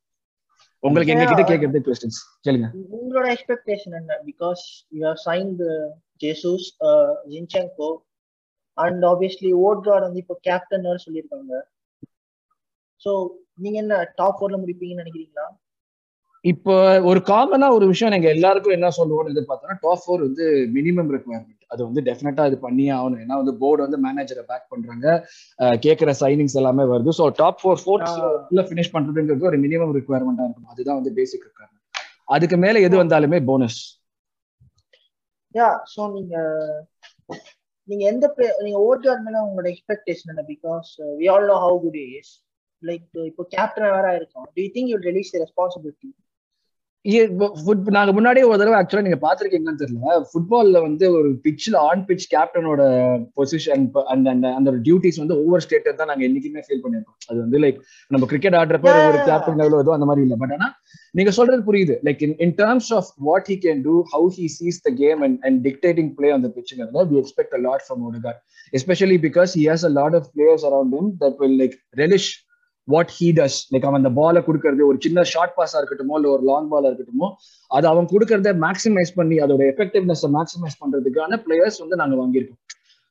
உங்களுக்கு 0.83 1.13
எங்க 1.13 1.27
கிட்ட 1.29 1.43
கேக்குறது 1.51 1.83
கொஸ்டின்ஸ் 1.85 2.19
கேளுங்க. 2.47 2.67
உங்களோட 2.97 3.27
எக்ஸ்பெக்டேஷன் 3.35 3.95
என்ன? 4.01 4.19
Because 4.31 4.63
you 4.95 5.01
have 5.09 5.21
signed 5.29 5.63
Jesus 6.23 6.67
Zinchenko 7.31 7.91
and 8.77 9.03
obviously 9.13 9.53
Odegaard 9.67 10.07
வந்து 10.09 10.21
இப்போ 10.25 10.37
கேப்டன் 10.49 10.85
சொல்லியிருக்காங்க. 11.07 11.53
ஸோ 13.01 13.11
நீங்க 13.57 13.77
என்ன 13.83 13.95
டாப் 14.19 14.37
ஃபோர்ல 14.37 14.57
முடிப்பீங்கன்னு 14.61 15.03
நினைக்கிறீங்களா? 15.03 15.45
இப்போ 16.45 16.73
ஒரு 17.09 17.19
காமனா 17.29 17.67
ஒரு 17.75 17.85
விஷயம் 17.91 18.13
நீங்க 18.13 18.27
எல்லாருக்கும் 18.35 18.75
என்ன 18.77 18.89
சொல்லுவோம்னு 18.97 19.33
எதிர்பார்த்தோம்னா 19.33 19.77
டாப் 19.85 20.01
ஃபோர் 20.03 20.25
வந்து 20.27 20.45
மினிமம் 20.75 21.11
ரெக்குவயர்மெண்ட் 21.15 21.51
அது 21.73 21.81
வந்து 21.87 22.01
டெஃபினட்டா 22.07 22.43
இது 22.49 22.57
பண்ணியே 22.65 22.91
ஆகணும். 22.97 23.21
ஏன்னா 23.23 23.35
வந்து 23.41 23.53
போர்டு 23.61 23.85
வந்து 23.85 23.99
மேனேஜரை 24.03 24.43
பேக் 24.51 24.69
பண்றாங்க. 24.73 25.07
கேட்கிற 25.85 26.11
சைனிங்ஸ் 26.21 26.57
எல்லாமே 26.61 26.85
வருது. 26.91 27.13
ஸோ 27.19 27.25
டாப் 27.39 27.59
ஃபோர் 27.61 27.81
ஃபோர்த்ல 27.83 28.63
ஃபினிஷ் 28.67 28.93
பண்றதுங்கிறது 28.95 29.49
ஒரு 29.51 29.59
மினிமம் 29.65 29.95
ரெக்குவயர்மெண்டா 29.97 30.45
இருக்கும் 30.47 30.71
அதுதான் 30.73 30.99
வந்து 30.99 31.13
பேசிக் 31.19 31.47
ரெக்குவயர்மெண்ட் 31.47 31.81
அதுக்கு 32.35 32.57
மேல 32.65 32.79
எது 32.87 32.95
வந்தாலுமே 33.01 33.39
போனஸ் 33.49 33.79
யா 35.55 35.69
ஸோ 35.91 36.01
நீங்க 36.15 36.35
நீங்க 37.87 38.03
எந்த 38.11 38.25
நீங்க 38.63 38.77
ஓட்கார்ட் 38.87 39.25
மேல 39.25 39.43
உங்களோட 39.45 39.67
எக்ஸ்பெக்டேஷன் 39.73 40.31
என்ன? 40.33 40.45
Because 40.53 40.89
we 41.19 41.27
all 41.33 41.47
know 41.51 41.57
how 41.65 41.77
good 41.83 41.99
is 42.05 42.33
like 42.89 43.25
இப்போ 43.31 43.45
கேப்டன் 43.55 43.95
வேற 43.97 44.07
இருக்கும் 44.19 44.47
do 44.55 44.63
you 44.65 44.69
think 44.77 44.91
you 44.93 44.99
release 45.09 45.33
the 45.35 45.41
responsibility 45.45 46.11
நாங்க 47.95 48.11
முன்னாடியே 48.17 48.45
ஒரு 48.49 48.59
தடவை 48.59 48.77
ஆக்சுவலா 48.77 49.05
நீங்க 49.07 49.17
பாத்திருக்கீங்கன்னு 49.25 49.81
தெரியல. 49.81 50.13
ஃபுட்பால்ல 50.29 50.77
வந்து 50.85 51.05
ஒரு 51.17 51.29
பிட்ச்ல 51.43 51.75
ஆன் 51.89 52.01
பிட்ச் 52.07 52.25
கேப்டனோட 52.31 52.81
பொசிஷன் 53.37 53.83
அந்த 54.13 54.29
அந்த 54.33 54.47
அந்த 54.59 54.71
டியூட்டிஸ் 54.87 55.19
வந்து 55.23 55.35
ஒவ்வொரு 55.41 55.63
ஸ்டேட்டர் 55.65 55.99
தான் 55.99 56.09
நாங்க 56.11 56.23
என்னைக்குமே 56.27 56.63
ஃபீல் 56.67 56.81
பண்ணிருக்கோம். 56.85 57.17
அது 57.29 57.37
வந்து 57.43 57.59
லைக் 57.63 57.77
நம்ம 58.11 58.29
கிரிக்கெட் 58.31 58.57
ஆடுறப்ப 58.61 58.95
ஒரு 59.09 59.19
கேப்டன் 59.29 59.59
லெவலோ 59.61 59.81
ஏதோ 59.85 59.93
அந்த 59.97 60.07
மாதிரி 60.11 60.23
இல்லை. 60.25 60.37
பட் 60.43 60.53
ஆனா 60.57 60.69
நீங்க 61.19 61.33
சொல்றது 61.39 61.61
புரியுது. 61.69 61.97
Like 62.07 62.23
in 62.27 62.35
in 62.45 62.55
terms 62.61 62.89
of 62.99 63.11
what 63.27 63.51
he 63.53 63.57
can 63.67 63.83
do 63.87 63.95
how 64.13 64.31
he 64.39 64.47
sees 64.57 64.79
the 64.87 64.93
game 65.03 65.21
and 65.27 65.37
and 65.49 65.61
dictating 65.67 66.11
play 66.17 66.31
on 66.37 66.45
the 66.47 66.51
பிச்சுங்கிறத 66.57 67.05
we 67.11 67.19
expect 67.23 67.55
a 67.59 67.61
lot 67.67 67.85
from 67.87 68.03
Odegaard 68.09 68.41
especially 68.73 69.19
because 69.27 69.53
he 69.59 69.65
has 69.71 69.85
a 69.91 69.93
lot 69.99 70.17
of 70.21 70.27
players 70.35 70.65
around 70.71 70.95
him 70.99 71.11
that 71.23 71.37
will 71.43 71.57
like 71.63 71.77
relish 72.03 72.31
what 72.87 73.11
he 73.17 73.27
does 73.31 73.57
like 73.73 73.85
அவன் 73.87 73.99
அந்த 74.01 74.11
பாலை 74.17 74.41
கொடுக்கறது 74.41 74.83
ஒரு 74.89 74.97
சின்ன 75.01 75.23
short 75.31 75.55
பாஸா 75.57 75.79
இருக்கட்டுமோ 75.81 76.17
இல்ல 76.19 76.29
ஒரு 76.33 76.43
long 76.49 76.69
Bala 76.73 76.89
இருக்கட்டுமோ 76.91 77.27
அது 77.71 77.85
அவன் 77.87 78.07
கொடுக்கறத 78.11 78.53
மேக்ஸிமைஸ் 78.65 79.13
பண்ணி 79.19 79.37
அதோட 79.45 79.63
எஃபெக்டிவ்னஸ் 79.71 80.25
மேக்ஸிமைஸ் 80.37 80.79
பண்றதுக்கான 80.83 81.39
பிளேயர்ஸ் 81.45 81.81
வந்து 81.83 81.99
நாங்க 82.01 82.17
வாங்கியிருக்கோம். 82.21 82.61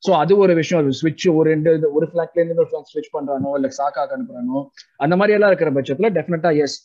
ஸோ 0.02 0.10
அது 0.22 0.32
ஒரு 0.38 0.52
விஷயம். 0.58 0.80
அது 0.82 0.98
ஸ்விட்ச் 1.00 1.26
ஒரு 1.36 1.46
ரெண்டு 1.50 1.70
ஒரு 1.96 2.06
ஃபிளாக்ல 2.10 2.40
இருந்து 2.40 2.62
ஒரு 2.62 2.70
ஃபிளாக் 2.70 2.90
ஸ்விட்ச் 2.92 3.14
பண்றானோ 3.14 3.52
இல்ல 3.58 3.68
சாக்கா 3.78 4.02
அனுப்புறானோ 4.16 4.58
அந்த 5.00 5.14
மாதிரி 5.16 5.36
எல்லாம் 5.36 5.52
இருக்கிற 5.52 5.70
பட்சத்துல 5.76 6.10
டெஃபினட்டா 6.18 6.50
எஸ் 6.64 6.76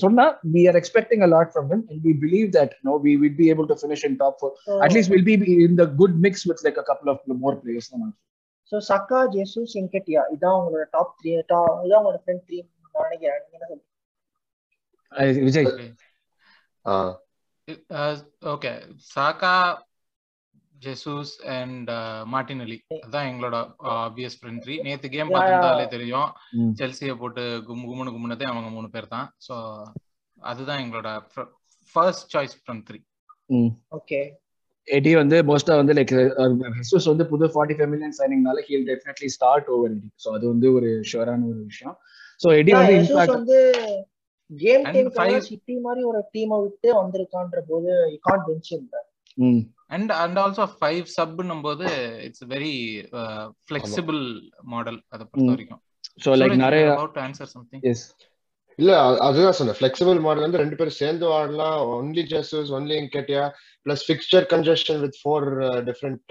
சொன்னா 0.00 0.24
we 0.54 0.62
are 0.70 0.78
expecting 0.80 1.22
a 1.26 1.30
lot 1.34 1.50
from 1.52 1.68
him 1.72 1.84
and 1.90 2.02
we 2.06 2.12
believe 2.24 2.48
that 2.56 2.74
no 2.88 2.94
we 3.06 3.12
will 3.22 3.36
be 3.40 3.48
able 3.52 3.68
to 3.72 3.76
finish 3.80 4.04
in 4.08 4.18
top 4.22 4.36
four 4.40 4.54
at least 4.86 5.12
will 5.14 5.26
be 5.30 5.36
in 5.66 5.78
the 5.82 5.86
good 6.00 6.16
mix 6.26 6.44
with 6.50 6.62
like 6.66 6.78
a 6.78 6.86
couple 6.90 7.10
of 7.14 7.22
more 7.44 7.56
players 7.62 7.90
தான் 7.94 8.14
so 8.72 8.76
Saka 8.88 9.20
Jesus 9.34 9.74
இன்கெட்டியா 9.80 10.22
இதான் 10.34 10.56
உங்களோட 10.58 10.84
top 10.92 11.12
three 11.18 11.32
top 11.48 11.82
இதான் 11.84 12.00
உங்களோட 12.00 12.20
friend 12.24 12.44
three 12.46 12.58
நினைக்கிறேன் 13.04 13.42
நீங்க 13.42 13.56
என்ன 13.58 13.66
சொல்றீங்க? 13.66 13.84
Vijay. 15.46 15.66
Okay 18.52 18.72
Saka 19.08 19.52
Jesus 20.82 21.32
and 21.54 21.90
Martinelli 22.32 22.76
அதான் 22.98 23.28
எங்களோட 23.30 23.56
ஆப்வியஸ் 23.98 24.36
ஃப்ரெண்ட் 24.38 24.62
த்ரீ 24.64 24.74
நேத்து 24.86 25.08
கேம் 25.10 25.32
பார்த்துருந்தாலே 25.34 25.86
தெரியும். 25.94 26.28
செல்சியை 26.80 27.14
போட்டு 27.16 27.44
கும்மு 27.68 27.86
கும்முனு 27.86 28.14
கும்முனதே 28.14 28.46
அவங்க 28.46 28.70
மூணு 28.70 28.88
பேர் 28.90 29.12
தான். 29.14 29.28
ஸோ 29.46 29.54
அதுதான் 30.38 30.82
எங்களோட 30.84 31.10
first 31.94 32.32
choice 32.34 32.56
from 32.58 32.82
three 32.88 32.98
okay 33.98 34.20
Eddie 34.88 35.12
வந்து 35.14 35.36
மோஸ்டா 35.42 35.76
வந்து 35.76 35.94
லைக் 35.94 36.12
ஹெசூஸ் 36.76 37.08
வந்து 37.08 37.24
புது 37.30 37.46
forty 37.54 37.76
five 37.76 37.90
million 37.92 38.16
சைனிங்னால 38.18 38.60
he'll 38.66 38.86
definitely 38.90 39.28
start 39.36 39.70
over 39.74 39.92
Eddie 39.92 40.10
so 40.24 40.28
அது 40.32 40.44
வந்து 40.48 40.68
ஒரு 40.72 40.90
ஷுவரான 41.10 41.48
ஒரு 41.48 41.60
விஷயம். 41.70 41.96
ஸோ 42.40 42.48
எடி 42.58 42.72
வந்து 42.72 42.94
இன்ஃபேக்ட் 42.98 43.36
வந்து 43.36 43.58
கேம் 44.50 44.84
five- 45.16 45.40
சிட்டி 45.46 45.74
மாதிரி 45.78 46.02
ஒரு 46.04 46.20
டீமை 46.34 46.58
விட்டு 46.64 46.88
வந்திருக்கான்ற 46.98 47.60
போது 47.68 47.92
can 48.26 48.44
bench 48.46 48.70
and 49.90 50.12
and 50.18 50.38
also 50.38 50.64
five 50.76 51.02
சப்னும் 51.16 51.64
போது 51.64 51.86
இட்ஸ் 52.26 52.44
வெரி 52.48 52.74
ஃபிளெக்சிபிள் 53.64 54.20
மாடல் 54.70 55.00
அதை 55.08 55.22
பொறுத்த 55.24 55.46
ம். 55.46 55.52
வரைக்கும் 55.52 55.82
ஸோ 56.24 56.30
லைக் 56.40 56.56
நிறைய 56.62 56.84
அபவுட் 56.94 57.20
ஆன்சர் 57.24 57.50
சம்திங் 57.52 57.84
எஸ் 57.90 58.06
இல்ல 58.78 58.92
அதுதான் 59.26 59.56
சொன்னேன். 59.58 59.76
ஃபிளெக்சிபிள் 59.76 60.18
மாடல் 60.24 60.44
வந்து 60.44 60.62
ரெண்டு 60.62 60.76
பேரும் 60.78 60.96
சேர்ந்து 60.96 61.26
ஆடலாம். 61.32 61.76
Only 61.94 62.22
Jesus 62.32 62.70
only 62.76 62.94
Nketiah 63.02 63.44
plus 63.86 64.04
fixture 64.06 64.46
congestion 64.52 65.00
with 65.04 65.18
four 65.22 65.44
different 65.88 66.22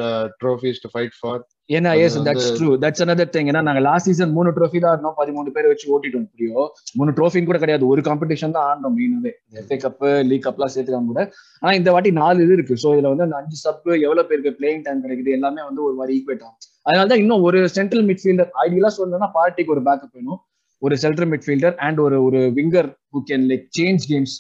trophies 0.42 0.82
to 0.86 0.90
fight 0.94 1.16
for 1.20 1.42
ஏன்னா 1.76 1.92
yes 2.06 2.18
that's 2.28 2.50
true 2.58 2.68
that's 2.84 3.04
another 3.06 3.26
thing. 3.34 3.46
ஏன்னா 3.52 3.62
நாங்க 3.68 3.82
லாஸ்ட் 3.88 4.08
சீசன் 4.10 4.34
மூணு 4.38 4.50
ட்ரோஃபி 4.58 4.80
தான் 4.84 4.92
ஆடணும் 4.94 5.16
பதிமூணு 5.20 5.54
பேர் 5.56 5.70
வச்சு 5.72 5.86
ஓட்டிட்டோம் 5.96 6.28
புரியோ 6.34 6.64
மூணு 7.00 7.12
ட்ரோஃபின்னு 7.18 7.50
கூட 7.50 7.60
கிடையாது. 7.64 7.86
ஒரு 7.94 8.02
காம்படிஷன் 8.08 8.56
தான் 8.58 8.66
ஆடணும் 8.72 8.96
மெயினாவே 8.98 9.32
எஃப்ஏ 9.62 9.78
கப் 9.86 10.04
லீக் 10.30 10.46
கப்லாம் 10.48 10.74
சேர்த்துக்காம 10.76 11.10
கூட. 11.14 11.22
ஆனா 11.62 11.74
இந்த 11.80 11.92
வாட்டி 11.96 12.12
நாலு 12.22 12.44
இது 12.46 12.56
இருக்கு. 12.58 12.78
ஸோ 12.84 12.90
இதுல 12.96 13.12
வந்து 13.14 13.26
அந்த 13.28 13.38
அஞ்சு 13.42 13.58
சப் 13.64 13.88
எவ்வளவு 14.06 14.28
பேருக்கு 14.32 14.54
பிளேயிங் 14.60 14.84
டைம் 14.88 15.04
கிடைக்குது 15.06 15.36
எல்லாமே 15.38 15.64
வந்து 15.70 15.82
ஒரு 15.88 15.96
மாதிரி 16.02 16.14
ஈக்குவேட் 16.20 16.44
ஆகும். 16.48 16.60
அதனால 16.88 17.08
தான் 17.12 17.22
இன்னும் 17.24 17.46
ஒரு 17.50 17.62
சென்ட்ரல் 17.78 18.06
மிட்ஃபீல்டர் 18.10 18.52
ஐடியலா 18.66 18.92
சொல்லணும்னா 19.00 19.30
பார்ட்டிக்கு 19.40 19.74
ஒரு 19.78 19.84
பேக்கப் 19.88 20.16
வேணும். 20.20 20.40
ஒரு 20.82 20.96
சென்ட்ரல் 21.06 21.30
மிட்ஃபீல்டர் 21.34 21.76
அண்ட் 21.86 22.00
ஒரு 22.06 22.18
ஒரு 22.28 22.40
winger 22.58 22.90
who 23.14 23.22
can 23.32 23.46
like 23.52 23.66
change 23.80 24.04
games 24.12 24.36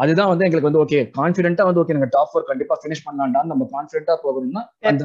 அதுதான் 0.00 0.30
வந்து 0.30 0.44
எங்களுக்கு 0.46 0.68
வந்து 0.68 0.82
ஓகே 0.82 0.98
கான்ஃபிடென்ட்டா 1.16 1.64
வந்து 1.68 1.80
ஓகே 1.82 1.96
நாங்க 1.96 2.10
டாப் 2.12 2.30
ஃபோர் 2.30 2.48
கண்டிப்பா 2.50 2.74
ஃபினிஷ் 2.80 3.04
பண்ணலாம்டா. 3.06 3.42
நம்ம 3.50 3.68
கான்ஃபிடென்ட்டா 3.72 4.16
போகணும்னா 4.24 4.62
அந்த 4.90 5.04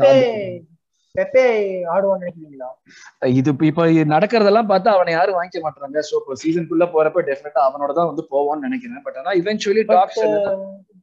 இது 3.35 3.49
இப்ப- 3.63 3.83
நடக்கிறதெல்லாம் 4.13 4.69
பார்த்தா 4.71 4.95
அவனை 4.95 5.11
யாரும் 5.13 5.37
வாங்கிக்க 5.37 5.59
மாட்டாங்க 5.65 6.01
சோ 6.07 6.15
இப்போ 6.21 6.35
சீசனுக்குள்ள 6.41 6.85
போறப்ப 6.93 7.23
டெஃபினட்டா 7.29 7.61
அவனோட 7.67 7.91
தான் 7.99 8.09
வந்து 8.09 8.23
போவான்னு 8.31 8.65
நினைக்கிறேன். 8.67 9.03
பட் 9.05 9.19
ஆனா 9.21 9.33
eventually 9.41 9.83
talks 9.93 10.21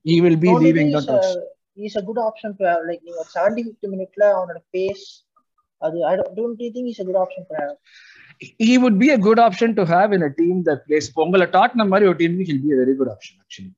he 0.05 0.14
will 0.22 0.38
be 0.38 0.51
leaving 0.64 0.88
the 0.90 1.03
talks 1.11 1.32
is 1.82 1.97
a 1.99 2.05
good 2.07 2.22
option 2.24 2.55
to 2.59 2.64
have 2.64 2.82
like 2.88 3.03
நீங்க 3.03 3.20
70 3.36 3.62
50 3.66 3.90
மினிட்ல 3.93 4.24
அவனோட 4.36 4.61
பேஸ் 4.74 5.05
அது 5.82 5.99
I 6.07 6.14
don't 6.36 6.59
think 6.68 6.90
is 6.93 7.01
a 7.01 7.09
good 7.11 7.20
option 7.22 7.47
to 7.51 7.57
have 7.61 7.74
he 8.61 8.74
would 8.78 8.97
be 8.99 9.09
a 9.11 9.18
good 9.18 9.38
option 9.38 9.70
to 9.74 9.82
have 9.86 10.11
in 10.12 10.22
a 10.22 10.32
team 10.38 10.55
that 10.68 10.78
plays 10.86 11.07
உங்களை 11.24 11.47
Tottenham 11.57 11.90
மாதிரி 11.93 12.09
ஒரு 12.09 12.18
team 12.18 12.38
he'll 12.40 12.62
be 12.64 12.72
a 12.76 12.80
very 12.80 12.95
good 13.01 13.11
option 13.14 13.34
actually. 13.43 13.72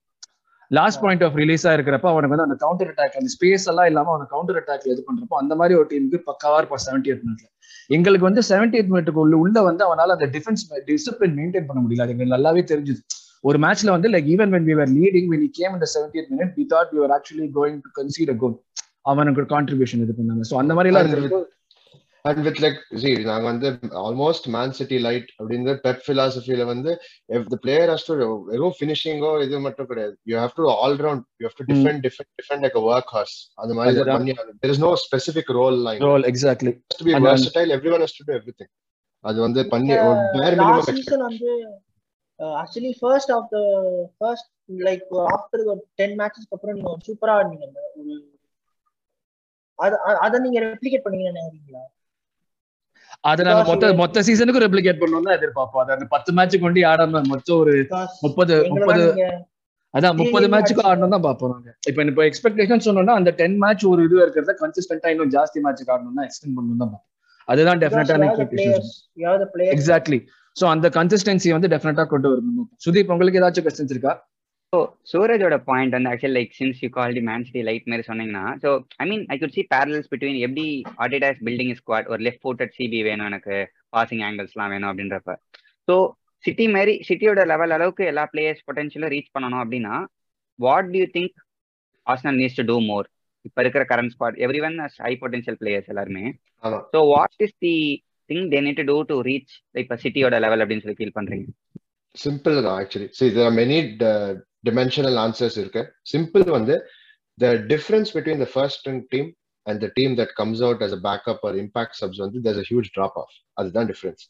Last 0.70 1.00
point 1.02 1.24
of 1.26 1.36
ரிலீஸா 1.40 1.72
இருக்கிறப்ப 1.76 2.08
அவனுக்கு 2.12 2.34
வந்து 2.34 2.46
அந்த 2.48 2.56
counter 2.62 2.90
attack 2.92 3.18
அந்த 3.20 3.30
space 3.34 3.66
எல்லாம் 3.72 3.88
இல்லாம 3.90 4.12
அவனை 4.14 4.26
கவுண்டர் 4.34 4.58
அட்டாக்ல 4.60 4.92
இது 4.94 5.02
பண்றப்போ 5.08 5.36
அந்த 5.42 5.54
மாதிரி 5.54 5.74
ஒரு 5.80 5.88
டீமுக்கு 5.92 6.20
பக்காவா 6.30 6.58
இருப்பான் 6.60 6.84
செவன்டி 6.86 7.10
எய்த் 7.12 7.26
மினிட்ல 7.26 7.48
எங்களுக்கு 7.90 8.28
வந்து 8.28 8.42
செவன்டி 8.50 8.78
எய்த் 8.78 8.92
மினிட்டுக்கு 8.92 9.22
உள்ள 9.24 9.36
உள்ள 9.36 9.62
வந்து 9.62 9.84
அவனால 9.88 10.14
அந்த 10.16 10.28
டிஃபென்ஸ் 10.36 10.62
டிசிப்ளின் 10.88 11.36
மெயின்டைன் 11.40 11.68
பண்ண 11.68 11.80
முடியல. 11.84 12.04
அது 12.04 12.14
எங்களுக்கு 12.14 12.36
நல்லாவே 12.36 12.64
தெரிஞ்சுது. 12.72 13.00
ஒரு 13.44 13.58
மேட்ச்ல 13.58 13.90
வந்து 13.90 14.08
like 14.14 14.28
even 14.34 14.52
when 14.54 14.68
we 14.68 14.74
leading 14.98 15.28
when 15.32 15.48
game 15.58 15.74
இந்த 15.78 15.88
seventy 15.94 16.18
eighth 16.20 16.32
minute 16.34 16.54
we 16.58 16.64
thought 16.74 16.92
we 16.94 17.00
actually 17.18 17.48
going 17.58 17.80
to 17.86 17.90
concede 18.00 18.32
a 18.34 18.38
goal 18.42 18.56
அவனுக்கு 19.02 19.42
கான்ட்ரிபியூஷன் 19.54 20.02
இது 20.04 20.14
பண்ணாங்க. 20.20 20.44
ஸோ 20.50 20.56
அந்த 20.62 20.72
மாதிரி 20.74 20.90
எல்லாம் 20.90 21.04
இருக்கிறப்போ 21.04 21.40
அண்ட் 22.24 22.40
வித் 22.44 22.60
லைக் 22.62 22.78
ஜி 22.94 23.10
நாங்க 23.22 23.46
வந்து 23.46 23.68
ஆல்மோஸ்ட் 24.02 24.46
மேன் 24.46 24.72
சிட்டி 24.72 24.98
லைட் 24.98 25.28
அப்படின்னு 25.38 25.72
பெப் 25.82 26.04
பிலாசபில 26.06 26.64
வந்து 26.64 26.92
if 27.28 27.42
the 27.50 27.58
player 27.64 27.86
has 27.88 28.02
to 28.04 28.14
வெறும் 28.44 28.74
ஃபினிஷிங்கோ 28.78 29.42
இது 29.42 29.60
மட்டும் 29.60 29.86
கிடையாது. 29.86 30.14
You 30.24 30.36
have 30.38 30.54
to 30.54 30.68
all 30.74 30.96
round 30.98 31.24
you 31.40 31.48
have 31.48 31.58
to 31.60 31.66
defend 31.72 32.00
defend 32.06 32.30
defend 32.40 32.64
like 32.64 32.78
work 32.84 33.12
horse 33.12 33.36
அது 33.54 33.74
மாதிரி. 33.74 34.04
பண்ணி 34.10 34.34
there 34.62 34.72
is 34.74 34.80
no 34.86 34.92
specific 35.04 35.48
role 35.58 35.78
line. 35.88 36.00
Role 36.00 36.22
exactly 36.22 36.72
be 37.02 37.14
அந்த- 37.14 37.28
versatile. 37.28 37.72
Everyone 37.72 38.00
has 38.00 38.14
to 38.14 38.24
do 38.24 38.34
everything. 38.40 38.70
அது 39.24 39.40
வந்து 39.40 39.68
பண்ணி 39.68 39.92
ஒரு 40.00 40.14
bare 40.34 40.54
minimum 40.54 40.70
last 40.70 40.90
expect 40.90 41.02
season 41.02 41.22
வந்து 41.22 41.50
actually 42.58 42.92
first 43.00 43.30
of 43.30 43.48
the 43.50 43.58
first 44.18 44.48
like 44.80 45.04
after 45.28 45.64
ஒரு 45.66 45.80
டென் 45.94 46.16
மேட்சஸ்க்கு 46.18 46.56
அப்புறம் 46.56 46.76
நீங்க 46.76 46.94
சூப்பரா 47.06 47.34
ஆடுனீங்க 47.36 47.66
அந்த 47.66 47.80
அது 49.78 49.94
அத 50.20 50.38
நீங்க 50.38 50.58
ரெப்ளிகேட் 50.60 51.04
பண்ணீங்கன்னு 51.04 51.38
நினைக்கிறீங்களா? 51.38 51.82
அதை 53.24 53.42
நாங்க 53.44 53.62
மொத்த 53.70 53.94
மொத்த 53.94 54.22
சீசனுக்கு 54.22 54.60
ரெப்ளிகேட் 54.60 55.00
பண்ணணும் 55.00 55.22
தான் 55.22 55.36
எதிர்பார்ப்போம். 55.38 55.82
அது 55.82 55.92
அந்த 55.92 56.06
பத்து 56.08 56.32
மேட்ச் 56.32 56.56
கொண்டு 56.58 56.80
ஆடாம 56.84 57.22
மொத்தம் 57.26 57.58
ஒரு 57.58 57.74
முப்பது 58.20 58.54
முப்பது 58.72 59.04
அதான் 59.94 60.16
முப்பது 60.20 60.46
மேட்சுக்கு 60.48 60.82
அடிச்சு- 60.82 60.88
ஆடணும் 60.90 61.08
தான் 61.08 61.22
பார்ப்போம் 61.22 61.50
நாங்க. 61.50 61.68
இப்ப 61.88 62.04
இப்போ 62.04 62.22
எக்ஸ்பெக்டேஷன் 62.24 62.84
சொன்னோம்னா 62.86 63.14
அந்த 63.14 63.30
டென் 63.32 63.58
மேட்ச் 63.58 63.84
ஒரு 63.84 64.04
இது 64.04 64.26
இருக்கிறத 64.26 64.54
கன்சிஸ்டன்டா 64.62 65.08
இன்னும் 65.08 65.30
ஜாஸ்தி 65.30 65.58
மேட்சுக்கு 65.64 65.92
ஆடணும் 65.94 66.14
தான் 66.14 66.26
எக்ஸ்டெண்ட் 66.26 66.56
பண்ணணும் 66.56 66.78
தான் 66.78 66.92
பார்ப்போம். 66.92 67.10
அதுதான் 67.48 67.78
டெஃபினட்டான 67.82 68.26
players? 68.54 68.88
எக்ஸாக்ட்லி 69.74 70.18
சோ 70.56 70.66
அந்த 70.66 70.88
கன்சிஸ்டன்சி 70.88 71.50
வந்து 71.50 71.68
டெஃபினட்டா 71.68 72.06
கொண்டு 72.06 72.28
வரணும். 72.30 72.68
சுதீப் 72.84 73.10
உங்களுக்கு 73.10 73.40
ஏதாச்சும் 73.40 73.66
கொஸ்டின்ஸ் 73.66 73.90
இருக்கா? 73.90 74.12
ஸோ 74.74 74.78
சூரஜோட 75.10 75.56
பாயிண்ட் 75.66 75.94
வந்து 75.96 76.10
actually 76.12 76.34
like 76.36 76.52
since 76.58 76.78
you 76.84 76.88
call 76.96 77.12
the 77.16 77.22
Man 77.26 77.44
City 77.46 77.60
lite 77.66 77.88
மாதிரி 77.90 78.04
சொன்னீங்கன்னா 78.08 78.44
so 78.62 78.68
I 79.02 79.04
mean 79.10 79.24
I 79.32 79.36
could 79.42 79.54
see 79.56 79.62
parallels 79.72 80.08
between 80.12 80.38
எப்படி 80.46 80.64
ஆர்டிடாஸ் 81.04 81.40
பில்டிங் 81.48 81.74
ஸ்குவாட் 81.80 82.08
ஒரு 82.12 82.20
லெஃப்ட் 82.26 82.42
ஃபுட்டட் 82.44 82.72
சிபி 82.78 83.00
வேணும் 83.08 83.28
எனக்கு 83.30 83.56
பாசிங் 83.92 84.22
ஆங்கிள்ஸ்லாம் 84.28 84.72
வேணும் 84.74 84.90
அப்படின்றப்ப. 84.90 85.34
ஸோ 85.88 85.94
சிட்டி 86.44 86.66
மாதிரி 86.74 86.94
சிட்டியோட 87.08 87.42
லெவல் 87.52 87.74
அளவுக்கு 87.76 88.04
எல்லா 88.12 88.24
பிளேயர்ஸ் 88.32 88.64
பொட்டன்ஷியலும் 88.68 89.12
ரீச் 89.14 89.30
பண்ணணும் 89.36 89.62
அப்படின்னா 89.64 89.94
what 90.58 90.88
do 90.94 90.98
you 91.02 91.08
think 91.16 91.36
Arsenal 92.06 92.38
needs 92.40 92.58
to 92.60 92.64
do 92.70 92.78
more 92.88 93.08
இப்போ 93.44 93.60
இருக்கிற 93.64 93.84
current 93.92 94.14
squad 94.14 94.40
everyone 94.68 94.76
high 95.04 95.12
potential 95.22 95.58
players 95.62 95.90
எல்லாருமே. 95.94 96.24
So 96.94 97.00
what 97.12 97.36
is 97.46 97.56
the 97.66 97.74
thing 98.30 98.44
they 98.54 98.60
need 98.66 98.80
to 98.80 98.86
do 98.92 98.98
to 99.12 99.18
reach 99.30 99.54
இப்போ 99.74 99.96
சிட்டியோட 100.04 100.38
லெவல் 100.46 100.64
அப்படின்னு 100.64 100.84
சொல்லி 100.86 100.98
ஃபீல் 101.00 101.16
பண்றீங்க? 101.20 101.46
சிம்பிள் 102.14 102.56
தான் 102.64 102.76
actually 102.80 103.08
there 103.36 103.46
are 103.46 103.54
many 103.60 103.78
uh, 104.10 104.32
dimensional 104.68 105.16
answers 105.26 105.56
இருக்கு. 105.62 105.82
சிம்பிள் 106.12 106.50
வந்து 106.58 106.76
the 107.38 107.54
difference 107.72 108.12
between 108.16 108.42
the 108.44 108.48
first 108.54 108.80
string 108.82 109.00
team 109.14 109.30
and 109.66 109.80
the 109.84 109.88
team 109.98 110.14
that 110.18 110.32
comes 110.40 110.62
out 110.66 110.82
as 110.86 110.94
a 110.96 111.02
backup 111.06 111.38
or 111.48 111.52
impact 111.62 112.00
வந்து 112.24 112.40
there's 112.46 112.60
a 112.64 112.66
huge 112.70 112.88
drop 112.96 113.14
of 113.22 113.34
அதுதான் 113.60 113.88
difference 113.90 114.24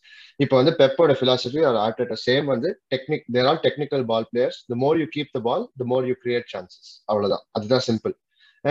இப்போ 0.44 0.54
வந்து 0.60 0.72
பெப்போட 0.80 1.12
philosophy 1.20 1.62
or 1.68 1.74
Arteta 1.86 2.16
same 2.26 2.46
வந்து 2.52 2.70
technique 2.94 3.24
they're 3.36 3.48
all 3.50 3.60
technical 3.66 4.04
ball 4.12 4.28
players 4.32 4.60
the 4.72 4.76
more 4.84 4.98
you 5.02 5.08
keep 5.16 5.32
the 5.38 5.42
ball 5.48 5.64
the 5.82 5.86
more 5.92 6.06
you 6.10 6.14
create 6.24 6.48
chances 6.54 6.92
அவ்வளவுதான். 7.10 7.44
அதுதான் 7.58 7.84
simple 7.88 8.14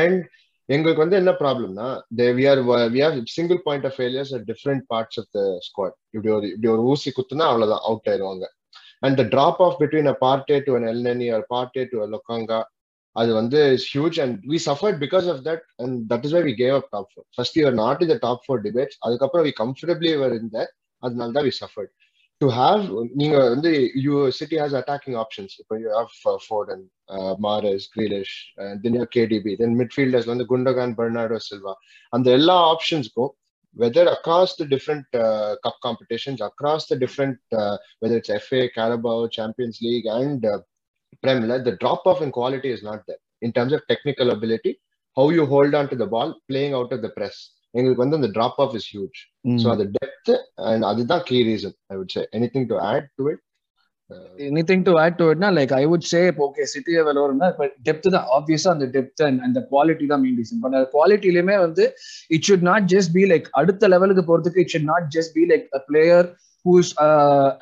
and 0.03 0.22
எங்களுக்கு 0.70 1.03
வந்து 1.03 1.18
என்ன 1.22 1.32
ப்ராப்ளம்னா 1.39 1.88
we 2.38 2.43
are 2.51 2.59
we 2.93 2.99
are 3.05 3.16
single 3.38 3.59
point 3.66 3.86
of 3.89 3.95
failures 3.97 4.32
different 4.51 4.84
parts 4.93 5.20
of 5.22 5.32
the 5.38 5.41
squad 5.68 5.95
இப்படி 6.16 6.32
ஒரு 6.38 6.47
இப்படி 6.53 6.70
ஒரு 6.76 6.84
ஊசி 6.91 7.11
குத்துனா 7.18 7.47
அவ்வளவுதான். 7.51 7.84
அவுட் 7.89 8.07
ஆயிடுவாங்க 8.11 8.45
and 9.04 9.18
the 9.20 9.26
drop 9.34 9.60
off 9.66 9.78
between 9.82 10.10
a 10.12 10.16
Partey 10.22 10.58
to 10.68 10.74
an 10.78 10.88
Elneny 10.91 11.28
or 11.38 11.45
Partey 11.49 11.84
to 11.91 11.97
a 12.04 12.08
Lokonga 12.14 12.60
அது 13.16 13.32
வந்து 13.34 13.60
huge 13.88 14.18
and 14.24 14.38
we 14.51 14.60
suffered 14.68 14.97
because 15.04 15.26
of 15.34 15.41
that 15.47 15.66
and 15.84 15.97
that 16.12 16.24
is 16.28 16.36
why 16.38 16.43
we 16.43 16.54
gave 16.62 16.76
up 16.80 16.88
top 16.93 17.10
four 17.12 17.26
first 17.36 17.58
you're 17.60 17.78
not 17.82 18.01
in 18.06 18.14
the 18.14 18.18
top 18.24 18.43
four 18.45 18.64
debates 18.68 18.97
அதுக்கப்புறம் 19.08 19.45
we 19.49 19.54
comfortably 19.60 20.14
were 20.24 20.36
இந்த 20.39 20.58
அதனால 21.04 21.32
தான் 21.38 21.47
we 21.49 21.54
suffered 21.60 21.93
to 22.41 22.47
have 22.56 22.84
நீங்க 23.14 23.36
வந்து 23.49 23.72
you 24.06 24.14
City 24.39 24.58
has 24.62 24.76
attacking 24.80 25.18
options 25.24 25.54
இப்போ 25.62 25.76
you 25.84 25.89
have 25.97 26.10
fort 26.47 26.72
and 26.76 26.86
Mahrez 27.45 27.86
Grealish 27.93 28.34
then 28.84 28.97
KDB 29.18 29.54
then 29.62 29.76
midfielders 29.82 30.30
வந்து 30.32 30.45
Gundogan 30.51 30.95
Bernardo 30.99 31.39
Silva 31.49 31.74
அந்த 32.14 32.28
எல்லா 32.39 32.58
ஆப்ஷன்ஸ்க்கும் 32.74 33.32
whether 33.76 34.07
across 34.09 34.57
the 34.57 34.64
different 34.64 35.07
uh, 35.14 35.57
cup 35.64 35.76
competitions, 35.83 36.41
across 36.41 36.87
the 36.87 36.97
different, 36.97 37.39
uh, 37.53 37.76
whether 38.01 38.16
it's 38.16 38.31
FA, 38.47 38.68
Carabao, 38.70 39.29
Champions 39.29 39.79
League, 39.81 40.07
and 40.07 40.45
uh, 40.45 40.59
Premier, 41.22 41.62
the 41.62 41.76
drop 41.76 42.03
off 42.07 42.22
in 42.22 42.31
quality 42.31 42.70
is 42.70 42.83
not 42.83 43.03
there 43.07 43.22
in 43.43 43.53
terms 43.53 43.72
of 43.72 43.83
technical 43.89 44.31
ability, 44.31 44.72
how 45.16 45.31
you 45.31 45.47
hold 45.47 45.74
on 45.74 45.89
to 45.89 45.97
the 45.97 46.07
ball, 46.07 46.35
playing 46.49 46.74
out 46.74 46.93
of 46.93 47.03
the 47.03 47.11
press. 47.11 47.39
எங்களுக்கு 47.74 48.03
வந்து 48.03 48.18
அந்த 48.18 48.29
drop 48.37 48.61
off 48.64 48.74
is 48.79 48.87
huge 48.93 49.18
so 49.62 49.66
அது 49.72 49.85
depth 49.97 50.31
and 50.68 50.85
அதுதான் 50.91 51.24
key 51.31 51.39
reason 51.49 51.74
I 51.93 51.97
would 51.99 52.12
say 52.14 52.22
anything 52.55 52.68
to 52.70 52.76
add 52.91 53.09
to 53.18 53.24
it 53.33 53.43
Anything 54.47 54.84
to 54.86 54.93
add 54.99 55.18
to 55.18 55.26
இட்னா 55.32 55.49
like 55.57 55.74
I 55.74 55.84
would 55.86 56.07
say 56.09 56.22
இப்போ 56.28 56.43
okay 56.47 56.66
City 56.72 56.91
விளையாடுறோம்னா 56.99 57.49
இப்போ 57.53 57.66
depth 57.88 58.07
தான் 58.16 58.28
ஆப்வியஸா 58.38 58.70
அந்த 58.76 58.86
டெப்த் 58.95 59.24
அண்ட் 59.28 59.41
அந்த 59.47 59.59
குவாலிட்டி 59.72 60.07
தான் 60.11 60.24
மெயின் 60.24 60.39
ரீசன் 60.41 60.61
பட் 60.64 60.78
அந்த 60.80 60.89
குவாலிட்டிலுமே 60.95 61.57
வந்து 61.66 61.86
it 62.32 62.47
should 62.49 62.66
not 62.70 62.88
just 62.93 63.14
be 63.14 63.26
like 63.32 63.47
அடுத்த 63.61 63.89
லெவலுக்கு 63.93 64.24
போறதுக்கு 64.30 64.64
it 64.64 64.74
should 64.76 64.89
not 64.93 65.07
just 65.18 65.34
be 65.38 65.45
like 65.51 65.68
a 65.74 65.82
player 65.89 66.28
who's 66.66 66.89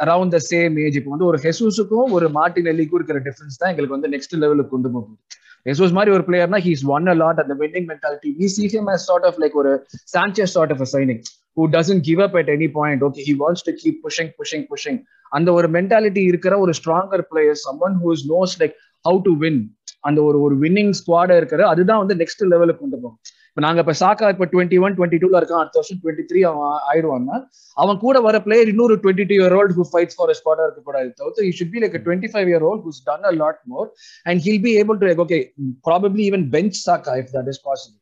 around 0.04 0.34
the 0.36 0.40
same 0.48 0.74
age 0.86 0.98
இப்போ 1.00 1.12
வந்து 1.12 1.28
ஒரு 1.30 1.38
ஹெசூஸுக்கும் 1.46 2.12
ஒரு 2.18 2.28
மார்டின் 2.40 2.70
எல்லிக்கும் 2.74 3.00
இருக்கிற 3.00 3.20
டிஃபரன்ஸ் 3.28 3.60
தான் 3.62 3.72
எங்களுக்கு 3.72 3.98
வந்து 3.98 4.12
நெக்ஸ்ட் 4.16 4.36
லெவலுக்கு 4.44 4.74
கொண்டு 4.74 4.90
போகுது. 4.96 5.16
ஹெசூஸ் 5.66 5.96
மாதிரி 5.98 6.12
ஒரு 6.16 6.24
பிளேயர்னா 6.28 6.60
ஹீஸ் 6.68 6.84
ஒன் 6.92 7.08
அ 7.08 7.16
லாட் 7.16 7.42
அந்த 7.44 7.56
winning 7.60 7.88
mentality 7.90 8.30
we 8.40 8.48
see 8.56 8.66
him 8.74 8.90
sort 9.04 9.28
of 9.30 9.40
like 9.44 9.56
ஒரு 9.62 9.72
chances 10.14 10.54
sort 10.58 10.74
of 10.76 10.82
a 10.82 10.90
signing 10.94 11.22
who 11.58 11.64
doesn't 11.78 12.04
give 12.10 12.20
up 12.26 12.36
at 12.42 12.50
any 12.50 12.70
point. 12.78 13.02
Okay 13.08 13.24
he 13.30 13.34
wants 13.44 13.62
to 13.68 13.74
keep 13.82 13.98
pushing 14.06 14.30
pushing 14.42 14.64
pushing. 14.74 15.00
அந்த 15.32 15.50
ஒரு 15.58 15.68
mentality 15.76 16.22
இருக்கிற 16.30 16.54
ஒரு 16.64 16.72
stronger 16.78 17.22
player 17.30 17.60
someone 17.66 17.94
who's 18.02 18.24
knows 18.32 18.56
like 18.62 18.74
how 19.06 19.20
to 19.28 19.34
win 19.44 19.60
அந்த 20.08 20.20
ஒரு 20.30 20.38
ஒரு 20.46 20.56
winning 20.64 20.92
ஸ்குவாட 21.00 21.38
இருக்கிற 21.42 21.62
அதுதான் 21.74 22.02
வந்து 22.02 22.16
நெக்ஸ்ட் 22.22 22.44
லெவலுக்கு 22.54 22.82
கொண்டு 22.84 22.98
போகும். 23.04 23.16
இப்போ 23.50 23.62
நாங்க 23.66 23.80
இப்ப 23.84 23.94
சாக்கா 24.02 24.28
இப்போ 24.34 24.46
டுவெண்ட்டி 24.52 24.78
ஒன் 24.86 24.94
டுவெண்ட்டி 24.98 25.20
டூல 25.22 25.40
இருக்கான். 25.42 25.62
அடுத்த 25.64 25.80
வருஷம் 25.82 26.00
டுவெண்ட்டி 26.02 26.24
த்ரீ 26.30 26.42
அவன் 26.50 26.76
ஆயிடுவான்னா 26.90 27.38
அவன் 27.78 27.98
கூட 28.04 28.20
வர 28.28 28.36
பிளேயர் 28.46 28.72
இன்னொரு 28.74 28.96
twenty 29.04 29.26
two 29.32 29.36
year 29.40 29.56
old 29.60 29.74
who 29.78 29.86
fights 29.92 30.18
for 30.18 30.34
ஸ்பாட்டா 30.42 30.66
இருக்க 30.68 30.84
கூடாது. 30.90 31.10
தவிர்த்து 31.22 31.48
you 31.48 31.54
should 31.60 31.74
be 31.76 31.82
like 31.84 31.98
twenty 32.08 32.32
five 32.34 32.52
year 32.52 32.66
old 32.70 32.84
who's 32.88 33.02
done 33.10 33.26
a 33.32 33.34
lot 33.42 33.62
more 33.74 33.90
and 34.30 34.42
he'll 34.48 34.62
be 34.68 34.74
able 34.84 35.00
to 35.04 35.16
okay 35.26 35.40
probably 35.90 36.24
even 36.30 36.46
bench 36.56 36.78
Saka 36.88 37.16
if 37.24 37.34
that 37.38 37.52
is 37.54 37.64
possible 37.70 38.01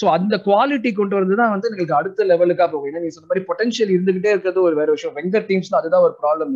so 0.00 0.06
அந்த 0.16 0.34
quality 0.46 0.90
கொண்டு 1.00 1.14
வந்து 1.18 1.36
தான் 1.40 1.52
வந்து 1.54 1.68
எங்களுக்கு 1.70 1.96
அடுத்த 2.00 2.26
லெவலுக்காக 2.30 2.68
போகும். 2.74 2.88
ஏன்னா 2.90 3.02
நீ 3.04 3.10
சொன்ன 3.16 3.28
மாதிரி 3.30 3.44
பொட்டன்ஷியல் 3.50 3.92
இருந்துகிட்டே 3.96 4.32
இருக்கிறது 4.34 4.60
ஒரு 4.68 4.76
வேற 4.80 4.88
விஷயம். 4.96 5.14
வெங்கர் 5.18 5.46
டீம்ஸ்ல 5.50 5.78
அதுதான் 5.80 6.04
ஒரு 6.08 6.14
ப்ராப்ளம் 6.22 6.54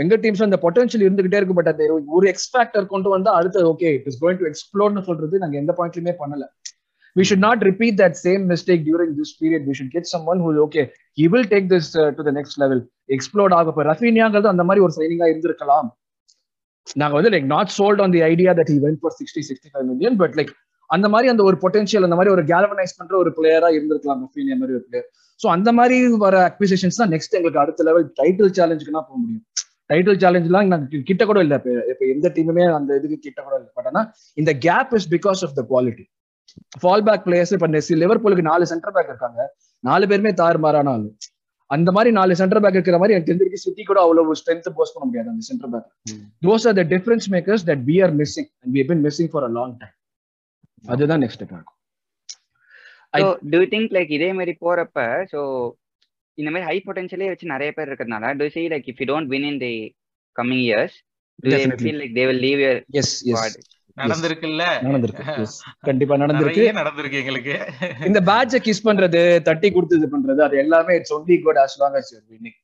வெங்கர் 0.00 0.22
டீம்ஸ் 0.24 0.46
அந்த 0.48 0.60
பொட்டன்ஷியல் 0.66 1.06
இருந்துகிட்டே 1.06 1.40
இருக்கு 1.42 1.58
பட் 1.60 1.70
அந்த 1.72 1.86
ஒரு 2.18 2.28
எக்ஸ்பேக்டர் 2.34 2.90
கொண்டு 2.94 3.10
வந்தா 3.16 3.32
அடுத்து 3.40 3.68
okay 3.72 3.90
it 3.98 4.08
is 4.12 4.20
going 4.24 4.40
to 4.42 4.48
எக்ஸ்ப்ளோர்னு 4.52 5.06
சொல்றது 5.10 5.42
நாங்க 5.44 5.58
எந்த 5.64 5.74
பாயிண்ட்லயுமே 5.80 6.14
பண்ணல. 6.24 6.46
We 7.16 7.24
should 7.28 7.40
not 7.44 7.58
repeat 7.68 7.94
that 8.00 8.14
same 8.26 8.42
mistake 8.50 8.82
during 8.88 9.08
this 9.16 9.30
period. 9.38 9.62
We 9.68 9.74
should 9.76 9.88
get 9.94 10.04
someone 10.10 10.38
who, 10.42 10.50
okay, 10.64 10.84
he 11.18 11.24
will 11.32 11.46
take 11.52 11.66
this 11.72 11.86
uh, 12.02 12.10
to 12.16 12.22
the 12.26 12.32
next 12.36 12.54
level. 12.62 12.78
Explode 13.16 13.52
ஆக 13.56 13.72
போய் 13.76 13.86
ரஃபீனியாங்கிறது 13.88 14.48
அந்த 14.52 14.64
மாதிரி 14.68 14.82
ஒரு 14.86 14.94
சைனிங்கா 14.98 15.26
இருந்திருக்கலாம். 15.32 15.88
நாங்க 17.00 17.14
வந்து 17.18 17.32
like 17.34 17.48
not 17.54 17.72
sold 17.78 18.02
on 18.04 18.14
the 18.16 18.20
idea 18.28 18.52
that 18.58 18.70
he 18.74 18.78
went 18.84 19.00
for 19.02 19.14
sixty 19.18 19.42
sixty 19.48 19.70
five 19.72 19.86
million 19.90 20.18
but 20.22 20.36
like 20.40 20.52
அந்த 20.90 21.06
மாதிரி 21.14 21.28
அந்த 21.32 21.42
ஒரு 21.48 21.56
பொட்டன்ஷியல் 21.64 22.06
அந்த 22.08 22.16
மாதிரி 22.18 22.32
ஒரு 22.36 22.44
கேல்வனைஸ் 22.52 22.96
பண்ற 23.00 23.14
ஒரு 23.22 23.30
பிளேயரா 23.38 23.68
இருந்திருக்கலாம் 23.76 24.22
ரஃபீனியா 24.26 24.56
மாதிரி 24.60 24.76
ஒரு 24.78 24.84
பிளேயர் 24.88 25.08
ஸோ 25.40 25.48
அந்த 25.56 25.70
மாதிரி 25.78 25.96
வர 26.24 26.36
அக்விசிஷன்ஸ் 26.50 27.00
தான் 27.00 27.12
நெக்ஸ்ட் 27.14 27.36
எங்களுக்கு 27.38 27.62
அடுத்த 27.62 27.84
லெவல் 27.88 28.06
டைட்டில் 28.20 28.54
சேலஞ்சுக்குனா 28.58 29.02
போக 29.08 29.18
முடியும். 29.22 29.44
டைட்டில் 29.90 30.20
சேலஞ்ச்லாம் 30.22 30.68
நாங்கள் 30.72 31.06
கிட்ட 31.10 31.22
கூட 31.30 31.38
இல்லை. 31.46 31.56
இப்போ 31.60 31.72
இப்போ 31.92 32.04
எந்த 32.14 32.26
டீமுமே 32.36 32.64
அந்த 32.78 32.90
இதுக்கு 32.98 33.18
கிட்ட 33.26 33.40
கூட 33.46 33.54
இல்லை. 33.60 33.70
பட் 33.78 33.88
ஆனால் 33.90 34.06
இந்த 34.38 34.52
gap 34.66 34.92
is 34.98 35.08
because 35.14 35.42
of 35.46 35.54
the 35.58 35.62
quality 35.72 36.04
fall 36.80 37.04
back 37.08 37.24
players 37.26 37.52
இப்ப 37.56 37.68
லிவர்பூலுக்கு 38.02 38.44
நாலு 38.50 38.64
சென்டர் 38.72 38.94
பேக் 38.96 39.10
இருக்காங்க. 39.12 39.40
நாலு 39.84 40.04
பேருமே 40.10 40.32
தாறுமாறான 40.42 40.90
ஆளு. 40.94 41.08
அந்த 41.70 41.88
மாதிரி 41.96 42.10
நாலு 42.18 42.32
சென்டர் 42.40 42.62
பேக் 42.62 42.76
இருக்கிற 42.78 42.98
மாதிரி 43.00 43.14
எனக்கு 43.14 43.28
தெரிஞ்சிருக்கு 43.28 43.64
சிட்டி 43.64 43.82
கூட 43.90 43.98
அவ்வளவு 44.04 44.36
ஸ்ட்ரென்த் 44.40 44.68
போஸ்ட் 44.78 44.94
பண்ண 44.94 45.06
முடியாது 45.08 45.28
அந்த 45.32 45.44
centre 45.50 45.70
back 45.74 45.88
those 46.46 46.66
are 46.70 46.76
the 46.80 46.84
difference 46.94 47.28
makers 47.34 47.64
that 47.70 47.84
we 47.90 47.96
are 48.06 48.14
missing 48.20 48.50
and 48.62 48.72
we 48.76 48.82
been 48.90 49.02
missing 49.06 49.30
for 49.34 49.46
a 49.48 49.52
long 49.58 49.74
time 49.82 49.94
அதுதான் 50.84 51.22
நெக்ஸ்ட் 51.24 51.42
இருக்கும் 51.42 51.68
ஸோ 53.14 53.28
டூ 53.52 53.60
திங்க் 53.72 53.92
லைக் 53.96 54.10
இதே 54.18 54.30
மாதிரி 54.32 54.54
போறப்ப 54.60 54.98
ஸோ 55.32 55.40
இந்த 56.38 56.50
மாதிரி 56.50 56.66
ஹை 56.68 56.76
பொட்டன்ஷியலே 56.86 57.30
வச்சு 57.30 57.54
நிறைய 57.54 57.70
பேர் 57.72 57.88
இருக்கிறதுனால 57.90 58.32
do 58.36 58.48
see 58.48 58.64
like 58.74 58.88
if 58.92 59.00
you 59.02 59.08
don't 59.12 59.30
win 59.34 59.48
in 59.50 59.60
the 59.66 59.74
coming 60.36 60.64
years 60.68 60.96
like 61.48 62.14
they 62.18 62.24
will 62.30 62.42
leave 62.46 62.62
your 62.64 62.80
yes 63.00 63.14
yes 63.32 63.58
நடந்திருக்குல்ல? 63.96 64.64
நடந்திருக்கு. 64.86 65.24
கண்டிப்பா 65.88 66.14
நடந்திருக்கு. 66.16 66.64
நடந்திருக்கு 66.78 67.20
எங்களுக்கு. 67.22 67.54
இந்த 68.06 68.20
பேட்ச 68.28 68.60
கிஸ் 68.66 68.86
பண்றது 68.88 69.20
தட்டி 69.48 69.68
கொடுத்து 69.70 69.98
இது 70.00 70.08
பண்றது 70.14 70.40
அது 70.46 70.56
எல்லாமே 70.58 70.94
it's 70.98 71.14
only 71.16 71.36
good 71.46 71.60
as 71.64 71.74
long 71.82 71.94
as 72.00 72.06
you're 72.12 72.26
winning 72.30 72.56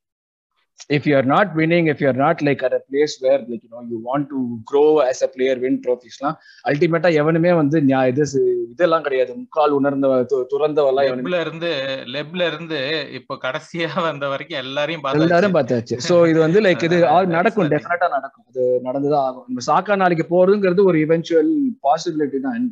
if 0.97 1.03
you 1.09 1.15
are 1.19 1.27
not 1.35 1.55
winning 1.59 1.85
if 1.93 2.01
you 2.03 2.09
are 2.11 2.19
not 2.25 2.43
like 2.47 2.61
at 2.67 2.75
a 2.79 2.81
place 2.91 3.15
where 3.23 3.39
like 3.51 3.63
you 3.67 3.71
know 3.73 3.83
you 3.93 3.99
want 4.09 4.25
to 4.33 4.39
grow 4.71 4.89
as 5.11 5.19
a 5.27 5.29
player 5.35 5.55
win 5.65 5.75
trophiesலாம் 5.85 6.37
அல்டிமேட்டா 6.69 7.11
எவனுமே 7.21 7.53
வந்து 7.61 7.77
இது 8.11 8.25
இதெல்லாம் 8.73 9.05
கிடையாது. 9.07 9.33
முக்கால் 9.41 9.75
உணர்ந்த 9.79 10.07
துறந்தவெல்லாம் 10.53 11.09
லெப்ல 11.11 11.41
இருந்து 11.45 11.71
லெப்ல 12.15 12.47
இருந்து 12.51 12.79
இப்ப 13.19 13.39
கடைசியா 13.45 13.89
வந்த 14.07 14.25
வரைக்கும் 14.33 14.61
எல்லாரையும் 14.65 15.05
எல்லாரும் 15.27 15.57
பார்த்தாச்சு. 15.57 15.97
சோ 16.09 16.15
இது 16.31 16.39
வந்து 16.45 16.61
லைக் 16.67 16.85
இது 16.89 16.99
நடக்கும் 17.37 17.71
டெஃபினட்டா 17.75 18.09
நடக்கும். 18.17 18.45
அது 18.51 18.65
நடந்துதான் 18.87 19.25
ஆகும். 19.29 19.47
நம்ம 19.49 19.65
சாக்கா 19.71 19.97
நாளைக்கு 20.03 20.27
போறதுங்கிறது 20.35 20.85
ஒரு 20.91 21.01
இவென்ச்சுவல் 21.07 21.53
பாசிபிலிட்டி 21.89 22.41
தான். 22.47 22.69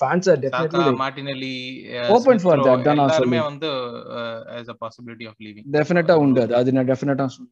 Fans 0.00 0.28
are 0.32 0.40
definitely 0.44 0.84
Martinelli 1.04 1.54
open 2.16 2.42
for 2.44 2.64
that 2.68 2.86
தான் 2.88 3.00
நான் 3.02 3.10
எல்லாருமே 3.10 3.42
வந்து 3.50 3.70
as 4.60 4.68
a 4.74 4.78
possibility 4.84 5.26
of 5.32 5.36
leaving. 5.46 5.66
டெஃபினட்டா 5.78 6.16
உண்டு 6.24 6.42
அது. 6.46 6.56
அது 6.60 6.76
நான் 6.78 6.90
டெஃபினட்டா 6.92 7.26
சொல்றேன் 7.36 7.45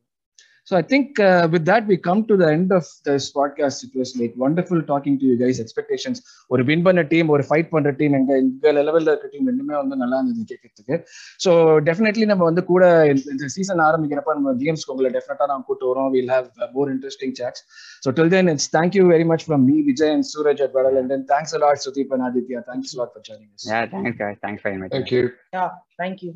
So 0.67 0.79
I 0.79 0.83
think 0.83 1.21
uh, 1.21 1.47
with 1.53 1.65
that 1.67 1.87
we 1.87 1.97
come 1.99 2.21
to 2.27 2.37
the 2.39 2.47
end 2.49 2.73
of 2.73 2.85
this 3.05 3.25
podcast. 3.31 3.85
It 3.85 3.95
was 3.95 4.11
like 4.17 4.33
wonderful 4.35 4.81
talking 4.83 5.19
to 5.21 5.25
you 5.27 5.35
guys. 5.37 5.57
Expectations 5.65 6.19
ஒரு 6.51 6.62
வின் 6.69 6.85
பண்ண 6.87 7.03
டீம் 7.11 7.33
ஒரு 7.35 7.45
ஃபைட் 7.49 7.69
பண்ற 7.73 7.91
டீம் 7.99 8.15
எங்க 8.19 8.33
எங்க 8.43 8.73
லெவல்ல 8.79 9.12
இருக்க 9.12 9.29
டீம் 9.33 9.49
ரெண்டுமே 9.51 9.75
வந்து 9.81 9.97
நல்லா 10.03 10.19
இருந்தது 10.21 10.47
கேட்கறதுக்கு 10.53 10.97
ஸோ 11.45 11.51
டெஃபினெட்லி 11.88 12.25
நம்ம 12.30 12.47
வந்து 12.51 12.63
கூட 12.71 12.87
இந்த 13.34 13.51
சீசன் 13.57 13.84
ஆரம்பிக்கிறப்ப 13.88 14.37
நம்ம 14.38 14.55
கேம்ஸ்க்கு 14.63 14.95
உங்களை 14.95 15.11
டெஃபினட்டா 15.18 15.49
நான் 15.53 15.67
கூட்டு 15.68 15.87
வரோம் 15.91 16.11
will 16.17 16.33
have 16.37 16.49
more 16.76 16.93
interesting 16.95 17.37
chats 17.41 17.63
so 18.07 18.14
till 18.21 18.33
then 18.37 18.51
it's 18.55 18.71
thank 18.79 18.97
you 19.01 19.05
very 19.13 19.29
much 19.33 19.47
from 19.49 19.67
me 19.71 19.76
Vijay 19.91 20.14
and 20.17 20.29
Suraj 20.33 20.64
at 20.68 20.75
வடல் 20.79 20.99
and 21.03 21.13
then 21.14 21.26
thanks 21.34 21.55
a lot 21.61 21.84
Sudeep 21.87 22.14
and 22.17 22.26
Aditya 22.30 22.63
thanks 22.71 22.97
lot 23.01 23.14
for 23.14 23.26
joining 23.29 23.53
Yeah, 23.67 23.84
thanks 23.95 24.17
guys. 24.17 24.38
Thanks 24.47 24.64
very 24.68 24.80
much. 24.83 24.93
Thank 24.97 25.14
you. 25.18 25.25
Yeah, 25.53 25.71
thank 26.03 26.18
you. 26.26 26.34